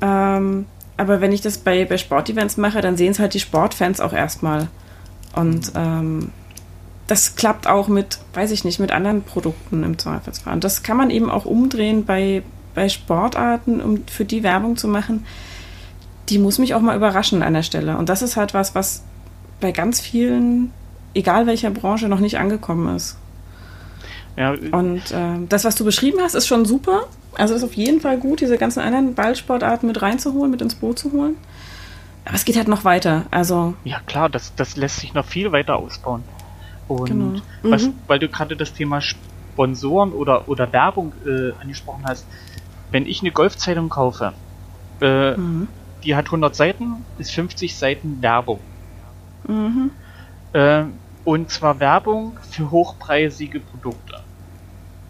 Ähm, 0.00 0.66
aber 0.96 1.20
wenn 1.20 1.32
ich 1.32 1.40
das 1.40 1.58
bei, 1.58 1.84
bei 1.84 1.98
Sportevents 1.98 2.56
mache, 2.56 2.80
dann 2.80 2.96
sehen 2.96 3.10
es 3.10 3.18
halt 3.18 3.34
die 3.34 3.40
Sportfans 3.40 4.00
auch 4.00 4.12
erstmal. 4.12 4.68
Und 5.34 5.72
ähm, 5.74 6.30
das 7.06 7.34
klappt 7.34 7.66
auch 7.66 7.88
mit, 7.88 8.18
weiß 8.34 8.50
ich 8.52 8.64
nicht, 8.64 8.78
mit 8.78 8.92
anderen 8.92 9.22
Produkten 9.22 9.82
im 9.82 9.98
Zweifelsfall. 9.98 10.54
Und 10.54 10.64
das 10.64 10.82
kann 10.82 10.96
man 10.96 11.10
eben 11.10 11.30
auch 11.30 11.44
umdrehen 11.44 12.04
bei, 12.04 12.42
bei 12.74 12.88
Sportarten, 12.88 13.80
um 13.80 14.06
für 14.06 14.24
die 14.24 14.42
Werbung 14.42 14.76
zu 14.76 14.88
machen. 14.88 15.24
Die 16.28 16.38
muss 16.38 16.58
mich 16.58 16.74
auch 16.74 16.80
mal 16.80 16.96
überraschen 16.96 17.42
an 17.42 17.54
der 17.54 17.62
Stelle. 17.62 17.96
Und 17.96 18.08
das 18.08 18.22
ist 18.22 18.36
halt 18.36 18.54
was, 18.54 18.74
was 18.74 19.02
bei 19.60 19.72
ganz 19.72 20.00
vielen, 20.00 20.72
egal 21.14 21.46
welcher 21.46 21.70
Branche, 21.70 22.08
noch 22.08 22.20
nicht 22.20 22.38
angekommen 22.38 22.94
ist. 22.96 23.16
ja, 24.36 24.52
Und 24.72 25.02
ähm, 25.12 25.48
das, 25.48 25.64
was 25.64 25.74
du 25.74 25.84
beschrieben 25.84 26.18
hast, 26.20 26.34
ist 26.34 26.46
schon 26.46 26.64
super. 26.64 27.02
Also 27.34 27.54
ist 27.54 27.64
auf 27.64 27.74
jeden 27.74 28.00
Fall 28.00 28.18
gut, 28.18 28.40
diese 28.40 28.58
ganzen 28.58 28.80
anderen 28.80 29.14
Ballsportarten 29.14 29.86
mit 29.86 30.00
reinzuholen, 30.02 30.50
mit 30.50 30.62
ins 30.62 30.74
Boot 30.74 30.98
zu 30.98 31.12
holen. 31.12 31.36
Aber 32.24 32.34
es 32.34 32.44
geht 32.44 32.56
halt 32.56 32.68
noch 32.68 32.84
weiter. 32.84 33.24
Also, 33.30 33.74
ja 33.84 33.98
klar, 34.06 34.28
das, 34.28 34.52
das 34.54 34.76
lässt 34.76 35.00
sich 35.00 35.14
noch 35.14 35.24
viel 35.24 35.52
weiter 35.52 35.76
ausbauen. 35.76 36.22
Und 36.86 37.06
Genau. 37.06 37.40
was, 37.62 37.84
Mhm. 37.84 37.94
weil 38.08 38.18
du 38.18 38.28
gerade 38.28 38.56
das 38.56 38.72
Thema 38.72 39.00
Sponsoren 39.00 40.12
oder, 40.12 40.48
oder 40.48 40.72
Werbung 40.72 41.12
äh, 41.26 41.52
angesprochen 41.60 42.02
hast, 42.06 42.26
wenn 42.90 43.06
ich 43.06 43.20
eine 43.20 43.30
Golfzeitung 43.30 43.88
kaufe, 43.88 44.32
äh, 45.00 45.36
mhm. 45.36 45.68
die 46.04 46.14
hat 46.14 46.26
100 46.26 46.54
Seiten, 46.54 47.04
ist 47.18 47.32
50 47.32 47.76
Seiten 47.76 48.22
Werbung. 48.22 48.60
Mhm. 49.46 49.90
Äh, 50.52 50.84
und 51.24 51.50
zwar 51.50 51.80
Werbung 51.80 52.38
für 52.50 52.70
hochpreisige 52.70 53.60
Produkte. 53.60 54.20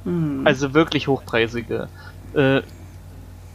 Mhm. 0.04 0.46
Also 0.46 0.74
wirklich 0.74 1.08
hochpreisige. 1.08 1.88
Äh, 2.34 2.62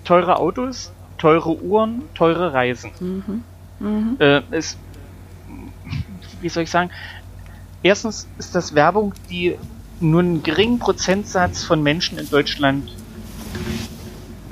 teure 0.03 0.37
Autos, 0.37 0.91
teure 1.17 1.61
Uhren, 1.61 2.03
teure 2.13 2.53
Reisen. 2.53 2.91
Mhm. 2.99 3.43
Mhm. 3.79 4.15
Äh, 4.19 4.41
es, 4.51 4.77
wie 6.41 6.49
soll 6.49 6.63
ich 6.63 6.71
sagen? 6.71 6.91
Erstens 7.83 8.27
ist 8.39 8.55
das 8.55 8.73
Werbung, 8.73 9.13
die 9.29 9.57
nur 9.99 10.21
einen 10.21 10.43
geringen 10.43 10.79
Prozentsatz 10.79 11.63
von 11.63 11.83
Menschen 11.83 12.17
in 12.17 12.29
Deutschland 12.29 12.91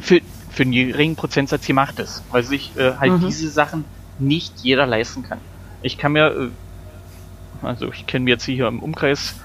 für, 0.04 0.20
für 0.52 0.64
einen 0.64 0.72
geringen 0.74 1.16
Prozentsatz 1.16 1.66
gemacht 1.66 1.98
ist, 2.00 2.24
weil 2.32 2.44
sich 2.44 2.72
äh, 2.78 2.94
halt 3.00 3.14
Mhm. 3.14 3.26
diese 3.28 3.50
Sachen 3.50 3.86
nicht 4.20 4.54
jeder 4.62 4.86
leisten 4.86 5.24
kann. 5.24 5.40
Ich 5.82 5.98
kann 5.98 6.12
mir, 6.12 6.28
äh, 6.28 7.66
also 7.66 7.92
ich 7.92 8.06
kenne 8.06 8.26
mir 8.26 8.32
jetzt 8.32 8.44
hier 8.46 8.68
im 8.68 8.80
Umkreis 8.80 9.36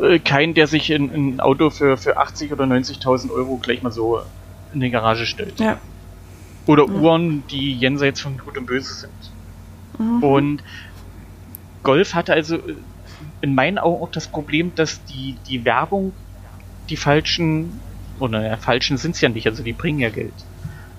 äh, 0.00 0.18
keinen, 0.18 0.54
der 0.54 0.66
sich 0.66 0.90
in, 0.90 1.12
in 1.12 1.34
ein 1.36 1.40
Auto 1.40 1.70
für, 1.70 1.96
für 1.96 2.16
80 2.16 2.52
oder 2.52 2.64
90.000 2.64 3.30
Euro 3.30 3.56
gleich 3.56 3.82
mal 3.82 3.92
so 3.92 4.20
in 4.72 4.80
die 4.80 4.90
Garage 4.90 5.26
stellt. 5.26 5.58
Ja. 5.60 5.78
Oder 6.66 6.86
Ja. 6.86 6.92
Uhren, 6.92 7.42
die 7.50 7.74
jenseits 7.74 8.20
von 8.20 8.38
Gut 8.38 8.56
und 8.56 8.66
Böse 8.66 8.94
sind. 8.94 9.12
Mhm. 9.98 10.22
Und 10.22 10.62
Golf 11.82 12.14
hatte 12.14 12.32
also 12.32 12.56
äh, 12.56 12.76
in 13.40 13.54
meinen 13.56 13.78
Augen 13.78 14.02
auch 14.02 14.10
das 14.12 14.28
Problem, 14.28 14.72
dass 14.76 15.04
die, 15.06 15.36
die 15.48 15.64
Werbung 15.64 16.12
die 16.88 16.96
falschen, 16.96 17.80
oder 18.22 18.46
ja, 18.46 18.56
falschen 18.56 18.96
sind 18.96 19.14
es 19.14 19.20
ja 19.20 19.28
nicht, 19.28 19.46
also 19.46 19.62
die 19.62 19.72
bringen 19.72 19.98
ja 19.98 20.10
Geld. 20.10 20.32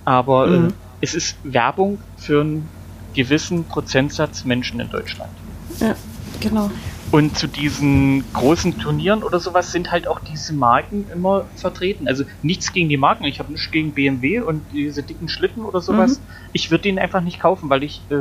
Aber 0.05 0.47
äh, 0.47 0.57
Mhm. 0.57 0.73
es 1.01 1.13
ist 1.13 1.37
Werbung 1.43 1.99
für 2.17 2.41
einen 2.41 2.67
gewissen 3.13 3.63
Prozentsatz 3.65 4.43
Menschen 4.45 4.79
in 4.79 4.89
Deutschland. 4.89 5.31
Ja, 5.79 5.95
genau. 6.39 6.69
Und 7.11 7.37
zu 7.37 7.47
diesen 7.47 8.23
großen 8.33 8.79
Turnieren 8.79 9.21
oder 9.21 9.39
sowas 9.39 9.71
sind 9.71 9.91
halt 9.91 10.07
auch 10.07 10.19
diese 10.19 10.51
Marken 10.53 11.05
immer 11.13 11.45
vertreten. 11.55 12.07
Also 12.07 12.23
nichts 12.41 12.73
gegen 12.73 12.89
die 12.89 12.97
Marken. 12.97 13.23
Ich 13.25 13.37
habe 13.39 13.51
nichts 13.51 13.69
gegen 13.69 13.91
BMW 13.91 14.39
und 14.39 14.63
diese 14.73 15.03
dicken 15.03 15.29
Schlitten 15.29 15.63
oder 15.63 15.79
sowas. 15.79 16.19
Ich 16.53 16.71
würde 16.71 16.83
den 16.83 16.97
einfach 16.97 17.21
nicht 17.21 17.39
kaufen, 17.39 17.69
weil 17.69 17.83
ich 17.83 18.01
äh, 18.09 18.15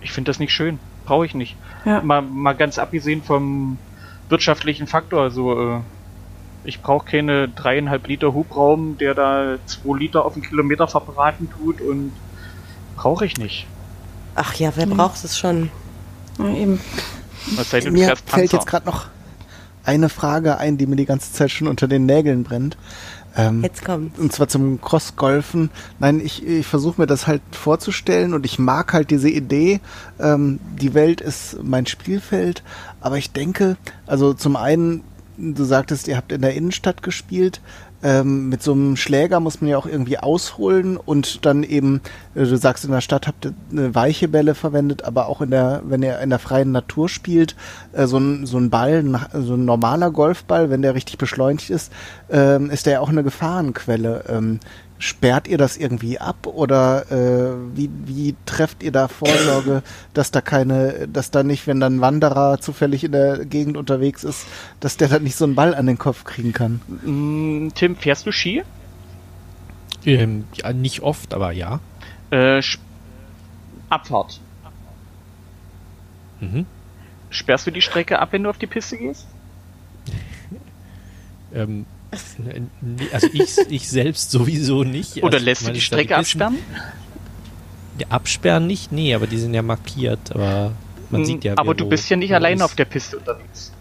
ich 0.00 0.12
finde 0.12 0.30
das 0.30 0.38
nicht 0.38 0.52
schön. 0.52 0.78
Brauche 1.06 1.26
ich 1.26 1.34
nicht. 1.34 1.56
Ja. 1.84 2.00
Mal, 2.02 2.22
mal 2.22 2.52
ganz 2.54 2.78
abgesehen 2.78 3.22
vom 3.22 3.78
wirtschaftlichen 4.28 4.86
Faktor. 4.86 5.22
Also 5.22 5.60
äh, 5.60 5.80
ich 6.66 6.82
brauche 6.82 7.06
keine 7.06 7.48
dreieinhalb 7.48 8.06
Liter 8.06 8.34
Hubraum, 8.34 8.98
der 8.98 9.14
da 9.14 9.56
zwei 9.66 9.98
Liter 9.98 10.24
auf 10.24 10.34
den 10.34 10.42
Kilometer 10.42 10.88
verbraten 10.88 11.48
tut 11.50 11.80
und 11.80 12.12
brauche 12.96 13.24
ich 13.26 13.36
nicht. 13.38 13.66
Ach 14.34 14.54
ja, 14.54 14.72
wer 14.76 14.86
Mhm. 14.86 14.96
braucht 14.96 15.22
es 15.24 15.38
schon? 15.38 15.70
Ja, 16.38 16.48
eben. 16.54 16.80
Denn, 17.72 17.92
Mir 17.92 18.06
fällt 18.08 18.26
Panzer. 18.26 18.56
jetzt 18.56 18.66
gerade 18.66 18.86
noch 18.86 19.06
eine 19.84 20.08
Frage 20.08 20.58
ein, 20.58 20.76
die 20.78 20.86
mir 20.86 20.96
die 20.96 21.06
ganze 21.06 21.32
Zeit 21.32 21.50
schon 21.50 21.68
unter 21.68 21.86
den 21.88 22.06
Nägeln 22.06 22.42
brennt. 22.42 22.76
Ähm, 23.38 23.62
Jetzt 23.62 23.84
kommt. 23.84 24.18
und 24.18 24.32
zwar 24.32 24.48
zum 24.48 24.80
Crossgolfen. 24.80 25.70
Nein, 25.98 26.20
ich, 26.24 26.44
ich 26.46 26.66
versuche 26.66 27.00
mir 27.00 27.06
das 27.06 27.26
halt 27.26 27.42
vorzustellen 27.52 28.32
und 28.34 28.44
ich 28.46 28.58
mag 28.58 28.92
halt 28.94 29.10
diese 29.10 29.28
Idee, 29.28 29.80
ähm, 30.18 30.58
die 30.80 30.94
Welt 30.94 31.20
ist 31.20 31.58
mein 31.62 31.86
Spielfeld, 31.86 32.62
aber 33.00 33.18
ich 33.18 33.32
denke, 33.32 33.76
also 34.06 34.32
zum 34.34 34.56
einen 34.56 35.04
du 35.36 35.64
sagtest, 35.64 36.08
ihr 36.08 36.16
habt 36.16 36.32
in 36.32 36.42
der 36.42 36.54
Innenstadt 36.54 37.02
gespielt. 37.02 37.60
Ähm, 38.02 38.50
mit 38.50 38.62
so 38.62 38.72
einem 38.72 38.94
Schläger 38.96 39.40
muss 39.40 39.60
man 39.60 39.70
ja 39.70 39.78
auch 39.78 39.86
irgendwie 39.86 40.18
ausholen 40.18 40.98
und 40.98 41.46
dann 41.46 41.62
eben, 41.62 42.02
äh, 42.34 42.44
du 42.44 42.56
sagst, 42.56 42.84
in 42.84 42.90
der 42.90 43.00
Stadt 43.00 43.26
habt 43.26 43.46
ihr 43.46 43.54
eine 43.72 43.94
weiche 43.94 44.28
Bälle 44.28 44.54
verwendet, 44.54 45.04
aber 45.04 45.28
auch 45.28 45.40
in 45.40 45.50
der, 45.50 45.82
wenn 45.86 46.02
ihr 46.02 46.20
in 46.20 46.28
der 46.28 46.38
freien 46.38 46.72
Natur 46.72 47.08
spielt, 47.08 47.56
äh, 47.92 48.06
so, 48.06 48.18
ein, 48.18 48.44
so 48.44 48.58
ein 48.58 48.68
Ball, 48.68 49.02
so 49.32 49.54
ein 49.54 49.64
normaler 49.64 50.10
Golfball, 50.10 50.68
wenn 50.68 50.82
der 50.82 50.94
richtig 50.94 51.16
beschleunigt 51.16 51.70
ist, 51.70 51.90
ähm, 52.30 52.70
ist 52.70 52.84
der 52.84 52.94
ja 52.94 53.00
auch 53.00 53.08
eine 53.08 53.22
Gefahrenquelle. 53.22 54.24
Ähm, 54.28 54.60
Sperrt 54.98 55.46
ihr 55.46 55.58
das 55.58 55.76
irgendwie 55.76 56.18
ab 56.18 56.46
oder 56.46 57.10
äh, 57.10 57.76
wie, 57.76 57.90
wie 58.06 58.34
trefft 58.46 58.82
ihr 58.82 58.92
da 58.92 59.08
Vorsorge, 59.08 59.82
dass 60.14 60.30
da 60.30 60.40
keine, 60.40 61.06
dass 61.06 61.30
da 61.30 61.42
nicht, 61.42 61.66
wenn 61.66 61.80
dann 61.80 61.96
ein 61.96 62.00
Wanderer 62.00 62.58
zufällig 62.60 63.04
in 63.04 63.12
der 63.12 63.44
Gegend 63.44 63.76
unterwegs 63.76 64.24
ist, 64.24 64.46
dass 64.80 64.96
der 64.96 65.08
dann 65.08 65.22
nicht 65.22 65.36
so 65.36 65.44
einen 65.44 65.54
Ball 65.54 65.74
an 65.74 65.86
den 65.86 65.98
Kopf 65.98 66.24
kriegen 66.24 66.52
kann? 66.52 66.80
Mm, 67.04 67.68
Tim, 67.74 67.96
fährst 67.96 68.26
du 68.26 68.32
Ski? 68.32 68.62
Ähm, 70.06 70.44
ja, 70.54 70.72
nicht 70.72 71.00
oft, 71.00 71.34
aber 71.34 71.52
ja. 71.52 71.80
Äh, 72.30 72.62
Abfahrt. 73.90 74.40
Mhm. 76.40 76.66
Sperrst 77.30 77.66
du 77.66 77.70
die 77.70 77.82
Strecke 77.82 78.18
ab, 78.18 78.28
wenn 78.32 78.44
du 78.44 78.50
auf 78.50 78.58
die 78.58 78.66
Piste 78.66 78.96
gehst? 78.96 79.26
ähm, 81.54 81.86
also 83.12 83.28
ich, 83.32 83.58
ich 83.68 83.88
selbst 83.88 84.30
sowieso 84.30 84.84
nicht. 84.84 85.22
Oder 85.22 85.34
also, 85.34 85.44
lässt 85.44 85.66
du 85.66 85.72
die 85.72 85.80
Strecke 85.80 86.08
die 86.08 86.14
absperren? 86.14 86.58
Ja, 87.98 88.06
absperren 88.10 88.66
nicht, 88.66 88.92
nee, 88.92 89.14
aber 89.14 89.26
die 89.26 89.38
sind 89.38 89.54
ja 89.54 89.62
markiert, 89.62 90.32
aber 90.32 90.72
man 91.10 91.24
sieht 91.24 91.44
ja. 91.44 91.54
Aber 91.56 91.74
du 91.74 91.88
bist 91.88 92.08
ja 92.08 92.16
nicht 92.16 92.34
alleine 92.34 92.64
auf 92.64 92.74
der 92.74 92.84
Piste 92.84 93.18
unterwegs. 93.18 93.72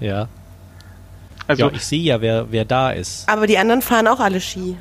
Ja. 0.00 0.28
Also 1.46 1.66
ja, 1.66 1.72
ich 1.72 1.84
sehe 1.84 2.02
ja, 2.02 2.20
wer, 2.20 2.50
wer 2.50 2.64
da 2.64 2.90
ist. 2.90 3.28
Aber 3.28 3.46
die 3.46 3.58
anderen 3.58 3.82
fahren 3.82 4.08
auch 4.08 4.20
alle 4.20 4.40
Ski. 4.40 4.76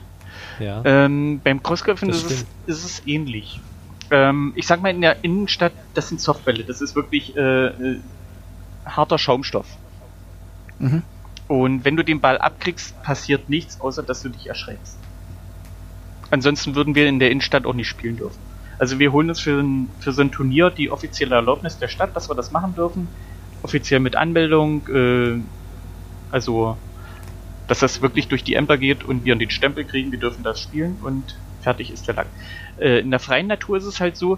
Ja. 0.59 0.81
Ähm, 0.85 1.41
beim 1.43 1.61
Crossgolfen 1.61 2.09
ist 2.09 2.29
es, 2.29 2.45
ist 2.65 2.85
es 2.85 3.01
ähnlich. 3.05 3.59
Ähm, 4.11 4.53
ich 4.55 4.67
sag 4.67 4.81
mal, 4.81 4.89
in 4.89 5.01
der 5.01 5.23
Innenstadt, 5.23 5.73
das 5.93 6.09
sind 6.09 6.21
Softbälle, 6.21 6.63
das 6.63 6.81
ist 6.81 6.95
wirklich 6.95 7.35
äh, 7.35 7.67
äh, 7.67 7.99
harter 8.85 9.17
Schaumstoff. 9.17 9.67
Mhm. 10.79 11.03
Und 11.47 11.85
wenn 11.85 11.95
du 11.95 12.03
den 12.03 12.21
Ball 12.21 12.37
abkriegst, 12.37 13.01
passiert 13.03 13.49
nichts, 13.49 13.79
außer 13.79 14.03
dass 14.03 14.21
du 14.21 14.29
dich 14.29 14.47
erschreckst. 14.47 14.97
Ansonsten 16.31 16.75
würden 16.75 16.95
wir 16.95 17.07
in 17.07 17.19
der 17.19 17.29
Innenstadt 17.31 17.65
auch 17.65 17.73
nicht 17.73 17.87
spielen 17.87 18.17
dürfen. 18.17 18.39
Also 18.79 18.99
wir 18.99 19.11
holen 19.11 19.29
uns 19.29 19.39
für, 19.39 19.59
ein, 19.61 19.89
für 19.99 20.11
so 20.11 20.21
ein 20.21 20.31
Turnier 20.31 20.69
die 20.69 20.89
offizielle 20.89 21.35
Erlaubnis 21.35 21.77
der 21.77 21.87
Stadt, 21.87 22.15
dass 22.15 22.29
wir 22.29 22.35
das 22.35 22.51
machen 22.51 22.75
dürfen. 22.75 23.07
Offiziell 23.61 23.99
mit 23.99 24.15
Anmeldung, 24.15 24.87
äh, 24.89 25.39
also 26.31 26.77
dass 27.67 27.79
das 27.79 28.01
wirklich 28.01 28.27
durch 28.27 28.43
die 28.43 28.55
Ämter 28.55 28.77
geht 28.77 29.03
und 29.03 29.25
wir 29.25 29.35
den 29.35 29.49
Stempel 29.49 29.85
kriegen, 29.85 30.11
wir 30.11 30.19
dürfen 30.19 30.43
das 30.43 30.59
spielen 30.59 30.97
und 31.01 31.35
fertig 31.61 31.91
ist 31.91 32.07
der 32.07 32.15
Lack. 32.15 32.27
Äh, 32.77 32.99
in 32.99 33.11
der 33.11 33.19
freien 33.19 33.47
Natur 33.47 33.77
ist 33.77 33.85
es 33.85 33.99
halt 33.99 34.17
so, 34.17 34.37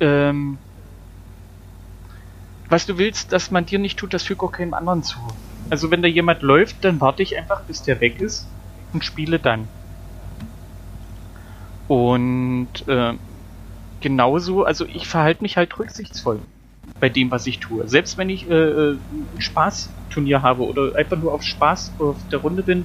ähm, 0.00 0.58
was 2.68 2.86
du 2.86 2.98
willst, 2.98 3.32
dass 3.32 3.50
man 3.50 3.66
dir 3.66 3.78
nicht 3.78 3.98
tut, 3.98 4.14
das 4.14 4.22
fügt 4.22 4.42
auch 4.42 4.52
keinem 4.52 4.74
anderen 4.74 5.02
zu. 5.02 5.18
Also 5.74 5.90
wenn 5.90 6.02
da 6.02 6.06
jemand 6.06 6.42
läuft, 6.42 6.84
dann 6.84 7.00
warte 7.00 7.24
ich 7.24 7.36
einfach, 7.36 7.62
bis 7.62 7.82
der 7.82 8.00
weg 8.00 8.20
ist 8.20 8.46
und 8.92 9.04
spiele 9.04 9.40
dann. 9.40 9.66
Und 11.88 12.68
äh, 12.86 13.14
genauso, 14.00 14.62
also 14.62 14.86
ich 14.86 15.08
verhalte 15.08 15.42
mich 15.42 15.56
halt 15.56 15.76
rücksichtsvoll 15.76 16.38
bei 17.00 17.08
dem, 17.08 17.32
was 17.32 17.48
ich 17.48 17.58
tue. 17.58 17.88
Selbst 17.88 18.16
wenn 18.18 18.30
ich 18.30 18.48
äh, 18.48 18.54
äh, 18.54 18.92
ein 18.92 19.40
Spaßturnier 19.40 20.42
habe 20.42 20.62
oder 20.62 20.94
einfach 20.94 21.18
nur 21.18 21.32
auf 21.32 21.42
Spaß 21.42 21.94
auf 21.98 22.18
der 22.30 22.38
Runde 22.38 22.62
bin, 22.62 22.84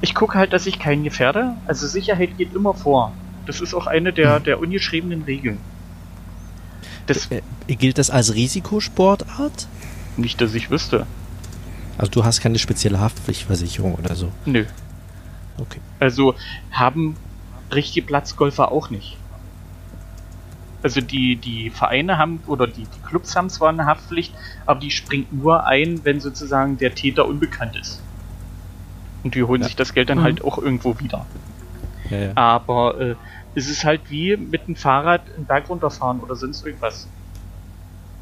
ich 0.00 0.14
gucke 0.14 0.38
halt, 0.38 0.52
dass 0.52 0.64
ich 0.66 0.78
keinen 0.78 1.02
gefährde. 1.02 1.56
Also 1.66 1.88
Sicherheit 1.88 2.38
geht 2.38 2.54
immer 2.54 2.74
vor. 2.74 3.14
Das 3.46 3.60
ist 3.60 3.74
auch 3.74 3.88
eine 3.88 4.12
der, 4.12 4.36
hm. 4.36 4.44
der 4.44 4.60
ungeschriebenen 4.60 5.22
Regeln. 5.22 5.58
Das, 7.08 7.32
äh, 7.32 7.42
gilt 7.66 7.98
das 7.98 8.10
als 8.10 8.32
Risikosportart? 8.32 9.66
Nicht, 10.16 10.40
dass 10.40 10.54
ich 10.54 10.70
wüsste. 10.70 11.04
Also 11.98 12.10
du 12.10 12.24
hast 12.24 12.40
keine 12.40 12.58
spezielle 12.58 13.00
Haftpflichtversicherung 13.00 13.94
oder 13.94 14.14
so? 14.14 14.30
Nö. 14.44 14.64
Okay. 15.58 15.80
Also 16.00 16.34
haben 16.70 17.16
richtige 17.72 18.06
Platzgolfer 18.06 18.70
auch 18.70 18.90
nicht. 18.90 19.16
Also 20.82 21.00
die, 21.00 21.36
die 21.36 21.70
Vereine 21.70 22.18
haben 22.18 22.40
oder 22.46 22.66
die, 22.66 22.84
die 22.84 23.00
Clubs 23.08 23.34
haben 23.34 23.50
zwar 23.50 23.70
eine 23.70 23.86
Haftpflicht, 23.86 24.32
aber 24.66 24.78
die 24.78 24.90
springt 24.90 25.32
nur 25.32 25.66
ein, 25.66 26.04
wenn 26.04 26.20
sozusagen 26.20 26.78
der 26.78 26.94
Täter 26.94 27.26
unbekannt 27.26 27.76
ist. 27.76 28.00
Und 29.24 29.34
die 29.34 29.42
holen 29.42 29.62
ja. 29.62 29.66
sich 29.66 29.76
das 29.76 29.94
Geld 29.94 30.10
dann 30.10 30.18
mhm. 30.18 30.24
halt 30.24 30.44
auch 30.44 30.58
irgendwo 30.58 30.98
wieder. 31.00 31.26
Ja, 32.10 32.18
ja. 32.18 32.32
Aber 32.36 33.00
äh, 33.00 33.14
es 33.56 33.68
ist 33.68 33.84
halt 33.84 34.02
wie 34.10 34.36
mit 34.36 34.68
dem 34.68 34.76
Fahrrad 34.76 35.22
einen 35.34 35.46
Berg 35.46 35.68
runterfahren 35.68 36.20
oder 36.20 36.36
sonst 36.36 36.64
irgendwas. 36.64 37.08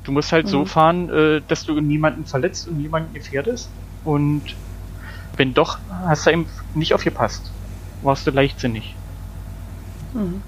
Du 0.05 0.13
musst 0.13 0.33
halt 0.33 0.47
mhm. 0.47 0.51
so 0.51 0.65
fahren, 0.65 1.11
äh, 1.11 1.43
dass 1.49 1.65
du 1.65 1.81
niemanden 1.81 2.27
verletzt 2.27 2.69
und 2.69 2.79
niemanden 2.79 3.15
gefährdest. 3.15 3.71
Und 4.05 4.43
wenn 5.37 5.55
doch, 5.55 5.79
hast 6.07 6.27
du 6.27 6.31
eben 6.31 6.47
nicht 6.75 6.95
aufgepasst. 6.95 7.51
Warst 8.03 8.27
du 8.27 8.31
leichtsinnig. 8.31 8.95
Mhm. 10.13 10.43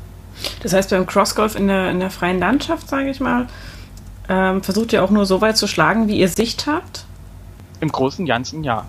Das 0.63 0.75
heißt, 0.75 0.91
beim 0.91 1.07
Crossgolf 1.07 1.57
in 1.57 1.69
der, 1.69 1.91
in 1.91 2.01
der 2.01 2.11
freien 2.11 2.39
Landschaft, 2.39 2.89
sage 2.89 3.09
ich 3.09 3.21
mal, 3.21 3.47
ähm, 4.29 4.63
versucht 4.63 4.93
ihr 4.93 5.03
auch 5.03 5.11
nur 5.11 5.25
so 5.25 5.41
weit 5.41 5.57
zu 5.57 5.67
schlagen, 5.67 6.09
wie 6.09 6.19
ihr 6.19 6.29
Sicht 6.29 6.67
habt? 6.67 7.07
Im 7.81 7.91
Großen 7.91 8.23
und 8.23 8.27
Ganzen 8.27 8.65
ja. 8.65 8.87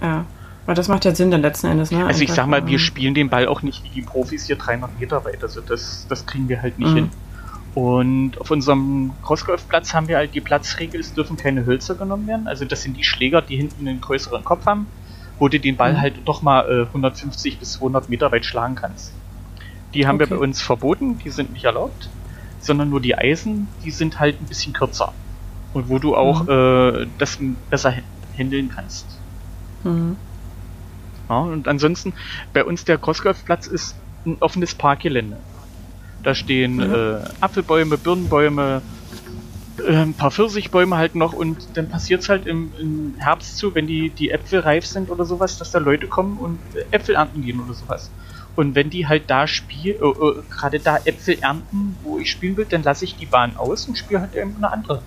Ja. 0.00 0.24
Weil 0.66 0.76
das 0.76 0.86
macht 0.86 1.04
ja 1.04 1.14
Sinn 1.14 1.32
dann 1.32 1.42
letzten 1.42 1.66
Endes, 1.66 1.90
ne? 1.90 2.06
Also 2.06 2.22
ich 2.22 2.32
sag 2.32 2.46
mal, 2.46 2.64
wir 2.66 2.78
spielen 2.78 3.14
den 3.14 3.28
Ball 3.28 3.48
auch 3.48 3.62
nicht 3.62 3.82
wie 3.82 3.88
die 3.88 4.02
Profis 4.02 4.46
hier 4.46 4.56
300 4.56 5.00
Meter 5.00 5.24
weit. 5.24 5.42
Also 5.42 5.60
das, 5.60 6.06
das 6.08 6.24
kriegen 6.24 6.48
wir 6.48 6.62
halt 6.62 6.78
nicht 6.78 6.92
mhm. 6.92 6.94
hin. 6.94 7.10
Und 7.74 8.38
auf 8.38 8.50
unserem 8.50 9.12
Crossgolfplatz 9.22 9.94
haben 9.94 10.06
wir 10.08 10.18
halt 10.18 10.34
die 10.34 10.42
Platzregel, 10.42 11.00
es 11.00 11.14
dürfen 11.14 11.36
keine 11.36 11.64
Hölzer 11.64 11.94
genommen 11.94 12.26
werden. 12.26 12.46
Also 12.46 12.66
das 12.66 12.82
sind 12.82 12.96
die 12.96 13.04
Schläger, 13.04 13.40
die 13.40 13.56
hinten 13.56 13.88
einen 13.88 14.00
größeren 14.00 14.44
Kopf 14.44 14.66
haben, 14.66 14.86
wo 15.38 15.48
du 15.48 15.58
den 15.58 15.76
Ball 15.76 15.94
mhm. 15.94 16.00
halt 16.00 16.14
doch 16.26 16.42
mal 16.42 16.68
äh, 16.70 16.86
150 16.86 17.58
bis 17.58 17.72
200 17.74 18.10
Meter 18.10 18.30
weit 18.30 18.44
schlagen 18.44 18.74
kannst. 18.74 19.14
Die 19.94 20.06
haben 20.06 20.16
okay. 20.16 20.30
wir 20.30 20.36
bei 20.36 20.42
uns 20.42 20.60
verboten, 20.60 21.18
die 21.18 21.30
sind 21.30 21.52
nicht 21.52 21.64
erlaubt, 21.64 22.10
sondern 22.60 22.90
nur 22.90 23.00
die 23.00 23.16
Eisen, 23.16 23.68
die 23.84 23.90
sind 23.90 24.20
halt 24.20 24.40
ein 24.40 24.46
bisschen 24.46 24.74
kürzer. 24.74 25.12
Und 25.72 25.88
wo 25.88 25.98
du 25.98 26.14
auch 26.14 26.42
mhm. 26.44 27.04
äh, 27.04 27.06
das 27.16 27.38
besser 27.70 27.94
handeln 28.36 28.70
kannst. 28.74 29.06
Mhm. 29.84 30.16
Ja, 31.30 31.38
und 31.38 31.66
ansonsten, 31.68 32.12
bei 32.52 32.64
uns 32.64 32.84
der 32.84 32.98
Crossgolfplatz 32.98 33.66
ist 33.66 33.96
ein 34.26 34.36
offenes 34.40 34.74
Parkgelände. 34.74 35.38
Da 36.22 36.34
stehen 36.34 36.76
mhm. 36.76 36.94
äh, 36.94 37.16
Apfelbäume, 37.40 37.98
Birnenbäume, 37.98 38.82
äh, 39.78 39.96
ein 39.96 40.14
paar 40.14 40.30
Pfirsichbäume 40.30 40.96
halt 40.96 41.14
noch 41.14 41.32
und 41.32 41.56
dann 41.74 41.88
passiert 41.88 42.22
es 42.22 42.28
halt 42.28 42.46
im, 42.46 42.72
im, 42.78 43.14
Herbst 43.18 43.56
zu, 43.56 43.74
wenn 43.74 43.86
die, 43.86 44.10
die 44.10 44.30
Äpfel 44.30 44.60
reif 44.60 44.86
sind 44.86 45.10
oder 45.10 45.24
sowas, 45.24 45.58
dass 45.58 45.70
da 45.70 45.78
Leute 45.78 46.06
kommen 46.06 46.38
und 46.38 46.58
Äpfel 46.90 47.16
ernten 47.16 47.42
gehen 47.42 47.60
oder 47.60 47.74
sowas. 47.74 48.10
Und 48.54 48.74
wenn 48.74 48.90
die 48.90 49.08
halt 49.08 49.24
da 49.28 49.46
spielen, 49.46 49.96
äh, 50.00 50.06
äh, 50.06 50.42
gerade 50.50 50.78
da 50.78 50.98
Äpfel 51.04 51.38
ernten, 51.40 51.96
wo 52.02 52.18
ich 52.18 52.30
spielen 52.30 52.56
will, 52.56 52.66
dann 52.68 52.82
lasse 52.82 53.04
ich 53.04 53.16
die 53.16 53.26
Bahn 53.26 53.56
aus 53.56 53.88
und 53.88 53.96
spiele 53.96 54.20
halt 54.20 54.34
irgendeine 54.34 54.72
andere. 54.72 55.02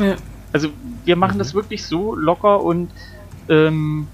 Ja. 0.00 0.16
Also 0.52 0.68
wir 1.04 1.16
machen 1.16 1.34
mhm. 1.34 1.40
das 1.40 1.54
wirklich 1.54 1.84
so 1.84 2.14
locker 2.14 2.62
und 2.62 2.90
ähm, 3.48 4.06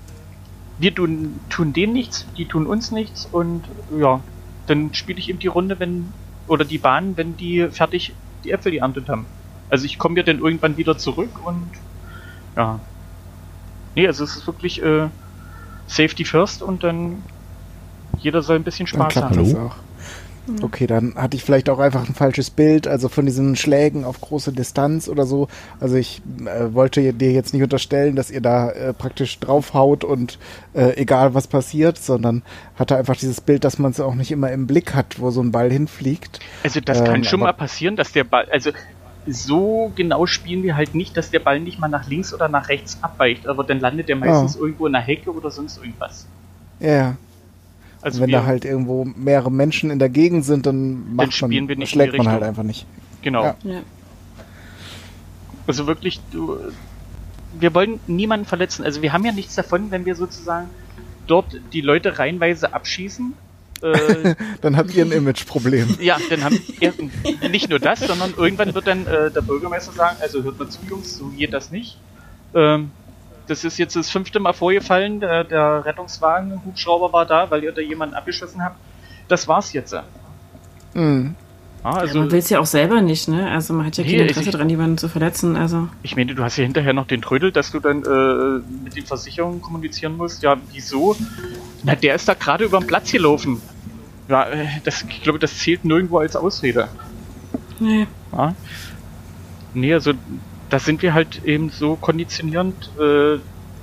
wir 0.79 0.95
tun, 0.95 1.39
tun 1.51 1.73
denen 1.73 1.93
nichts, 1.93 2.27
die 2.37 2.47
tun 2.47 2.67
uns 2.67 2.91
nichts 2.91 3.29
und 3.31 3.65
ja, 3.97 4.21
dann 4.67 4.95
spiele 4.95 5.19
ich 5.19 5.29
eben 5.29 5.39
die 5.39 5.47
Runde, 5.47 5.79
wenn, 5.79 6.13
oder 6.47 6.65
die 6.65 6.79
Bahn, 6.79 7.17
wenn 7.17 7.37
die 7.37 7.69
fertig 7.71 8.15
die 8.45 8.51
Äpfel 8.51 8.73
geerntet 8.73 9.09
haben. 9.09 9.27
Also 9.71 9.87
ich 9.87 9.99
komme 9.99 10.17
ja 10.17 10.23
dann 10.23 10.39
irgendwann 10.39 10.77
wieder 10.77 10.97
zurück 10.99 11.45
und 11.45 11.69
ja. 12.57 12.81
Nee, 13.95 14.07
also 14.07 14.25
es 14.25 14.37
ist 14.37 14.47
wirklich 14.47 14.83
äh, 14.83 15.09
Safety 15.87 16.25
first 16.25 16.63
und 16.63 16.85
dann 16.85 17.23
jeder 18.19 18.43
soll 18.43 18.57
ein 18.57 18.65
bisschen 18.65 18.87
Spaß 18.87 19.17
haben. 19.17 19.37
Das 19.37 19.55
auch. 19.55 19.77
Mhm. 19.77 19.94
Okay, 20.61 20.87
dann 20.87 21.15
hatte 21.15 21.37
ich 21.37 21.45
vielleicht 21.45 21.71
auch 21.71 21.79
einfach 21.79 22.07
ein 22.07 22.15
falsches 22.15 22.51
Bild, 22.51 22.87
also 22.87 23.09
von 23.09 23.25
diesen 23.25 23.57
Schlägen 23.57 24.05
auf 24.05 24.21
große 24.21 24.53
Distanz 24.53 25.09
oder 25.09 25.25
so. 25.25 25.49
Also 25.81 25.97
ich 25.97 26.21
äh, 26.45 26.75
wollte 26.75 27.13
dir 27.15 27.33
jetzt 27.33 27.55
nicht 27.55 27.63
unterstellen, 27.63 28.15
dass 28.15 28.31
ihr 28.31 28.43
da 28.43 28.71
äh, 28.71 28.93
praktisch 28.93 29.39
draufhaut 29.41 30.05
und 30.05 30.39
äh, 30.75 30.97
egal 30.97 31.33
was 31.35 31.47
passiert, 31.47 31.97
sondern 31.97 32.43
hatte 32.77 32.97
einfach 32.97 33.17
dieses 33.17 33.41
Bild, 33.41 33.65
dass 33.65 33.79
man 33.79 33.93
es 33.93 34.01
auch 34.01 34.15
nicht 34.15 34.31
immer 34.31 34.51
im 34.53 34.67
Blick 34.67 34.95
hat, 34.95 35.19
wo 35.19 35.31
so 35.31 35.41
ein 35.41 35.51
Ball 35.51 35.71
hinfliegt. 35.71 36.41
Also 36.63 36.81
das 36.81 36.99
ähm, 36.99 37.05
kann 37.07 37.25
schon 37.25 37.41
mal 37.41 37.53
passieren, 37.53 37.97
dass 37.97 38.13
der 38.13 38.25
Ball, 38.25 38.47
also 38.51 38.71
so 39.27 39.93
genau 39.95 40.27
spielen 40.27 40.63
wir 40.63 40.77
halt 40.77 40.95
nicht, 40.95 41.17
dass 41.17 41.31
der 41.31 41.41
Ball 41.41 41.59
nicht 41.61 41.79
mal 41.79 41.89
nach 41.89 42.07
links 42.07 42.35
oder 42.35 42.49
nach 42.49 42.69
rechts 42.69 42.99
abweicht, 43.01 43.47
aber 43.47 43.65
dann 43.65 43.81
landet 43.81 44.11
der 44.11 44.17
meistens 44.17 44.59
oh. 44.59 44.65
irgendwo 44.65 44.87
in 44.87 44.93
der 44.93 45.01
Hecke 45.01 45.33
oder 45.33 45.51
sonst 45.51 45.79
irgendwas. 45.79 46.27
Ja. 46.81 47.17
Also 48.05 48.21
wenn 48.21 48.31
da 48.31 48.45
halt 48.45 48.67
irgendwo 48.67 49.07
mehrere 49.07 49.51
Menschen 49.51 49.89
in 49.89 49.99
der 49.99 50.11
Gegend 50.11 50.45
sind, 50.45 50.67
dann 50.67 51.15
macht 51.15 51.41
dann 51.41 51.51
man, 51.51 51.69
wir 51.69 51.87
schlägt 51.87 52.19
man 52.19 52.29
halt 52.29 52.43
einfach 52.43 52.63
nicht. 52.63 52.85
Genau. 53.23 53.45
Ja. 53.45 53.57
Ja. 53.63 53.81
Also 55.67 55.87
wirklich, 55.87 56.21
du, 56.31 56.59
wir 57.59 57.73
wollen 57.73 58.01
niemanden 58.07 58.45
verletzen. 58.45 58.85
Also 58.85 59.01
wir 59.01 59.15
haben 59.15 59.25
ja 59.25 59.33
nichts 59.33 59.55
davon, 59.55 59.91
wenn 59.91 60.05
wir 60.05 60.17
sozusagen 60.17 60.69
dort 61.27 61.59
die 61.73 61.81
Leute 61.81 62.19
reihenweise 62.19 62.75
abschießen. 62.75 63.33
Äh, 63.81 64.35
dann 64.61 64.77
habt 64.77 64.95
ihr 64.95 65.07
ein 65.07 65.11
Imageproblem. 65.11 65.97
Ja, 66.03 66.19
dann 66.29 66.45
haben 66.45 66.61
wir 66.69 67.49
nicht 67.49 67.71
nur 67.71 67.79
das, 67.79 68.01
sondern 68.01 68.35
irgendwann 68.37 68.75
wird 68.75 68.87
dann 68.87 69.07
äh, 69.07 69.31
der 69.31 69.41
Bürgermeister 69.41 69.93
sagen, 69.93 70.19
also 70.21 70.43
hört 70.43 70.59
mal 70.59 70.69
zu, 70.69 70.81
Jungs, 70.91 71.17
so 71.17 71.29
geht 71.29 71.55
das 71.55 71.71
nicht. 71.71 71.97
Ähm, 72.55 72.91
das 73.47 73.65
ist 73.65 73.79
jetzt 73.79 73.97
das 73.97 74.11
fünfte 74.11 74.41
Mal 74.41 74.53
vorgefallen, 74.53 75.21
der, 75.21 75.45
der 75.45 75.85
Rettungswagen, 75.85 76.61
Hubschrauber 76.65 77.13
war 77.13 77.27
da, 77.27 77.51
weil 77.51 77.63
ihr 77.65 77.73
da 77.73 77.81
jemanden 77.81 78.15
abgeschossen 78.15 78.63
habt. 78.63 78.77
Das 79.29 79.47
war's 79.49 79.73
jetzt. 79.73 79.95
Mhm. 80.95 81.35
Ja, 81.83 81.91
also, 81.91 82.15
ja, 82.15 82.21
man 82.23 82.31
will 82.31 82.39
es 82.39 82.49
ja 82.49 82.61
auch 82.61 82.67
selber 82.67 83.03
nicht, 83.03 83.29
ne? 83.29 83.51
Also 83.51 83.75
man 83.75 83.85
hat 83.87 83.97
ja 83.99 84.05
kein 84.05 84.13
Nee, 84.15 84.23
Interesse 84.23 84.49
ich- 84.49 84.55
dran, 84.55 84.71
jemanden 84.71 84.97
zu 84.97 85.09
verletzen. 85.11 85.57
Also 85.57 85.89
ich 86.03 86.17
meine, 86.17 86.35
du 86.35 86.43
hast 86.43 86.57
ja 86.57 86.65
hinterher 86.65 86.95
noch 86.95 87.07
den 87.07 87.21
Trödel, 87.21 87.53
dass 87.53 87.73
du 87.73 87.81
dann 87.81 88.03
äh, 88.05 88.63
mit 88.85 88.97
den 88.97 89.05
Versicherungen 89.05 89.61
kommunizieren 89.61 90.17
musst. 90.17 90.43
Ja, 90.43 90.57
wieso? 90.73 91.15
Na, 91.83 91.95
der 91.95 92.15
ist 92.15 92.27
da 92.27 92.33
gerade 92.35 92.65
über 92.65 92.79
den 92.81 92.87
Platz 92.87 93.13
gelaufen. 93.13 93.61
Ja, 94.29 94.45
äh, 94.49 94.67
das, 94.85 95.03
ich 95.03 95.23
glaube, 95.23 95.39
das 95.39 95.59
zählt 95.59 95.85
nirgendwo 95.85 96.19
als 96.19 96.35
Ausrede. 96.37 96.89
nee. 97.79 98.07
Ja. 98.33 98.55
Nee, 99.75 99.93
also 99.93 100.13
da 100.75 100.81
sind 100.81 101.03
wir 101.03 101.15
halt 101.15 101.45
eben 101.45 101.71
so 101.71 101.95
konditionierend, 101.97 102.91
äh, 102.99 103.39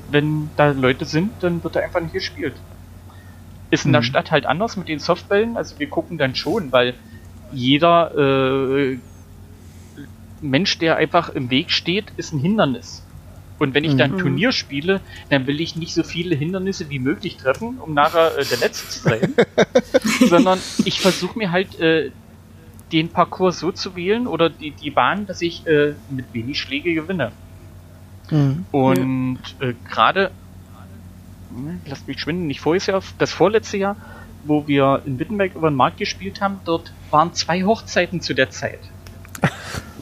wenn 0.09 0.51
da 0.57 0.71
Leute 0.71 1.05
sind, 1.05 1.41
dann 1.41 1.63
wird 1.63 1.77
da 1.77 1.79
einfach 1.79 2.01
nicht 2.01 2.11
gespielt. 2.11 2.65
Ist 3.69 3.85
in 3.85 3.93
der 3.93 4.01
Mhm. 4.01 4.05
Stadt 4.05 4.29
halt 4.29 4.45
anders 4.45 4.75
mit 4.75 4.89
den 4.89 4.99
Softbällen, 4.99 5.55
also 5.55 5.79
wir 5.79 5.89
gucken 5.89 6.17
dann 6.17 6.35
schon, 6.35 6.73
weil 6.73 6.97
jeder 7.49 8.13
äh, 8.17 8.99
Mensch, 10.41 10.79
der 10.79 10.97
einfach 10.97 11.29
im 11.29 11.49
Weg 11.49 11.71
steht, 11.71 12.11
ist 12.17 12.33
ein 12.33 12.39
Hindernis. 12.39 13.07
Und 13.57 13.73
wenn 13.73 13.85
ich 13.85 13.95
dann 13.95 14.11
Mhm. 14.11 14.17
Turnier 14.17 14.51
spiele, 14.51 15.01
dann 15.29 15.47
will 15.47 15.61
ich 15.61 15.77
nicht 15.77 15.93
so 15.93 16.03
viele 16.03 16.35
Hindernisse 16.35 16.89
wie 16.89 16.99
möglich 16.99 17.37
treffen, 17.37 17.79
um 17.79 17.93
nachher 17.93 18.35
äh, 18.37 18.45
der 18.45 18.57
Letzte 18.57 18.89
zu 18.89 18.99
sein, 18.99 19.37
sondern 20.23 20.65
ich 20.83 20.99
versuche 20.99 21.37
mir 21.39 21.51
halt 21.51 21.75
äh, 21.79 22.11
den 22.91 23.09
Parcours 23.09 23.59
so 23.59 23.71
zu 23.71 23.95
wählen 23.95 24.27
oder 24.27 24.49
die, 24.49 24.71
die 24.71 24.91
Bahn, 24.91 25.25
dass 25.25 25.41
ich 25.41 25.65
äh, 25.67 25.93
mit 26.09 26.33
wenig 26.33 26.59
Schläge 26.59 26.93
gewinne. 26.93 27.31
Mhm. 28.29 28.65
Und 28.71 29.39
äh, 29.59 29.73
gerade, 29.89 30.31
ne, 31.51 31.79
lasst 31.85 32.07
mich 32.07 32.19
schwinden, 32.19 32.47
nicht 32.47 32.61
voriges 32.61 32.87
Jahr, 32.87 33.01
das 33.17 33.31
vorletzte 33.31 33.77
Jahr, 33.77 33.95
wo 34.43 34.67
wir 34.67 35.01
in 35.05 35.19
Wittenberg 35.19 35.55
über 35.55 35.69
den 35.69 35.75
Markt 35.75 35.97
gespielt 35.97 36.41
haben, 36.41 36.59
dort 36.65 36.93
waren 37.09 37.33
zwei 37.33 37.63
Hochzeiten 37.63 38.21
zu 38.21 38.33
der 38.33 38.49
Zeit. 38.49 38.79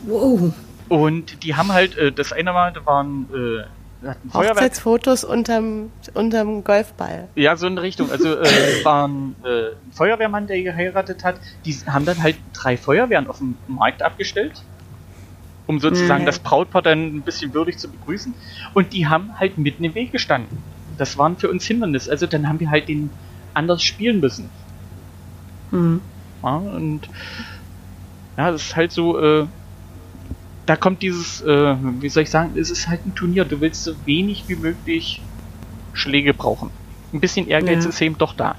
Wow. 0.03 0.53
Und 0.87 1.43
die 1.43 1.55
haben 1.55 1.71
halt, 1.71 1.97
äh, 1.97 2.11
das 2.11 2.33
eine 2.33 2.53
Mal, 2.53 2.73
da 2.73 2.85
waren 2.85 3.27
äh. 3.33 3.63
Hochzeitsfotos 4.33 5.23
unterm, 5.23 5.91
unterm 6.13 6.63
Golfball. 6.63 7.27
Ja, 7.35 7.55
so 7.57 7.67
in 7.67 7.77
Richtung. 7.77 8.09
Also 8.11 8.35
äh, 8.35 8.45
waren 8.85 9.35
äh, 9.43 9.71
ein 9.85 9.91
Feuerwehrmann, 9.91 10.47
der 10.47 10.61
geheiratet 10.63 11.23
hat, 11.23 11.35
die 11.65 11.73
haben 11.85 12.05
dann 12.05 12.21
halt 12.23 12.37
drei 12.53 12.77
Feuerwehren 12.77 13.27
auf 13.27 13.39
dem 13.39 13.57
Markt 13.67 14.01
abgestellt, 14.01 14.63
um 15.67 15.79
sozusagen 15.79 16.23
Mhm. 16.23 16.27
das 16.27 16.39
Brautpaar 16.39 16.81
dann 16.81 17.07
ein 17.17 17.21
bisschen 17.21 17.53
würdig 17.53 17.77
zu 17.77 17.89
begrüßen. 17.89 18.33
Und 18.73 18.93
die 18.93 19.07
haben 19.07 19.37
halt 19.39 19.57
mitten 19.57 19.83
im 19.83 19.95
Weg 19.95 20.11
gestanden. 20.11 20.57
Das 20.97 21.17
waren 21.17 21.37
für 21.37 21.49
uns 21.49 21.65
Hindernis. 21.65 22.07
Also 22.09 22.25
dann 22.25 22.47
haben 22.47 22.59
wir 22.59 22.69
halt 22.71 22.87
den 22.87 23.09
anders 23.53 23.83
spielen 23.83 24.19
müssen. 24.21 24.49
Mhm. 25.71 26.01
Ja, 26.41 26.55
und 26.55 27.01
ja, 28.37 28.51
das 28.51 28.63
ist 28.63 28.75
halt 28.77 28.91
so, 28.93 29.19
äh, 29.19 29.45
da 30.69 30.75
kommt 30.75 31.01
dieses, 31.01 31.41
äh, 31.41 31.75
wie 31.99 32.09
soll 32.09 32.21
ich 32.21 32.29
sagen, 32.29 32.51
es 32.55 32.69
ist 32.69 32.87
halt 32.87 33.03
ein 33.03 33.15
Turnier. 33.15 33.43
Du 33.43 33.59
willst 33.59 33.85
so 33.85 33.93
wenig 34.05 34.43
wie 34.47 34.55
möglich 34.55 35.19
Schläge 35.93 36.31
brauchen. 36.35 36.69
Ein 37.11 37.19
bisschen 37.19 37.47
Ehrgeiz 37.47 37.85
Ja. 37.85 37.89
ist 37.89 37.99
eben 38.01 38.19
doch 38.19 38.35
da. 38.35 38.55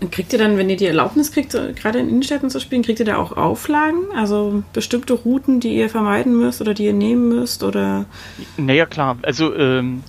Und 0.00 0.10
Kriegt 0.10 0.32
ihr 0.32 0.38
dann, 0.38 0.56
wenn 0.56 0.70
ihr 0.70 0.78
die 0.78 0.86
Erlaubnis 0.86 1.32
kriegt, 1.32 1.52
gerade 1.52 1.98
in 1.98 2.08
Innenstädten 2.08 2.48
zu 2.48 2.60
spielen, 2.60 2.80
kriegt 2.82 2.98
ihr 2.98 3.04
da 3.04 3.18
auch 3.18 3.36
Auflagen? 3.36 3.98
Also 4.16 4.62
bestimmte 4.72 5.12
Routen, 5.12 5.60
die 5.60 5.76
ihr 5.76 5.90
vermeiden 5.90 6.38
müsst 6.38 6.62
oder 6.62 6.72
die 6.72 6.86
ihr 6.86 6.94
nehmen 6.94 7.28
müsst? 7.28 7.62
Oder 7.62 8.06
Naja, 8.56 8.86
klar. 8.86 9.18
Also, 9.20 9.54
ähm, 9.54 10.02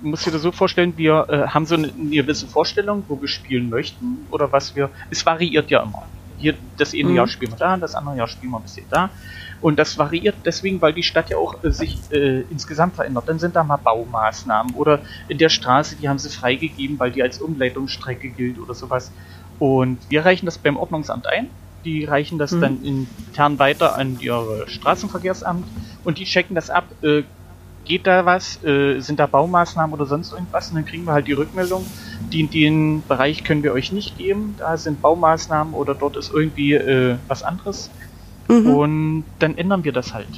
du 0.00 0.10
musst 0.10 0.24
dir 0.24 0.30
das 0.30 0.42
so 0.42 0.52
vorstellen, 0.52 0.92
wir 0.96 1.26
äh, 1.28 1.48
haben 1.48 1.66
so 1.66 1.74
eine, 1.74 1.88
eine 1.88 2.10
gewisse 2.10 2.46
Vorstellung, 2.46 3.02
wo 3.08 3.20
wir 3.20 3.26
spielen 3.26 3.68
möchten 3.68 4.18
oder 4.30 4.52
was 4.52 4.76
wir. 4.76 4.90
Es 5.10 5.26
variiert 5.26 5.72
ja 5.72 5.82
immer. 5.82 6.04
Hier, 6.38 6.54
das 6.76 6.92
eine 6.94 7.04
Mhm. 7.04 7.16
Jahr 7.16 7.28
spielen 7.28 7.52
wir 7.52 7.58
da, 7.58 7.76
das 7.76 7.94
andere 7.94 8.16
Jahr 8.16 8.28
spielen 8.28 8.52
wir 8.52 8.58
ein 8.58 8.62
bisschen 8.62 8.86
da. 8.90 9.10
Und 9.60 9.78
das 9.78 9.96
variiert 9.96 10.34
deswegen, 10.44 10.82
weil 10.82 10.92
die 10.92 11.02
Stadt 11.02 11.30
ja 11.30 11.36
auch 11.38 11.62
äh, 11.64 11.70
sich 11.70 11.98
äh, 12.10 12.40
insgesamt 12.50 12.96
verändert. 12.96 13.24
Dann 13.28 13.38
sind 13.38 13.56
da 13.56 13.64
mal 13.64 13.76
Baumaßnahmen 13.78 14.74
oder 14.74 15.00
in 15.28 15.38
der 15.38 15.48
Straße, 15.48 15.96
die 15.96 16.08
haben 16.08 16.18
sie 16.18 16.28
freigegeben, 16.28 16.98
weil 16.98 17.10
die 17.12 17.22
als 17.22 17.38
Umleitungsstrecke 17.40 18.28
gilt 18.28 18.58
oder 18.58 18.74
sowas. 18.74 19.10
Und 19.58 19.98
wir 20.10 20.24
reichen 20.24 20.44
das 20.46 20.58
beim 20.58 20.76
Ordnungsamt 20.76 21.26
ein. 21.26 21.48
Die 21.84 22.04
reichen 22.04 22.38
das 22.38 22.52
Mhm. 22.52 22.60
dann 22.60 22.82
intern 22.82 23.58
weiter 23.58 23.96
an 23.96 24.18
ihr 24.20 24.64
Straßenverkehrsamt 24.66 25.64
und 26.04 26.18
die 26.18 26.24
checken 26.24 26.54
das 26.54 26.68
ab. 26.70 26.84
Äh, 27.02 27.22
geht 27.84 28.06
da 28.06 28.24
was? 28.24 28.62
Äh, 28.64 29.00
sind 29.00 29.20
da 29.20 29.26
Baumaßnahmen 29.26 29.94
oder 29.94 30.06
sonst 30.06 30.32
irgendwas? 30.32 30.68
Und 30.68 30.76
dann 30.76 30.86
kriegen 30.86 31.04
wir 31.04 31.12
halt 31.12 31.26
die 31.26 31.32
Rückmeldung. 31.32 31.84
Den, 32.32 32.50
den 32.50 33.02
Bereich 33.06 33.44
können 33.44 33.62
wir 33.62 33.72
euch 33.72 33.92
nicht 33.92 34.18
geben. 34.18 34.54
Da 34.58 34.76
sind 34.76 35.02
Baumaßnahmen 35.02 35.74
oder 35.74 35.94
dort 35.94 36.16
ist 36.16 36.32
irgendwie 36.32 36.74
äh, 36.74 37.16
was 37.28 37.42
anderes. 37.42 37.90
Mhm. 38.48 38.66
Und 38.66 39.24
dann 39.38 39.56
ändern 39.56 39.84
wir 39.84 39.92
das 39.92 40.14
halt. 40.14 40.28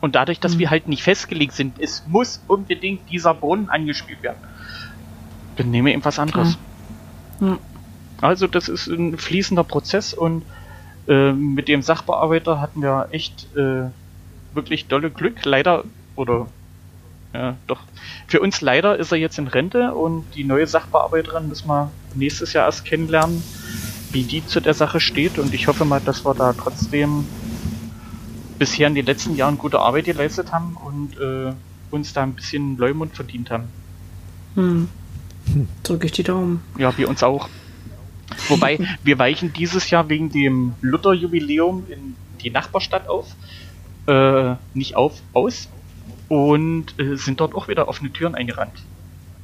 Und 0.00 0.14
dadurch, 0.14 0.38
dass 0.40 0.58
wir 0.58 0.70
halt 0.70 0.86
nicht 0.86 1.02
festgelegt 1.02 1.52
sind, 1.52 1.80
es 1.80 2.04
muss 2.06 2.40
unbedingt 2.46 3.10
dieser 3.10 3.34
Brunnen 3.34 3.68
angespielt 3.68 4.22
werden, 4.22 4.38
dann 5.56 5.70
nehmen 5.70 5.86
wir 5.86 5.94
eben 5.94 6.04
was 6.04 6.18
anderes. 6.18 6.56
Ja. 7.40 7.58
Also 8.20 8.46
das 8.46 8.68
ist 8.68 8.86
ein 8.86 9.16
fließender 9.16 9.64
Prozess 9.64 10.14
und 10.14 10.44
äh, 11.08 11.32
mit 11.32 11.68
dem 11.68 11.82
Sachbearbeiter 11.82 12.60
hatten 12.60 12.82
wir 12.82 13.08
echt 13.10 13.46
äh, 13.56 13.86
wirklich 14.54 14.86
dolle 14.86 15.10
Glück. 15.10 15.44
Leider, 15.44 15.84
oder 16.16 16.46
ja, 17.34 17.56
doch, 17.66 17.80
für 18.26 18.40
uns 18.40 18.60
leider 18.60 18.96
ist 18.96 19.12
er 19.12 19.18
jetzt 19.18 19.38
in 19.38 19.48
Rente 19.48 19.94
und 19.94 20.24
die 20.34 20.44
neue 20.44 20.66
Sachbearbeiterin 20.66 21.48
müssen 21.48 21.68
wir 21.68 21.90
nächstes 22.14 22.54
Jahr 22.54 22.66
erst 22.66 22.84
kennenlernen, 22.84 23.42
wie 24.12 24.22
die 24.22 24.46
zu 24.46 24.60
der 24.60 24.74
Sache 24.74 24.98
steht 24.98 25.38
und 25.38 25.52
ich 25.52 25.66
hoffe 25.68 25.84
mal, 25.84 26.00
dass 26.00 26.24
wir 26.24 26.34
da 26.34 26.54
trotzdem 26.54 27.26
bisher 28.58 28.88
in 28.88 28.94
den 28.94 29.06
letzten 29.06 29.36
Jahren 29.36 29.58
gute 29.58 29.78
Arbeit 29.78 30.06
geleistet 30.06 30.52
haben 30.52 30.76
und 30.76 31.18
äh, 31.20 31.52
uns 31.90 32.12
da 32.12 32.22
ein 32.22 32.32
bisschen 32.32 32.76
Leumund 32.78 33.14
verdient 33.14 33.50
haben. 33.50 33.64
hm. 35.52 35.68
drücke 35.82 36.06
ich 36.06 36.12
die 36.12 36.22
Daumen. 36.22 36.62
Ja, 36.78 36.96
wir 36.96 37.08
uns 37.08 37.22
auch. 37.22 37.48
Wobei, 38.48 38.78
wir 39.04 39.18
weichen 39.18 39.52
dieses 39.52 39.90
Jahr 39.90 40.08
wegen 40.08 40.30
dem 40.30 40.74
Luther-Jubiläum 40.80 41.84
in 41.88 42.16
die 42.40 42.50
Nachbarstadt 42.50 43.08
auf. 43.08 43.26
Äh, 44.08 44.56
nicht 44.74 44.96
auf, 44.96 45.14
aus. 45.34 45.68
Und 46.28 46.98
äh, 46.98 47.16
sind 47.16 47.40
dort 47.40 47.54
auch 47.54 47.68
wieder 47.68 47.88
offene 47.88 48.12
Türen 48.12 48.34
eingerannt. 48.34 48.72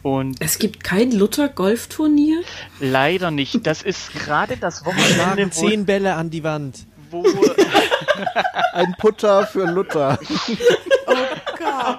Und 0.03 0.37
Es 0.41 0.59
gibt 0.59 0.85
kein 0.85 1.13
Luther-Golfturnier? 1.13 2.43
leider 2.81 3.31
nicht. 3.31 3.67
Das 3.67 3.81
ist 3.83 4.13
gerade 4.13 4.57
das 4.59 4.85
Wochenende, 4.85 5.47
wo, 5.47 5.51
zehn 5.67 5.87
Bälle 5.87 6.15
an 6.15 6.29
die 6.31 6.45
Wand. 6.45 6.87
wo 7.11 7.25
Ein 8.75 8.95
Putter 8.99 9.47
für 9.47 9.65
Luther. 9.65 10.19
Gott. 11.07 11.99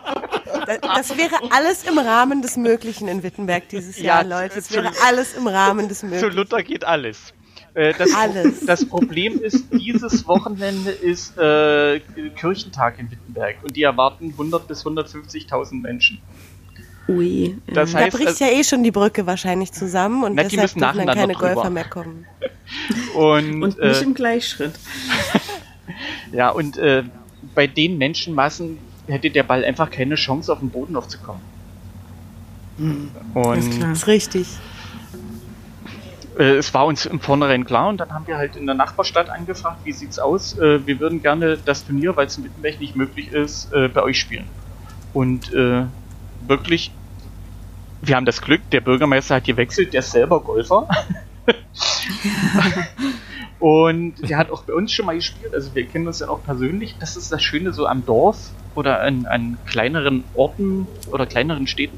Das, 0.67 0.79
das 1.07 1.17
wäre 1.17 1.35
alles 1.51 1.83
im 1.83 1.97
Rahmen 1.97 2.41
des 2.41 2.57
Möglichen 2.57 3.07
in 3.07 3.23
Wittenberg 3.23 3.69
dieses 3.69 3.97
Ja, 3.97 4.21
Jahr, 4.21 4.23
Leute. 4.23 4.59
Es 4.59 4.67
zu- 4.67 4.75
wäre 4.75 4.91
alles 5.05 5.33
im 5.33 5.47
Rahmen 5.47 5.87
des 5.89 5.99
zu 5.99 6.05
Möglichen. 6.07 6.35
Luther 6.35 6.63
geht 6.63 6.83
alles. 6.83 7.33
Äh, 7.76 7.93
das, 7.97 8.14
Alles. 8.15 8.65
das 8.65 8.85
Problem 8.85 9.39
ist, 9.41 9.65
dieses 9.72 10.26
Wochenende 10.27 10.91
ist 10.91 11.38
äh, 11.38 11.99
Kirchentag 12.35 12.97
in 12.99 13.11
Wittenberg 13.11 13.57
und 13.64 13.76
die 13.76 13.84
erwarten 13.84 14.31
100 14.31 14.68
bis 14.68 14.85
150.000 14.85 15.81
Menschen. 15.81 16.19
Ui. 17.07 17.57
Das. 17.68 17.91
Da 17.91 17.99
heißt, 17.99 18.18
bricht 18.18 18.39
ja 18.39 18.47
eh 18.47 18.64
schon 18.64 18.81
die 18.84 18.91
Brücke 18.91 19.27
wahrscheinlich 19.27 19.73
zusammen 19.73 20.23
und 20.23 20.35
Na, 20.35 20.43
deshalb 20.43 20.61
müssen 20.64 20.80
dürfen 20.80 21.06
dann 21.06 21.15
keine 21.15 21.34
drüber. 21.34 21.53
Golfer 21.53 21.69
mehr 21.69 21.84
kommen. 21.84 22.26
Und, 23.15 23.61
Und 23.61 23.77
äh, 23.80 23.89
nicht 23.89 24.02
im 24.02 24.14
Gleichschritt. 24.15 24.73
Ja, 26.31 26.49
und 26.49 26.77
äh, 26.77 27.03
bei 27.53 27.68
den 27.68 27.97
Menschenmassen 27.97 28.80
hätte 29.07 29.30
der 29.30 29.43
Ball 29.43 29.64
einfach 29.64 29.91
keine 29.91 30.15
Chance, 30.15 30.52
auf 30.52 30.60
den 30.60 30.69
Boden 30.69 30.95
aufzukommen. 30.95 31.41
Alles 33.35 33.65
Und 33.65 33.72
klar. 33.77 33.89
Das 33.89 33.99
ist 33.99 34.07
richtig. 34.07 34.47
Äh, 36.38 36.56
es 36.56 36.74
war 36.74 36.86
uns 36.86 37.06
im 37.06 37.20
Vornherein 37.20 37.66
klar 37.66 37.90
und 37.90 37.98
dann 37.98 38.14
haben 38.14 38.28
wir 38.28 38.38
halt 38.38 38.56
in 38.56 38.66
der 38.66 38.76
Nachbarstadt 38.76 39.30
angefragt, 39.30 39.80
wie 39.84 39.91
sieht's 39.91 40.20
aus? 40.20 40.57
Äh, 40.57 40.86
wir 40.86 40.99
würden 40.99 41.22
gerne 41.22 41.57
das 41.57 41.86
Turnier, 41.86 42.16
weil 42.16 42.28
es 42.28 42.38
in 42.38 42.45
Wittenberg 42.45 42.80
nicht 42.80 42.95
möglich 42.95 43.32
ist, 43.32 43.72
äh, 43.74 43.88
bei 43.88 44.03
euch 44.03 44.20
spielen. 44.20 44.48
Und 45.14 45.53
äh, 45.53 45.86
wirklich, 46.48 46.91
wir 48.02 48.16
haben 48.16 48.26
das 48.26 48.41
Glück, 48.41 48.62
der 48.72 48.82
Bürgermeister 48.82 49.36
hat 49.36 49.45
gewechselt, 49.45 49.94
der 49.94 49.99
ist 49.99 50.12
selber 50.12 50.41
Golfer. 50.41 50.88
Und 53.60 54.30
der 54.30 54.38
hat 54.38 54.52
auch 54.52 54.64
bei 54.64 54.74
uns 54.74 54.91
schon 54.91 55.06
mal 55.06 55.16
gespielt, 55.16 55.53
also 55.53 55.74
wir 55.74 55.86
kennen 55.86 56.07
uns 56.07 56.20
ja 56.20 56.28
auch 56.30 56.44
persönlich. 56.44 56.95
Das 56.99 57.16
ist 57.16 57.32
das 57.32 57.41
Schöne 57.41 57.74
so 57.74 57.88
am 57.88 58.06
Dorf 58.06 58.52
oder 58.76 59.02
an, 59.02 59.26
an 59.26 59.57
kleineren 59.66 60.24
Orten 60.34 60.88
oder 61.12 61.26
kleineren 61.26 61.66
Städten. 61.66 61.98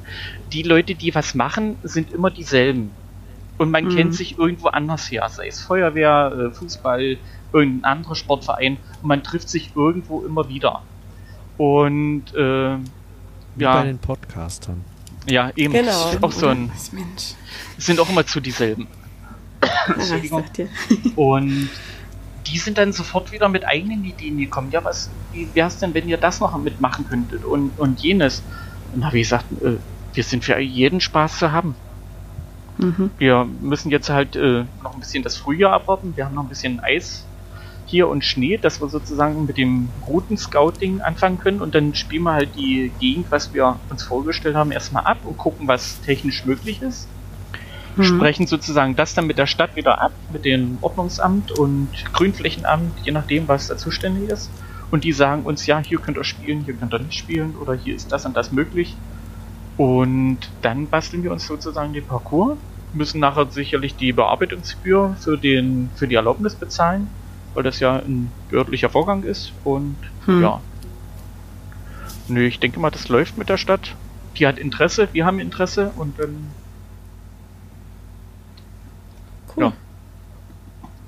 Die 0.54 0.62
Leute, 0.62 0.96
die 0.96 1.14
was 1.16 1.34
machen, 1.34 1.78
sind 1.84 2.14
immer 2.14 2.30
dieselben. 2.30 2.92
Und 3.58 3.72
man 3.72 3.86
Mhm. 3.86 3.90
kennt 3.96 4.16
sich 4.16 4.38
irgendwo 4.38 4.68
anders 4.68 5.10
her, 5.12 5.28
sei 5.30 5.48
es 5.48 5.62
Feuerwehr, 5.62 6.50
äh, 6.52 6.54
Fußball, 6.54 7.18
irgendein 7.54 7.84
anderer 7.92 8.16
Sportverein. 8.16 8.78
Und 9.02 9.08
man 9.08 9.24
trifft 9.24 9.50
sich 9.50 9.72
irgendwo 9.76 10.22
immer 10.26 10.48
wieder. 10.50 10.82
Und 11.58 12.26
äh, 12.36 12.78
Wie 13.56 13.64
Ja. 13.64 13.74
bei 13.82 13.86
den 13.86 13.98
Podcastern. 13.98 14.84
ja, 15.28 15.52
eben. 15.56 15.74
Genau. 15.74 16.12
Auch 16.22 16.32
so 16.32 16.48
ein, 16.48 16.72
es 16.76 17.86
sind 17.86 18.00
auch 18.00 18.10
immer 18.10 18.26
zu 18.26 18.40
dieselben. 18.40 18.88
Entschuldigung. 19.88 20.44
Und 21.16 21.70
die 22.46 22.58
sind 22.60 22.78
dann 22.78 22.94
sofort 22.94 23.32
wieder 23.32 23.50
mit 23.50 23.66
eigenen 23.68 24.04
Ideen 24.06 24.38
gekommen. 24.38 24.70
Ja, 24.72 24.84
was, 24.84 25.10
wie 25.34 25.48
wär's 25.56 25.80
denn, 25.80 25.94
wenn 25.96 26.08
ihr 26.08 26.18
das 26.18 26.40
noch 26.40 26.56
mitmachen 26.58 27.08
könntet 27.10 27.44
und, 27.44 27.72
und 27.78 28.00
jenes? 28.02 28.44
Und 28.94 29.04
habe 29.06 29.18
ich 29.18 29.24
gesagt, 29.24 29.46
äh, 29.64 29.78
wir 30.14 30.24
sind 30.24 30.46
für 30.46 30.58
jeden 30.60 31.02
Spaß 31.02 31.40
zu 31.40 31.52
haben. 31.52 31.76
Mhm. 32.78 33.12
Wir 33.18 33.48
müssen 33.62 33.90
jetzt 33.90 34.10
halt 34.10 34.36
äh, 34.36 34.66
noch 34.84 34.94
ein 34.94 35.00
bisschen 35.00 35.24
das 35.24 35.38
Frühjahr 35.38 35.74
abwarten. 35.74 36.14
Wir 36.16 36.26
haben 36.26 36.36
noch 36.36 36.44
ein 36.44 36.50
bisschen 36.50 36.80
Eis 36.80 37.26
hier 37.88 38.10
und 38.10 38.24
Schnee, 38.24 38.58
dass 38.58 38.82
wir 38.82 38.90
sozusagen 38.90 39.46
mit 39.46 39.58
dem 39.58 39.88
Routen-Scouting 40.08 41.02
anfangen 41.02 41.40
können 41.40 41.62
und 41.62 41.74
dann 41.74 41.96
spielen 41.96 42.24
wir 42.24 42.34
halt 42.34 42.50
die 42.56 42.92
Gegend, 43.00 43.28
was 43.30 43.54
wir 43.54 43.78
uns 43.90 44.04
vorgestellt 44.04 44.56
haben, 44.56 44.72
erstmal 44.72 45.06
ab 45.06 45.20
und 45.24 45.38
gucken, 45.38 45.68
was 45.68 46.00
technisch 46.02 46.46
möglich 46.46 46.82
ist. 46.82 47.08
Mhm. 47.96 48.04
Sprechen 48.04 48.46
sozusagen 48.46 48.96
das 48.96 49.14
dann 49.14 49.26
mit 49.26 49.38
der 49.38 49.48
Stadt 49.48 49.76
wieder 49.76 50.02
ab, 50.02 50.12
mit 50.32 50.44
dem 50.44 50.78
Ordnungsamt 50.82 51.52
und 51.52 51.90
Grünflächenamt, 52.14 52.92
je 53.04 53.12
nachdem, 53.12 53.48
was 53.48 53.68
da 53.68 53.78
zuständig 53.78 54.30
ist. 54.30 54.52
Und 54.92 55.04
die 55.04 55.14
sagen 55.14 55.44
uns, 55.44 55.66
ja, 55.66 55.80
hier 55.80 56.00
könnt 56.00 56.18
ihr 56.18 56.24
spielen, 56.24 56.64
hier 56.66 56.74
könnt 56.74 56.94
ihr 56.94 57.00
nicht 57.00 57.18
spielen 57.18 57.56
oder 57.56 57.74
hier 57.74 57.96
ist 57.96 58.12
das 58.12 58.26
und 58.26 58.36
das 58.36 58.52
möglich. 58.52 58.96
Und 59.78 60.40
dann 60.64 60.88
basteln 60.88 61.24
wir 61.24 61.32
uns 61.32 61.46
sozusagen 61.46 61.94
den 61.94 62.06
Parcours, 62.06 62.58
müssen 62.94 63.20
nachher 63.20 63.46
sicherlich 63.52 63.96
die 63.96 64.12
Bearbeitungsgebühr 64.12 65.16
für, 65.20 65.38
den, 65.38 65.90
für 65.96 66.08
die 66.08 66.16
Erlaubnis 66.16 66.56
bezahlen, 66.56 67.08
weil 67.54 67.64
das 67.64 67.80
ja 67.80 67.98
ein 67.98 68.32
behördlicher 68.50 68.90
Vorgang 68.90 69.24
ist. 69.24 69.54
Und 69.64 69.96
Hm. 70.26 70.42
ja. 70.42 70.62
Nö, 72.28 72.46
ich 72.48 72.60
denke 72.60 72.80
mal, 72.80 72.90
das 72.90 73.08
läuft 73.08 73.38
mit 73.38 73.50
der 73.50 73.58
Stadt. 73.58 73.96
Die 74.38 74.46
hat 74.48 74.58
Interesse, 74.58 75.08
wir 75.14 75.26
haben 75.26 75.40
Interesse 75.40 75.92
und 75.96 76.20
dann 76.20 76.48
Cool. 79.56 79.64
Ja. 79.66 79.74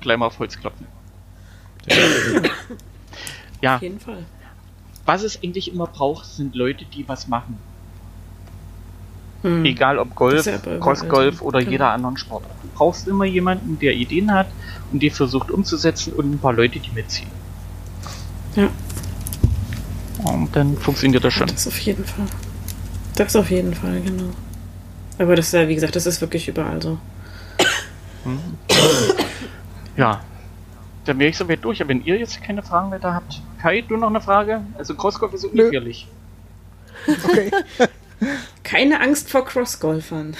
gleich 0.00 0.16
mal 0.16 0.26
auf 0.26 0.38
Holz 0.38 0.58
klopfen. 0.58 0.86
ja, 3.60 3.76
Auf 3.76 3.82
jeden 3.82 4.00
Fall. 4.00 4.24
was 5.06 5.22
es 5.22 5.42
eigentlich 5.42 5.72
immer 5.72 5.86
braucht, 5.86 6.24
sind 6.26 6.54
Leute, 6.54 6.84
die 6.84 7.06
was 7.08 7.28
machen. 7.28 7.58
Hm. 9.42 9.64
Egal 9.64 9.98
ob 9.98 10.14
Golf, 10.14 10.44
ja 10.46 10.58
Crossgolf 10.78 11.38
so. 11.38 11.44
oder 11.46 11.60
Genau. 11.60 11.70
jeder 11.70 11.90
anderen 11.92 12.16
Sport. 12.18 12.44
Du 12.62 12.68
brauchst 12.74 13.08
immer 13.08 13.24
jemanden, 13.24 13.78
der 13.78 13.94
Ideen 13.94 14.32
hat 14.32 14.48
und 14.92 15.00
die 15.02 15.08
versucht 15.10 15.50
umzusetzen 15.50 16.12
und 16.12 16.30
ein 16.32 16.38
paar 16.38 16.52
Leute, 16.52 16.78
die 16.78 16.90
mitziehen. 16.90 17.28
Ja. 18.56 18.68
Und 20.24 20.54
dann 20.54 20.76
funktioniert 20.76 21.24
das 21.24 21.32
schon. 21.32 21.46
Das 21.46 21.66
auf 21.66 21.78
jeden 21.78 22.04
Fall. 22.04 22.26
Das 23.16 23.34
auf 23.36 23.50
jeden 23.50 23.74
Fall, 23.74 24.00
genau. 24.02 24.30
Aber 25.18 25.36
das 25.36 25.46
ist 25.46 25.52
ja, 25.52 25.68
wie 25.68 25.74
gesagt, 25.74 25.96
das 25.96 26.06
ist 26.06 26.20
wirklich 26.20 26.48
überall 26.48 26.80
so. 26.82 26.98
Ja. 29.96 30.20
Dann 31.04 31.18
wäre 31.18 31.30
ich 31.30 31.36
soweit 31.36 31.64
durch. 31.64 31.80
Aber 31.80 31.88
wenn 31.90 32.04
ihr 32.04 32.18
jetzt 32.18 32.42
keine 32.42 32.62
Fragen 32.62 32.90
weiter 32.90 33.14
habt, 33.14 33.40
Kai, 33.60 33.82
du 33.86 33.96
noch 33.96 34.08
eine 34.08 34.20
Frage? 34.20 34.60
Also 34.78 34.94
Crossgolf 34.94 35.32
ist 35.34 35.42
Nö. 35.44 35.50
ungefährlich. 35.50 36.06
Okay, 37.06 37.50
Keine 38.62 39.00
Angst 39.00 39.30
vor 39.30 39.44
Crossgolfern. 39.44 40.36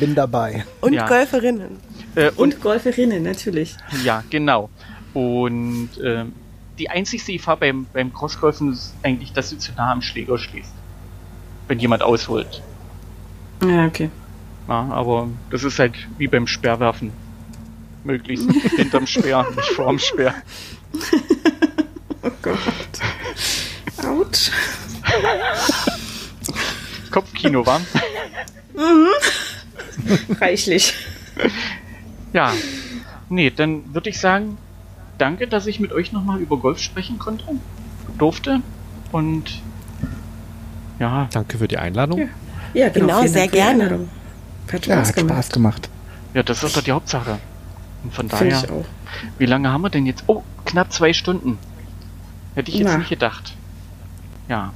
bin 0.00 0.14
dabei. 0.14 0.64
Und 0.80 0.92
Ja. 0.92 1.06
Golferinnen. 1.06 1.78
Äh, 2.14 2.30
und 2.30 2.54
Und 2.54 2.60
Golferinnen, 2.60 3.22
natürlich. 3.22 3.76
Ja, 4.04 4.22
genau. 4.30 4.70
Und 5.14 5.90
ähm, 6.02 6.32
die 6.78 6.88
einzigste 6.90 7.32
Gefahr 7.32 7.56
beim, 7.56 7.86
beim 7.92 8.12
Crossgolfen 8.12 8.72
ist 8.72 8.94
eigentlich, 9.02 9.32
dass 9.32 9.50
du 9.50 9.58
zu 9.58 9.72
nah 9.72 9.92
am 9.92 10.02
Schläger 10.02 10.38
stehst. 10.38 10.72
Wenn 11.66 11.78
jemand 11.78 12.02
ausholt. 12.02 12.62
Ja, 13.62 13.86
okay. 13.86 14.10
Ja, 14.68 14.88
aber 14.90 15.28
das 15.50 15.64
ist 15.64 15.78
halt 15.78 15.94
wie 16.18 16.28
beim 16.28 16.46
Speerwerfen. 16.46 17.12
Möglichst 18.04 18.50
hinterm 18.76 19.06
Speer, 19.06 19.46
nicht 19.56 19.70
vorm 19.70 19.98
Speer. 19.98 20.34
Oh 22.20 22.30
Gott. 22.42 22.58
Autsch. 24.04 24.50
Kopfkino 27.10 27.64
war. 27.66 27.80
Reichlich. 30.40 30.94
Ja. 32.32 32.52
Nee, 33.28 33.50
dann 33.50 33.94
würde 33.94 34.10
ich 34.10 34.18
sagen, 34.18 34.56
danke, 35.18 35.46
dass 35.48 35.66
ich 35.66 35.80
mit 35.80 35.92
euch 35.92 36.12
nochmal 36.12 36.40
über 36.40 36.56
Golf 36.58 36.78
sprechen 36.80 37.18
konnte. 37.18 37.44
Durfte. 38.18 38.60
Und 39.12 39.60
ja, 40.98 41.28
Danke 41.32 41.58
für 41.58 41.68
die 41.68 41.78
Einladung. 41.78 42.18
Ja. 42.20 42.26
Ja, 42.74 42.88
genau. 42.90 43.20
Genau, 43.20 43.26
sehr 43.26 43.48
gerne. 43.48 44.08
Hat 44.70 44.86
Ja, 44.86 44.96
Spaß 44.96 45.08
hat 45.08 45.16
gemacht. 45.16 45.34
Spaß 45.44 45.48
gemacht. 45.50 45.90
ja, 46.34 46.42
das 46.42 46.62
ist 46.62 46.76
doch 46.76 46.82
die 46.82 46.92
Hauptsache. 46.92 47.38
Und 48.04 48.14
von 48.14 48.28
Finde 48.28 48.54
daher. 48.54 48.64
ich 48.64 48.70
auch. 48.70 48.84
Wie 49.38 49.46
lange 49.46 49.70
haben 49.72 49.80
wir 49.82 49.90
denn 49.90 50.06
jetzt? 50.06 50.24
Oh, 50.26 50.42
knapp 50.66 50.92
zwei 50.92 51.12
Stunden. 51.12 51.58
Hätte 52.54 52.70
ich 52.70 52.78
jetzt 52.78 52.88
Na. 52.88 52.98
nicht 52.98 53.08
gedacht. 53.08 53.54
Ja. 54.48 54.72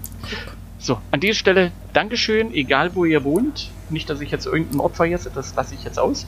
So, 0.83 0.99
an 1.13 1.21
dieser 1.21 1.35
Stelle 1.35 1.71
Dankeschön, 1.93 2.53
egal 2.53 2.95
wo 2.97 3.05
ihr 3.05 3.23
wohnt. 3.23 3.71
Nicht, 3.89 4.11
dass 4.11 4.21
ich 4.21 4.33
jetzt 4.33 4.47
irgendeinen 4.47 4.81
Ort 4.81 4.97
vergesse, 4.97 5.31
das 5.33 5.55
lasse 5.55 5.75
ich 5.77 5.85
jetzt 5.85 5.99
aus. 5.99 6.27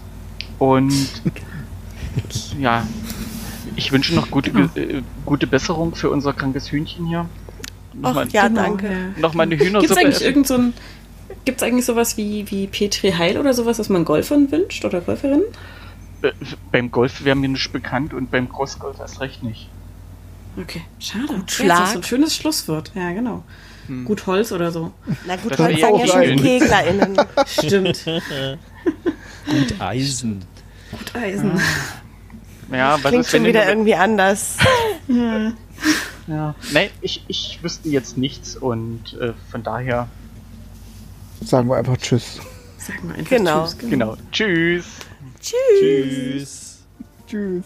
Und 0.61 0.93
ja, 2.61 2.87
ich 3.75 3.91
wünsche 3.91 4.15
noch 4.15 4.31
gute, 4.31 4.53
Genau. 4.53 4.69
äh, 4.77 5.03
gute 5.27 5.49
Besserung 5.49 5.97
für 5.97 6.09
unser 6.11 6.33
krankes 6.33 6.71
Hühnchen 6.71 7.07
hier. 7.07 7.27
Ach 8.03 8.09
Nochmal 8.15 8.29
ja, 8.29 8.47
Genau, 8.49 8.63
danke. 8.63 8.87
ja. 8.87 9.21
noch 9.21 9.35
mal 9.35 9.43
eine 9.43 9.57
Gibt 9.57 9.63
es 9.63 9.69
Hühnersuppe 9.69 10.01
eigentlich 10.01 10.15
essen. 10.17 10.25
irgend 10.27 10.47
so 10.47 10.55
ein. 10.55 10.73
Gibt 11.45 11.61
es 11.61 11.67
eigentlich 11.67 11.85
sowas 11.85 12.17
wie, 12.17 12.49
wie 12.51 12.67
Petri 12.69 13.11
Heil 13.13 13.39
oder 13.39 13.55
sowas, 13.55 13.79
was 13.79 13.89
man 13.89 14.05
Golfern 14.05 14.53
wünscht 14.53 14.85
oder 14.85 15.01
Golferinnen? 15.01 15.45
Äh, 16.23 16.31
beim 16.71 16.91
Golf 16.93 17.25
wäre 17.25 17.35
mir 17.37 17.49
nicht 17.49 17.73
bekannt 17.73 18.15
und 18.15 18.31
beim 18.31 18.49
Crossgolf 18.49 19.01
erst 19.01 19.21
recht 19.21 19.43
nicht. 19.43 19.69
Okay, 20.61 20.83
schade. 21.01 21.27
Gut 21.27 21.51
Ja, 21.51 21.65
Schlag. 21.65 21.79
Das 21.79 21.87
ist 21.89 21.93
so 21.95 21.99
ein 21.99 22.03
schönes 22.05 22.37
Schlusswort. 22.37 22.93
Ja, 22.95 23.11
genau. 23.13 23.43
Hm. 23.87 24.05
Gut 24.05 24.27
Holz 24.27 24.53
oder 24.53 24.71
so. 24.73 24.93
Na 25.27 25.37
gut, 25.37 25.53
Das 25.53 25.59
wäre 25.59 25.79
sagen 25.79 25.99
ja 25.99 26.07
schon. 26.07 26.37
KeglerInnen. 26.37 27.17
Stimmt. 27.47 28.05
Gut 29.47 29.81
Eisen. 29.81 30.45
Gut 30.91 31.15
Eisen. 31.15 31.61
Ja, 32.73 32.95
was 33.03 33.11
Klingt 33.11 33.25
ist, 33.27 33.31
schon 33.31 33.45
wieder 33.45 33.69
irgendwie 33.69 33.95
anders. 33.95 34.57
Ja. 35.07 35.53
Ja. 36.27 36.55
Nee, 36.73 36.91
ich, 37.03 37.23
ich 37.29 37.59
wüsste 37.63 37.91
jetzt 37.91 38.17
nichts 38.17 38.57
und 38.57 39.19
äh, 39.21 39.35
von 39.51 39.63
daher, 39.63 40.09
Sagen 41.45 41.69
wir 41.69 41.77
einfach 41.77 41.99
Tschüss. 41.99 42.41
Sagen 42.79 43.09
wir 43.09 43.17
einfach 43.17 43.29
Genau. 43.31 43.67
Tschüss. 43.67 43.91
genau. 43.91 44.17
Tschüss. 44.33 44.87
Tschüss. 45.41 45.59
Tschüss. 45.79 46.79
Tschüss. 47.27 47.65